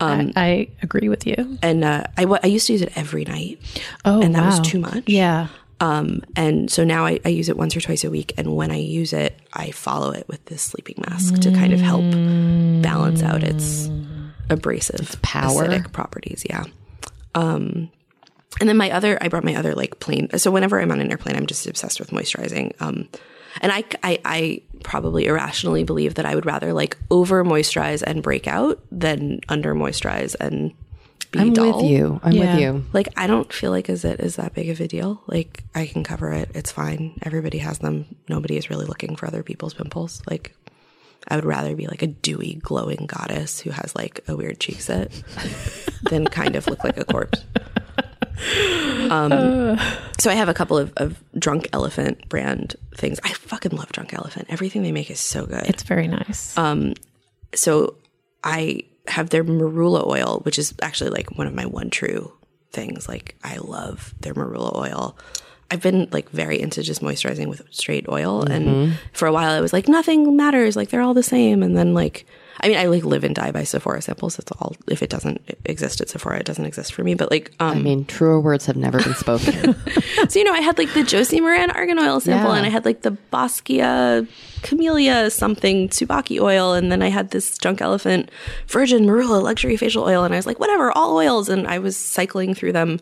Um, 0.00 0.32
I, 0.36 0.42
I 0.42 0.68
agree 0.82 1.08
with 1.08 1.26
you. 1.26 1.58
and 1.62 1.84
uh, 1.84 2.04
I 2.18 2.24
I 2.42 2.46
used 2.48 2.66
to 2.66 2.72
use 2.74 2.82
it 2.82 2.92
every 2.96 3.24
night, 3.24 3.60
Oh, 4.04 4.20
and 4.20 4.34
that 4.34 4.42
wow. 4.42 4.58
was 4.58 4.60
too 4.60 4.78
much. 4.80 5.04
Yeah. 5.08 5.48
Um, 5.80 6.22
and 6.36 6.70
so 6.70 6.84
now 6.84 7.04
I, 7.04 7.20
I 7.24 7.28
use 7.28 7.48
it 7.50 7.56
once 7.58 7.76
or 7.76 7.80
twice 7.82 8.02
a 8.04 8.10
week, 8.10 8.32
and 8.38 8.56
when 8.56 8.70
I 8.70 8.76
use 8.78 9.12
it, 9.12 9.38
I 9.52 9.70
follow 9.72 10.10
it 10.10 10.26
with 10.28 10.42
this 10.46 10.62
sleeping 10.62 11.02
mask 11.08 11.38
to 11.40 11.50
kind 11.52 11.72
of 11.74 11.80
help 11.80 12.04
balance 12.82 13.22
out 13.22 13.42
its 13.42 13.90
abrasive 14.48 15.20
power. 15.22 15.66
acidic 15.66 15.92
properties. 15.92 16.44
Yeah. 16.48 16.64
Um, 17.34 17.90
and 18.60 18.68
then 18.68 18.76
my 18.76 18.90
other, 18.90 19.18
I 19.20 19.28
brought 19.28 19.44
my 19.44 19.54
other 19.56 19.74
like 19.74 19.98
plane. 20.00 20.28
So 20.38 20.50
whenever 20.50 20.80
I'm 20.80 20.90
on 20.92 21.00
an 21.00 21.10
airplane, 21.10 21.36
I'm 21.36 21.46
just 21.46 21.66
obsessed 21.66 21.98
with 22.00 22.10
moisturizing. 22.10 22.72
Um, 22.80 23.08
and 23.60 23.72
I, 23.72 23.84
I, 24.02 24.18
I 24.24 24.62
probably 24.84 25.26
irrationally 25.26 25.84
believe 25.84 26.14
that 26.16 26.26
I 26.26 26.34
would 26.34 26.46
rather 26.46 26.72
like 26.72 26.96
over 27.10 27.44
moisturize 27.44 28.02
and 28.02 28.22
break 28.22 28.46
out 28.46 28.80
than 28.92 29.40
under 29.48 29.74
moisturize 29.74 30.34
and 30.40 30.72
be 31.32 31.38
I'm 31.40 31.52
dull. 31.54 31.82
with 31.82 31.90
you. 31.90 32.20
I'm 32.22 32.32
Yeah. 32.32 32.52
with 32.54 32.60
you. 32.60 32.84
Like 32.92 33.08
I 33.16 33.26
don't 33.26 33.50
feel 33.52 33.70
like 33.70 33.88
is 33.88 34.04
it 34.04 34.20
is 34.20 34.36
that 34.36 34.54
big 34.54 34.68
of 34.70 34.80
a 34.80 34.86
deal. 34.86 35.22
Like 35.26 35.64
I 35.74 35.86
can 35.86 36.04
cover 36.04 36.32
it. 36.32 36.50
It's 36.54 36.70
fine. 36.70 37.18
Everybody 37.22 37.58
has 37.58 37.78
them. 37.78 38.04
Nobody 38.28 38.56
is 38.56 38.70
really 38.70 38.86
looking 38.86 39.16
for 39.16 39.26
other 39.26 39.42
people's 39.42 39.74
pimples. 39.74 40.22
Like 40.28 40.54
I 41.28 41.34
would 41.34 41.44
rather 41.46 41.74
be 41.74 41.86
like 41.88 42.02
a 42.02 42.06
dewy, 42.06 42.54
glowing 42.62 43.06
goddess 43.06 43.58
who 43.60 43.70
has 43.70 43.96
like 43.96 44.20
a 44.28 44.36
weird 44.36 44.60
cheek 44.60 44.80
set 44.80 45.10
than 46.10 46.26
kind 46.26 46.54
of 46.56 46.66
look 46.68 46.84
like 46.84 46.96
a 46.98 47.04
corpse. 47.04 47.42
Um, 49.10 49.32
uh. 49.32 49.96
so 50.18 50.30
I 50.30 50.34
have 50.34 50.48
a 50.48 50.54
couple 50.54 50.76
of, 50.76 50.92
of 50.96 51.22
Drunk 51.38 51.68
Elephant 51.72 52.28
brand 52.28 52.76
things. 52.94 53.20
I 53.22 53.32
fucking 53.32 53.72
love 53.72 53.92
Drunk 53.92 54.12
Elephant. 54.12 54.46
Everything 54.48 54.82
they 54.82 54.92
make 54.92 55.10
is 55.10 55.20
so 55.20 55.46
good 55.46 55.64
It's 55.66 55.84
very 55.84 56.08
nice. 56.08 56.56
Um, 56.58 56.94
so 57.54 57.94
I 58.42 58.82
have 59.08 59.30
their 59.30 59.44
marula 59.44 60.06
oil, 60.06 60.40
which 60.44 60.58
is 60.58 60.74
actually 60.82 61.10
like 61.10 61.38
one 61.38 61.46
of 61.46 61.54
my 61.54 61.66
one 61.66 61.90
true 61.90 62.32
things. 62.72 63.08
Like 63.08 63.36
I 63.44 63.58
love 63.58 64.14
their 64.20 64.34
marula 64.34 64.74
oil. 64.76 65.16
I've 65.70 65.82
been 65.82 66.08
like 66.12 66.30
very 66.30 66.60
into 66.60 66.82
just 66.82 67.00
moisturizing 67.00 67.48
with 67.48 67.62
straight 67.70 68.08
oil, 68.08 68.42
and 68.42 68.66
mm-hmm. 68.66 68.92
for 69.12 69.26
a 69.26 69.32
while 69.32 69.50
I 69.50 69.60
was 69.60 69.72
like 69.72 69.88
nothing 69.88 70.36
matters, 70.36 70.76
like 70.76 70.90
they're 70.90 71.02
all 71.02 71.14
the 71.14 71.22
same. 71.22 71.62
And 71.62 71.76
then 71.76 71.94
like 71.94 72.26
I 72.60 72.68
mean 72.68 72.78
I 72.78 72.86
like 72.86 73.04
live 73.04 73.22
and 73.24 73.34
die 73.34 73.50
by 73.52 73.64
Sephora 73.64 74.00
samples. 74.02 74.36
That's 74.36 74.50
all. 74.52 74.74
If 74.88 75.02
it 75.02 75.10
doesn't 75.10 75.40
exist 75.64 76.00
at 76.00 76.08
Sephora, 76.08 76.38
it 76.38 76.46
doesn't 76.46 76.64
exist 76.64 76.92
for 76.94 77.04
me. 77.04 77.14
But 77.14 77.30
like 77.30 77.52
um, 77.60 77.78
I 77.78 77.80
mean, 77.82 78.04
truer 78.06 78.40
words 78.40 78.66
have 78.66 78.76
never 78.76 79.02
been 79.02 79.14
spoken. 79.14 79.74
so 80.28 80.38
you 80.38 80.44
know, 80.44 80.52
I 80.54 80.60
had 80.60 80.78
like 80.78 80.92
the 80.94 81.02
Josie 81.02 81.40
Maran 81.40 81.70
argan 81.70 81.98
oil 81.98 82.18
sample, 82.20 82.50
Yeah. 82.52 82.56
and 82.58 82.66
I 82.66 82.70
had 82.70 82.84
like 82.84 83.02
the 83.02 83.16
Boscia 83.32 84.26
Camellia 84.62 85.30
something 85.30 85.88
Tsubaki 85.88 86.40
oil, 86.40 86.72
and 86.74 86.90
then 86.90 87.02
I 87.02 87.08
had 87.08 87.30
this 87.30 87.56
Drunk 87.58 87.80
Elephant 87.80 88.30
Virgin 88.68 89.04
Marula 89.06 89.42
luxury 89.42 89.76
facial 89.76 90.04
oil, 90.04 90.24
and 90.24 90.32
I 90.34 90.36
was 90.38 90.46
like, 90.46 90.58
whatever, 90.58 90.90
all 90.92 91.16
oils, 91.16 91.48
and 91.48 91.66
I 91.66 91.78
was 91.78 91.96
cycling 91.96 92.54
through 92.54 92.72
them. 92.72 93.00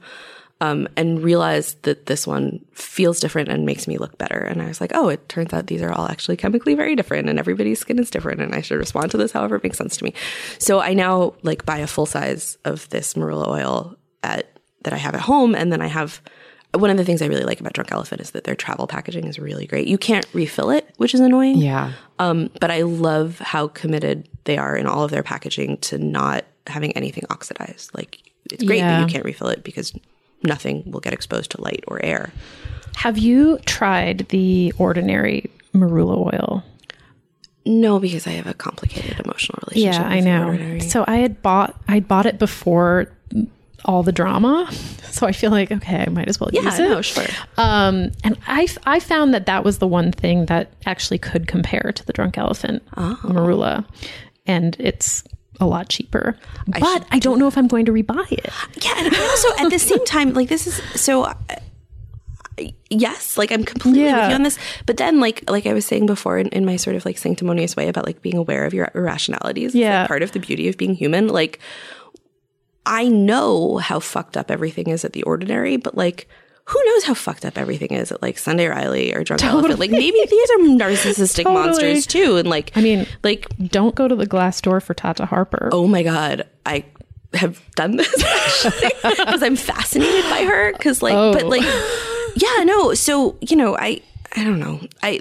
Um, 0.61 0.89
and 0.97 1.23
realized 1.23 1.83
that 1.83 2.07
this 2.07 2.27
one 2.27 2.65
feels 2.73 3.21
different 3.21 3.49
and 3.51 3.67
makes 3.67 3.87
me 3.87 3.99
look 3.99 4.17
better. 4.17 4.39
And 4.39 4.63
I 4.63 4.69
was 4.69 4.81
like, 4.81 4.93
oh, 4.95 5.09
it 5.09 5.29
turns 5.29 5.53
out 5.53 5.67
these 5.67 5.83
are 5.83 5.93
all 5.93 6.07
actually 6.09 6.37
chemically 6.37 6.75
very 6.75 6.95
different, 6.97 7.29
and 7.29 7.39
everybody's 7.39 7.81
skin 7.81 7.99
is 7.99 8.09
different, 8.09 8.41
and 8.41 8.55
I 8.55 8.63
should 8.63 8.79
respond 8.79 9.11
to 9.11 9.17
this 9.19 9.33
however 9.33 9.57
it 9.57 9.65
makes 9.65 9.77
sense 9.77 9.97
to 9.99 10.05
me. 10.05 10.15
So 10.59 10.81
I 10.81 10.95
now 10.95 11.35
like 11.43 11.67
buy 11.67 11.79
a 11.79 11.87
full 11.87 12.07
size 12.07 12.57
of 12.65 12.89
this 12.91 13.15
marula 13.15 13.49
oil 13.49 13.97
at 14.23 14.59
that 14.83 14.93
I 14.95 14.97
have 14.97 15.15
at 15.15 15.21
home, 15.23 15.55
and 15.55 15.73
then 15.73 15.83
I 15.83 15.89
have 15.89 16.23
one 16.73 16.91
of 16.91 16.97
the 16.97 17.05
things 17.05 17.21
I 17.23 17.27
really 17.27 17.45
like 17.45 17.61
about 17.61 17.73
Drunk 17.73 17.93
Elephant 17.93 18.21
is 18.21 18.31
that 18.33 18.45
their 18.45 18.57
travel 18.57 18.87
packaging 18.87 19.27
is 19.27 19.39
really 19.39 19.67
great. 19.67 19.87
You 19.87 19.99
can't 19.99 20.27
refill 20.33 20.71
it, 20.71 20.89
which 20.97 21.15
is 21.15 21.21
annoying. 21.21 21.59
yeah. 21.59 21.93
Um, 22.19 22.51
but 22.61 22.71
I 22.71 22.83
love 22.83 23.39
how 23.39 23.69
committed 23.69 24.29
they 24.45 24.57
are 24.57 24.77
in 24.77 24.87
all 24.87 25.05
of 25.05 25.11
their 25.11 25.23
packaging 25.23 25.79
to 25.79 25.99
not 25.99 26.45
having 26.67 26.93
anything 26.97 27.25
oxidized. 27.31 27.91
Like 27.95 28.19
it's 28.51 28.65
great 28.65 28.81
that 28.81 29.01
you 29.01 29.07
can't 29.13 29.25
refill 29.25 29.49
it 29.49 29.63
because 29.65 29.93
nothing 30.45 30.83
will 30.87 31.01
get 31.01 31.13
exposed 31.13 31.51
to 31.53 31.61
light 31.61 31.83
or 31.89 32.05
air. 32.05 32.33
Have 32.97 33.19
you 33.19 33.59
tried 33.67 34.27
the 34.29 34.73
ordinary 34.79 35.51
marula 35.75 36.17
oil? 36.33 36.63
No, 37.67 37.99
because 37.99 38.27
I 38.27 38.31
have 38.33 38.47
a 38.47 38.55
complicated 38.55 39.19
emotional 39.25 39.59
relationship. 39.67 40.01
Yeah, 40.03 40.07
I 40.09 40.21
know. 40.21 40.47
ordinary. 40.49 40.81
So 40.81 41.05
I 41.09 41.17
had 41.17 41.41
bought 41.43 41.75
I 41.89 42.01
bought 42.01 42.27
it 42.27 42.39
before 42.39 43.11
all 43.85 44.03
the 44.03 44.13
drama. 44.13 44.71
So 45.15 45.29
I 45.29 45.33
feel 45.33 45.53
like 45.53 45.71
okay, 45.71 46.05
I 46.05 46.11
might 46.11 46.27
as 46.29 46.41
well 46.41 46.51
yeah, 46.53 46.63
use 46.63 46.77
it. 46.81 46.89
no, 46.89 47.01
sure. 47.01 47.25
Um, 47.57 48.11
and 48.25 48.37
I, 48.49 48.67
I 48.85 48.99
found 48.99 49.33
that 49.33 49.47
that 49.47 49.63
was 49.63 49.79
the 49.79 49.87
one 49.87 50.11
thing 50.11 50.47
that 50.47 50.73
actually 50.87 51.19
could 51.19 51.47
compare 51.47 51.93
to 51.95 52.05
the 52.05 52.13
Drunk 52.13 52.37
Elephant 52.37 52.83
Oh. 52.97 53.17
Marula, 53.23 53.85
and 54.45 54.77
it's 54.81 55.23
a 55.61 55.67
lot 55.67 55.89
cheaper. 55.89 56.37
but 56.67 57.07
I 57.11 57.19
don't 57.19 57.39
know 57.39 57.47
if 57.47 57.57
I'm 57.57 57.69
going 57.69 57.85
to 57.87 57.93
rebuy 57.93 58.33
it. 58.33 58.51
Yeah, 58.85 58.95
and 58.99 59.15
I 59.15 59.21
also 59.29 59.49
at 59.65 59.71
the 59.71 59.79
same 59.79 60.05
time, 60.07 60.33
like 60.35 60.49
this 60.49 60.67
is 60.67 60.81
so. 61.01 61.25
Uh, 61.25 61.35
yes, 62.91 63.37
like 63.37 63.51
I'm 63.51 63.65
completely 63.65 64.03
with 64.05 64.13
you 64.13 64.35
on 64.35 64.43
this. 64.43 64.59
But 64.87 64.97
then, 64.97 65.21
like 65.21 65.49
like 65.51 65.67
I 65.67 65.73
was 65.73 65.85
saying 65.87 66.07
before, 66.07 66.39
in, 66.39 66.49
in 66.49 66.65
my 66.65 66.77
sort 66.77 66.97
of 66.97 67.05
like 67.05 67.19
sanctimonious 67.19 67.77
way 67.77 67.89
about 67.89 68.07
like 68.07 68.23
being 68.23 68.37
aware 68.37 68.65
of 68.65 68.75
your 68.75 68.91
irrationalities. 68.95 69.67
It's, 69.69 69.75
like, 69.75 69.81
Yeah. 69.83 70.07
part 70.07 70.23
of 70.23 70.33
the 70.33 70.41
beauty 70.41 70.69
of 70.69 70.77
being 70.77 70.95
human. 70.95 71.29
Like 71.29 71.59
I 72.87 73.09
know 73.09 73.79
how 73.79 73.99
fucked 74.01 74.37
up 74.37 74.51
everything 74.51 74.89
is 74.89 75.05
at 75.05 75.13
the 75.13 75.23
ordinary, 75.25 75.77
but 75.77 75.97
like. 75.97 76.29
Who 76.67 76.83
knows 76.87 77.05
how 77.05 77.13
fucked 77.15 77.45
up 77.45 77.59
everything 77.59 77.93
is 77.93 78.11
at 78.11 78.23
like 78.23 78.39
Sunday 78.39 78.67
Riley 78.69 79.15
or 79.15 79.23
Drunk 79.23 79.45
Elephant? 79.45 79.79
Like 79.79 79.91
maybe 79.91 80.19
these 80.31 80.51
are 80.51 80.59
narcissistic 80.59 81.37
Totally. 81.45 81.55
monsters 81.55 82.07
too, 82.07 82.37
and 82.37 82.49
like 82.49 82.73
I 82.75 82.81
mean, 82.81 83.07
like 83.23 83.47
don't 83.69 83.95
go 83.95 84.09
to 84.09 84.17
the 84.17 84.27
Glassdoor 84.27 84.83
for 84.83 84.95
Tata 84.95 85.27
Harper. 85.27 85.69
oh 85.73 85.87
my 85.87 86.03
god 86.03 86.47
i 86.67 86.85
have 87.35 87.61
done 87.75 87.97
this 87.97 88.15
because 89.03 89.43
i'm 89.43 89.57
fascinated 89.57 90.23
by 90.31 90.45
her 90.45 90.73
because 90.73 91.03
like 91.03 91.15
but 91.35 91.43
Oh. 91.43 91.49
like 91.49 91.63
yeah 92.37 92.63
no 92.65 92.95
so 92.95 93.37
you 93.41 93.57
know 93.57 93.77
i 93.77 94.01
i 94.37 94.45
don't 94.45 94.61
know 94.61 94.81
i 95.03 95.21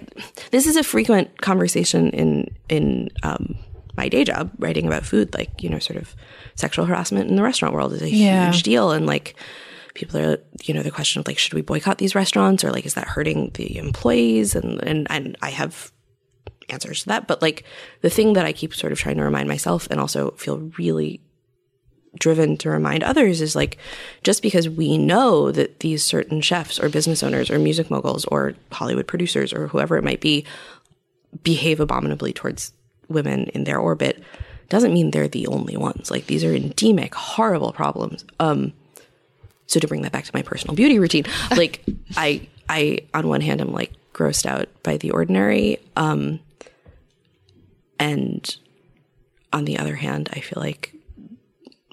this 0.52 0.68
is 0.68 0.76
a 0.76 0.84
frequent 0.84 1.42
conversation 1.42 2.12
in 2.12 2.56
in 2.70 3.10
um 3.24 3.56
my 3.98 4.08
day 4.10 4.24
job 4.24 4.52
writing 4.60 4.86
about 4.86 5.06
food 5.06 5.34
like 5.34 5.62
you 5.64 5.70
know 5.70 5.80
sort 5.80 5.98
of 5.98 6.16
sexual 6.56 6.86
harassment 6.86 7.30
in 7.30 7.36
the 7.36 7.44
restaurant 7.44 7.74
world 7.74 7.92
is 7.94 8.02
a 8.04 8.10
Yeah. 8.10 8.46
huge 8.52 8.62
deal 8.64 8.92
and 8.92 9.06
like 9.08 9.36
people 9.94 10.20
are 10.20 10.38
you 10.64 10.74
know 10.74 10.84
the 10.84 10.92
question 10.92 11.20
of 11.20 11.28
like 11.28 11.38
should 11.38 11.54
we 11.54 11.62
boycott 11.62 11.98
these 11.98 12.16
restaurants 12.16 12.64
or 12.64 12.72
like 12.72 12.86
is 12.86 12.96
that 12.96 13.08
hurting 13.08 13.52
the 13.54 13.78
employees 13.78 14.56
and 14.56 14.82
and, 14.84 15.06
and 15.10 15.38
i 15.42 15.50
have 15.50 15.92
answers 16.70 17.02
to 17.02 17.08
that. 17.08 17.28
But 17.28 17.42
like 17.42 17.64
the 18.02 18.10
thing 18.10 18.34
that 18.34 18.46
I 18.46 18.54
keep 18.54 18.74
sort 18.74 18.92
of 18.92 19.00
trying 19.00 19.18
to 19.18 19.24
remind 19.24 19.48
myself 19.48 19.88
and 19.90 20.00
also 20.00 20.32
feel 20.32 20.72
really 20.78 21.22
driven 22.20 22.58
to 22.58 22.70
remind 22.70 23.04
others 23.04 23.42
is 23.42 23.56
like 23.56 23.78
just 24.22 24.44
because 24.44 24.70
we 24.70 25.00
know 25.00 25.52
that 25.52 25.80
these 25.80 26.04
certain 26.04 26.42
chefs 26.42 26.80
or 26.80 26.88
business 26.88 27.24
owners 27.24 27.50
or 27.50 27.58
music 27.58 27.90
moguls 27.90 28.24
or 28.26 28.54
Hollywood 28.72 29.08
producers 29.08 29.52
or 29.52 29.68
whoever 29.68 29.98
it 29.98 30.04
might 30.04 30.22
be 30.22 30.46
behave 31.42 31.80
abominably 31.80 32.32
towards 32.32 32.72
women 33.08 33.46
in 33.48 33.64
their 33.64 33.80
orbit 33.80 34.24
doesn't 34.70 34.94
mean 34.94 35.10
they're 35.10 35.28
the 35.28 35.48
only 35.48 35.76
ones. 35.76 36.12
Like 36.12 36.28
these 36.28 36.44
are 36.44 36.54
endemic, 36.54 37.16
horrible 37.16 37.74
problems. 37.74 38.26
Um 38.40 38.74
so 39.74 39.80
to 39.80 39.88
bring 39.88 40.04
that 40.04 40.12
back 40.12 40.26
to 40.26 40.32
my 40.34 40.44
personal 40.44 40.76
beauty 40.76 41.00
routine, 41.00 41.26
like 41.52 41.84
I 42.16 42.48
I 42.70 43.00
on 43.14 43.28
one 43.28 43.42
hand 43.42 43.60
I'm 43.60 43.74
like 43.74 43.92
grossed 44.14 44.46
out 44.46 44.68
by 44.84 44.98
the 44.98 45.12
ordinary. 45.12 45.80
Um, 45.96 46.40
and 48.00 48.56
on 49.52 49.66
the 49.66 49.80
other 49.80 49.96
hand, 49.96 50.30
I 50.34 50.40
feel 50.40 50.62
like 50.62 50.94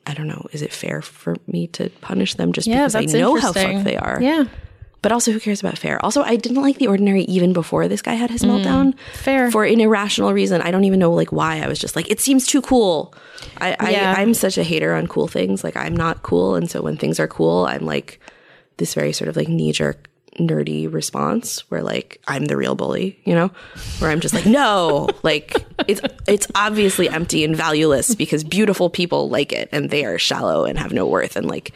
I 0.07 0.15
don't 0.15 0.29
know. 0.29 0.47
Is 0.53 0.63
it 0.63 0.73
fair 0.73 1.03
for 1.03 1.37
me 1.47 1.67
to 1.69 1.89
punish 2.01 2.35
them 2.35 2.53
just 2.53 2.67
Yeah, 2.67 2.87
because 2.87 2.97
I 2.97 3.05
know 3.19 3.37
how 3.37 3.53
fucked 3.53 3.85
they 3.85 3.97
are? 3.97 4.19
Yeah. 4.21 4.45
But 5.03 5.13
also, 5.13 5.33
who 5.33 5.41
cares 5.41 5.61
about 5.61 5.79
fair? 5.79 6.05
Also, 6.05 6.23
I 6.23 6.37
didn't 6.37 6.61
like 6.61 6.77
the 6.77 6.87
ordinary 6.87 7.23
even 7.23 7.53
before 7.55 7.89
this 7.89 8.03
guy 8.03 8.15
had 8.15 8.31
his 8.31 8.43
meltdown. 8.43 8.93
Mm, 8.93 8.99
fair. 9.15 9.51
for 9.51 9.65
an 9.65 9.81
irrational 9.81 10.33
reason. 10.35 10.61
I 10.61 10.71
don't 10.71 10.85
even 10.85 10.99
know 11.01 11.13
like 11.13 11.33
why. 11.33 11.61
I 11.61 11.69
was 11.69 11.79
just 11.79 11.97
like, 11.97 12.11
it 12.11 12.21
seems 12.21 12.47
too 12.47 12.61
cool. 12.61 13.15
I, 13.59 13.91
Yeah. 13.91 14.15
I 14.17 14.21
I'm 14.21 14.35
such 14.35 14.59
a 14.59 14.63
hater 14.63 14.95
on 14.95 15.07
cool 15.07 15.27
things. 15.27 15.65
Like 15.65 15.77
I'm 15.77 15.97
not 15.97 16.23
cool, 16.23 16.55
and 16.55 16.71
so 16.71 16.83
when 16.83 16.99
things 16.99 17.19
are 17.19 17.29
cool, 17.29 17.65
I'm 17.67 17.87
like 17.87 18.21
this 18.77 18.93
very 18.95 19.13
sort 19.13 19.29
of 19.29 19.37
like 19.37 19.49
knee 19.49 19.73
jerk 19.73 20.09
nerdy 20.39 20.91
response 20.93 21.69
where 21.71 21.83
like 21.83 22.21
I'm 22.29 22.47
the 22.47 22.57
real 22.57 22.75
bully, 22.75 23.19
you 23.25 23.35
know, 23.35 23.51
where 23.99 24.11
I'm 24.11 24.21
just 24.21 24.35
like, 24.35 24.47
no, 24.47 25.09
like 25.23 25.65
it's 25.89 26.01
it's 26.29 26.47
obviously 26.55 27.09
empty 27.09 27.43
and 27.45 27.57
valueless 27.57 28.15
because 28.15 28.45
beautiful 28.45 28.91
people 28.91 29.29
like 29.29 29.53
it 29.53 29.69
and 29.73 29.91
they 29.91 30.05
are 30.05 30.19
shallow 30.19 30.65
and 30.65 30.79
have 30.79 30.93
no 30.93 31.07
worth 31.07 31.37
and 31.37 31.47
like 31.47 31.73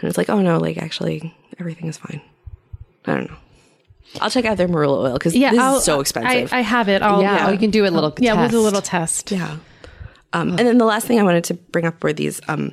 and 0.00 0.08
it's 0.08 0.16
like, 0.18 0.30
oh 0.30 0.40
no, 0.40 0.58
like 0.58 0.78
actually 0.78 1.34
everything 1.58 1.88
is 1.88 1.96
fine. 1.98 2.20
I 3.10 3.14
don't 3.16 3.30
know. 3.30 3.36
I'll 4.20 4.30
check 4.30 4.44
out 4.46 4.56
their 4.56 4.68
marula 4.68 5.04
oil 5.08 5.12
because 5.14 5.36
Yeah. 5.36 5.50
this 5.50 5.60
I'll- 5.60 5.76
is 5.78 5.84
so 5.84 6.00
expensive. 6.00 6.52
I, 6.52 6.58
I 6.58 6.60
have 6.62 6.88
it. 6.88 7.02
I'll, 7.02 7.20
yeah, 7.22 7.46
oh, 7.48 7.52
you 7.52 7.58
can 7.58 7.70
do 7.70 7.84
a 7.86 7.88
little 7.90 8.12
Yeah, 8.18 8.32
we'll 8.34 8.44
test. 8.44 8.52
do 8.52 8.60
a 8.60 8.62
little 8.62 8.82
test. 8.82 9.30
Yeah. 9.30 9.56
Um, 10.32 10.50
and 10.50 10.60
then 10.60 10.78
the 10.78 10.84
last 10.84 11.06
thing 11.06 11.18
I 11.18 11.22
wanted 11.22 11.44
to 11.44 11.54
bring 11.54 11.84
up 11.86 12.02
were 12.02 12.12
these 12.12 12.40
um, 12.48 12.72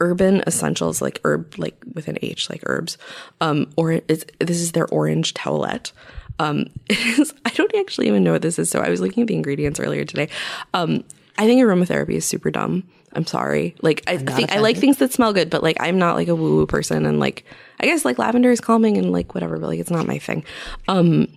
urban 0.00 0.42
essentials, 0.46 1.00
like 1.00 1.20
herb, 1.24 1.54
like 1.58 1.76
with 1.94 2.08
an 2.08 2.18
H, 2.22 2.50
like 2.50 2.62
herbs. 2.66 2.98
Um, 3.40 3.70
or 3.76 3.92
it's, 4.08 4.24
this 4.40 4.60
is 4.60 4.72
their 4.72 4.86
orange 4.88 5.34
towelette. 5.34 5.92
Um, 6.40 6.66
is, 6.90 7.32
I 7.44 7.50
don't 7.50 7.74
actually 7.76 8.08
even 8.08 8.24
know 8.24 8.32
what 8.32 8.42
this 8.42 8.58
is. 8.58 8.68
So 8.70 8.80
I 8.80 8.90
was 8.90 9.00
looking 9.00 9.22
at 9.22 9.28
the 9.28 9.34
ingredients 9.34 9.78
earlier 9.80 10.04
today. 10.04 10.28
Um, 10.72 11.04
I 11.38 11.46
think 11.46 11.60
aromatherapy 11.62 12.14
is 12.14 12.24
super 12.24 12.50
dumb. 12.50 12.84
I'm 13.12 13.26
sorry. 13.26 13.76
Like 13.80 14.02
I 14.08 14.16
think 14.16 14.50
I 14.52 14.58
like 14.58 14.76
things 14.76 14.96
that 14.96 15.12
smell 15.12 15.32
good, 15.32 15.48
but 15.50 15.62
like 15.62 15.76
I'm 15.78 15.98
not 15.98 16.16
like 16.16 16.26
a 16.26 16.34
woo 16.34 16.56
woo 16.56 16.66
person, 16.66 17.06
and 17.06 17.20
like 17.20 17.44
I 17.80 17.86
guess 17.86 18.04
like 18.04 18.18
lavender 18.18 18.50
is 18.50 18.60
calming 18.60 18.96
and 18.96 19.12
like 19.12 19.34
whatever, 19.34 19.58
but 19.58 19.68
like 19.68 19.80
it's 19.80 19.90
not 19.90 20.06
my 20.06 20.18
thing. 20.18 20.44
Um, 20.88 21.28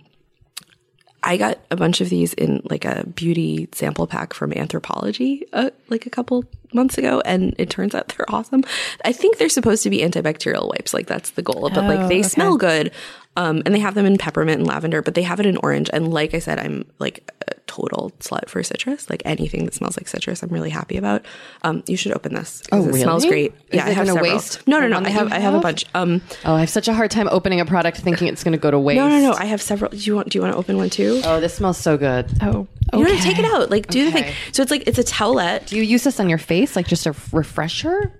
I 1.22 1.36
got 1.36 1.58
a 1.70 1.76
bunch 1.76 2.00
of 2.00 2.08
these 2.08 2.32
in 2.34 2.62
like 2.70 2.84
a 2.84 3.04
beauty 3.06 3.68
sample 3.72 4.06
pack 4.06 4.32
from 4.32 4.52
Anthropologie 4.52 5.42
uh, 5.52 5.70
like 5.88 6.06
a 6.06 6.10
couple 6.10 6.44
months 6.72 6.96
ago, 6.96 7.20
and 7.24 7.54
it 7.58 7.70
turns 7.70 7.94
out 7.94 8.08
they're 8.08 8.30
awesome. 8.32 8.62
I 9.04 9.12
think 9.12 9.36
they're 9.36 9.48
supposed 9.48 9.82
to 9.82 9.90
be 9.90 9.98
antibacterial 9.98 10.68
wipes, 10.68 10.94
like 10.94 11.06
that's 11.06 11.30
the 11.30 11.42
goal. 11.42 11.70
But 11.74 11.84
like 11.84 12.08
they 12.08 12.22
smell 12.22 12.56
good, 12.56 12.92
um, 13.38 13.62
and 13.64 13.72
they 13.74 13.78
have 13.78 13.94
them 13.94 14.04
in 14.04 14.18
peppermint 14.18 14.58
and 14.58 14.66
lavender, 14.66 15.00
but 15.00 15.14
they 15.14 15.22
have 15.22 15.38
it 15.40 15.46
in 15.46 15.56
orange. 15.58 15.88
And 15.92 16.12
like 16.12 16.34
I 16.34 16.40
said, 16.40 16.58
I'm 16.58 16.84
like 16.98 17.30
a 17.48 17.54
total 17.68 18.10
slut 18.18 18.48
for 18.48 18.62
citrus. 18.64 19.08
Like 19.08 19.22
anything 19.24 19.64
that 19.64 19.74
smells 19.74 19.96
like 19.96 20.08
citrus, 20.08 20.42
I'm 20.42 20.48
really 20.50 20.70
happy 20.70 20.96
about. 20.96 21.24
Um, 21.62 21.82
you 21.86 21.96
should 21.96 22.12
open 22.12 22.34
this. 22.34 22.62
'cause 22.68 22.86
Oh, 22.86 22.88
It 22.90 23.00
smells 23.00 23.24
great. 23.24 23.52
Is 23.70 23.76
yeah, 23.76 23.86
I 23.86 23.90
it 23.90 23.94
have 23.94 24.06
gonna 24.06 24.18
several. 24.18 24.34
waste 24.34 24.66
No, 24.66 24.80
no, 24.80 24.88
no. 24.88 24.98
I 24.98 25.02
that 25.04 25.10
have 25.12 25.32
I 25.32 25.38
have 25.38 25.54
a 25.54 25.60
bunch. 25.60 25.84
Um, 25.94 26.20
Oh, 26.44 26.54
I 26.54 26.60
have 26.60 26.70
such 26.70 26.88
a 26.88 26.94
hard 26.94 27.10
time 27.12 27.28
opening 27.30 27.60
a 27.60 27.64
product 27.64 27.98
thinking 27.98 28.26
it's 28.28 28.42
going 28.42 28.52
to 28.52 28.58
go 28.58 28.70
to 28.70 28.78
waste. 28.78 28.96
no, 28.96 29.08
no, 29.08 29.20
no. 29.20 29.32
I 29.38 29.44
have 29.46 29.62
several. 29.62 29.90
Do 29.92 29.96
you 29.98 30.16
want? 30.16 30.30
Do 30.30 30.38
you 30.38 30.42
want 30.42 30.52
to 30.54 30.58
open 30.58 30.76
one 30.76 30.90
too? 30.90 31.20
Oh, 31.24 31.38
this 31.40 31.54
smells 31.54 31.78
so 31.78 31.96
good. 31.96 32.26
Oh, 32.42 32.66
You 32.92 33.04
know, 33.04 33.16
take 33.20 33.38
it 33.38 33.44
out. 33.44 33.70
Like, 33.70 33.86
do 33.88 34.04
the 34.04 34.10
thing. 34.12 34.32
So 34.52 34.62
it's 34.62 34.70
like 34.72 34.84
it's 34.88 34.98
a 34.98 35.04
towelette. 35.04 35.66
Do 35.66 35.76
you 35.76 35.82
use 35.84 36.02
this 36.04 36.18
on 36.18 36.28
your 36.28 36.38
face, 36.38 36.74
like 36.74 36.88
just 36.88 37.06
a 37.06 37.14
refresher? 37.32 38.12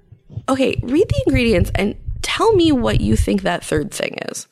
Okay, 0.48 0.78
read 0.82 1.08
the 1.08 1.22
ingredients 1.26 1.70
and 1.74 1.96
tell 2.22 2.52
me 2.54 2.70
what 2.72 3.00
you 3.00 3.16
think 3.16 3.42
that 3.42 3.64
third 3.64 3.90
thing 3.90 4.14
is. 4.30 4.46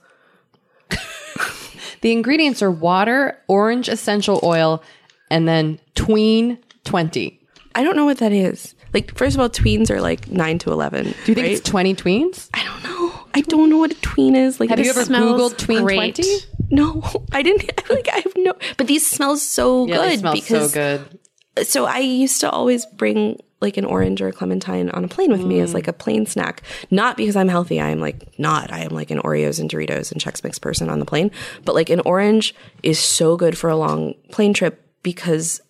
The 2.07 2.13
ingredients 2.13 2.63
are 2.63 2.71
water, 2.71 3.37
orange 3.49 3.89
essential 3.89 4.39
oil, 4.45 4.81
and 5.29 5.49
then 5.49 5.81
tween 5.97 6.57
20. 6.85 7.41
I 7.75 7.83
don't 7.83 7.97
know 7.97 8.05
what 8.05 8.19
that 8.19 8.31
is. 8.31 8.77
Like, 8.95 9.13
first 9.19 9.35
of 9.35 9.41
all, 9.41 9.51
tweens 9.51 9.91
are 9.91 10.01
like 10.01 10.31
nine 10.31 10.61
to 10.61 10.71
eleven. 10.71 11.03
Do 11.07 11.33
you 11.33 11.35
think 11.35 11.49
it's 11.49 11.69
20 11.69 11.97
tweens? 11.97 12.49
I 12.55 12.63
don't 12.63 12.85
know. 12.85 13.13
I 13.35 13.41
don't 13.41 13.71
know 13.71 13.79
what 13.79 13.91
a 13.91 14.01
tween 14.03 14.37
is. 14.37 14.61
Like, 14.61 14.71
Have 14.71 14.79
you 14.79 14.89
ever 14.89 15.03
Googled 15.03 15.59
tween 15.59 15.83
great. 15.83 16.15
20? 16.15 16.31
No, 16.71 17.03
I 17.33 17.43
didn't. 17.43 17.73
Like, 17.91 18.09
I 18.09 18.19
have 18.19 18.35
no. 18.37 18.55
But 18.77 18.87
these 18.87 19.05
smell 19.05 19.37
so 19.37 19.89
Yeah, 19.89 19.97
good 19.97 20.11
they 20.11 20.17
smell 20.19 20.33
because 20.33 20.73
so 20.73 20.99
good. 20.99 21.19
So 21.63 21.87
I 21.87 21.99
used 21.99 22.41
to 22.41 22.51
always 22.51 22.87
bring 22.87 23.39
like 23.61 23.77
an 23.77 23.85
orange 23.85 24.21
or 24.21 24.29
a 24.29 24.33
clementine 24.33 24.91
on 24.91 25.05
a 25.05 25.09
plane 25.09 25.31
with 25.33 25.43
me 25.43 25.61
as 25.61 25.73
like 25.73 25.89
a 25.89 25.93
plain 25.93 26.27
snack. 26.27 26.63
Not 26.91 27.17
because 27.17 27.37
I'm 27.37 27.49
healthy. 27.49 27.81
I 27.81 27.89
am 27.89 28.01
like 28.01 28.39
not. 28.39 28.71
I 28.71 28.81
am 28.81 28.91
like 28.91 29.11
an 29.11 29.21
Oreos 29.21 29.59
and 29.59 29.71
Doritos 29.71 30.13
and 30.13 30.21
Chex 30.21 30.45
Mix 30.45 30.59
person 30.59 30.91
on 30.91 30.99
the 30.99 31.07
plane. 31.07 31.31
But 31.65 31.75
like 31.75 31.89
an 31.89 32.01
orange 32.01 32.55
is 32.83 32.99
so 32.99 33.37
good 33.37 33.57
for 33.57 33.71
a 33.71 33.77
long 33.77 34.15
plane 34.31 34.53
trip 34.53 34.87
because 35.03 35.61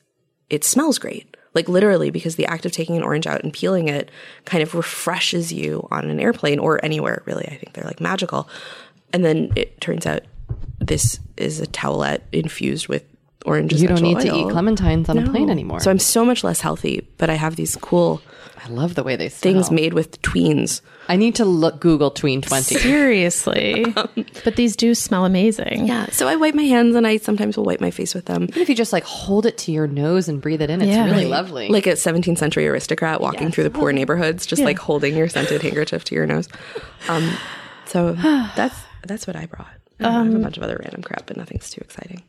it 0.51 0.65
smells 0.65 0.99
great. 0.99 1.37
Like 1.55 1.69
literally 1.69 2.11
because 2.11 2.37
the 2.37 2.47
act 2.47 2.67
of 2.67 2.73
taking 2.73 2.97
an 2.97 3.03
orange 3.03 3.27
out 3.27 3.45
and 3.45 3.53
peeling 3.53 3.89
it 3.89 4.11
kind 4.45 4.63
of 4.63 4.75
refreshes 4.75 5.53
you 5.53 5.87
on 5.91 6.11
an 6.11 6.21
airplane 6.21 6.59
or 6.59 6.85
anywhere 6.85 7.23
really. 7.25 7.47
I 7.47 7.57
think 7.57 7.73
they're 7.73 7.85
like 7.85 8.01
magical. 8.01 8.49
And 9.13 9.25
then 9.25 9.53
it 9.55 9.81
turns 9.81 10.07
out 10.07 10.23
this 10.81 11.21
is 11.37 11.61
a 11.61 11.67
towelette 11.67 12.23
infused 12.33 12.89
with 12.89 13.05
orange 13.47 13.73
You 13.73 13.89
don't 13.89 13.99
essential 14.05 14.21
need 14.23 14.29
to 14.31 14.37
eat 14.37 14.55
clementines 14.55 15.09
on 15.09 15.19
a 15.19 15.31
plane 15.31 15.51
anymore. 15.51 15.81
So 15.81 15.91
I'm 15.91 15.99
so 15.99 16.25
much 16.25 16.43
less 16.45 16.61
healthy, 16.61 17.07
but 17.19 17.31
I 17.31 17.35
have 17.35 17.57
these 17.57 17.77
cool 17.77 18.21
I 18.65 18.69
love 18.69 18.95
the 18.97 19.05
way 19.05 19.15
they 19.17 19.29
smell. 19.29 19.53
things 19.53 19.71
made 19.71 19.93
with 19.95 20.21
tweens. 20.23 20.81
I 21.09 21.15
need 21.15 21.37
to 21.37 21.45
look 21.45 21.79
Google 21.81 22.11
tween 22.11 22.43
20. 22.43 22.75
seriously. 22.77 23.85
but 24.45 24.57
these 24.57 24.75
do 24.75 24.93
smell 24.95 25.25
amazing. 25.25 25.87
Yeah. 25.87 26.07
So 26.07 26.27
I 26.27 26.35
wipe 26.35 26.55
my 26.55 26.65
hands 26.65 26.97
and 26.97 27.07
I 27.07 27.19
sometimes 27.19 27.57
will 27.57 27.65
wipe 27.65 27.81
my 27.81 27.93
face 27.93 28.13
with 28.15 28.25
them. 28.25 28.45
Even 28.45 28.63
if 28.63 28.69
you 28.69 28.75
just 28.75 28.93
like 28.93 29.05
hold 29.05 29.47
it 29.47 29.57
to 29.59 29.73
your 29.73 29.87
nose 29.87 30.29
and 30.29 30.41
breathe 30.41 30.63
it 30.63 30.71
in, 30.71 30.81
it's 30.83 30.89
Yeah. 30.91 31.05
really 31.05 31.17
Right. 31.25 31.29
lovely. 31.29 31.69
Like 31.69 31.87
a 31.87 31.93
17th 31.93 32.39
century 32.39 32.67
aristocrat 32.67 33.21
walking 33.21 33.53
through 33.53 33.65
the 33.65 33.71
poor 33.71 33.93
neighborhoods, 33.93 34.47
just 34.47 34.63
like 34.63 34.79
holding 34.79 35.17
your 35.17 35.29
scented 35.29 35.63
handkerchief 35.63 36.03
to 36.05 36.15
your 36.17 36.27
nose. 36.27 36.49
Um, 37.09 37.31
so 37.87 38.13
that's 38.57 38.77
that's 39.07 39.27
what 39.29 39.37
I 39.37 39.47
brought. 39.47 39.71
I 40.01 40.11
have 40.11 40.27
a 40.33 40.37
um, 40.37 40.43
bunch 40.43 40.57
of 40.57 40.63
other 40.63 40.79
random 40.81 41.03
crap, 41.03 41.27
but 41.27 41.37
nothing's 41.37 41.71
too 41.71 41.81
exciting. 41.83 42.23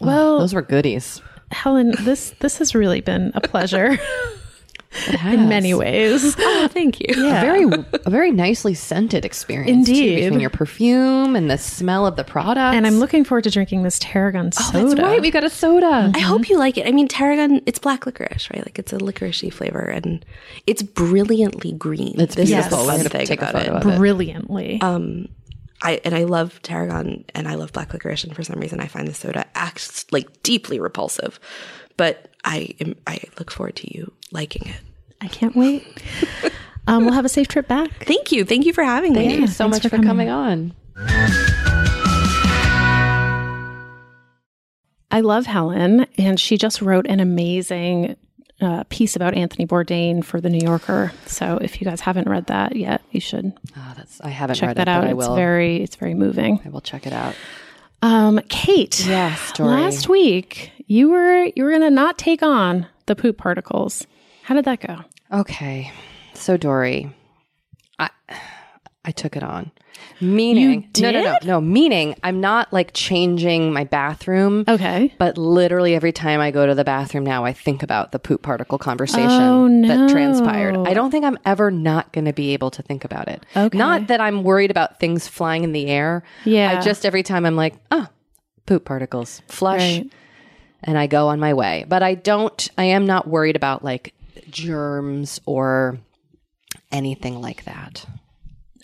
Well, 0.00 0.38
Those 0.38 0.54
were 0.54 0.62
goodies. 0.62 1.20
Helen, 1.50 1.94
this 2.00 2.30
this 2.40 2.58
has 2.58 2.74
really 2.74 3.02
been 3.02 3.32
a 3.34 3.40
pleasure 3.40 3.98
It 5.08 5.16
has. 5.16 5.34
in 5.34 5.48
many 5.48 5.72
ways. 5.74 6.36
Oh, 6.38 6.68
thank 6.68 7.00
you. 7.00 7.06
A 7.16 7.40
very, 7.40 7.64
a 8.04 8.10
very 8.10 8.30
nicely 8.30 8.74
scented 8.74 9.24
experience. 9.24 9.86
too, 9.86 9.92
Indeed. 9.92 10.24
between 10.24 10.40
your 10.40 10.50
perfume 10.50 11.34
and 11.34 11.50
the 11.50 11.56
smell 11.56 12.06
of 12.06 12.16
the 12.16 12.24
product. 12.24 12.74
And 12.74 12.86
I'm 12.86 12.96
looking 12.98 13.24
forward 13.24 13.44
to 13.44 13.50
drinking 13.50 13.84
this 13.84 13.98
tarragon 13.98 14.52
soda. 14.52 14.78
Oh, 14.78 14.88
That's 14.88 15.00
right. 15.00 15.20
We 15.20 15.30
got 15.30 15.44
a 15.44 15.50
soda. 15.50 15.86
I 15.86 15.90
mm-hmm. 16.10 16.20
hope 16.20 16.48
you 16.48 16.58
like 16.58 16.76
it. 16.76 16.86
I 16.86 16.92
mean, 16.92 17.08
tarragon, 17.08 17.62
it's 17.64 17.78
black 17.78 18.04
licorice, 18.04 18.50
right? 18.50 18.64
Like 18.64 18.78
it's 18.78 18.92
a 18.92 18.98
licoricey 18.98 19.52
flavor 19.52 19.80
and 19.80 20.24
it's 20.66 20.82
brilliantly 20.82 21.72
green. 21.72 22.20
It's 22.20 22.34
beautiful. 22.34 22.80
is 22.80 22.86
We're 22.86 22.92
the 22.92 22.98
gonna 22.98 23.08
fun 23.08 23.10
thing 23.10 23.26
take 23.26 23.40
a 23.40 23.48
about 23.48 23.62
photo 23.62 23.76
it. 23.76 23.80
of 23.80 23.86
it. 23.86 24.82
Um, 24.82 25.28
brilliantly. 25.82 26.00
I 26.04 26.08
and 26.08 26.14
I 26.14 26.24
love 26.24 26.60
tarragon 26.62 27.24
and 27.34 27.48
I 27.48 27.54
love 27.54 27.72
black 27.72 27.92
licorice, 27.92 28.24
and 28.24 28.34
for 28.34 28.42
some 28.42 28.60
reason 28.60 28.80
I 28.80 28.86
find 28.86 29.06
the 29.08 29.14
soda 29.14 29.46
acts 29.54 30.06
like 30.12 30.42
deeply 30.42 30.80
repulsive. 30.80 31.38
But 31.96 32.28
I 32.44 32.74
am, 32.80 32.96
I 33.06 33.20
look 33.38 33.50
forward 33.50 33.76
to 33.76 33.94
you 33.94 34.12
liking 34.30 34.66
it. 34.68 34.80
I 35.20 35.28
can't 35.28 35.54
wait. 35.56 35.86
Um, 36.88 37.04
we'll 37.04 37.14
have 37.14 37.24
a 37.24 37.28
safe 37.28 37.46
trip 37.46 37.68
back. 37.68 37.92
Thank 38.06 38.32
you, 38.32 38.44
thank 38.44 38.66
you 38.66 38.72
for 38.72 38.82
having 38.82 39.14
Thank 39.14 39.26
me. 39.26 39.32
Thank 39.34 39.40
you 39.42 39.46
so 39.46 39.70
thanks 39.70 39.76
much 39.76 39.82
for 39.84 39.88
for, 39.90 40.02
coming. 40.02 40.26
coming 40.26 40.30
on. 40.30 40.74
I 45.12 45.20
love 45.20 45.46
Helen, 45.46 46.06
and 46.18 46.40
she 46.40 46.56
just 46.58 46.82
wrote 46.82 47.06
an 47.06 47.20
amazing 47.20 48.16
uh, 48.62 48.84
piece 48.88 49.16
about 49.16 49.34
Anthony 49.34 49.66
Bourdain 49.66 50.24
for 50.24 50.40
the 50.40 50.48
New 50.48 50.64
Yorker. 50.64 51.12
So 51.26 51.58
if 51.60 51.80
you 51.80 51.84
guys 51.84 52.00
haven't 52.00 52.28
read 52.28 52.46
that 52.46 52.76
yet, 52.76 53.02
you 53.10 53.20
should 53.20 53.52
Oh, 53.76 53.92
that's 53.96 54.20
I 54.20 54.28
haven't 54.28 54.56
check 54.56 54.68
read 54.68 54.76
that 54.78 54.88
it, 54.88 54.90
out. 54.90 55.00
but 55.02 55.10
I 55.10 55.12
It's 55.18 55.34
very, 55.34 55.82
it's 55.82 55.96
very 55.96 56.14
moving. 56.14 56.60
I 56.64 56.68
will 56.68 56.80
check 56.80 57.06
it 57.06 57.12
out. 57.12 57.34
Um, 58.02 58.40
Kate, 58.48 59.06
Yes, 59.06 59.58
last 59.58 60.08
week 60.08 60.72
you 60.86 61.10
were 61.10 61.50
you 61.54 61.64
were 61.64 61.70
gonna 61.70 61.90
not 61.90 62.18
take 62.18 62.42
on 62.42 62.86
the 63.06 63.14
poop 63.16 63.38
particles. 63.38 64.06
How 64.42 64.54
did 64.54 64.64
that 64.64 64.80
go? 64.80 65.00
Okay. 65.32 65.92
So 66.34 66.56
Dory, 66.56 67.14
I 67.98 68.10
I 69.04 69.10
took 69.12 69.36
it 69.36 69.42
on. 69.42 69.70
Meaning 70.20 70.88
no 70.98 71.10
no 71.10 71.22
no 71.22 71.38
no 71.44 71.60
meaning 71.60 72.14
I'm 72.22 72.40
not 72.40 72.72
like 72.72 72.92
changing 72.92 73.72
my 73.72 73.84
bathroom. 73.84 74.64
Okay. 74.68 75.12
But 75.18 75.36
literally 75.36 75.94
every 75.94 76.12
time 76.12 76.40
I 76.40 76.50
go 76.50 76.66
to 76.66 76.74
the 76.74 76.84
bathroom 76.84 77.24
now, 77.24 77.44
I 77.44 77.52
think 77.52 77.82
about 77.82 78.12
the 78.12 78.18
poop 78.18 78.42
particle 78.42 78.78
conversation 78.78 79.30
Oh, 79.30 79.68
that 79.88 80.10
transpired. 80.10 80.76
I 80.86 80.94
don't 80.94 81.10
think 81.10 81.24
I'm 81.24 81.38
ever 81.44 81.70
not 81.70 82.12
going 82.12 82.26
to 82.26 82.32
be 82.32 82.52
able 82.52 82.70
to 82.72 82.82
think 82.82 83.04
about 83.04 83.28
it. 83.28 83.44
Okay. 83.56 83.76
Not 83.76 84.06
that 84.08 84.20
I'm 84.20 84.44
worried 84.44 84.70
about 84.70 85.00
things 85.00 85.26
flying 85.26 85.64
in 85.64 85.72
the 85.72 85.86
air. 85.88 86.22
Yeah. 86.44 86.78
I 86.78 86.80
just 86.80 87.04
every 87.04 87.22
time 87.22 87.44
I'm 87.44 87.56
like, 87.56 87.74
oh, 87.90 88.06
poop 88.66 88.84
particles, 88.84 89.42
flush, 89.48 89.80
Right. 89.80 90.12
and 90.84 90.96
I 90.96 91.06
go 91.08 91.28
on 91.28 91.40
my 91.40 91.52
way. 91.54 91.84
But 91.88 92.02
I 92.04 92.14
don't. 92.14 92.68
I 92.78 92.84
am 92.84 93.06
not 93.06 93.26
worried 93.26 93.56
about 93.56 93.82
like 93.84 94.14
germs 94.50 95.40
or 95.46 95.98
anything 96.90 97.40
like 97.40 97.64
that. 97.64 98.04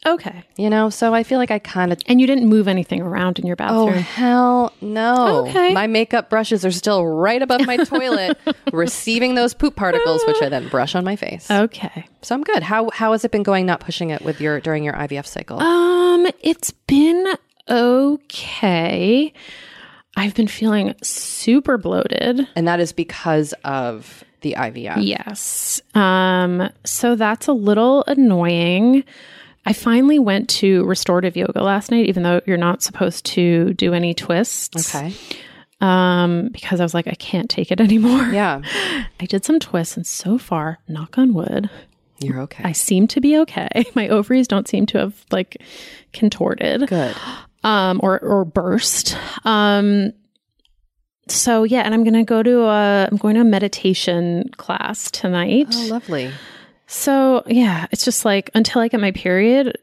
Okay. 0.06 0.44
You 0.56 0.70
know, 0.70 0.90
so 0.90 1.12
I 1.14 1.22
feel 1.22 1.38
like 1.38 1.50
I 1.50 1.58
kind 1.58 1.92
of. 1.92 1.98
And 2.06 2.20
you 2.20 2.26
didn't 2.26 2.48
move 2.48 2.68
anything 2.68 3.00
around 3.02 3.38
in 3.38 3.46
your 3.46 3.56
bathroom? 3.56 3.88
Oh 3.88 3.92
hell 3.92 4.72
no! 4.80 5.46
Okay. 5.48 5.72
My 5.72 5.86
makeup 5.86 6.30
brushes 6.30 6.64
are 6.64 6.70
still 6.70 7.06
right 7.06 7.42
above 7.42 7.66
my 7.66 7.76
toilet, 7.78 8.38
receiving 8.72 9.34
those 9.34 9.54
poop 9.54 9.76
particles, 9.76 10.22
which 10.26 10.40
I 10.42 10.48
then 10.48 10.68
brush 10.70 10.94
on 10.94 11.04
my 11.04 11.16
face. 11.16 11.50
Okay. 11.50 12.06
So 12.22 12.34
I'm 12.34 12.42
good. 12.44 12.62
How 12.62 12.90
how 12.90 13.12
has 13.12 13.24
it 13.24 13.30
been 13.30 13.42
going? 13.42 13.66
Not 13.66 13.80
pushing 13.80 14.10
it 14.10 14.22
with 14.22 14.40
your 14.40 14.60
during 14.60 14.84
your 14.84 14.94
IVF 14.94 15.26
cycle. 15.26 15.60
Um, 15.60 16.26
it's 16.40 16.70
been 16.70 17.26
okay. 17.68 19.32
I've 20.16 20.34
been 20.34 20.48
feeling 20.48 20.94
super 21.02 21.78
bloated. 21.78 22.46
and 22.56 22.66
that 22.66 22.80
is 22.80 22.92
because 22.92 23.52
of 23.64 24.24
the 24.40 24.54
IVF. 24.58 24.96
Yes. 25.04 25.80
Um, 25.94 26.70
so 26.84 27.14
that's 27.14 27.46
a 27.46 27.52
little 27.52 28.04
annoying. 28.06 29.04
I 29.66 29.72
finally 29.72 30.18
went 30.18 30.48
to 30.50 30.84
restorative 30.84 31.36
yoga 31.36 31.62
last 31.62 31.90
night, 31.90 32.06
even 32.06 32.22
though 32.22 32.40
you're 32.46 32.56
not 32.56 32.82
supposed 32.82 33.26
to 33.26 33.74
do 33.74 33.92
any 33.92 34.14
twists. 34.14 34.94
Okay. 34.94 35.12
Um, 35.80 36.48
because 36.52 36.80
I 36.80 36.82
was 36.84 36.94
like, 36.94 37.06
I 37.06 37.14
can't 37.14 37.48
take 37.50 37.70
it 37.70 37.80
anymore. 37.88 38.22
Yeah. 38.32 38.62
I 39.20 39.26
did 39.26 39.44
some 39.44 39.60
twists, 39.60 39.96
and 39.96 40.06
so 40.06 40.38
far, 40.38 40.78
knock 40.88 41.18
on 41.18 41.34
wood, 41.34 41.68
You're 42.18 42.40
okay. 42.42 42.64
I 42.64 42.72
seem 42.72 43.06
to 43.08 43.20
be 43.20 43.36
okay. 43.38 43.68
My 43.94 44.08
ovaries 44.08 44.48
don't 44.48 44.66
seem 44.66 44.86
to 44.86 44.98
have 44.98 45.24
like 45.30 45.58
contorted. 46.12 46.88
good. 46.88 47.14
um, 47.62 48.00
or 48.02 48.18
or 48.20 48.44
burst. 48.44 49.16
Um, 49.44 50.12
so 51.28 51.62
yeah, 51.64 51.82
and 51.82 51.92
I'm 51.94 52.04
gonna 52.04 52.24
go 52.24 52.42
to 52.42 52.62
a 52.62 53.08
I'm 53.10 53.18
going 53.18 53.34
to 53.34 53.42
a 53.42 53.44
meditation 53.44 54.48
class 54.56 55.10
tonight. 55.10 55.68
Oh, 55.72 55.86
lovely. 55.90 56.32
So 56.88 57.44
yeah, 57.46 57.86
it's 57.92 58.04
just 58.04 58.24
like 58.24 58.50
until 58.54 58.80
I 58.80 58.88
get 58.88 58.98
my 58.98 59.12
period, 59.12 59.78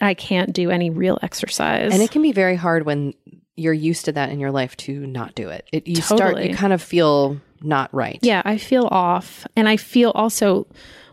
I 0.00 0.12
can't 0.12 0.52
do 0.52 0.70
any 0.70 0.90
real 0.90 1.18
exercise. 1.22 1.92
And 1.92 2.02
it 2.02 2.10
can 2.10 2.20
be 2.20 2.32
very 2.32 2.56
hard 2.56 2.84
when 2.84 3.14
you're 3.56 3.72
used 3.72 4.04
to 4.04 4.12
that 4.12 4.28
in 4.28 4.38
your 4.38 4.50
life 4.50 4.76
to 4.76 5.06
not 5.06 5.34
do 5.34 5.48
it. 5.48 5.66
It 5.72 5.88
you 5.88 6.02
start 6.02 6.38
you 6.42 6.54
kind 6.54 6.74
of 6.74 6.82
feel 6.82 7.40
not 7.62 7.92
right. 7.94 8.18
yeah, 8.22 8.42
I 8.44 8.58
feel 8.58 8.86
off, 8.90 9.46
and 9.56 9.68
I 9.68 9.78
feel 9.78 10.10
also 10.10 10.66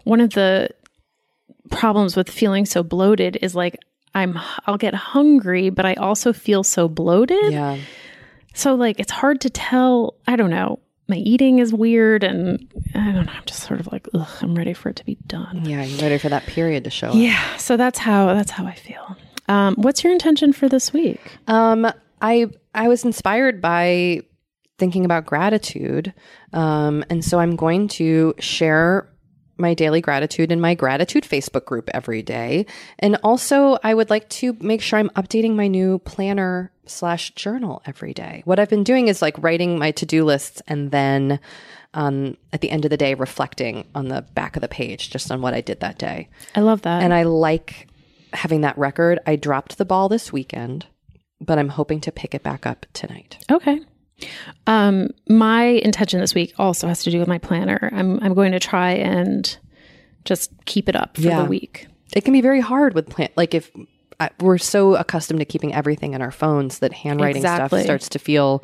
one 0.03 0.20
of 0.20 0.32
the 0.32 0.70
problems 1.72 2.16
with 2.18 2.30
feeling 2.30 2.66
so 2.66 2.84
bloated 2.84 3.38
is 3.41 3.56
like 3.56 3.78
I'm 4.14 4.38
I'll 4.66 4.78
get 4.78 4.94
hungry, 4.94 5.70
but 5.70 5.86
I 5.86 5.94
also 5.94 6.34
feel 6.34 6.64
so 6.64 6.90
bloated. 6.90 7.53
Yeah. 7.53 7.78
So 8.53 8.76
like 8.76 8.99
it's 8.99 9.11
hard 9.11 9.41
to 9.41 9.49
tell. 9.49 10.16
I 10.28 10.36
don't 10.36 10.49
know. 10.49 10.80
My 11.10 11.18
eating 11.18 11.57
is 11.57 11.73
weird, 11.73 12.23
and 12.23 12.72
I 12.94 13.11
don't 13.11 13.26
know. 13.26 13.31
I'm 13.31 13.44
just 13.45 13.64
sort 13.64 13.80
of 13.80 13.91
like, 13.91 14.07
ugh, 14.14 14.30
I'm 14.41 14.53
ready 14.53 14.73
for 14.73 14.90
it 14.90 14.95
to 14.98 15.06
be 15.06 15.15
done. 15.26 15.65
Yeah, 15.65 15.84
you're 15.84 15.99
ready 15.99 16.19
for 16.19 16.30
that 16.30 16.45
period 16.45 16.84
to 16.84 16.91
show 16.91 17.10
up. 17.10 17.15
Yeah. 17.15 17.57
So 17.57 17.76
that's 17.77 17.98
how 17.98 18.27
that's 18.27 18.52
how 18.52 18.65
I 18.65 18.76
feel. 18.76 19.18
Um, 19.48 19.73
what's 19.77 20.03
your 20.03 20.14
intention 20.14 20.53
for 20.53 20.69
this 20.69 20.94
week? 20.94 21.19
Um, 21.48 21.91
I 22.22 22.48
I 22.76 22.88
was 22.88 23.03
inspired 23.03 23.60
by 23.60 24.22
thinking 24.77 25.03
about 25.03 25.26
gratitude, 25.26 26.14
um, 26.53 27.03
and 27.10 27.26
so 27.26 27.40
I'm 27.40 27.56
going 27.56 27.88
to 27.90 28.36
share 28.40 29.10
my 29.60 29.73
daily 29.73 30.02
gratitude 30.02 30.52
in 30.52 30.61
my 30.61 30.73
gratitude 30.76 31.23
Facebook 31.23 31.65
group 31.65 31.90
every 31.94 32.22
day, 32.22 32.65
and 32.99 33.18
also 33.23 33.77
I 33.84 33.94
would 33.94 34.10
like 34.10 34.30
to 34.30 34.56
make 34.60 34.81
sure 34.81 34.99
I'm 34.99 35.10
updating 35.11 35.56
my 35.56 35.68
new 35.68 35.99
planner 35.99 36.72
slash 36.86 37.31
journal 37.36 37.81
every 37.86 38.14
day. 38.14 38.41
What 38.45 38.60
I've 38.60 38.69
been 38.69 38.84
doing 38.84 39.07
is 39.07 39.22
like 39.22 39.38
writing 39.38 39.77
my 39.77 39.91
to 39.91 40.06
do 40.06 40.23
lists 40.23 40.61
and 40.68 40.91
then. 40.91 41.40
Um, 41.95 42.38
at 42.53 42.61
the 42.61 42.69
end 42.69 42.86
of 42.86 42.91
the 42.91 42.98
day, 42.98 43.15
reflecting 43.15 43.88
on 43.95 44.10
the 44.10 44.22
back 44.36 44.56
of 44.56 44.61
the 44.61 44.68
page 44.68 45.10
just 45.10 45.31
on 45.31 45.41
what 45.41 45.56
I 45.56 45.61
did 45.61 45.80
that 45.80 45.98
day. 45.98 46.30
I 46.53 46.60
love 46.60 46.84
that. 46.84 47.02
And 47.02 47.11
I 47.11 47.23
like 47.23 47.88
having 48.31 48.61
that 48.61 48.77
record. 48.77 49.18
I 49.26 49.36
dropped 49.38 49.80
the 49.80 49.86
ball 49.86 50.07
this 50.07 50.31
weekend, 50.31 50.86
but 51.41 51.57
I'm 51.57 51.69
hoping 51.69 51.99
to 52.02 52.11
pick 52.11 52.36
it 52.36 52.44
back 52.44 52.68
up 52.68 52.86
tonight. 52.94 53.44
Okay. 53.52 53.80
Um, 54.68 55.10
my 55.28 55.64
intention 55.64 56.20
this 56.20 56.36
week 56.36 56.54
also 56.58 56.88
has 56.88 57.04
to 57.04 57.12
do 57.12 57.20
with 57.20 57.28
my 57.28 57.38
planner. 57.38 57.90
I'm 57.94 58.20
I'm 58.22 58.34
going 58.34 58.52
to 58.52 58.60
try 58.60 58.91
and 58.91 59.58
just 60.26 60.52
keep 60.66 60.90
it 60.90 60.96
up 60.96 61.16
for 61.16 61.22
Yeah. 61.22 61.44
the 61.44 61.50
week. 61.50 61.88
It 62.16 62.24
can 62.26 62.34
be 62.34 62.41
very 62.41 62.60
hard 62.60 62.94
with 62.96 63.10
plant, 63.10 63.32
like 63.38 63.54
if 63.54 63.72
I, 64.20 64.30
we're 64.41 64.58
so 64.58 64.96
accustomed 64.96 65.40
to 65.40 65.46
keeping 65.46 65.74
everything 65.74 66.14
in 66.14 66.22
our 66.22 66.32
phones 66.32 66.80
that 66.80 66.91
handwriting 66.91 67.38
Exactly. 67.41 67.80
stuff 67.80 67.86
starts 67.86 68.10
to 68.10 68.20
feel 68.20 68.64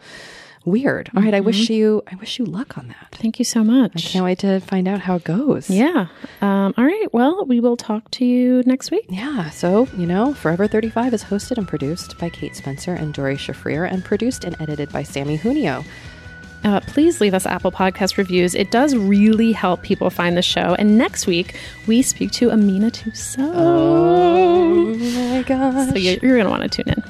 weird. 0.65 1.09
All 1.15 1.21
right, 1.21 1.33
I 1.33 1.39
wish 1.39 1.69
you, 1.69 2.03
I 2.11 2.15
wish 2.15 2.39
you 2.39 2.45
luck 2.45 2.77
on 2.77 2.87
that. 2.89 3.07
Thank 3.11 3.39
you 3.39 3.45
so 3.45 3.63
much. 3.63 3.93
I 3.95 4.09
can't 4.09 4.25
wait 4.25 4.39
to 4.39 4.59
find 4.59 4.87
out 4.87 5.01
how 5.01 5.15
it 5.15 5.23
goes. 5.23 5.69
Yeah. 5.69 6.07
Um, 6.41 6.73
all 6.77 6.83
right. 6.83 7.07
Well, 7.13 7.45
we 7.45 7.59
will 7.59 7.77
talk 7.77 8.09
to 8.11 8.25
you 8.25 8.63
next 8.65 8.91
week. 8.91 9.05
Yeah, 9.09 9.49
so, 9.49 9.87
you 9.97 10.05
know, 10.05 10.33
Forever 10.33 10.67
35 10.67 11.13
is 11.13 11.23
hosted 11.23 11.57
and 11.57 11.67
produced 11.67 12.17
by 12.17 12.29
Kate 12.29 12.55
Spencer 12.55 12.93
and 12.93 13.13
Dory 13.13 13.35
Shafrir 13.35 13.89
and 13.91 14.03
produced 14.03 14.43
and 14.43 14.55
edited 14.59 14.91
by 14.91 15.03
Sammy 15.03 15.37
Junio. 15.37 15.83
Uh, 16.63 16.79
please 16.81 17.21
leave 17.21 17.35
us 17.35 17.45
Apple 17.45 17.71
Podcast 17.71 18.17
reviews. 18.17 18.55
It 18.55 18.71
does 18.71 18.95
really 18.95 19.51
help 19.51 19.83
people 19.83 20.09
find 20.09 20.35
the 20.35 20.41
show. 20.41 20.75
And 20.79 20.97
next 20.97 21.27
week, 21.27 21.55
we 21.85 22.01
speak 22.01 22.31
to 22.31 22.49
Amina 22.49 22.89
Toussaint. 22.89 23.51
Oh 23.55 24.85
my 24.95 25.43
gosh. 25.43 25.89
So 25.91 25.95
you're, 25.95 26.17
you're 26.23 26.37
going 26.37 26.45
to 26.45 26.49
want 26.49 26.63
to 26.63 26.83
tune 26.83 26.91
in. 26.91 27.03